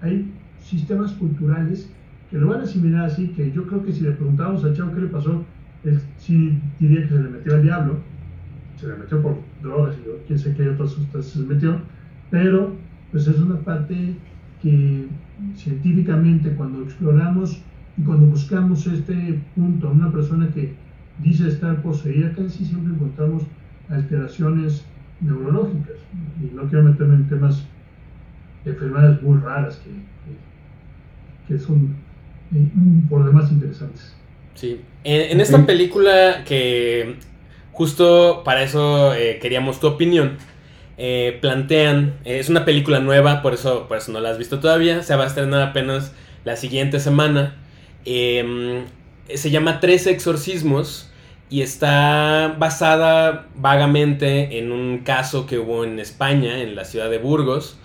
hay 0.00 0.30
sistemas 0.60 1.12
culturales 1.12 1.90
que 2.30 2.38
lo 2.38 2.48
van 2.48 2.60
a 2.60 2.64
asimilar 2.64 3.06
así, 3.06 3.28
que 3.28 3.52
yo 3.52 3.66
creo 3.66 3.84
que 3.84 3.92
si 3.92 4.02
le 4.02 4.12
preguntamos 4.12 4.64
al 4.64 4.74
chavo 4.76 4.94
qué 4.94 5.00
le 5.00 5.06
pasó, 5.08 5.44
él 5.84 6.00
sí 6.18 6.58
diría 6.80 7.02
que 7.02 7.08
se 7.08 7.22
le 7.22 7.30
metió 7.30 7.54
al 7.54 7.62
diablo 7.62 8.00
se 8.76 8.88
le 8.88 8.96
metió 8.96 9.22
por 9.22 9.38
drogas 9.62 9.96
y 9.96 10.26
quién 10.26 10.38
sé 10.38 10.54
qué 10.54 10.68
otras 10.68 10.90
sustancias 10.90 11.32
se 11.34 11.46
metió, 11.46 11.80
pero 12.30 12.74
pues 13.10 13.26
es 13.26 13.38
una 13.38 13.56
parte 13.60 14.14
que 14.62 15.06
científicamente 15.54 16.50
cuando 16.54 16.82
exploramos 16.82 17.62
y 17.96 18.02
cuando 18.02 18.26
buscamos 18.26 18.86
este 18.86 19.40
punto, 19.54 19.90
una 19.90 20.12
persona 20.12 20.48
que 20.52 20.74
dice 21.18 21.48
estar 21.48 21.82
poseída, 21.82 22.32
casi 22.36 22.64
siempre 22.64 22.92
encontramos 22.94 23.44
alteraciones 23.88 24.84
neurológicas. 25.20 25.96
Y 26.42 26.54
no 26.54 26.62
quiero 26.68 26.84
meterme 26.84 27.14
en 27.14 27.28
temas 27.28 27.64
de 28.64 28.72
enfermedades 28.72 29.22
muy 29.22 29.38
raras 29.38 29.76
que, 29.76 29.90
que, 29.90 31.54
que 31.54 31.58
son 31.58 31.96
eh, 32.54 32.68
por 33.08 33.24
demás 33.24 33.50
interesantes. 33.50 34.14
Sí. 34.54 34.80
En, 35.04 35.32
en 35.32 35.40
esta 35.40 35.64
película 35.64 36.44
que 36.44 37.16
justo 37.72 38.42
para 38.44 38.62
eso 38.62 39.14
eh, 39.14 39.38
queríamos 39.40 39.80
tu 39.80 39.86
opinión. 39.86 40.36
Eh, 40.98 41.38
plantean, 41.42 42.14
eh, 42.24 42.38
es 42.38 42.48
una 42.48 42.64
película 42.64 43.00
nueva, 43.00 43.42
por 43.42 43.52
eso, 43.52 43.86
por 43.86 43.98
eso 43.98 44.12
no 44.12 44.20
la 44.20 44.30
has 44.30 44.38
visto 44.38 44.60
todavía, 44.60 45.02
se 45.02 45.14
va 45.14 45.24
a 45.24 45.26
estrenar 45.26 45.60
apenas 45.60 46.14
la 46.44 46.56
siguiente 46.56 47.00
semana. 47.00 47.54
Em, 48.06 48.86
se 49.34 49.50
llama 49.50 49.80
Tres 49.80 50.06
Exorcismos 50.06 51.10
y 51.50 51.60
está 51.60 52.56
basada 52.58 53.48
vagamente 53.56 54.58
en 54.58 54.72
un 54.72 54.98
caso 54.98 55.46
que 55.46 55.58
hubo 55.58 55.84
en 55.84 55.98
España, 55.98 56.62
en 56.62 56.74
la 56.74 56.86
ciudad 56.86 57.10
de 57.10 57.18
Burgos, 57.18 57.78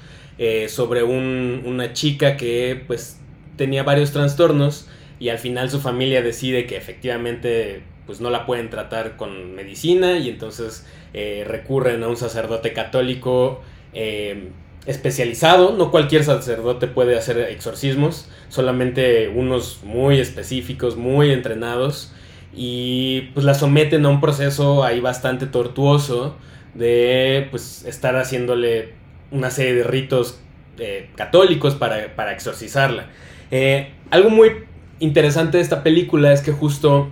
sobre 0.70 1.04
un, 1.04 1.62
una 1.68 1.94
chica 1.94 2.36
que 2.36 2.84
pues 2.88 3.20
tenía 3.58 3.84
varios 3.84 4.12
trastornos 4.12 4.88
y 5.20 5.30
al 5.30 5.38
final 5.38 5.70
su 5.70 5.80
familia 5.80 6.24
decide 6.24 6.66
que 6.66 6.78
efectivamente 6.78 7.84
pues 8.08 8.20
no 8.22 8.32
la 8.32 8.48
pueden 8.48 8.70
tratar 8.72 9.18
con 9.18 9.54
medicina 9.54 10.18
y 10.18 10.30
entonces 10.30 10.86
eh, 11.14 11.46
recurren 11.48 12.04
a 12.04 12.08
un 12.08 12.18
sacerdote 12.18 12.74
católico 12.74 13.62
eh, 13.94 14.50
especializado. 14.86 15.76
No 15.78 15.92
cualquier 15.92 16.24
sacerdote 16.24 16.88
puede 16.88 17.18
hacer 17.18 17.40
exorcismos, 17.40 18.30
solamente 18.50 19.30
unos 19.30 19.82
muy 19.84 20.20
específicos, 20.20 20.96
muy 20.96 21.32
entrenados 21.32 22.14
y 22.54 23.30
pues 23.34 23.46
la 23.46 23.54
someten 23.54 24.06
a 24.06 24.10
un 24.10 24.20
proceso 24.20 24.84
ahí 24.84 25.00
bastante 25.00 25.46
tortuoso 25.46 26.36
de 26.74 27.48
pues 27.52 27.86
estar 27.86 28.16
haciéndole 28.16 28.94
una 29.32 29.50
serie 29.50 29.74
de 29.76 29.84
ritos 29.84 30.40
eh, 30.78 31.10
católicos 31.16 31.76
para, 31.76 32.16
para 32.16 32.34
exorcizarla. 32.34 33.08
algo 34.10 34.30
muy 34.30 34.52
interesante 35.00 35.58
de 35.58 35.64
esta 35.64 35.84
película 35.84 36.32
es 36.32 36.42
que 36.42 36.52
justo 36.52 37.10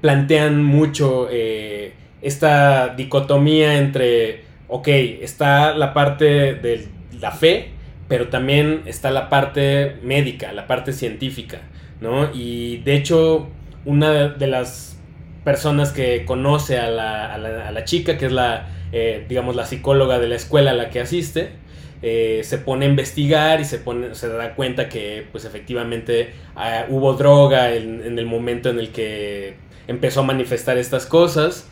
plantean 0.00 0.62
mucho 0.62 1.28
eh, 1.30 1.92
esta 2.22 2.88
dicotomía 2.88 3.78
entre, 3.78 4.44
ok, 4.70 4.88
está 4.88 5.74
la 5.74 5.92
parte 5.92 6.54
de 6.54 6.88
la 7.20 7.32
fe, 7.32 7.70
pero 8.08 8.28
también 8.28 8.82
está 8.86 9.10
la 9.10 9.28
parte 9.28 9.96
médica, 10.02 10.52
la 10.52 10.66
parte 10.66 10.92
científica, 10.92 11.60
¿no? 12.00 12.30
Y 12.32 12.78
de 12.78 12.94
hecho, 12.94 13.48
una 13.84 14.28
de 14.28 14.46
las 14.46 14.98
personas 15.44 15.92
que 15.92 16.24
conoce 16.24 16.78
a 16.78 16.90
la, 16.90 17.34
a 17.34 17.70
la, 17.70 17.84
chica, 17.84 18.18
que 18.18 18.26
es 18.26 18.32
la, 18.32 18.68
eh, 18.92 19.24
digamos, 19.28 19.56
la 19.56 19.64
psicóloga 19.64 20.18
de 20.18 20.28
la 20.28 20.36
escuela 20.36 20.72
a 20.72 20.74
la 20.74 20.90
que 20.90 21.00
asiste, 21.00 21.50
eh, 22.02 22.40
se 22.44 22.58
pone 22.58 22.86
a 22.86 22.88
investigar 22.88 23.60
y 23.60 23.64
se, 23.64 23.78
pone, 23.78 24.14
se 24.14 24.28
da 24.28 24.54
cuenta 24.54 24.88
que 24.88 25.26
pues 25.30 25.44
efectivamente 25.44 26.32
ah, 26.56 26.86
hubo 26.88 27.12
droga 27.12 27.74
en, 27.74 28.18
el 28.18 28.24
momento 28.24 28.70
en 28.70 28.78
el 28.78 28.88
que 28.90 29.56
empezó 29.86 30.20
a 30.20 30.22
manifestar 30.22 30.78
estas 30.78 31.04
cosas 31.04 31.68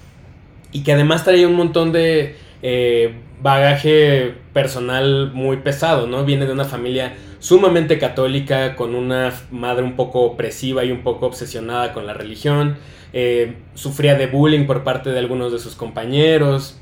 y 0.70 0.82
que 0.82 0.92
además 0.92 1.24
traía 1.24 1.48
un 1.48 1.54
montón 1.54 1.92
de 1.92 2.36
eh, 2.62 3.14
bagaje 3.42 4.34
personal 4.52 5.30
muy 5.32 5.58
pesado, 5.58 6.06
¿no? 6.06 6.24
Viene 6.24 6.46
de 6.46 6.52
una 6.52 6.64
familia 6.64 7.14
sumamente 7.38 7.98
católica, 7.98 8.74
con 8.74 8.94
una 8.94 9.32
madre 9.50 9.84
un 9.84 9.94
poco 9.96 10.22
opresiva 10.22 10.84
y 10.84 10.90
un 10.90 11.02
poco 11.02 11.26
obsesionada 11.26 11.92
con 11.92 12.06
la 12.06 12.14
religión, 12.14 12.76
eh, 13.12 13.54
sufría 13.74 14.16
de 14.16 14.26
bullying 14.26 14.66
por 14.66 14.84
parte 14.84 15.10
de 15.10 15.18
algunos 15.18 15.52
de 15.52 15.58
sus 15.58 15.74
compañeros, 15.74 16.78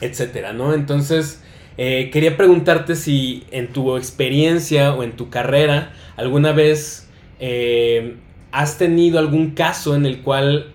etcétera, 0.00 0.52
¿no? 0.52 0.74
Entonces, 0.74 1.42
eh, 1.76 2.10
quería 2.12 2.36
preguntarte 2.36 2.94
si 2.94 3.44
en 3.50 3.72
tu 3.72 3.96
experiencia 3.96 4.94
o 4.94 5.02
en 5.02 5.12
tu 5.12 5.28
carrera 5.28 5.92
alguna 6.16 6.52
vez 6.52 7.08
eh, 7.40 8.16
has 8.52 8.78
tenido 8.78 9.18
algún 9.18 9.52
caso 9.52 9.96
en 9.96 10.06
el 10.06 10.22
cual 10.22 10.72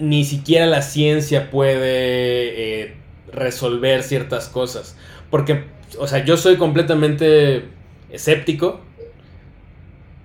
ni 0.00 0.24
siquiera 0.24 0.66
la 0.66 0.82
ciencia 0.82 1.50
puede 1.50 2.82
eh, 2.82 2.94
resolver 3.32 4.02
ciertas 4.02 4.48
cosas. 4.48 4.96
Porque, 5.30 5.64
o 5.98 6.06
sea, 6.06 6.24
yo 6.24 6.36
soy 6.36 6.56
completamente 6.56 7.64
escéptico, 8.10 8.80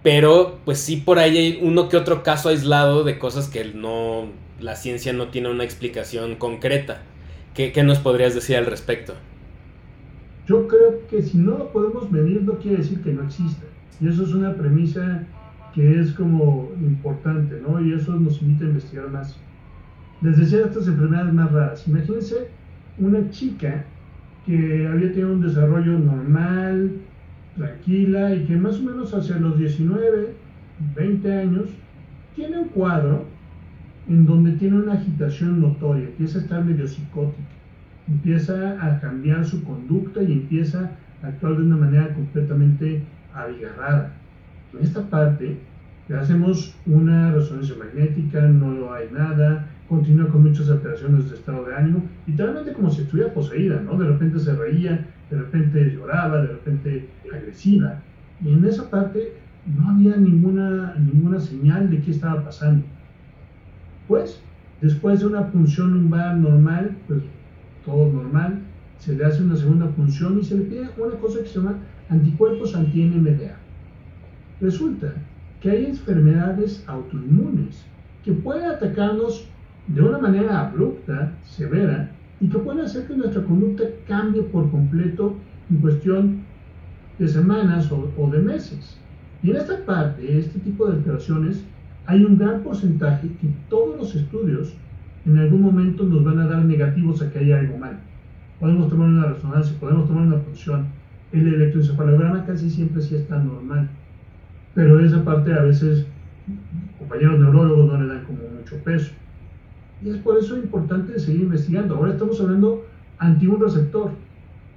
pero 0.03 0.60
pues 0.65 0.80
sí 0.80 0.97
por 0.97 1.19
ahí 1.19 1.38
hay 1.38 1.60
uno 1.61 1.89
que 1.89 1.97
otro 1.97 2.23
caso 2.23 2.49
aislado 2.49 3.03
de 3.03 3.18
cosas 3.18 3.47
que 3.47 3.65
no, 3.65 4.27
la 4.60 4.76
ciencia 4.76 5.14
no 5.14 5.30
tiene 5.30 5.49
una 5.49 5.64
explicación 5.64 6.35
concreta. 6.35 7.02
¿Qué, 7.53 7.72
nos 7.84 7.99
podrías 7.99 8.35
decir 8.35 8.57
al 8.57 8.65
respecto? 8.65 9.14
Yo 10.45 10.68
creo 10.68 11.07
que 11.10 11.23
si 11.23 11.38
no 11.38 11.57
lo 11.57 11.72
podemos 11.72 12.11
medir 12.11 12.43
no 12.43 12.60
quiere 12.60 12.77
decir 12.77 13.02
que 13.02 13.14
no 13.14 13.23
exista. 13.23 13.65
Y 14.02 14.10
eso 14.10 14.23
es 14.23 14.34
una 14.34 14.53
premisa 14.56 15.26
que 15.73 15.99
es 15.99 16.11
como 16.11 16.72
importante, 16.81 17.61
¿no? 17.61 17.80
Y 17.81 17.93
eso 17.93 18.14
nos 18.15 18.41
invita 18.41 18.65
a 18.65 18.68
investigar 18.68 19.10
más. 19.10 19.38
Les 20.21 20.37
decía 20.37 20.65
estas 20.65 20.87
enfermedades 20.87 21.33
más 21.33 21.51
raras. 21.51 21.87
Imagínense 21.87 22.47
una 22.97 23.29
chica 23.29 23.83
que 24.45 24.87
había 24.87 25.09
tenido 25.09 25.33
un 25.33 25.41
desarrollo 25.41 25.99
normal, 25.99 26.91
tranquila, 27.57 28.33
y 28.35 28.45
que 28.45 28.55
más 28.55 28.79
o 28.79 28.83
menos 28.83 29.13
hacia 29.13 29.37
los 29.37 29.57
19, 29.57 30.33
20 30.95 31.33
años, 31.33 31.69
tiene 32.35 32.59
un 32.59 32.67
cuadro 32.69 33.25
en 34.07 34.25
donde 34.25 34.51
tiene 34.53 34.77
una 34.77 34.93
agitación 34.93 35.61
notoria, 35.61 36.05
empieza 36.05 36.37
a 36.37 36.41
estar 36.41 36.63
medio 36.63 36.87
psicótica, 36.87 37.41
empieza 38.07 38.85
a 38.85 38.99
cambiar 38.99 39.45
su 39.45 39.63
conducta 39.63 40.21
y 40.21 40.33
empieza 40.33 40.91
a 41.23 41.27
actuar 41.27 41.57
de 41.57 41.63
una 41.63 41.77
manera 41.77 42.13
completamente 42.13 43.01
abigarrada. 43.33 44.13
En 44.73 44.83
esta 44.83 45.01
parte 45.09 45.57
le 46.07 46.15
hacemos 46.15 46.75
una 46.85 47.31
resonancia 47.31 47.75
magnética, 47.79 48.41
no 48.41 48.93
hay 48.93 49.09
nada, 49.11 49.67
continúa 49.88 50.30
con 50.30 50.44
muchas 50.44 50.70
alteraciones 50.70 51.30
de 51.30 51.36
estado 51.36 51.66
de 51.66 51.76
ánimo, 51.76 52.03
literalmente 52.26 52.74
como 52.74 52.90
si 52.90 53.02
estuviera 53.02 53.34
poseída, 53.34 53.82
¿no? 53.82 53.98
De 53.98 54.07
repente 54.07 54.40
se 54.40 54.56
reía, 54.56 55.07
de 55.30 55.38
repente 55.38 55.91
lloraba, 55.94 56.41
de 56.41 56.48
repente 56.48 57.10
agresiva. 57.32 58.02
Y 58.44 58.53
en 58.53 58.66
esa 58.66 58.90
parte 58.90 59.34
no 59.66 59.90
había 59.90 60.16
ninguna, 60.18 60.95
ninguna 60.95 61.40
señal 61.40 61.90
de 61.90 62.02
qué 62.02 62.12
estaba 62.12 62.44
pasando. 62.44 62.86
Pues, 64.07 64.41
después 64.82 65.20
de 65.20 65.28
una 65.28 65.52
punción 65.52 65.94
lumbar 65.94 66.38
normal, 66.38 66.95
pues 67.07 67.22
todo 67.86 68.12
normal, 68.12 68.60
se 68.99 69.16
le 69.16 69.26
hace 69.26 69.44
una 69.44 69.56
segunda 69.56 69.88
punción 69.90 70.40
y 70.40 70.44
se 70.44 70.57
le 70.57 70.64
pide 70.64 70.90
una 70.98 71.16
cosa 71.16 71.40
que 71.40 71.48
se 71.48 71.60
llama 71.60 71.76
anticuerpos 72.10 72.76
anti-NMDA. 72.76 73.57
Resulta 74.62 75.14
que 75.62 75.70
hay 75.70 75.86
enfermedades 75.86 76.84
autoinmunes 76.88 77.86
que 78.24 78.32
pueden 78.32 78.66
atacarnos 78.66 79.48
de 79.88 80.02
una 80.02 80.18
manera 80.18 80.68
abrupta, 80.68 81.34
severa, 81.44 82.12
y 82.40 82.48
que 82.48 82.57
pueden 82.57 82.86
hacer 82.86 83.07
que 83.07 83.16
nuestra 83.16 83.44
conducta 83.44 83.84
cambie 84.07 84.44
por 84.44 84.70
completo 84.72 85.36
en 85.70 85.78
cuestión 85.78 86.40
de 87.20 87.28
semanas 87.28 87.91
o, 87.91 88.30
de 88.30 88.40
meses. 88.40 88.98
Y 89.41 89.52
en 89.52 89.57
esta 89.57 89.86
parte, 89.86 90.38
este 90.38 90.60
tipo 90.60 90.88
de 90.88 90.98
alteraciones 90.98 91.64
hay 92.07 92.24
un 92.24 92.38
gran 92.38 92.62
porcentaje 92.62 93.28
que 93.40 93.48
todos 93.70 93.98
los 93.98 94.16
estudios 94.16 94.76
en 95.26 95.38
algún 95.38 95.62
momento 95.62 96.03
nos 96.03 96.24
van 96.24 96.40
a 96.40 96.48
dar 96.48 96.64
negativos 96.66 97.22
a 97.22 97.32
que 97.32 97.40
haya 97.40 97.60
algo 97.60 97.78
mal. 97.78 97.98
Podemos 98.60 98.90
tomar 98.90 99.07
una 99.07 99.28
resonancia, 99.28 99.76
podemos 99.80 100.07
tomar 100.07 100.28
una 100.28 100.38
función. 100.38 100.88
El 101.32 101.48
electroencefalograma 101.48 102.45
casi 102.45 102.70
siempre 102.70 103.02
sí 103.02 103.16
está 103.16 103.40
normal, 103.40 103.90
pero 104.74 104.99
esa 104.99 105.24
parte 105.24 105.53
a 105.53 105.62
veces 105.62 106.06
compañeros 106.99 107.40
neurólogos 107.40 107.88
no 107.88 108.02
le 108.02 108.14
dan 108.14 108.24
como 108.26 108.40
mucho 108.57 108.78
peso. 108.84 109.14
Y 110.06 110.10
es 110.10 110.18
por 110.18 110.38
eso 110.38 110.56
importante 110.56 111.19
seguir 111.19 111.41
investigando. 111.41 111.95
Ahora 111.95 112.11
estamos 112.11 112.40
hablando 112.40 112.86
anti 113.18 113.48
un 113.48 113.60
receptor, 113.60 114.11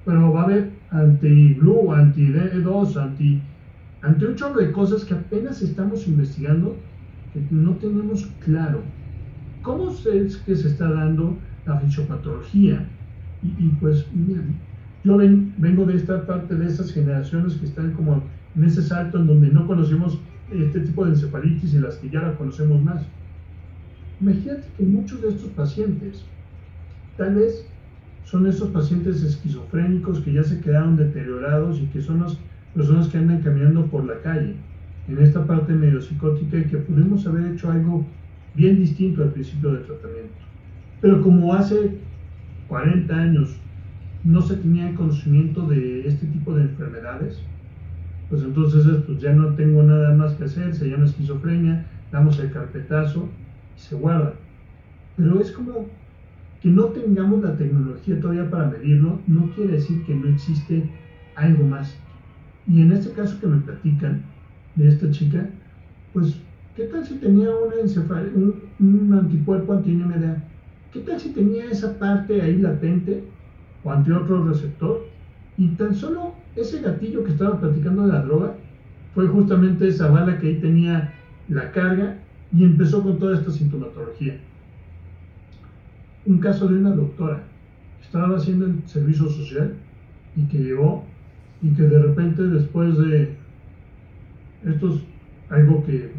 pero 0.06 0.32
va 0.32 0.40
a 0.40 0.44
haber 0.44 0.70
anti-blue, 0.90 1.92
anti-D2, 1.92 2.96
anti, 2.96 3.42
anti 4.00 4.24
un 4.24 4.34
chorro 4.36 4.60
de 4.60 4.72
cosas 4.72 5.04
que 5.04 5.12
apenas 5.12 5.60
estamos 5.60 6.08
investigando 6.08 6.76
que 7.34 7.44
no 7.50 7.72
tenemos 7.72 8.26
claro 8.42 8.80
cómo 9.60 9.90
es 9.90 10.36
que 10.38 10.56
se 10.56 10.68
está 10.68 10.90
dando 10.90 11.36
la 11.66 11.78
fisiopatología. 11.78 12.88
Y, 13.42 13.68
pues, 13.80 14.06
yo 15.04 15.18
vengo 15.58 15.84
de 15.84 15.94
esta 15.94 16.26
parte 16.26 16.54
de 16.54 16.66
esas 16.66 16.90
generaciones 16.90 17.54
que 17.56 17.66
están 17.66 17.92
como 17.92 18.22
en 18.56 18.64
ese 18.64 18.82
salto 18.82 19.18
en 19.18 19.26
donde 19.26 19.48
no 19.48 19.66
conocemos 19.66 20.18
este 20.50 20.80
tipo 20.80 21.04
de 21.04 21.10
encefalitis 21.10 21.74
y 21.74 21.80
las 21.80 21.96
que 21.96 22.08
ya 22.08 22.22
la 22.22 22.34
conocemos 22.36 22.82
más. 22.82 23.02
Imagínate 24.20 24.64
que 24.76 24.82
muchos 24.82 25.22
de 25.22 25.28
estos 25.28 25.50
pacientes 25.50 26.24
tal 27.16 27.36
vez 27.36 27.64
son 28.24 28.46
esos 28.46 28.70
pacientes 28.70 29.22
esquizofrénicos 29.22 30.20
que 30.20 30.32
ya 30.32 30.42
se 30.42 30.60
quedaron 30.60 30.96
deteriorados 30.96 31.80
y 31.80 31.86
que 31.86 32.00
son 32.00 32.20
las 32.20 32.36
personas 32.74 33.08
que 33.08 33.18
andan 33.18 33.42
caminando 33.42 33.86
por 33.86 34.04
la 34.04 34.20
calle 34.20 34.54
en 35.08 35.18
esta 35.18 35.46
parte 35.46 35.72
medio 35.72 36.02
psicótica 36.02 36.58
y 36.58 36.64
que 36.64 36.78
pudimos 36.78 37.26
haber 37.26 37.52
hecho 37.52 37.70
algo 37.70 38.04
bien 38.54 38.76
distinto 38.76 39.22
al 39.22 39.32
principio 39.32 39.72
del 39.72 39.86
tratamiento. 39.86 40.34
Pero 41.00 41.22
como 41.22 41.54
hace 41.54 41.98
40 42.68 43.14
años 43.14 43.56
no 44.24 44.42
se 44.42 44.56
tenía 44.56 44.94
conocimiento 44.94 45.66
de 45.66 46.06
este 46.06 46.26
tipo 46.26 46.54
de 46.54 46.62
enfermedades, 46.62 47.40
pues 48.28 48.42
entonces 48.42 48.84
pues 49.06 49.20
ya 49.20 49.32
no 49.32 49.54
tengo 49.54 49.82
nada 49.82 50.14
más 50.14 50.34
que 50.34 50.44
hacer, 50.44 50.74
se 50.74 50.90
llama 50.90 51.06
esquizofrenia, 51.06 51.86
damos 52.12 52.38
el 52.40 52.50
carpetazo 52.50 53.28
se 53.78 53.94
guarda. 53.94 54.34
Pero 55.16 55.40
es 55.40 55.52
como 55.52 55.86
que 56.60 56.68
no 56.68 56.86
tengamos 56.86 57.42
la 57.42 57.56
tecnología 57.56 58.20
todavía 58.20 58.50
para 58.50 58.68
medirlo, 58.68 59.20
no 59.26 59.50
quiere 59.54 59.74
decir 59.74 60.04
que 60.04 60.14
no 60.14 60.28
existe 60.28 60.88
algo 61.36 61.64
más. 61.64 61.96
Y 62.66 62.82
en 62.82 62.92
este 62.92 63.12
caso 63.12 63.38
que 63.40 63.46
me 63.46 63.60
platican 63.60 64.22
de 64.74 64.88
esta 64.88 65.10
chica, 65.10 65.48
pues, 66.12 66.36
¿qué 66.76 66.84
tal 66.84 67.06
si 67.06 67.14
tenía 67.14 67.48
un, 67.50 68.54
un 68.80 69.14
anticuerpo 69.14 69.72
anti-NMDA? 69.72 70.42
¿Qué 70.92 71.00
tal 71.00 71.20
si 71.20 71.30
tenía 71.30 71.70
esa 71.70 71.98
parte 71.98 72.42
ahí 72.42 72.58
latente 72.58 73.22
o 73.84 73.92
ante 73.92 74.12
otro 74.12 74.44
receptor? 74.44 75.06
Y 75.56 75.68
tan 75.68 75.94
solo 75.94 76.34
ese 76.56 76.80
gatillo 76.80 77.24
que 77.24 77.32
estaba 77.32 77.60
platicando 77.60 78.06
de 78.06 78.12
la 78.12 78.22
droga 78.22 78.54
fue 79.14 79.26
justamente 79.28 79.88
esa 79.88 80.08
bala 80.10 80.38
que 80.38 80.48
ahí 80.48 80.60
tenía 80.60 81.12
la 81.48 81.70
carga 81.72 82.17
y 82.52 82.64
empezó 82.64 83.02
con 83.02 83.18
toda 83.18 83.38
esta 83.38 83.50
sintomatología. 83.50 84.38
Un 86.26 86.38
caso 86.38 86.68
de 86.68 86.78
una 86.78 86.90
doctora 86.90 87.42
que 87.98 88.04
estaba 88.04 88.36
haciendo 88.36 88.66
el 88.66 88.82
servicio 88.86 89.28
social 89.28 89.74
y 90.36 90.42
que 90.44 90.58
llegó 90.58 91.04
y 91.62 91.70
que 91.70 91.82
de 91.82 91.98
repente 91.98 92.42
después 92.42 92.96
de 92.98 93.34
esto 94.66 94.94
es 94.94 95.00
algo 95.50 95.84
que 95.84 96.10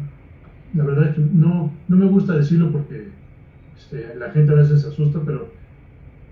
la 0.74 0.84
verdad 0.84 1.08
es 1.08 1.14
que 1.16 1.20
no, 1.20 1.72
no 1.88 1.96
me 1.96 2.06
gusta 2.06 2.36
decirlo 2.36 2.70
porque 2.70 3.08
este, 3.76 4.14
la 4.16 4.30
gente 4.30 4.52
a 4.52 4.56
veces 4.56 4.82
se 4.82 4.88
asusta, 4.88 5.20
pero 5.24 5.48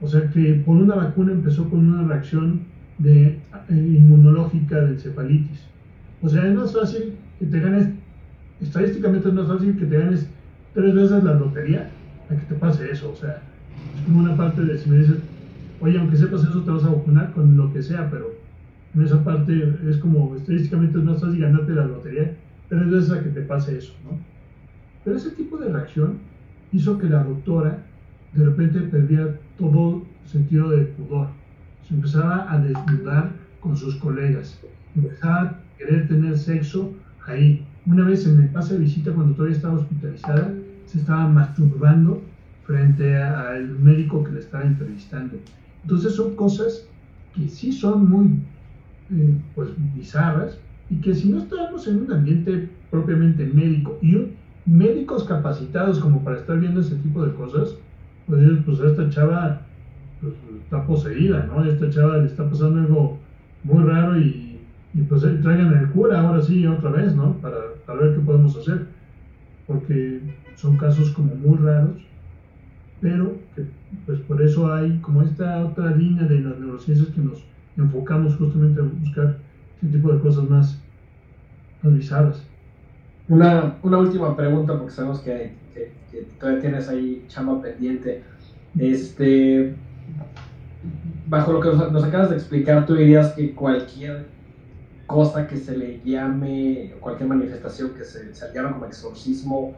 o 0.00 0.06
sea 0.06 0.30
que 0.30 0.62
por 0.64 0.76
una 0.76 0.94
vacuna 0.94 1.32
empezó 1.32 1.68
con 1.68 1.88
una 1.88 2.06
reacción 2.06 2.62
de, 2.98 3.26
eh, 3.26 3.40
inmunológica 3.70 4.80
de 4.80 4.92
encefalitis. 4.92 5.60
O 6.22 6.28
sea, 6.28 6.46
es 6.46 6.54
más 6.54 6.72
fácil 6.72 7.14
que 7.38 7.46
te 7.46 7.60
ganes, 7.60 7.88
estadísticamente 8.60 9.28
es 9.28 9.34
más 9.34 9.48
fácil 9.48 9.76
que 9.78 9.86
te 9.86 9.98
ganes 9.98 10.28
tres 10.74 10.94
veces 10.94 11.24
la 11.24 11.34
lotería 11.34 11.90
a 12.30 12.34
que 12.34 12.46
te 12.46 12.54
pase 12.54 12.90
eso. 12.90 13.12
O 13.12 13.16
sea, 13.16 13.42
es 13.96 14.04
como 14.04 14.20
una 14.20 14.36
parte 14.36 14.62
de 14.62 14.78
si 14.78 14.90
me 14.90 14.98
dices, 14.98 15.18
oye, 15.80 15.98
aunque 15.98 16.16
sepas 16.16 16.42
eso, 16.42 16.62
te 16.62 16.70
vas 16.70 16.84
a 16.84 16.90
vacunar 16.90 17.32
con 17.32 17.56
lo 17.56 17.72
que 17.72 17.82
sea, 17.82 18.10
pero 18.10 18.32
en 18.94 19.02
esa 19.02 19.22
parte 19.22 19.74
es 19.88 19.96
como 19.98 20.34
estadísticamente 20.36 20.98
es 20.98 21.04
más 21.04 21.20
fácil 21.20 21.40
ganarte 21.40 21.72
la 21.72 21.84
lotería 21.84 22.34
tres 22.68 22.90
veces 22.90 23.10
a 23.12 23.22
que 23.22 23.30
te 23.30 23.40
pase 23.42 23.78
eso, 23.78 23.92
¿no? 24.04 24.18
Pero 25.04 25.16
ese 25.16 25.30
tipo 25.30 25.56
de 25.56 25.72
reacción 25.72 26.18
hizo 26.72 26.98
que 26.98 27.08
la 27.08 27.22
doctora 27.22 27.78
de 28.32 28.44
repente 28.44 28.80
perdiera 28.80 29.34
todo 29.58 30.02
sentido 30.26 30.70
de 30.70 30.84
pudor. 30.84 31.28
Se 31.86 31.94
empezaba 31.94 32.52
a 32.52 32.58
desnudar 32.58 33.32
con 33.60 33.76
sus 33.76 33.96
colegas, 33.96 34.60
empezaba 34.94 35.40
a 35.40 35.60
querer 35.78 36.08
tener 36.08 36.36
sexo 36.36 36.92
ahí. 37.26 37.64
Una 37.88 38.04
vez 38.04 38.26
en 38.26 38.38
el 38.40 38.48
pase 38.50 38.74
de 38.74 38.80
visita, 38.80 39.12
cuando 39.12 39.34
todavía 39.34 39.56
estaba 39.56 39.78
hospitalizada, 39.78 40.52
se 40.84 40.98
estaba 40.98 41.26
masturbando 41.26 42.22
frente 42.64 43.16
al 43.16 43.78
médico 43.78 44.22
que 44.24 44.32
le 44.32 44.40
estaba 44.40 44.64
entrevistando. 44.64 45.36
Entonces 45.82 46.14
son 46.14 46.36
cosas 46.36 46.86
que 47.34 47.48
sí 47.48 47.72
son 47.72 48.10
muy 48.10 48.26
eh, 49.10 49.34
pues, 49.54 49.70
bizarras 49.94 50.58
y 50.90 50.96
que 50.96 51.14
si 51.14 51.30
no 51.30 51.38
estábamos 51.38 51.88
en 51.88 52.02
un 52.02 52.12
ambiente 52.12 52.68
propiamente 52.90 53.46
médico 53.46 53.98
y 54.02 54.18
médicos 54.66 55.24
capacitados 55.24 55.98
como 55.98 56.22
para 56.22 56.40
estar 56.40 56.60
viendo 56.60 56.80
ese 56.80 56.96
tipo 56.96 57.24
de 57.24 57.32
cosas, 57.34 57.74
pues, 58.26 58.42
pues 58.66 58.80
esta 58.80 59.08
chava 59.08 59.62
pues, 60.20 60.34
está 60.62 60.86
poseída, 60.86 61.46
¿no? 61.46 61.64
Esta 61.64 61.88
chava 61.88 62.18
le 62.18 62.26
está 62.26 62.48
pasando 62.48 62.80
algo 62.80 63.18
muy 63.64 63.82
raro 63.82 64.18
y, 64.18 64.47
y 64.98 65.02
pues 65.02 65.22
traigan 65.22 65.78
el 65.78 65.90
cura 65.90 66.20
ahora 66.20 66.42
sí 66.42 66.66
otra 66.66 66.90
vez, 66.90 67.14
¿no? 67.14 67.34
Para, 67.34 67.58
para 67.86 68.00
ver 68.00 68.14
qué 68.16 68.20
podemos 68.20 68.56
hacer. 68.56 68.86
Porque 69.64 70.20
son 70.56 70.76
casos 70.76 71.10
como 71.10 71.36
muy 71.36 71.56
raros, 71.58 71.98
pero 73.00 73.36
pues 74.06 74.18
por 74.20 74.42
eso 74.42 74.72
hay 74.72 74.98
como 74.98 75.22
esta 75.22 75.64
otra 75.64 75.94
línea 75.94 76.24
de 76.24 76.40
las 76.40 76.58
neurociencias 76.58 77.10
que 77.10 77.20
nos 77.20 77.44
enfocamos 77.76 78.34
justamente 78.34 78.80
a 78.80 78.84
buscar 78.84 79.36
este 79.74 79.96
tipo 79.96 80.12
de 80.12 80.18
cosas 80.18 80.50
más, 80.50 80.82
más. 81.82 82.44
Una, 83.28 83.76
una 83.84 83.98
última 83.98 84.36
pregunta, 84.36 84.76
porque 84.76 84.90
sabemos 84.90 85.20
que, 85.20 85.52
que, 85.74 85.92
todavía 86.40 86.60
tienes 86.60 86.88
ahí 86.88 87.24
chamba 87.28 87.62
pendiente. 87.62 88.24
Este, 88.76 89.76
bajo 91.28 91.52
lo 91.52 91.60
que 91.60 91.68
nos, 91.68 92.02
acabas 92.02 92.30
de 92.30 92.36
explicar, 92.36 92.84
tú 92.84 92.96
dirías 92.96 93.32
que 93.34 93.54
cualquier 93.54 94.37
cosa 95.08 95.48
que 95.48 95.56
se 95.56 95.76
le 95.76 96.00
llame, 96.04 96.94
cualquier 97.00 97.28
manifestación 97.28 97.94
que 97.94 98.04
se, 98.04 98.32
se 98.32 98.54
llame 98.54 98.70
como 98.70 98.86
exorcismo, 98.86 99.74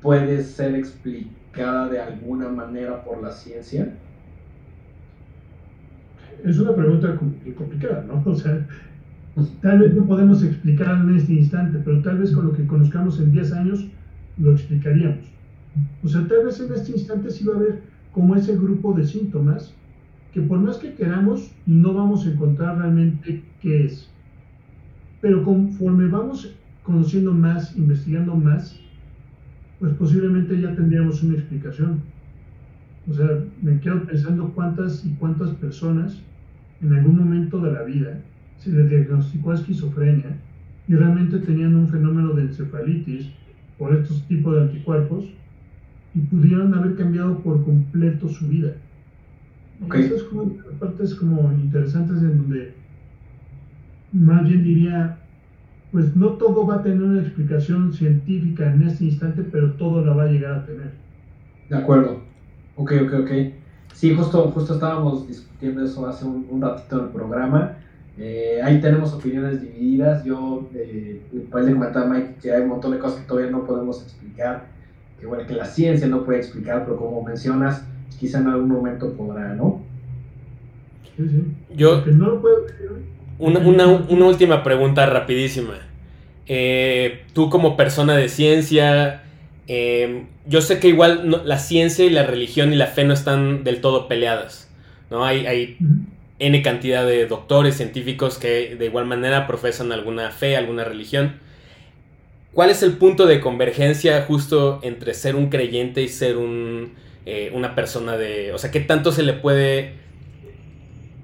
puede 0.00 0.42
ser 0.42 0.74
explicada 0.74 1.90
de 1.90 2.00
alguna 2.00 2.48
manera 2.48 3.04
por 3.04 3.22
la 3.22 3.30
ciencia? 3.30 3.92
Es 6.42 6.58
una 6.58 6.74
pregunta 6.74 7.14
complicada, 7.56 8.02
¿no? 8.04 8.22
O 8.30 8.34
sea, 8.34 8.66
Tal 9.62 9.78
vez 9.78 9.94
no 9.94 10.04
podemos 10.04 10.42
explicar 10.42 11.00
en 11.00 11.16
este 11.16 11.32
instante, 11.32 11.78
pero 11.82 12.02
tal 12.02 12.18
vez 12.18 12.32
con 12.32 12.46
lo 12.46 12.52
que 12.52 12.66
conozcamos 12.66 13.18
en 13.18 13.32
10 13.32 13.52
años 13.52 13.88
lo 14.36 14.52
explicaríamos. 14.52 15.24
O 16.04 16.08
sea, 16.08 16.26
tal 16.28 16.44
vez 16.44 16.60
en 16.60 16.72
este 16.74 16.92
instante 16.92 17.30
sí 17.30 17.44
va 17.44 17.54
a 17.54 17.56
haber 17.56 17.82
como 18.12 18.36
ese 18.36 18.54
grupo 18.56 18.92
de 18.92 19.06
síntomas 19.06 19.74
que 20.32 20.42
por 20.42 20.58
más 20.58 20.76
que 20.76 20.94
queramos 20.94 21.50
no 21.64 21.94
vamos 21.94 22.26
a 22.26 22.30
encontrar 22.30 22.76
realmente 22.76 23.42
qué 23.62 23.86
es. 23.86 24.11
Pero 25.22 25.42
conforme 25.44 26.08
vamos 26.08 26.54
conociendo 26.82 27.32
más, 27.32 27.74
investigando 27.76 28.34
más, 28.34 28.78
pues 29.78 29.94
posiblemente 29.94 30.60
ya 30.60 30.74
tendríamos 30.74 31.22
una 31.22 31.34
explicación. 31.34 32.02
O 33.08 33.14
sea, 33.14 33.26
me 33.62 33.80
quedo 33.80 34.02
pensando 34.04 34.52
cuántas 34.54 35.04
y 35.04 35.10
cuántas 35.14 35.50
personas 35.52 36.20
en 36.82 36.92
algún 36.92 37.16
momento 37.16 37.60
de 37.60 37.72
la 37.72 37.82
vida 37.84 38.20
se 38.58 38.70
le 38.70 38.86
diagnosticó 38.86 39.52
esquizofrenia 39.52 40.36
y 40.88 40.94
realmente 40.94 41.38
tenían 41.38 41.74
un 41.76 41.88
fenómeno 41.88 42.32
de 42.34 42.42
encefalitis 42.42 43.28
por 43.78 43.94
estos 43.94 44.26
tipos 44.26 44.54
de 44.54 44.62
anticuerpos 44.62 45.24
y 46.14 46.18
pudieron 46.20 46.74
haber 46.74 46.96
cambiado 46.96 47.38
por 47.38 47.64
completo 47.64 48.28
su 48.28 48.46
vida. 48.48 48.74
Okay. 49.86 50.04
Esas 50.04 50.22
como 50.24 50.56
partes 50.78 51.14
como 51.14 51.52
interesantes 51.54 52.22
en 52.22 52.38
donde 52.38 52.74
más 54.12 54.44
bien 54.44 54.62
diría, 54.62 55.18
pues 55.90 56.14
no 56.16 56.30
todo 56.34 56.66
va 56.66 56.76
a 56.76 56.82
tener 56.82 57.02
una 57.02 57.20
explicación 57.20 57.92
científica 57.92 58.72
en 58.72 58.82
este 58.82 59.04
instante, 59.04 59.42
pero 59.42 59.72
todo 59.74 60.04
la 60.04 60.14
va 60.14 60.24
a 60.24 60.28
llegar 60.28 60.54
a 60.54 60.66
tener. 60.66 60.92
De 61.68 61.76
acuerdo. 61.76 62.20
Ok, 62.76 62.92
ok, 63.04 63.12
ok. 63.20 63.30
Sí, 63.92 64.14
justo, 64.14 64.50
justo 64.50 64.74
estábamos 64.74 65.28
discutiendo 65.28 65.84
eso 65.84 66.06
hace 66.06 66.24
un, 66.24 66.46
un 66.50 66.60
ratito 66.60 66.98
en 66.98 67.04
el 67.06 67.10
programa 67.10 67.76
eh, 68.18 68.60
ahí 68.62 68.80
tenemos 68.80 69.12
opiniones 69.14 69.60
divididas. 69.60 70.24
Yo, 70.24 70.68
eh, 70.74 71.22
después 71.32 71.66
de 71.66 71.72
comentar 71.72 72.08
Mike 72.08 72.36
que 72.40 72.52
hay 72.52 72.62
un 72.62 72.68
montón 72.68 72.92
de 72.92 72.98
cosas 72.98 73.20
que 73.20 73.26
todavía 73.26 73.50
no 73.50 73.64
podemos 73.64 74.02
explicar, 74.02 74.66
que 75.18 75.26
bueno, 75.26 75.46
que 75.46 75.54
la 75.54 75.64
ciencia 75.64 76.06
no 76.06 76.24
puede 76.24 76.38
explicar, 76.38 76.84
pero 76.84 76.96
como 76.96 77.22
mencionas, 77.22 77.84
quizá 78.18 78.38
en 78.38 78.48
algún 78.48 78.68
momento 78.68 79.12
podrá, 79.14 79.54
¿no? 79.54 79.80
Sí, 81.16 81.28
sí. 81.28 81.76
Yo, 81.76 82.04
no 82.06 82.26
lo 82.26 82.40
puedo... 82.40 82.66
una, 83.42 83.58
una, 83.58 83.86
una, 83.86 84.26
última 84.26 84.62
pregunta 84.62 85.04
rapidísima. 85.06 85.74
Eh, 86.46 87.24
tú 87.32 87.50
como 87.50 87.76
persona 87.76 88.16
de 88.16 88.28
ciencia, 88.28 89.24
eh, 89.66 90.26
yo 90.46 90.60
sé 90.60 90.78
que 90.78 90.88
igual 90.88 91.28
no, 91.28 91.42
la 91.44 91.58
ciencia 91.58 92.04
y 92.04 92.10
la 92.10 92.24
religión 92.24 92.72
y 92.72 92.76
la 92.76 92.86
fe 92.86 93.04
no 93.04 93.12
están 93.12 93.64
del 93.64 93.80
todo 93.80 94.06
peleadas. 94.08 94.70
¿no? 95.10 95.24
Hay, 95.24 95.46
hay 95.46 95.76
N 96.38 96.62
cantidad 96.62 97.04
de 97.04 97.26
doctores, 97.26 97.76
científicos 97.76 98.38
que 98.38 98.76
de 98.76 98.86
igual 98.86 99.06
manera 99.06 99.46
profesan 99.46 99.90
alguna 99.92 100.30
fe, 100.30 100.56
alguna 100.56 100.84
religión. 100.84 101.40
¿Cuál 102.52 102.70
es 102.70 102.82
el 102.82 102.92
punto 102.92 103.26
de 103.26 103.40
convergencia 103.40 104.22
justo 104.22 104.78
entre 104.82 105.14
ser 105.14 105.34
un 105.34 105.48
creyente 105.48 106.02
y 106.02 106.08
ser 106.08 106.36
un, 106.36 106.92
eh, 107.26 107.50
una 107.54 107.74
persona 107.74 108.16
de... 108.16 108.52
O 108.52 108.58
sea, 108.58 108.70
¿qué 108.70 108.80
tanto 108.80 109.10
se 109.10 109.22
le 109.22 109.32
puede 109.32 109.94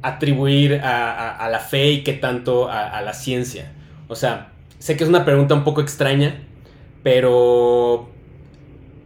atribuir 0.02 0.80
a, 0.82 1.48
la 1.50 1.58
fe 1.58 1.90
y 1.90 2.04
qué 2.04 2.12
tanto 2.12 2.70
a, 2.70 3.00
la 3.02 3.12
ciencia? 3.12 3.72
O 4.08 4.14
sea, 4.14 4.52
sé 4.78 4.96
que 4.96 5.04
es 5.04 5.08
una 5.08 5.24
pregunta 5.24 5.54
un 5.54 5.64
poco 5.64 5.80
extraña, 5.80 6.42
pero 7.02 8.08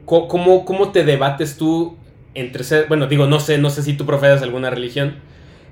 ¿cómo, 0.05 0.93
te 0.93 1.05
debates 1.05 1.56
tú 1.56 1.97
entre 2.35 2.64
ser, 2.64 2.89
bueno, 2.89 3.06
digo, 3.06 3.27
no 3.27 3.40
sé, 3.40 3.59
no 3.59 3.70
sé 3.70 3.82
si 3.82 3.94
tú 3.94 4.06
profesas 4.06 4.43
alguna 4.43 4.70
religión, 4.70 5.16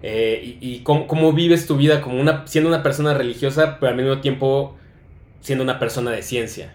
eh, 0.02 0.58
y, 0.60 0.80
cómo, 0.80 1.32
vives 1.32 1.66
tu 1.66 1.76
vida 1.76 2.00
como 2.00 2.20
una, 2.20 2.46
siendo 2.46 2.68
una 2.68 2.82
persona 2.82 3.14
religiosa, 3.14 3.78
pero 3.78 3.90
al 3.90 3.96
mismo 3.96 4.20
tiempo 4.20 4.76
siendo 5.40 5.64
una 5.64 5.78
persona 5.78 6.10
de 6.10 6.22
ciencia. 6.22 6.72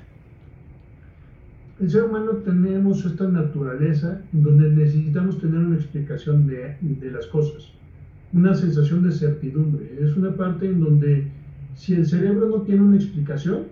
El 1.79 1.89
ser 1.89 2.03
humano 2.03 2.31
tenemos 2.37 3.03
esta 3.05 3.27
naturaleza 3.27 4.21
en 4.33 4.43
donde 4.43 4.69
necesitamos 4.69 5.39
tener 5.41 5.57
una 5.57 5.75
explicación 5.75 6.47
de 6.47 7.11
las 7.11 7.25
cosas, 7.27 7.74
una 8.35 8.53
sensación 8.53 9.01
de 9.01 9.13
certidumbre. 9.13 9.97
Es 10.01 10.15
una 10.17 10.35
parte 10.35 10.67
en 10.67 10.81
donde 10.81 11.27
si 11.73 11.93
el 11.93 12.05
cerebro 12.05 12.49
no 12.49 12.61
tiene 12.63 12.81
una 12.81 12.97
explicación, 12.97 13.63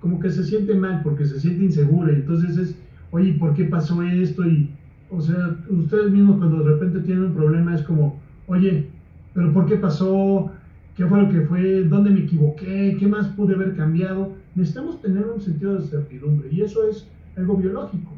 como 0.00 0.18
que 0.20 0.30
se 0.30 0.42
siente 0.42 0.74
mal 0.74 1.02
porque 1.02 1.26
se 1.26 1.38
siente 1.38 1.64
inseguro. 1.64 2.10
Entonces 2.10 2.56
es, 2.56 2.76
oye, 3.10 3.34
¿por 3.34 3.52
qué 3.54 3.64
pasó 3.64 4.02
esto? 4.02 4.46
Y, 4.46 4.70
o 5.10 5.20
sea, 5.20 5.54
ustedes 5.68 6.10
mismos 6.10 6.38
cuando 6.38 6.62
de 6.62 6.70
repente 6.70 7.00
tienen 7.00 7.24
un 7.24 7.34
problema 7.34 7.74
es 7.74 7.82
como, 7.82 8.18
oye, 8.46 8.86
¿pero 9.34 9.52
por 9.52 9.66
qué 9.66 9.76
pasó? 9.76 10.50
¿Qué 10.96 11.06
fue 11.06 11.22
lo 11.22 11.28
que 11.28 11.42
fue? 11.42 11.84
¿Dónde 11.84 12.10
me 12.10 12.20
equivoqué? 12.20 12.96
¿Qué 12.98 13.06
más 13.06 13.28
pude 13.28 13.54
haber 13.54 13.76
cambiado? 13.76 14.32
Necesitamos 14.54 15.00
tener 15.02 15.26
un 15.26 15.40
sentido 15.40 15.76
de 15.76 15.86
certidumbre 15.86 16.48
y 16.50 16.62
eso 16.62 16.88
es 16.88 17.06
algo 17.36 17.56
biológico, 17.56 18.12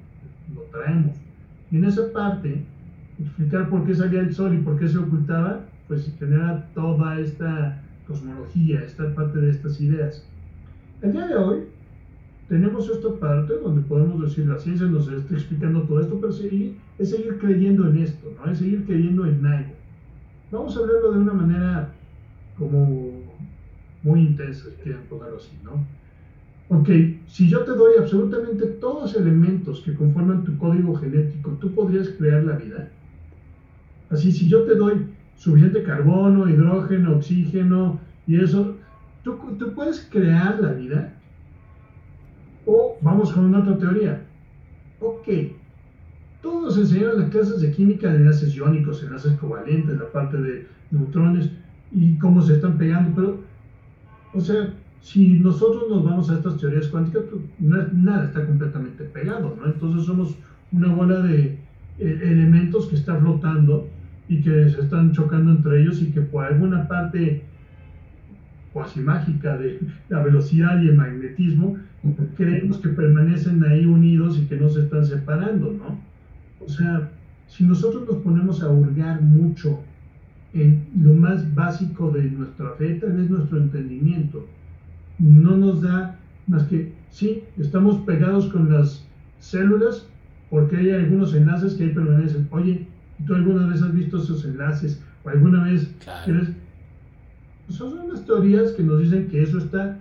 lo 0.55 0.63
traemos. 0.71 1.17
Y 1.71 1.77
en 1.77 1.85
esa 1.85 2.13
parte, 2.13 2.63
explicar 3.21 3.69
por 3.69 3.85
qué 3.85 3.95
salía 3.95 4.21
el 4.21 4.35
sol 4.35 4.55
y 4.55 4.59
por 4.59 4.79
qué 4.79 4.89
se 4.89 4.99
ocultaba, 4.99 5.61
pues 5.89 6.13
genera 6.19 6.67
toda 6.75 7.19
esta 7.19 7.83
cosmología, 8.07 8.81
esta 8.81 9.15
parte 9.15 9.39
de 9.41 9.51
estas 9.51 9.81
ideas. 9.81 10.27
El 11.03 11.13
día 11.13 11.27
de 11.27 11.37
hoy 11.37 11.59
tenemos 12.49 12.89
esta 12.89 13.15
parte 13.19 13.55
donde 13.55 13.83
podemos 13.83 14.21
decir 14.23 14.47
la 14.47 14.59
ciencia 14.59 14.87
nos 14.87 15.09
está 15.09 15.35
explicando 15.35 15.83
todo 15.83 16.01
esto, 16.01 16.19
pero 16.21 16.33
seguir, 16.33 16.77
es 16.99 17.11
seguir 17.11 17.39
creyendo 17.39 17.89
en 17.89 17.99
esto, 17.99 18.33
¿no? 18.37 18.51
es 18.51 18.59
seguir 18.59 18.85
creyendo 18.87 19.27
en 19.27 19.47
algo. 19.47 19.71
Vamos 20.51 20.77
a 20.77 20.81
verlo 20.81 21.13
de 21.13 21.19
una 21.19 21.33
manera 21.33 21.93
como 22.59 23.13
muy 24.03 24.21
intensa, 24.21 24.65
si 24.71 24.83
quieren 24.83 25.03
ponerlo 25.09 25.37
así, 25.37 25.53
¿no? 25.63 25.85
Ok, 26.71 26.89
si 27.27 27.49
yo 27.49 27.65
te 27.65 27.73
doy 27.73 27.95
absolutamente 27.99 28.67
todos 28.67 29.03
los 29.03 29.17
elementos 29.17 29.81
que 29.81 29.95
conforman 29.95 30.45
tu 30.45 30.57
código 30.57 30.95
genético, 30.95 31.51
¿tú 31.61 31.73
podrías 31.75 32.09
crear 32.11 32.45
la 32.45 32.57
vida? 32.57 32.89
Así, 34.11 34.33
si 34.33 34.49
yo 34.49 34.65
te 34.65 34.75
doy 34.75 35.07
suficiente 35.37 35.83
carbono, 35.83 36.49
hidrógeno, 36.49 37.17
oxígeno 37.17 37.99
y 38.27 38.41
eso, 38.41 38.77
¿tú, 39.23 39.39
tú 39.59 39.73
puedes 39.73 40.07
crear 40.11 40.61
la 40.61 40.73
vida? 40.73 41.15
O 42.67 42.99
vamos 43.01 43.33
con 43.33 43.47
una 43.47 43.61
otra 43.61 43.79
teoría. 43.79 44.23
Ok, 45.01 45.29
todos 46.43 46.77
enseñaron 46.77 47.21
las 47.21 47.31
clases 47.31 47.61
de 47.61 47.71
química 47.73 48.11
de 48.11 48.17
enlaces 48.17 48.55
iónicos, 48.55 49.03
enlaces 49.03 49.39
covalentes, 49.39 49.99
la 49.99 50.11
parte 50.11 50.37
de 50.37 50.67
neutrones 50.91 51.51
y 51.93 52.19
cómo 52.19 52.43
se 52.43 52.55
están 52.55 52.79
pegando, 52.79 53.15
pero, 53.15 53.41
o 54.35 54.41
sea, 54.41 54.75
si 55.01 55.39
nosotros 55.39 55.85
nos 55.89 56.05
vamos 56.05 56.31
a 56.31 56.35
estas 56.35 56.59
teorías 56.59 56.89
cuánticas, 56.89 57.25
pues, 57.31 57.43
nada 57.93 58.27
está 58.27 58.45
completamente 58.45 59.05
pegado, 59.05 59.57
¿no? 59.59 59.67
Entonces 59.67 60.05
somos 60.07 60.37
una 60.73 60.95
bola 60.95 61.21
de 61.21 61.59
eh, 61.99 62.21
elementos 62.23 62.87
que 62.87 62.97
está 62.97 63.17
flotando 63.17 63.89
y 64.31 64.41
que 64.43 64.71
se 64.71 64.81
están 64.81 65.11
chocando 65.11 65.51
entre 65.51 65.83
ellos 65.83 66.01
y 66.01 66.13
que 66.13 66.21
por 66.21 66.45
alguna 66.45 66.87
parte 66.87 67.43
cuasi 68.73 69.01
mágica 69.01 69.57
de 69.59 69.81
la 70.09 70.23
velocidad 70.23 70.81
y 70.81 70.87
el 70.87 70.95
magnetismo, 70.95 71.77
creemos 72.37 72.79
que 72.79 72.91
permanecen 72.91 73.61
ahí 73.65 73.85
unidos 73.85 74.39
y 74.39 74.47
que 74.47 74.57
no 74.57 74.69
se 74.69 74.83
están 74.83 75.05
separando, 75.05 75.73
¿no? 75.73 75.99
O 76.65 76.69
sea, 76.69 77.11
si 77.49 77.65
nosotros 77.65 78.07
nos 78.07 78.19
ponemos 78.19 78.63
a 78.63 78.71
hurgar 78.71 79.21
mucho 79.21 79.81
en 80.55 80.87
lo 81.03 81.13
más 81.13 81.53
básico 81.57 82.13
de 82.13 82.31
nuestra 82.31 82.71
fe, 82.75 83.01
tal 83.01 83.15
vez 83.15 83.29
nuestro 83.29 83.59
entendimiento, 83.59 84.47
no 85.19 85.57
nos 85.57 85.83
da 85.83 86.17
más 86.47 86.63
que, 86.69 86.93
sí, 87.11 87.43
estamos 87.59 87.97
pegados 88.03 88.47
con 88.47 88.73
las 88.73 89.05
células 89.41 90.07
porque 90.51 90.77
hay 90.77 90.91
algunos 90.91 91.35
enlaces 91.35 91.75
que 91.75 91.83
ahí 91.85 91.91
permanecen. 91.91 92.47
Oye, 92.53 92.87
¿tú 93.27 93.35
alguna 93.35 93.67
vez 93.67 93.83
has 93.83 93.95
visto 93.95 94.19
esos 94.19 94.45
enlaces? 94.45 95.03
¿O 95.25 95.29
alguna 95.29 95.65
vez 95.65 95.95
quieres? 96.25 96.49
Pues 97.67 97.79
son 97.79 97.99
unas 97.99 98.25
teorías 98.25 98.73
que 98.73 98.83
nos 98.83 99.01
dicen 99.01 99.29
que 99.29 99.43
eso 99.43 99.59
está... 99.59 99.99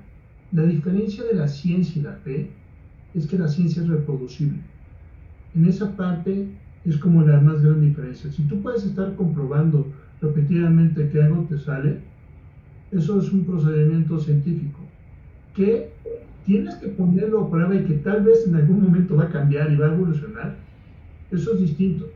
La 0.52 0.64
diferencia 0.64 1.24
de 1.26 1.36
la 1.36 1.48
ciencia 1.48 2.00
y 2.00 2.04
la 2.04 2.14
fe 2.14 2.50
es 3.14 3.28
que 3.28 3.38
la 3.38 3.48
ciencia 3.48 3.84
es 3.84 3.88
reproducible. 3.88 4.60
En 5.54 5.66
esa 5.66 5.96
parte 5.96 6.48
es 6.86 6.98
como 6.98 7.24
la 7.24 7.40
más 7.40 7.62
gran 7.62 7.82
diferencia. 7.82 8.32
Si 8.32 8.41
tú 8.44 8.60
puedes 8.62 8.84
estar 8.84 9.16
comprobando 9.16 9.88
repetidamente 10.22 11.08
que 11.10 11.22
algo 11.22 11.44
te 11.44 11.60
sale, 11.60 12.00
eso 12.91 13.20
es 13.20 13.32
un 13.32 13.46
procedimiento 13.46 14.20
científico 14.20 14.80
que 15.56 15.91
tienes 16.46 16.76
que 16.76 16.88
ponerlo 16.88 17.41
a 17.41 17.52
prueba 17.52 17.76
y 17.76 17.86
que 17.86 17.96
tal 17.96 18.24
vez 18.24 18.48
en 18.48 18.56
algún 18.56 18.82
momento 18.82 19.16
va 19.16 19.26
a 19.26 19.30
cambiar 19.30 19.72
y 19.72 19.76
va 19.76 19.88
a 19.88 19.94
evolucionar, 19.94 20.56
eso 21.32 21.54
es 21.54 21.60
distinto. 21.60 22.10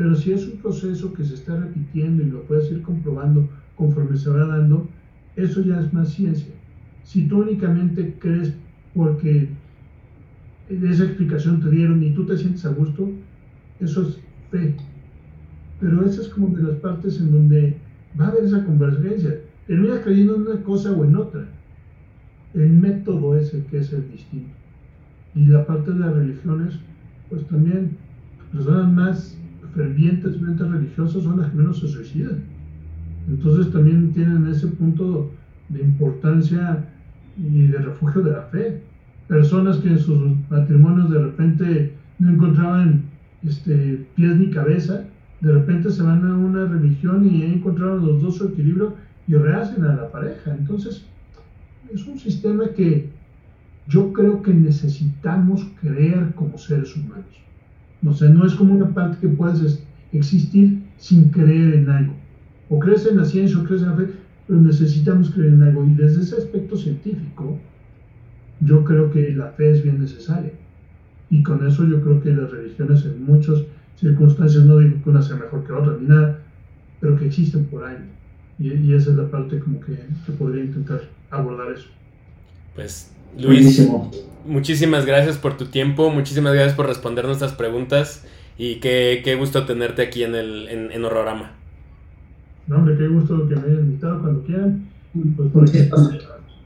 Pero 0.00 0.16
si 0.16 0.32
es 0.32 0.46
un 0.46 0.56
proceso 0.56 1.12
que 1.12 1.22
se 1.22 1.34
está 1.34 1.58
repitiendo 1.58 2.22
y 2.22 2.30
lo 2.30 2.40
puedes 2.44 2.72
ir 2.72 2.80
comprobando 2.80 3.46
conforme 3.76 4.16
se 4.16 4.30
va 4.30 4.46
dando, 4.46 4.88
eso 5.36 5.60
ya 5.60 5.78
es 5.78 5.92
más 5.92 6.08
ciencia. 6.08 6.54
Si 7.04 7.28
tú 7.28 7.42
únicamente 7.42 8.16
crees 8.18 8.54
porque 8.94 9.50
esa 10.70 11.04
explicación 11.04 11.60
te 11.60 11.68
dieron 11.68 12.02
y 12.02 12.14
tú 12.14 12.24
te 12.24 12.38
sientes 12.38 12.64
a 12.64 12.70
gusto, 12.70 13.10
eso 13.78 14.08
es 14.08 14.18
fe. 14.50 14.74
Pero 15.80 16.06
esa 16.06 16.22
es 16.22 16.28
como 16.28 16.56
de 16.56 16.62
las 16.62 16.76
partes 16.76 17.20
en 17.20 17.32
donde 17.32 17.76
va 18.18 18.24
a 18.24 18.28
haber 18.28 18.44
esa 18.44 18.64
convergencia. 18.64 19.38
Terminas 19.66 20.00
creyendo 20.00 20.36
en 20.36 20.46
una 20.46 20.62
cosa 20.62 20.92
o 20.92 21.04
en 21.04 21.14
otra. 21.14 21.46
El 22.54 22.70
método 22.70 23.36
es 23.36 23.52
el 23.52 23.64
que 23.64 23.80
es 23.80 23.92
el 23.92 24.10
distinto. 24.10 24.54
Y 25.34 25.44
la 25.44 25.66
parte 25.66 25.92
de 25.92 25.98
las 25.98 26.14
religiones, 26.14 26.78
pues 27.28 27.46
también 27.48 27.98
personas 28.50 28.90
más 28.90 29.39
fervientes, 29.74 30.40
religiosas 30.40 31.22
son 31.22 31.40
las 31.40 31.50
que 31.50 31.56
menos 31.56 31.80
se 31.80 31.88
suicidan. 31.88 32.42
Entonces 33.28 33.72
también 33.72 34.12
tienen 34.12 34.46
ese 34.46 34.68
punto 34.68 35.30
de 35.68 35.82
importancia 35.82 36.84
y 37.36 37.66
de 37.66 37.78
refugio 37.78 38.22
de 38.22 38.32
la 38.32 38.42
fe. 38.42 38.82
Personas 39.28 39.76
que 39.78 39.88
en 39.88 39.98
sus 39.98 40.18
matrimonios 40.50 41.10
de 41.10 41.18
repente 41.18 41.92
no 42.18 42.30
encontraban 42.30 43.02
este, 43.44 44.06
pies 44.16 44.36
ni 44.36 44.50
cabeza, 44.50 45.04
de 45.40 45.52
repente 45.52 45.90
se 45.90 46.02
van 46.02 46.26
a 46.26 46.36
una 46.36 46.66
religión 46.66 47.26
y 47.26 47.44
encontraron 47.44 48.04
los 48.04 48.20
dos 48.20 48.36
su 48.36 48.48
equilibrio 48.48 48.94
y 49.26 49.34
rehacen 49.34 49.84
a 49.84 49.94
la 49.94 50.10
pareja. 50.10 50.54
Entonces, 50.58 51.06
es 51.92 52.06
un 52.06 52.18
sistema 52.18 52.68
que 52.76 53.08
yo 53.88 54.12
creo 54.12 54.42
que 54.42 54.52
necesitamos 54.52 55.66
creer 55.80 56.34
como 56.34 56.58
seres 56.58 56.94
humanos. 56.96 57.24
No 58.02 58.14
sé, 58.14 58.28
no 58.28 58.46
es 58.46 58.54
como 58.54 58.74
una 58.74 58.88
parte 58.88 59.18
que 59.20 59.28
puedes 59.28 59.82
existir 60.12 60.82
sin 60.98 61.30
creer 61.30 61.74
en 61.74 61.90
algo. 61.90 62.14
O 62.68 62.78
crees 62.78 63.06
en 63.06 63.18
la 63.18 63.24
ciencia 63.24 63.58
o 63.58 63.64
crees 63.64 63.82
en 63.82 63.88
la 63.88 63.96
fe, 63.96 64.08
pero 64.46 64.60
necesitamos 64.60 65.30
creer 65.30 65.52
en 65.52 65.62
algo. 65.62 65.84
Y 65.84 65.94
desde 65.94 66.22
ese 66.22 66.36
aspecto 66.36 66.76
científico, 66.76 67.58
yo 68.60 68.84
creo 68.84 69.10
que 69.10 69.34
la 69.34 69.48
fe 69.48 69.70
es 69.72 69.82
bien 69.82 70.00
necesaria. 70.00 70.52
Y 71.30 71.42
con 71.42 71.66
eso 71.66 71.86
yo 71.86 72.02
creo 72.02 72.20
que 72.22 72.32
las 72.32 72.50
religiones 72.50 73.04
en 73.04 73.24
muchas 73.24 73.62
circunstancias, 73.96 74.64
no 74.64 74.78
digo 74.78 75.02
que 75.02 75.10
una 75.10 75.22
sea 75.22 75.36
mejor 75.36 75.64
que 75.64 75.72
otra, 75.72 75.96
ni 76.00 76.08
nada, 76.08 76.40
pero 77.00 77.16
que 77.16 77.26
existen 77.26 77.64
por 77.66 77.84
ahí. 77.84 77.98
Y, 78.58 78.92
esa 78.92 79.10
es 79.10 79.16
la 79.16 79.30
parte 79.30 79.58
como 79.58 79.80
que, 79.80 79.92
que 80.26 80.32
podría 80.32 80.64
intentar 80.64 81.02
abordar 81.30 81.72
eso. 81.72 81.88
Pues 82.74 83.12
Luis, 83.38 83.88
muchísimas 84.46 85.06
gracias 85.06 85.38
por 85.38 85.56
tu 85.56 85.66
tiempo, 85.66 86.10
muchísimas 86.10 86.52
gracias 86.54 86.74
por 86.74 86.86
responder 86.86 87.24
nuestras 87.24 87.52
preguntas 87.52 88.26
y 88.58 88.76
qué, 88.76 89.22
qué 89.24 89.36
gusto 89.36 89.64
tenerte 89.64 90.02
aquí 90.02 90.22
en, 90.22 90.34
el, 90.34 90.68
en, 90.68 90.92
en 90.92 91.04
Horrorama. 91.04 91.52
No, 92.66 92.76
hombre, 92.76 92.96
qué 92.96 93.08
gusto 93.08 93.48
que 93.48 93.56
me 93.56 93.62
hayan 93.62 93.80
invitado 93.80 94.20
cuando 94.20 94.42
quieran. 94.44 94.88
Pues, 95.36 95.50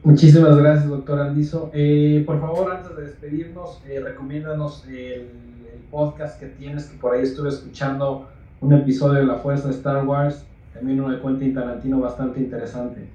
Muchísimas 0.03 0.57
gracias, 0.59 0.89
doctor 0.89 1.19
Andizo. 1.19 1.71
Eh, 1.73 2.23
por 2.27 2.39
favor, 2.39 2.73
antes 2.73 2.95
de 2.95 3.05
despedirnos, 3.05 3.81
eh, 3.89 4.01
recomiéndanos 4.01 4.85
el, 4.87 4.95
el, 4.95 5.81
podcast 5.91 6.39
que 6.39 6.47
tienes, 6.47 6.87
que 6.87 6.99
por 6.99 7.15
ahí 7.15 7.23
estuve 7.23 7.49
escuchando 7.49 8.29
un 8.61 8.75
episodio 8.75 9.21
de 9.21 9.27
La 9.27 9.37
Fuerza 9.37 9.69
de 9.69 9.75
Star 9.75 10.05
Wars, 10.05 10.45
también 10.75 11.01
uno 11.01 11.11
de 11.11 11.23
Quentin 11.23 11.55
Tarantino 11.55 12.01
bastante 12.01 12.41
interesante. 12.41 13.09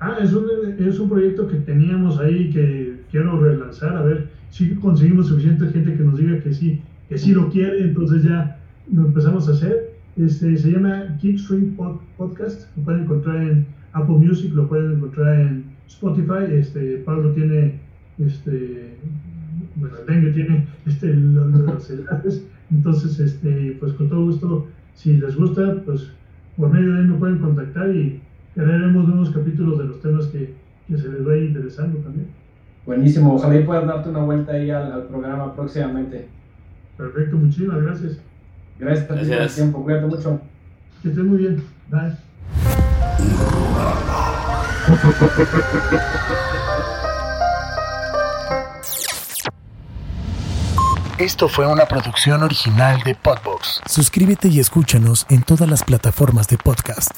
Ah, 0.00 0.18
es 0.22 0.32
un, 0.32 0.46
es 0.78 0.98
un 0.98 1.08
proyecto 1.08 1.48
que 1.48 1.56
teníamos 1.56 2.18
ahí 2.18 2.50
que 2.50 3.00
quiero 3.10 3.40
relanzar, 3.40 3.96
a 3.96 4.02
ver 4.02 4.28
si 4.50 4.74
conseguimos 4.76 5.26
suficiente 5.26 5.68
gente 5.68 5.94
que 5.96 6.02
nos 6.02 6.18
diga 6.18 6.40
que 6.40 6.52
sí, 6.52 6.80
que 7.08 7.18
sí 7.18 7.32
lo 7.32 7.50
quiere, 7.50 7.82
entonces 7.82 8.22
ya 8.22 8.58
lo 8.92 9.06
empezamos 9.06 9.48
a 9.48 9.52
hacer. 9.52 9.94
Este, 10.16 10.56
se 10.56 10.72
llama 10.72 11.16
Geekstream 11.20 11.76
Podcast, 12.16 12.76
lo 12.76 12.84
pueden 12.84 13.02
encontrar 13.02 13.36
en 13.36 13.66
Apple 13.92 14.16
Music, 14.16 14.52
lo 14.54 14.68
pueden 14.68 14.92
encontrar 14.92 15.40
en 15.40 15.64
Spotify. 15.86 16.44
Este, 16.50 16.98
Pablo 16.98 17.32
tiene 17.32 17.80
este, 18.18 18.96
bueno, 19.76 19.96
dengue 20.06 20.32
tiene 20.32 20.66
este, 20.86 21.14
los, 21.14 21.50
los 21.52 21.90
enlaces, 21.90 22.44
entonces, 22.70 23.18
este, 23.18 23.76
pues 23.80 23.92
con 23.94 24.08
todo 24.08 24.24
gusto, 24.24 24.66
si 24.94 25.16
les 25.16 25.36
gusta, 25.36 25.82
pues 25.84 26.10
por 26.56 26.70
medio 26.70 26.92
de 26.92 27.00
ahí 27.00 27.06
me 27.06 27.14
pueden 27.14 27.38
contactar 27.38 27.94
y 27.94 28.20
haremos 28.62 29.06
nuevos 29.08 29.30
capítulos 29.30 29.78
de 29.78 29.84
los 29.84 30.00
temas 30.00 30.26
que, 30.26 30.54
que 30.86 30.98
se 30.98 31.08
les 31.08 31.24
vaya 31.24 31.42
interesando 31.42 31.98
también. 31.98 32.28
Buenísimo, 32.86 33.34
ojalá 33.34 33.56
y 33.60 33.64
puedas 33.64 33.86
darte 33.86 34.08
una 34.08 34.20
vuelta 34.20 34.52
ahí 34.52 34.70
al, 34.70 34.90
al 34.92 35.02
programa 35.04 35.54
próximamente. 35.54 36.28
Perfecto, 36.96 37.36
muchísimas 37.36 37.82
gracias. 37.82 38.18
Gracias 38.78 39.06
por 39.06 39.18
el 39.18 39.26
Gracias. 39.28 39.54
tiempo, 39.56 39.82
cuídate 39.82 40.06
mucho. 40.06 40.40
Que 41.02 41.08
estén 41.08 41.28
muy 41.28 41.38
bien. 41.38 41.62
Bye. 41.90 42.16
Esto 51.18 51.48
fue 51.48 51.66
una 51.66 51.86
producción 51.86 52.42
original 52.44 53.00
de 53.04 53.14
Podbox. 53.16 53.80
Suscríbete 53.86 54.48
y 54.48 54.60
escúchanos 54.60 55.26
en 55.28 55.42
todas 55.42 55.68
las 55.68 55.82
plataformas 55.82 56.46
de 56.48 56.58
podcast. 56.58 57.10